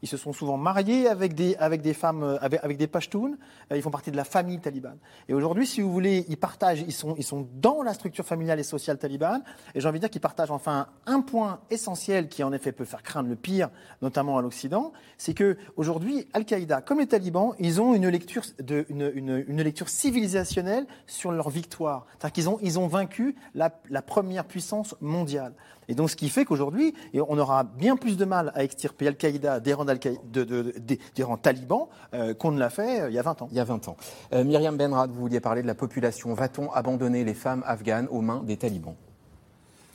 ils 0.03 0.09
se 0.09 0.17
sont 0.17 0.33
souvent 0.33 0.57
mariés 0.57 1.09
avec 1.09 1.35
des, 1.35 1.55
femmes, 1.95 2.23
euh, 2.23 2.39
avec, 2.41 2.77
des 2.77 2.87
Pashtuns. 2.87 3.37
Euh, 3.71 3.77
ils 3.77 3.83
font 3.83 3.91
partie 3.91 4.11
de 4.11 4.17
la 4.17 4.25
famille 4.25 4.59
talibane. 4.59 4.99
Et 5.29 5.35
aujourd'hui, 5.35 5.67
si 5.67 5.81
vous 5.81 5.93
voulez, 5.93 6.25
ils 6.29 6.37
partagent, 6.37 6.81
ils 6.81 6.93
sont, 6.93 7.15
ils 7.19 7.25
sont 7.25 7.49
dans 7.55 7.83
la 7.83 7.95
structure 7.95 8.25
familiale 8.25 8.59
et 8.59 8.63
sociale 8.63 8.99
talibane. 8.99 9.43
Et 9.75 9.81
j'ai 9.81 9.89
envie 9.89 9.99
de 9.99 10.05
dire 10.05 10.11
qu'ils 10.11 10.21
partagent 10.21 10.51
enfin 10.51 10.87
un 11.07 11.21
point 11.21 11.61
essentiel 11.71 12.29
qui, 12.29 12.43
en 12.43 12.53
effet, 12.53 12.73
peut 12.73 12.85
faire 12.85 13.03
craindre 13.03 13.29
le 13.29 13.37
pire, 13.37 13.69
notamment 14.03 14.39
à 14.39 14.43
l'Occident. 14.43 14.93
C'est 15.19 15.35
que 15.35 15.57
aujourd'hui, 15.77 16.29
Al-Qaïda, 16.33 16.81
comme 16.81 17.01
les 17.01 17.07
talibans, 17.07 17.55
ils 17.59 17.81
ont 17.81 17.95
une 17.95 18.09
lecture, 18.09 18.43
de, 18.61 18.87
une, 18.89 19.45
une, 19.47 19.63
lecture 19.63 19.89
civilisationnelle 19.89 20.87
sur 21.07 21.33
leur 21.33 21.51
victoire. 21.51 22.07
C'est-à-dire 22.13 22.33
qu'ils 22.33 22.49
ont, 22.49 22.59
ils 22.63 22.79
ont 22.79 22.87
vaincu 22.87 23.37
la 23.55 23.71
première 24.03 24.45
puissance 24.45 24.95
mondiale. 25.01 25.53
Et 25.91 25.95
donc, 25.95 26.09
ce 26.09 26.15
qui 26.15 26.29
fait 26.29 26.45
qu'aujourd'hui, 26.45 26.95
on 27.15 27.37
aura 27.37 27.65
bien 27.65 27.97
plus 27.97 28.17
de 28.17 28.25
mal 28.25 28.53
à 28.55 28.63
extirper 28.63 29.09
Al-Qaïda 29.09 29.59
des 29.59 29.75
rangs, 29.75 29.85
de, 29.85 30.73
des 30.85 31.23
rangs 31.25 31.37
talibans 31.37 31.89
euh, 32.15 32.33
qu'on 32.33 32.53
ne 32.53 32.61
l'a 32.61 32.71
fait 32.71 33.01
euh, 33.01 33.11
il 33.11 33.15
y 33.15 33.19
a 33.19 33.23
20 33.23 33.43
ans. 33.43 33.49
Il 33.51 33.57
y 33.57 33.61
a 33.61 33.65
20 33.65 33.89
ans. 33.89 33.97
Euh, 34.33 34.45
Myriam 34.45 34.77
Benrad, 34.77 35.11
vous 35.11 35.21
vouliez 35.21 35.41
parler 35.41 35.63
de 35.63 35.67
la 35.67 35.75
population. 35.75 36.33
Va-t-on 36.33 36.71
abandonner 36.71 37.25
les 37.25 37.35
femmes 37.35 37.65
afghanes 37.67 38.07
aux 38.13 38.21
mains 38.21 38.41
des 38.45 38.57
talibans? 38.57 38.95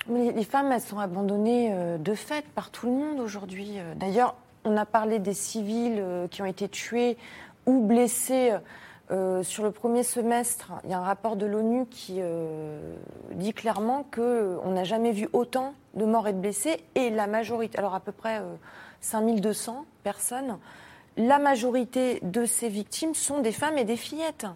Les 0.10 0.44
femmes, 0.44 0.70
elles 0.74 0.82
sont 0.82 1.00
abandonnées 1.00 1.74
de 1.98 2.14
fait 2.14 2.46
par 2.54 2.70
tout 2.70 2.88
le 2.88 2.92
monde 2.92 3.20
aujourd'hui. 3.22 3.78
D'ailleurs, 3.96 4.36
on 4.66 4.78
a 4.78 4.86
parlé 4.86 5.18
des 5.18 5.34
civils 5.34 6.04
qui 6.30 6.44
ont 6.44 6.46
été 6.46 6.68
tués 6.68 7.18
ou 7.66 7.82
blessés 7.82 8.52
euh, 9.12 9.44
sur 9.44 9.64
le 9.64 9.70
premier 9.70 10.02
semestre, 10.02 10.72
il 10.84 10.90
y 10.90 10.94
a 10.94 10.98
un 10.98 11.04
rapport 11.04 11.36
de 11.36 11.46
l'ONU 11.46 11.86
qui 11.86 12.16
euh, 12.20 12.96
dit 13.34 13.54
clairement 13.54 14.04
qu'on 14.04 14.72
n'a 14.72 14.84
jamais 14.84 15.12
vu 15.12 15.30
autant 15.32 15.76
de 15.94 16.06
morts 16.06 16.28
et 16.28 16.34
de 16.34 16.40
blessés, 16.40 16.84
et 16.96 17.12
la 17.12 17.28
majorité, 17.28 17.78
alors 17.78 17.94
à 17.94 18.00
peu 18.00 18.12
près 18.12 18.42
5200 19.02 19.74
euh, 19.78 19.84
personnes, 20.04 20.58
la 21.18 21.38
majorité 21.38 22.20
de 22.24 22.46
ces 22.46 22.68
victimes 22.68 23.14
sont 23.14 23.42
des 23.42 23.52
femmes 23.52 23.78
et 23.78 23.86
des 23.86 23.96
fillettes. 23.96 24.48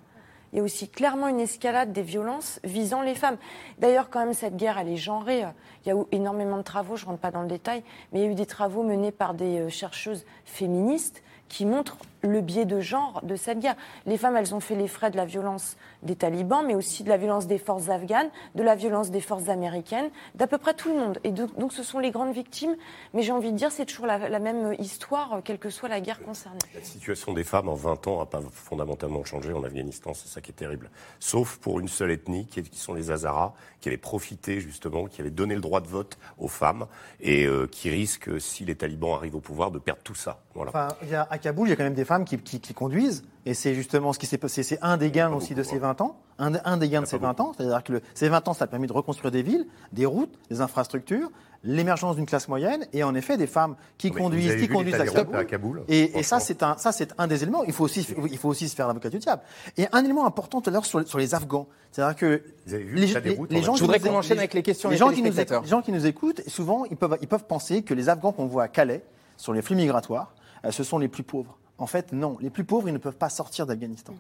Il 0.51 0.57
y 0.57 0.59
a 0.59 0.63
aussi 0.63 0.89
clairement 0.89 1.27
une 1.27 1.39
escalade 1.39 1.93
des 1.93 2.01
violences 2.01 2.59
visant 2.63 3.03
les 3.03 3.13
femmes. 3.13 3.37
D'ailleurs, 3.77 4.09
quand 4.09 4.19
même, 4.19 4.33
cette 4.33 4.57
guerre, 4.57 4.79
elle 4.79 4.89
est 4.89 4.97
genrée. 4.97 5.45
Il 5.85 5.89
y 5.89 5.91
a 5.91 5.95
eu 5.95 6.03
énormément 6.11 6.57
de 6.57 6.63
travaux, 6.63 6.95
je 6.95 7.05
ne 7.05 7.11
rentre 7.11 7.21
pas 7.21 7.29
dans 7.29 7.43
le 7.43 7.47
détail, 7.47 7.83
mais 8.11 8.19
il 8.19 8.25
y 8.25 8.27
a 8.27 8.31
eu 8.31 8.35
des 8.35 8.47
travaux 8.47 8.81
menés 8.81 9.11
par 9.11 9.35
des 9.35 9.69
chercheuses 9.69 10.25
féministes 10.45 11.21
qui 11.49 11.65
montrent 11.65 11.97
le 12.21 12.41
biais 12.41 12.65
de 12.65 12.79
genre 12.79 13.21
de 13.23 13.35
cette 13.35 13.59
guerre. 13.59 13.75
Les 14.05 14.17
femmes, 14.17 14.35
elles 14.35 14.53
ont 14.53 14.59
fait 14.59 14.75
les 14.75 14.87
frais 14.87 15.11
de 15.11 15.17
la 15.17 15.25
violence 15.25 15.77
des 16.03 16.15
talibans, 16.15 16.65
mais 16.65 16.75
aussi 16.75 17.03
de 17.03 17.09
la 17.09 17.17
violence 17.17 17.47
des 17.47 17.57
forces 17.57 17.89
afghanes, 17.89 18.29
de 18.55 18.63
la 18.63 18.75
violence 18.75 19.11
des 19.11 19.21
forces 19.21 19.49
américaines, 19.49 20.09
d'à 20.35 20.47
peu 20.47 20.57
près 20.57 20.73
tout 20.73 20.89
le 20.89 20.99
monde. 20.99 21.19
Et 21.23 21.31
donc, 21.31 21.73
ce 21.73 21.83
sont 21.83 21.99
les 21.99 22.11
grandes 22.11 22.33
victimes. 22.33 22.75
Mais 23.13 23.21
j'ai 23.21 23.31
envie 23.31 23.51
de 23.51 23.57
dire, 23.57 23.71
c'est 23.71 23.85
toujours 23.85 24.05
la, 24.05 24.39
même 24.39 24.75
histoire, 24.79 25.41
quelle 25.43 25.59
que 25.59 25.69
soit 25.69 25.89
la 25.89 26.01
guerre 26.01 26.21
concernée. 26.21 26.59
La 26.73 26.83
situation 26.83 27.33
des 27.33 27.43
femmes 27.43 27.69
en 27.69 27.75
20 27.75 28.07
ans 28.07 28.19
n'a 28.19 28.25
pas 28.25 28.41
fondamentalement 28.51 29.23
changé 29.23 29.53
en 29.53 29.63
Afghanistan, 29.63 30.13
c'est 30.13 30.27
ça 30.27 30.41
qui 30.41 30.51
est 30.51 30.55
terrible. 30.55 30.89
Sauf 31.19 31.57
pour 31.57 31.79
une 31.79 31.87
seule 31.87 32.11
ethnie, 32.11 32.47
qui, 32.47 32.63
sont 32.73 32.93
les 32.93 33.11
Hazaras, 33.11 33.53
qui 33.81 33.89
avaient 33.89 33.97
profité 33.97 34.59
justement, 34.59 35.05
qui 35.05 35.21
avaient 35.21 35.29
donné 35.29 35.55
le 35.55 35.61
droit 35.61 35.81
de 35.81 35.87
vote 35.87 36.17
aux 36.37 36.47
femmes, 36.47 36.87
et 37.21 37.45
euh, 37.45 37.67
qui 37.67 37.89
risquent, 37.89 38.39
si 38.39 38.65
les 38.65 38.75
talibans 38.75 39.13
arrivent 39.13 39.35
au 39.35 39.41
pouvoir, 39.41 39.71
de 39.71 39.79
perdre 39.79 40.01
tout 40.03 40.15
ça. 40.15 40.41
Voilà. 40.59 40.71
Enfin, 40.71 40.95
il 41.03 41.09
y 41.09 41.15
a 41.15 41.25
Kaboul, 41.37 41.67
il 41.67 41.69
y 41.69 41.73
a 41.73 41.77
quand 41.77 41.85
même 41.85 41.93
des 41.93 42.03
femmes 42.03 42.25
qui, 42.25 42.73
conduisent, 42.73 43.23
et 43.45 43.53
c'est 43.53 43.73
justement 43.73 44.11
ce 44.11 44.19
qui 44.19 44.25
s'est 44.25 44.37
passé. 44.37 44.61
C'est 44.61 44.79
un 44.81 44.97
des 44.97 45.09
gains 45.09 45.31
aussi 45.31 45.55
de 45.55 45.63
ces 45.63 45.79
20 45.79 46.01
ans. 46.01 46.17
Un, 46.37 46.77
des 46.77 46.89
gains 46.89 47.01
de 47.01 47.05
ces 47.05 47.17
20 47.17 47.39
ans, 47.39 47.53
c'est-à-dire 47.55 47.81
que 47.81 48.01
ces 48.13 48.27
20 48.27 48.47
ans, 48.49 48.53
ça 48.53 48.65
a 48.65 48.67
permis 48.67 48.87
de 48.87 48.93
reconstruire 48.93 49.31
des 49.31 49.41
villes, 49.41 49.67
des 49.93 50.05
routes, 50.05 50.37
des 50.49 50.59
infrastructures, 50.59 51.29
l'émergence 51.63 52.17
d'une 52.17 52.25
classe 52.25 52.49
moyenne, 52.49 52.85
et 52.91 53.03
en 53.03 53.15
effet 53.15 53.37
des 53.37 53.47
femmes 53.47 53.77
qui 53.97 54.11
conduisent, 54.11 54.57
qui 54.57 54.67
conduisent 54.67 54.95
à 54.95 55.45
Kaboul. 55.45 55.83
et, 55.87 56.23
ça, 56.23 56.41
c'est 56.41 56.61
un, 56.61 56.75
ça, 56.77 56.91
c'est 56.91 57.13
un 57.17 57.27
des 57.27 57.41
éléments. 57.43 57.63
Il 57.63 57.71
faut 57.71 57.85
aussi, 57.85 58.05
il 58.29 58.37
faut 58.37 58.49
aussi 58.49 58.67
se 58.67 58.75
faire 58.75 58.87
l'avocat 58.87 59.09
du 59.09 59.19
diable. 59.19 59.41
Et 59.77 59.87
un 59.93 60.03
élément 60.03 60.25
important 60.25 60.59
tout 60.59 60.69
à 60.69 60.73
l'heure 60.73 60.85
sur, 60.85 61.07
sur 61.07 61.19
les 61.19 61.33
Afghans, 61.35 61.67
c'est-à-dire 61.91 62.17
que 62.17 62.43
les, 62.67 63.07
gens, 63.07 63.75
je 63.75 63.81
voudrais 63.81 64.01
qu'on 64.01 64.15
enchaîne 64.15 64.39
avec 64.39 64.53
les 64.53 64.63
questions. 64.63 64.89
Les, 64.89 64.97
gens 64.97 65.11
qui 65.11 65.21
nous, 65.21 65.31
les 65.31 65.67
gens 65.67 65.81
qui 65.81 65.93
nous 65.93 66.05
écoutent, 66.05 66.41
souvent, 66.49 66.83
ils 66.91 66.97
peuvent, 66.97 67.17
ils 67.21 67.29
peuvent 67.29 67.45
penser 67.45 67.81
que 67.81 67.93
les 67.93 68.09
Afghans 68.09 68.33
qu'on 68.33 68.47
voit 68.47 68.63
à 68.63 68.67
Calais 68.67 69.05
sur 69.37 69.53
les 69.53 69.61
flux 69.61 69.75
migratoires, 69.75 70.33
ce 70.69 70.83
sont 70.83 70.97
les 70.97 71.07
plus 71.07 71.23
pauvres. 71.23 71.57
En 71.77 71.87
fait, 71.87 72.11
non. 72.11 72.37
Les 72.41 72.49
plus 72.49 72.65
pauvres, 72.65 72.89
ils 72.89 72.93
ne 72.93 72.97
peuvent 72.97 73.17
pas 73.17 73.29
sortir 73.29 73.65
d'Afghanistan. 73.65 74.13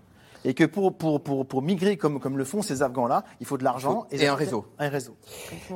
Et 0.45 0.53
que 0.53 0.63
pour, 0.63 0.93
pour, 0.93 1.21
pour, 1.21 1.45
pour, 1.45 1.61
migrer 1.61 1.97
comme, 1.97 2.19
comme 2.21 2.37
le 2.37 2.45
font 2.45 2.61
ces 2.61 2.81
Afghans-là, 2.81 3.25
il 3.41 3.45
faut 3.45 3.57
de 3.57 3.63
l'argent 3.65 4.07
et, 4.09 4.25
un 4.25 4.35
réseau. 4.35 4.65
Un 4.77 4.87
réseau. 4.87 5.17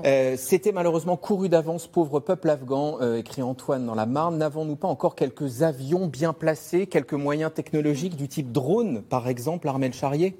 Euh, 0.05 0.35
C'était 0.37 0.71
malheureusement 0.71 1.17
couru 1.17 1.49
d'avance, 1.49 1.87
pauvre 1.87 2.21
peuple 2.21 2.49
afghan, 2.49 2.97
euh, 3.01 3.17
écrit 3.17 3.41
Antoine 3.41 3.85
dans 3.85 3.95
la 3.95 4.05
Marne. 4.05 4.37
N'avons-nous 4.37 4.77
pas 4.77 4.87
encore 4.87 5.15
quelques 5.15 5.63
avions 5.63 6.07
bien 6.07 6.31
placés, 6.31 6.87
quelques 6.87 7.13
moyens 7.13 7.51
technologiques 7.53 8.15
du 8.15 8.29
type 8.29 8.53
drone, 8.53 9.01
par 9.01 9.27
exemple, 9.27 9.67
Armel 9.67 9.93
Charrier? 9.93 10.37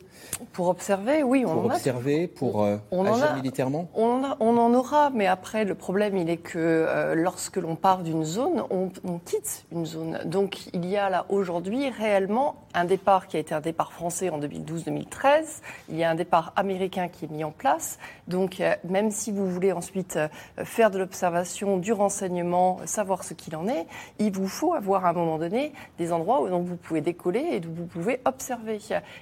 Pour 0.52 0.68
observer, 0.68 1.24
oui, 1.24 1.46
on 1.46 1.54
pour 1.54 1.66
en 1.66 1.74
observer, 1.74 2.28
pour 2.28 2.64
euh, 2.64 2.78
agir 2.92 3.36
militairement? 3.36 3.90
On 3.94 4.24
en, 4.24 4.36
on 4.40 4.58
en, 4.58 4.74
aura, 4.74 5.10
mais 5.10 5.28
après, 5.28 5.66
le 5.66 5.76
problème, 5.76 6.18
il 6.18 6.30
est 6.30 6.38
que 6.38 6.58
euh, 6.58 7.16
lorsque 7.16 7.58
l'on 7.58 7.76
part 7.76 8.04
d'une 8.04 8.24
zone, 8.24 8.64
on, 8.70 8.92
on, 9.04 9.20
quitte 9.20 9.66
une 9.72 9.86
zone. 9.86 10.20
Donc, 10.26 10.68
il 10.74 10.86
y 10.86 10.98
a 10.98 11.10
là, 11.10 11.26
aujourd'hui, 11.30 11.90
réellement 11.90 12.56
un 12.74 12.86
départ 12.86 13.28
qui 13.28 13.38
a 13.38 13.40
été 13.40 13.54
un 13.54 13.62
départ 13.62 13.94
français 13.94 14.30
en 14.30 14.40
2012-2013. 14.40 15.62
Il 15.90 15.98
y 15.98 16.04
a 16.04 16.10
un 16.10 16.16
départ 16.16 16.54
américain 16.56 17.08
qui 17.08 17.26
est 17.26 17.32
mis 17.32 17.44
en 17.44 17.52
place. 17.52 18.00
Donc, 18.28 18.60
euh, 18.60 18.76
même 18.88 19.12
si 19.12 19.32
vous 19.32 19.50
voulez 19.50 19.72
ensuite 19.72 20.20
faire 20.58 20.92
de 20.92 21.00
l'observation, 21.00 21.78
du 21.78 21.94
renseignement, 21.94 22.80
savoir 22.86 23.24
ce 23.24 23.34
qu'il 23.34 23.56
en 23.56 23.68
est, 23.68 23.86
il 24.20 24.32
vous 24.32 24.48
faut 24.48 24.74
avoir 24.74 25.06
à 25.06 25.10
un 25.10 25.14
moment 25.14 25.38
donné 25.38 25.74
des 25.98 26.12
endroits 26.12 26.42
où 26.42 26.50
donc, 26.50 26.66
vous 26.66 26.76
pouvez 26.76 27.02
décoller 27.02 27.46
et 27.52 27.68
où 27.68 27.74
vous 27.74 27.86
pouvez 27.86 28.20
observer. 28.26 28.80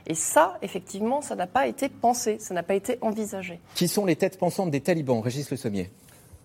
Et 0.08 0.16
ça, 0.16 0.58
effectivement, 0.62 0.91
ça 1.22 1.36
n'a 1.36 1.48
pas 1.48 1.68
été 1.68 1.90
pensé, 1.90 2.40
ça 2.40 2.54
n'a 2.54 2.64
pas 2.64 2.76
été 2.76 2.98
envisagé. 3.02 3.60
Qui 3.76 3.88
sont 3.88 4.06
les 4.06 4.16
têtes 4.16 4.38
pensantes 4.38 4.72
des 4.72 4.82
talibans 4.82 5.22
Régis 5.22 5.50
Le 5.50 5.58
Sommier? 5.58 5.90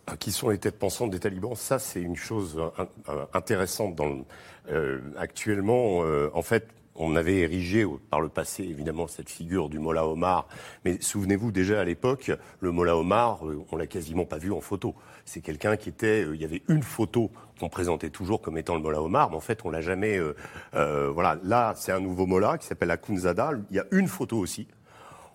Ah, 0.07 0.16
qui 0.16 0.30
sont 0.30 0.51
les 0.51 0.59
têtes 0.59 0.78
pensantes 0.78 1.11
des 1.11 1.18
talibans? 1.18 1.57
Ça, 1.57 1.78
c'est 1.78 2.01
une 2.01 2.14
chose 2.14 2.57
euh, 2.59 2.84
euh, 3.09 3.24
intéressante. 3.34 3.97
Dans 3.97 4.24
euh, 4.70 5.01
actuellement, 5.18 6.03
en 6.32 6.42
fait, 6.42 6.68
on 6.94 7.16
avait 7.16 7.38
érigé 7.38 7.84
par 8.11 8.20
le 8.20 8.28
passé, 8.28 8.62
évidemment, 8.62 9.09
cette 9.09 9.28
figure 9.28 9.68
du 9.68 9.78
Mollah 9.78 10.07
Omar. 10.07 10.47
Mais 10.84 10.99
souvenez-vous, 11.01 11.51
déjà 11.51 11.80
à 11.80 11.84
l'époque, 11.84 12.30
le 12.61 12.70
Mollah 12.70 12.97
Omar, 12.97 13.40
on 13.70 13.76
l'a 13.76 13.86
quasiment 13.86 14.24
pas 14.24 14.38
vu 14.38 14.53
en 14.53 14.61
photo. 14.61 14.94
C'est 15.27 15.41
quelqu'un 15.41 15.77
qui 15.77 15.89
était. 15.89 16.22
il 16.22 16.41
y 16.41 16.45
avait 16.45 16.62
une 16.68 16.85
photo 16.85 17.31
qu'on 17.59 17.68
présentait 17.68 18.11
toujours 18.11 18.41
comme 18.41 18.57
étant 18.57 18.77
le 18.77 18.81
Mollah 18.81 19.03
Omar, 19.03 19.29
mais 19.31 19.37
en 19.37 19.41
fait, 19.41 19.61
on 19.64 19.70
l'a 19.70 19.81
jamais. 19.81 20.16
Euh, 20.18 20.37
euh, 20.74 21.11
voilà, 21.11 21.39
là, 21.43 21.74
c'est 21.77 21.91
un 21.91 22.01
nouveau 22.01 22.27
Mollah 22.27 22.59
qui 22.59 22.66
s'appelle 22.66 22.93
Akunzada. 22.93 23.51
Il 23.70 23.77
y 23.77 23.81
a 23.81 23.87
une 23.91 24.07
photo 24.07 24.39
aussi. 24.39 24.68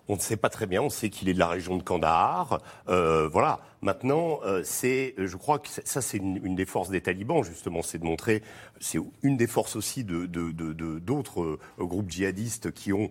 On 0.07 0.15
ne 0.15 0.19
sait 0.19 0.37
pas 0.37 0.49
très 0.49 0.67
bien. 0.67 0.81
On 0.81 0.89
sait 0.89 1.09
qu'il 1.09 1.29
est 1.29 1.33
de 1.33 1.39
la 1.39 1.47
région 1.47 1.77
de 1.77 1.83
Kandahar. 1.83 2.59
Euh, 2.89 3.27
voilà. 3.27 3.59
Maintenant, 3.81 4.41
c'est, 4.63 5.15
je 5.17 5.35
crois 5.37 5.57
que 5.57 5.67
ça, 5.67 6.01
c'est 6.01 6.17
une, 6.17 6.55
des 6.55 6.65
forces 6.67 6.89
des 6.89 7.01
talibans, 7.01 7.43
justement, 7.43 7.81
c'est 7.81 7.97
de 7.97 8.05
montrer. 8.05 8.43
C'est 8.79 8.99
une 9.23 9.37
des 9.37 9.47
forces 9.47 9.75
aussi 9.75 10.03
de, 10.03 10.27
d'autres 10.99 11.57
groupes 11.79 12.11
djihadistes 12.11 12.71
qui 12.71 12.93
ont, 12.93 13.09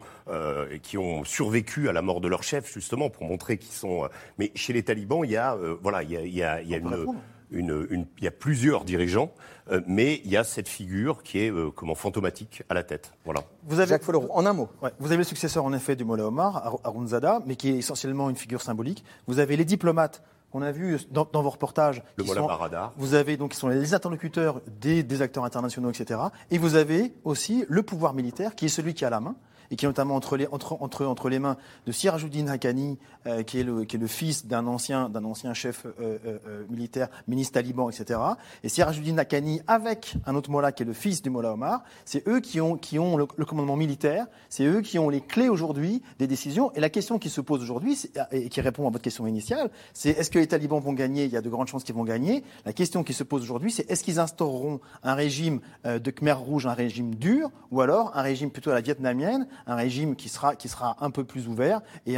qui 0.84 0.96
ont 0.96 1.24
survécu 1.24 1.88
à 1.88 1.92
la 1.92 2.02
mort 2.02 2.20
de 2.20 2.28
leur 2.28 2.44
chef, 2.44 2.72
justement, 2.72 3.10
pour 3.10 3.24
montrer 3.24 3.58
qu'ils 3.58 3.72
sont. 3.72 4.08
mais 4.38 4.52
chez 4.54 4.72
les 4.72 4.84
talibans, 4.84 5.24
il 5.24 5.32
y 5.32 5.36
a, 5.36 5.56
voilà, 5.82 6.04
il 6.04 6.12
y 6.12 6.16
a, 6.16 6.20
il 6.20 6.34
y 6.34 6.42
a, 6.44 6.62
il 6.62 6.68
y 6.68 6.74
a 6.74 6.78
une 6.78 7.06
il 7.52 8.06
y 8.20 8.26
a 8.26 8.30
plusieurs 8.30 8.84
dirigeants, 8.84 9.32
euh, 9.70 9.80
mais 9.86 10.20
il 10.24 10.30
y 10.30 10.36
a 10.36 10.44
cette 10.44 10.68
figure 10.68 11.22
qui 11.22 11.38
est 11.38 11.50
euh, 11.50 11.70
comment 11.70 11.94
fantomatique 11.94 12.62
à 12.68 12.74
la 12.74 12.82
tête. 12.82 13.12
Voilà. 13.24 13.42
Vous 13.64 13.80
avez, 13.80 13.88
Jacques 13.88 14.08
en 14.08 14.46
un 14.46 14.52
mot. 14.52 14.68
vous 14.98 15.08
avez 15.08 15.18
le 15.18 15.24
successeur 15.24 15.64
en 15.64 15.72
effet 15.72 15.96
du 15.96 16.04
Mollah 16.04 16.26
Omar, 16.26 16.78
Arunzada, 16.84 17.40
mais 17.46 17.56
qui 17.56 17.70
est 17.70 17.78
essentiellement 17.78 18.30
une 18.30 18.36
figure 18.36 18.62
symbolique. 18.62 19.04
Vous 19.26 19.38
avez 19.38 19.56
les 19.56 19.64
diplomates 19.64 20.22
qu'on 20.50 20.62
a 20.62 20.72
vus 20.72 20.98
dans, 21.10 21.26
vos 21.32 21.50
reportages. 21.50 22.02
Le 22.16 22.24
Mollah 22.24 22.42
Barada. 22.42 22.92
Vous 22.96 23.14
avez 23.14 23.36
donc 23.36 23.52
qui 23.52 23.56
sont 23.56 23.68
les 23.68 23.94
interlocuteurs 23.94 24.60
des, 24.80 25.02
des 25.02 25.22
acteurs 25.22 25.44
internationaux, 25.44 25.90
etc. 25.90 26.20
Et 26.50 26.58
vous 26.58 26.74
avez 26.74 27.12
aussi 27.24 27.64
le 27.68 27.82
pouvoir 27.82 28.14
militaire 28.14 28.56
qui 28.56 28.66
est 28.66 28.68
celui 28.68 28.94
qui 28.94 29.04
a 29.04 29.10
la 29.10 29.20
main 29.20 29.36
et 29.70 29.76
qui 29.76 29.84
est 29.84 29.88
notamment 29.88 30.16
entre 30.16 30.36
les, 30.36 30.46
entre, 30.48 30.76
entre, 30.80 31.06
entre 31.06 31.28
les 31.28 31.38
mains 31.38 31.56
de 31.86 31.92
Sirajuddin 31.92 32.48
Haqqani, 32.48 32.98
euh, 33.26 33.42
qui, 33.42 33.60
est 33.60 33.62
le, 33.62 33.84
qui 33.84 33.96
est 33.96 33.98
le 33.98 34.06
fils 34.06 34.46
d'un 34.46 34.66
ancien, 34.66 35.08
d'un 35.08 35.24
ancien 35.24 35.54
chef 35.54 35.86
euh, 35.86 36.18
euh, 36.26 36.64
militaire, 36.68 37.08
ministre 37.28 37.54
taliban, 37.54 37.88
etc. 37.88 38.18
Et 38.64 38.68
Sirajuddin 38.68 39.16
Haqqani, 39.18 39.62
avec 39.66 40.14
un 40.26 40.34
autre 40.34 40.50
Mollah 40.50 40.72
qui 40.72 40.82
est 40.82 40.86
le 40.86 40.92
fils 40.92 41.22
du 41.22 41.30
Mollah 41.30 41.52
Omar, 41.52 41.84
c'est 42.04 42.26
eux 42.28 42.40
qui 42.40 42.60
ont, 42.60 42.76
qui 42.76 42.98
ont 42.98 43.16
le, 43.16 43.26
commandement 43.26 43.76
militaire, 43.76 44.26
c'est 44.48 44.64
eux 44.64 44.80
qui 44.80 44.98
ont 44.98 45.08
les 45.08 45.20
clés 45.20 45.48
aujourd'hui 45.48 46.02
des 46.18 46.26
décisions. 46.26 46.72
Et 46.74 46.80
la 46.80 46.90
question 46.90 47.18
qui 47.18 47.30
se 47.30 47.40
pose 47.40 47.62
aujourd'hui, 47.62 47.98
et 48.32 48.48
qui 48.48 48.60
répond 48.60 48.86
à 48.86 48.90
votre 48.90 49.02
question 49.02 49.26
initiale, 49.26 49.70
c'est 49.92 50.10
est-ce 50.10 50.30
que 50.30 50.38
les 50.38 50.46
talibans 50.46 50.80
vont 50.80 50.92
gagner? 50.92 51.24
Il 51.24 51.30
y 51.30 51.36
a 51.36 51.42
de 51.42 51.48
grandes 51.48 51.68
chances 51.68 51.84
qu'ils 51.84 51.94
vont 51.94 52.04
gagner. 52.04 52.42
La 52.64 52.72
question 52.72 53.04
qui 53.04 53.12
se 53.12 53.22
pose 53.22 53.42
aujourd'hui, 53.42 53.70
c'est 53.70 53.88
est-ce 53.90 54.02
qu'ils 54.02 54.18
instaureront 54.18 54.80
un 55.02 55.14
régime 55.14 55.60
de 55.84 56.10
Khmer 56.10 56.32
rouge, 56.32 56.66
un 56.66 56.74
régime 56.74 57.14
dur, 57.14 57.50
ou 57.70 57.80
alors 57.80 58.16
un 58.16 58.22
régime 58.22 58.50
plutôt 58.50 58.70
à 58.70 58.74
la 58.74 58.80
vietnamienne, 58.80 59.46
un 59.66 59.74
régime 59.74 60.16
qui 60.16 60.28
sera, 60.28 60.56
qui 60.56 60.68
sera 60.68 60.96
un 61.00 61.10
peu 61.10 61.24
plus 61.24 61.48
ouvert 61.48 61.80
et, 62.06 62.16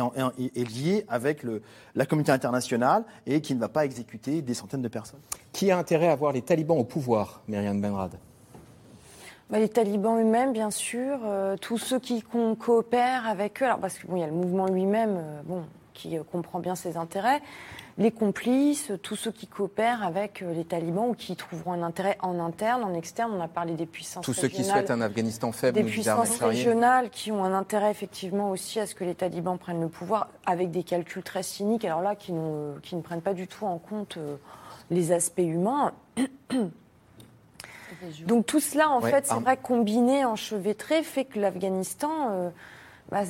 lié 0.64 1.04
avec 1.08 1.42
le, 1.42 1.62
la 1.94 2.06
communauté 2.06 2.32
internationale 2.32 3.04
et 3.26 3.40
qui 3.40 3.54
ne 3.54 3.60
va 3.60 3.68
pas 3.68 3.84
exécuter 3.84 4.42
des 4.42 4.54
centaines 4.54 4.82
de 4.82 4.88
personnes. 4.88 5.20
Qui 5.52 5.70
a 5.70 5.78
intérêt 5.78 6.08
à 6.08 6.16
voir 6.16 6.32
les 6.32 6.42
talibans 6.42 6.78
au 6.78 6.84
pouvoir, 6.84 7.42
Myriam 7.48 7.80
Benrad? 7.80 8.18
Bah, 9.52 9.58
les 9.58 9.68
talibans 9.68 10.18
eux-mêmes, 10.18 10.54
bien 10.54 10.70
sûr, 10.70 11.18
euh, 11.24 11.56
tous 11.58 11.76
ceux 11.76 11.98
qui 11.98 12.22
coopèrent 12.22 13.28
avec 13.28 13.62
eux, 13.62 13.66
alors 13.66 13.78
parce 13.78 13.98
qu'il 13.98 14.08
bon, 14.08 14.16
y 14.16 14.22
a 14.22 14.26
le 14.26 14.32
mouvement 14.32 14.66
lui-même, 14.66 15.16
euh, 15.18 15.42
bon, 15.44 15.64
qui 15.92 16.16
euh, 16.16 16.22
comprend 16.22 16.58
bien 16.58 16.74
ses 16.74 16.96
intérêts, 16.96 17.42
les 17.98 18.10
complices, 18.10 18.90
tous 19.02 19.16
ceux 19.16 19.32
qui 19.32 19.46
coopèrent 19.46 20.02
avec 20.02 20.42
euh, 20.42 20.54
les 20.54 20.64
talibans 20.64 21.10
ou 21.10 21.14
qui 21.14 21.36
trouveront 21.36 21.72
un 21.72 21.82
intérêt 21.82 22.16
en 22.22 22.38
interne, 22.40 22.84
en 22.84 22.94
externe. 22.94 23.32
On 23.34 23.40
a 23.40 23.48
parlé 23.48 23.74
des 23.74 23.86
puissances 23.86 24.24
Tous 24.24 24.32
ceux 24.32 24.48
qui 24.48 24.64
souhaitent 24.64 24.90
un 24.90 25.00
Afghanistan 25.00 25.52
faible. 25.52 25.76
Des 25.76 25.84
puissances 25.84 26.38
régionales 26.38 27.10
qui 27.10 27.30
ont 27.32 27.44
un 27.44 27.52
intérêt 27.52 27.90
effectivement 27.90 28.50
aussi 28.50 28.80
à 28.80 28.86
ce 28.86 28.94
que 28.94 29.04
les 29.04 29.14
talibans 29.14 29.58
prennent 29.58 29.80
le 29.80 29.88
pouvoir 29.88 30.28
avec 30.46 30.70
des 30.70 30.82
calculs 30.82 31.22
très 31.22 31.42
cyniques, 31.42 31.84
alors 31.84 32.00
là, 32.02 32.16
qui, 32.16 32.32
qui 32.82 32.96
ne 32.96 33.02
prennent 33.02 33.20
pas 33.20 33.34
du 33.34 33.46
tout 33.46 33.66
en 33.66 33.78
compte 33.78 34.16
euh, 34.16 34.36
les 34.90 35.12
aspects 35.12 35.40
humains. 35.40 35.92
Donc 38.26 38.46
tout 38.46 38.60
cela, 38.60 38.90
en 38.90 39.00
fait, 39.00 39.26
c'est 39.26 39.34
vrai, 39.34 39.56
combiné, 39.56 40.24
enchevêtré, 40.24 41.02
fait 41.02 41.24
que 41.24 41.38
l'Afghanistan... 41.38 42.30
Euh, 42.30 42.50
bah, 43.10 43.24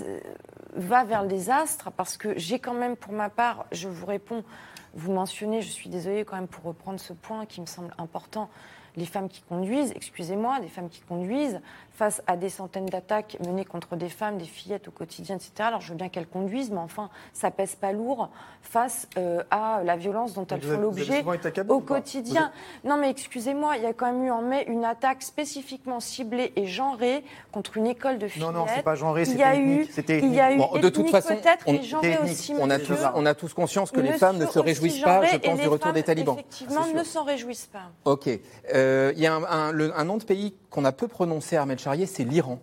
va 0.72 1.04
vers 1.04 1.22
le 1.22 1.28
désastre 1.28 1.90
parce 1.92 2.16
que 2.16 2.38
j'ai 2.38 2.58
quand 2.58 2.74
même, 2.74 2.96
pour 2.96 3.12
ma 3.12 3.30
part, 3.30 3.66
je 3.72 3.88
vous 3.88 4.06
réponds, 4.06 4.44
vous 4.94 5.12
mentionnez, 5.12 5.62
je 5.62 5.70
suis 5.70 5.90
désolée 5.90 6.24
quand 6.24 6.36
même 6.36 6.48
pour 6.48 6.64
reprendre 6.64 7.00
ce 7.00 7.12
point 7.12 7.46
qui 7.46 7.60
me 7.60 7.66
semble 7.66 7.94
important, 7.98 8.50
les 8.96 9.06
femmes 9.06 9.28
qui 9.28 9.42
conduisent, 9.42 9.92
excusez-moi, 9.96 10.60
des 10.60 10.68
femmes 10.68 10.88
qui 10.88 11.00
conduisent, 11.00 11.60
face 11.94 12.22
à 12.26 12.36
des 12.36 12.48
centaines 12.48 12.86
d'attaques 12.86 13.36
menées 13.46 13.64
contre 13.64 13.96
des 13.96 14.08
femmes, 14.08 14.38
des 14.38 14.44
fillettes 14.44 14.88
au 14.88 14.90
quotidien, 14.90 15.36
etc. 15.36 15.52
Alors 15.60 15.80
je 15.80 15.90
veux 15.90 15.96
bien 15.96 16.08
qu'elles 16.08 16.26
conduisent, 16.26 16.70
mais 16.70 16.78
enfin, 16.78 17.10
ça 17.32 17.50
pèse 17.50 17.74
pas 17.74 17.92
lourd 17.92 18.30
face 18.62 19.08
euh, 19.18 19.42
à 19.50 19.82
la 19.84 19.96
violence 19.96 20.32
dont 20.34 20.46
elles 20.46 20.62
font 20.62 20.80
l'objet 20.80 21.22
au 21.68 21.80
quotidien. 21.80 22.50
Non, 22.84 22.96
mais 22.96 23.10
excusez-moi, 23.10 23.76
il 23.76 23.82
y 23.82 23.86
a 23.86 23.92
quand 23.92 24.06
même 24.06 24.24
eu 24.24 24.30
en 24.30 24.42
mai 24.42 24.64
une 24.68 24.84
attaque 24.84 25.22
spécifiquement 25.22 26.00
ciblée 26.00 26.52
et 26.56 26.66
genrée 26.66 27.24
contre 27.52 27.76
une 27.76 27.86
école 27.86 28.18
de 28.18 28.26
fillettes. 28.26 28.48
Non, 28.48 28.60
non, 28.60 28.66
c'est 28.74 28.82
pas 28.82 28.94
genré, 28.94 29.24
c'était 29.24 29.42
ethnique. 29.42 29.90
Il 30.22 30.34
y 30.34 30.40
a 30.40 30.54
eu, 30.54 30.80
de 30.80 30.88
toute 30.88 31.10
façon, 31.10 31.36
on, 31.66 31.74
aussi, 32.24 32.54
on, 32.58 32.70
a 32.70 32.78
tous, 32.78 32.98
on 33.14 33.26
a 33.26 33.34
tous 33.34 33.52
conscience 33.52 33.90
que 33.90 34.00
les 34.00 34.12
femmes 34.12 34.38
ne 34.38 34.46
se 34.46 34.58
réjouissent 34.58 35.00
pas, 35.00 35.24
je 35.24 35.36
pense, 35.36 35.60
du 35.60 35.68
retour 35.68 35.92
des 35.92 36.02
talibans. 36.02 36.34
Effectivement, 36.34 36.86
ne 36.86 37.04
s'en 37.04 37.24
réjouissent 37.24 37.70
pas. 37.72 37.90
Ok. 38.04 38.28
Euh, 38.74 38.81
il 39.14 39.20
y 39.20 39.26
a 39.26 39.34
un 39.34 40.04
nom 40.04 40.16
de 40.16 40.24
pays 40.24 40.54
qu'on 40.70 40.84
a 40.84 40.92
peu 40.92 41.08
prononcé, 41.08 41.56
Ahmed 41.56 41.78
Charrier, 41.78 42.06
c'est 42.06 42.24
l'Iran. 42.24 42.58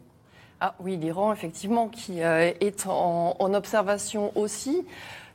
Ah 0.62 0.76
oui, 0.82 0.98
l'Iran, 0.98 1.32
effectivement, 1.32 1.88
qui 1.88 2.22
euh, 2.22 2.52
est 2.60 2.86
en, 2.86 3.54
observation 3.54 4.34
aussi. 4.36 4.86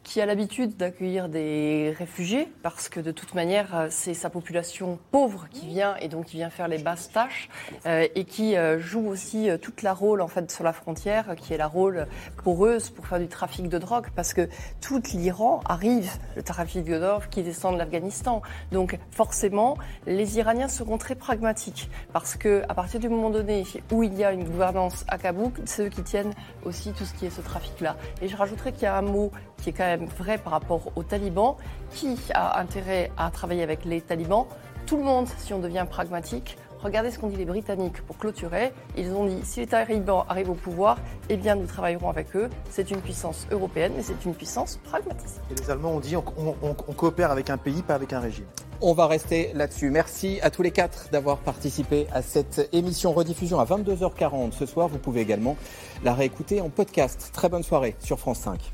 Qui 0.04 0.20
a 0.20 0.26
l'habitude 0.26 0.76
d'accueillir 0.76 1.28
des 1.28 1.94
réfugiés, 1.98 2.52
parce 2.62 2.88
que 2.88 3.00
de 3.00 3.10
toute 3.10 3.34
manière, 3.34 3.74
euh, 3.74 3.86
c'est 3.90 4.14
sa 4.14 4.30
population 4.30 4.98
pauvre 5.10 5.48
qui 5.50 5.66
vient 5.66 5.96
et 5.96 6.08
donc 6.08 6.26
qui 6.26 6.36
vient 6.36 6.50
faire 6.50 6.68
les 6.68 6.78
basses 6.78 7.10
tâches, 7.10 7.48
euh, 7.86 8.06
et 8.14 8.24
qui 8.24 8.56
euh, 8.56 8.78
joue 8.78 9.08
aussi 9.08 9.48
toute 9.60 9.82
la 9.82 9.94
rôle 9.94 10.20
en 10.20 10.28
fait 10.28 10.50
sur 10.50 10.62
la 10.62 10.72
frontière, 10.72 11.34
qui 11.36 11.54
est 11.54 11.56
la 11.56 11.66
rôle 11.66 12.06
poreuse 12.44 12.90
pour 12.90 13.06
faire 13.06 13.18
du 13.18 13.28
trafic 13.28 13.68
de 13.68 13.78
drogue, 13.78 14.08
parce 14.14 14.34
que 14.34 14.48
tout 14.80 15.02
l'Iran 15.14 15.60
arrive, 15.64 16.12
le 16.36 16.42
trafic 16.42 16.84
de 16.84 16.98
drogue 16.98 17.22
qui 17.30 17.42
descend 17.42 17.74
de 17.74 17.78
l'Afghanistan. 17.78 18.42
Donc 18.72 18.98
forcément, 19.10 19.78
les 20.06 20.38
Iraniens 20.38 20.68
seront 20.68 20.98
très 20.98 21.14
pragmatiques, 21.14 21.88
parce 22.12 22.36
que 22.36 22.62
à 22.68 22.74
partir 22.74 23.00
du 23.00 23.08
moment 23.08 23.30
donné 23.30 23.64
où 23.90 24.02
il 24.02 24.14
y 24.14 24.22
a 24.22 24.32
une 24.32 24.44
gouvernance 24.44 25.04
à 25.08 25.16
Kabouk, 25.16 25.54
c'est 25.64 25.86
eux 25.86 25.88
qui 25.88 26.02
tiennent 26.02 26.34
aussi 26.64 26.92
tout 26.92 27.04
ce 27.04 27.14
qui 27.14 27.24
est 27.26 27.30
ce 27.30 27.40
trafic-là. 27.40 27.96
Et 28.20 28.28
je 28.28 28.36
rajouterais 28.36 28.72
qu'il 28.72 28.82
y 28.82 28.86
a 28.86 28.96
un 28.96 29.02
mot 29.02 29.32
qui 29.62 29.70
est 29.70 29.72
quand 29.72 29.86
même 29.86 29.93
vrai 29.96 30.38
par 30.38 30.52
rapport 30.52 30.92
aux 30.96 31.02
talibans. 31.02 31.56
Qui 31.90 32.16
a 32.34 32.58
intérêt 32.60 33.10
à 33.16 33.30
travailler 33.30 33.62
avec 33.62 33.84
les 33.84 34.00
talibans? 34.00 34.46
Tout 34.86 34.96
le 34.96 35.02
monde, 35.02 35.28
si 35.38 35.54
on 35.54 35.58
devient 35.58 35.86
pragmatique. 35.88 36.56
Regardez 36.82 37.10
ce 37.10 37.18
qu'ont 37.18 37.28
dit 37.28 37.36
les 37.36 37.46
Britanniques 37.46 38.02
pour 38.02 38.18
clôturer. 38.18 38.74
Ils 38.98 39.10
ont 39.12 39.24
dit 39.24 39.40
si 39.42 39.60
les 39.60 39.66
talibans 39.66 40.24
arrivent 40.28 40.50
au 40.50 40.54
pouvoir, 40.54 40.98
eh 41.30 41.38
bien 41.38 41.54
nous 41.54 41.66
travaillerons 41.66 42.10
avec 42.10 42.36
eux. 42.36 42.50
C'est 42.68 42.90
une 42.90 43.00
puissance 43.00 43.46
européenne, 43.50 43.92
mais 43.96 44.02
c'est 44.02 44.22
une 44.26 44.34
puissance 44.34 44.78
pragmatiste. 44.84 45.40
Et 45.50 45.54
les 45.54 45.70
Allemands 45.70 45.92
ont 45.92 46.00
dit 46.00 46.14
on, 46.14 46.24
on 46.62 46.92
coopère 46.92 47.30
avec 47.30 47.48
un 47.48 47.56
pays, 47.56 47.82
pas 47.82 47.94
avec 47.94 48.12
un 48.12 48.20
régime. 48.20 48.44
On 48.82 48.92
va 48.92 49.06
rester 49.06 49.50
là-dessus. 49.54 49.88
Merci 49.88 50.40
à 50.42 50.50
tous 50.50 50.60
les 50.60 50.72
quatre 50.72 51.08
d'avoir 51.10 51.38
participé 51.38 52.06
à 52.12 52.20
cette 52.20 52.68
émission 52.72 53.12
rediffusion 53.12 53.58
à 53.58 53.64
22h40 53.64 54.52
ce 54.52 54.66
soir. 54.66 54.88
Vous 54.88 54.98
pouvez 54.98 55.22
également 55.22 55.56
la 56.02 56.12
réécouter 56.12 56.60
en 56.60 56.68
podcast. 56.68 57.30
Très 57.32 57.48
bonne 57.48 57.62
soirée 57.62 57.96
sur 58.00 58.18
France 58.18 58.40
5. 58.40 58.73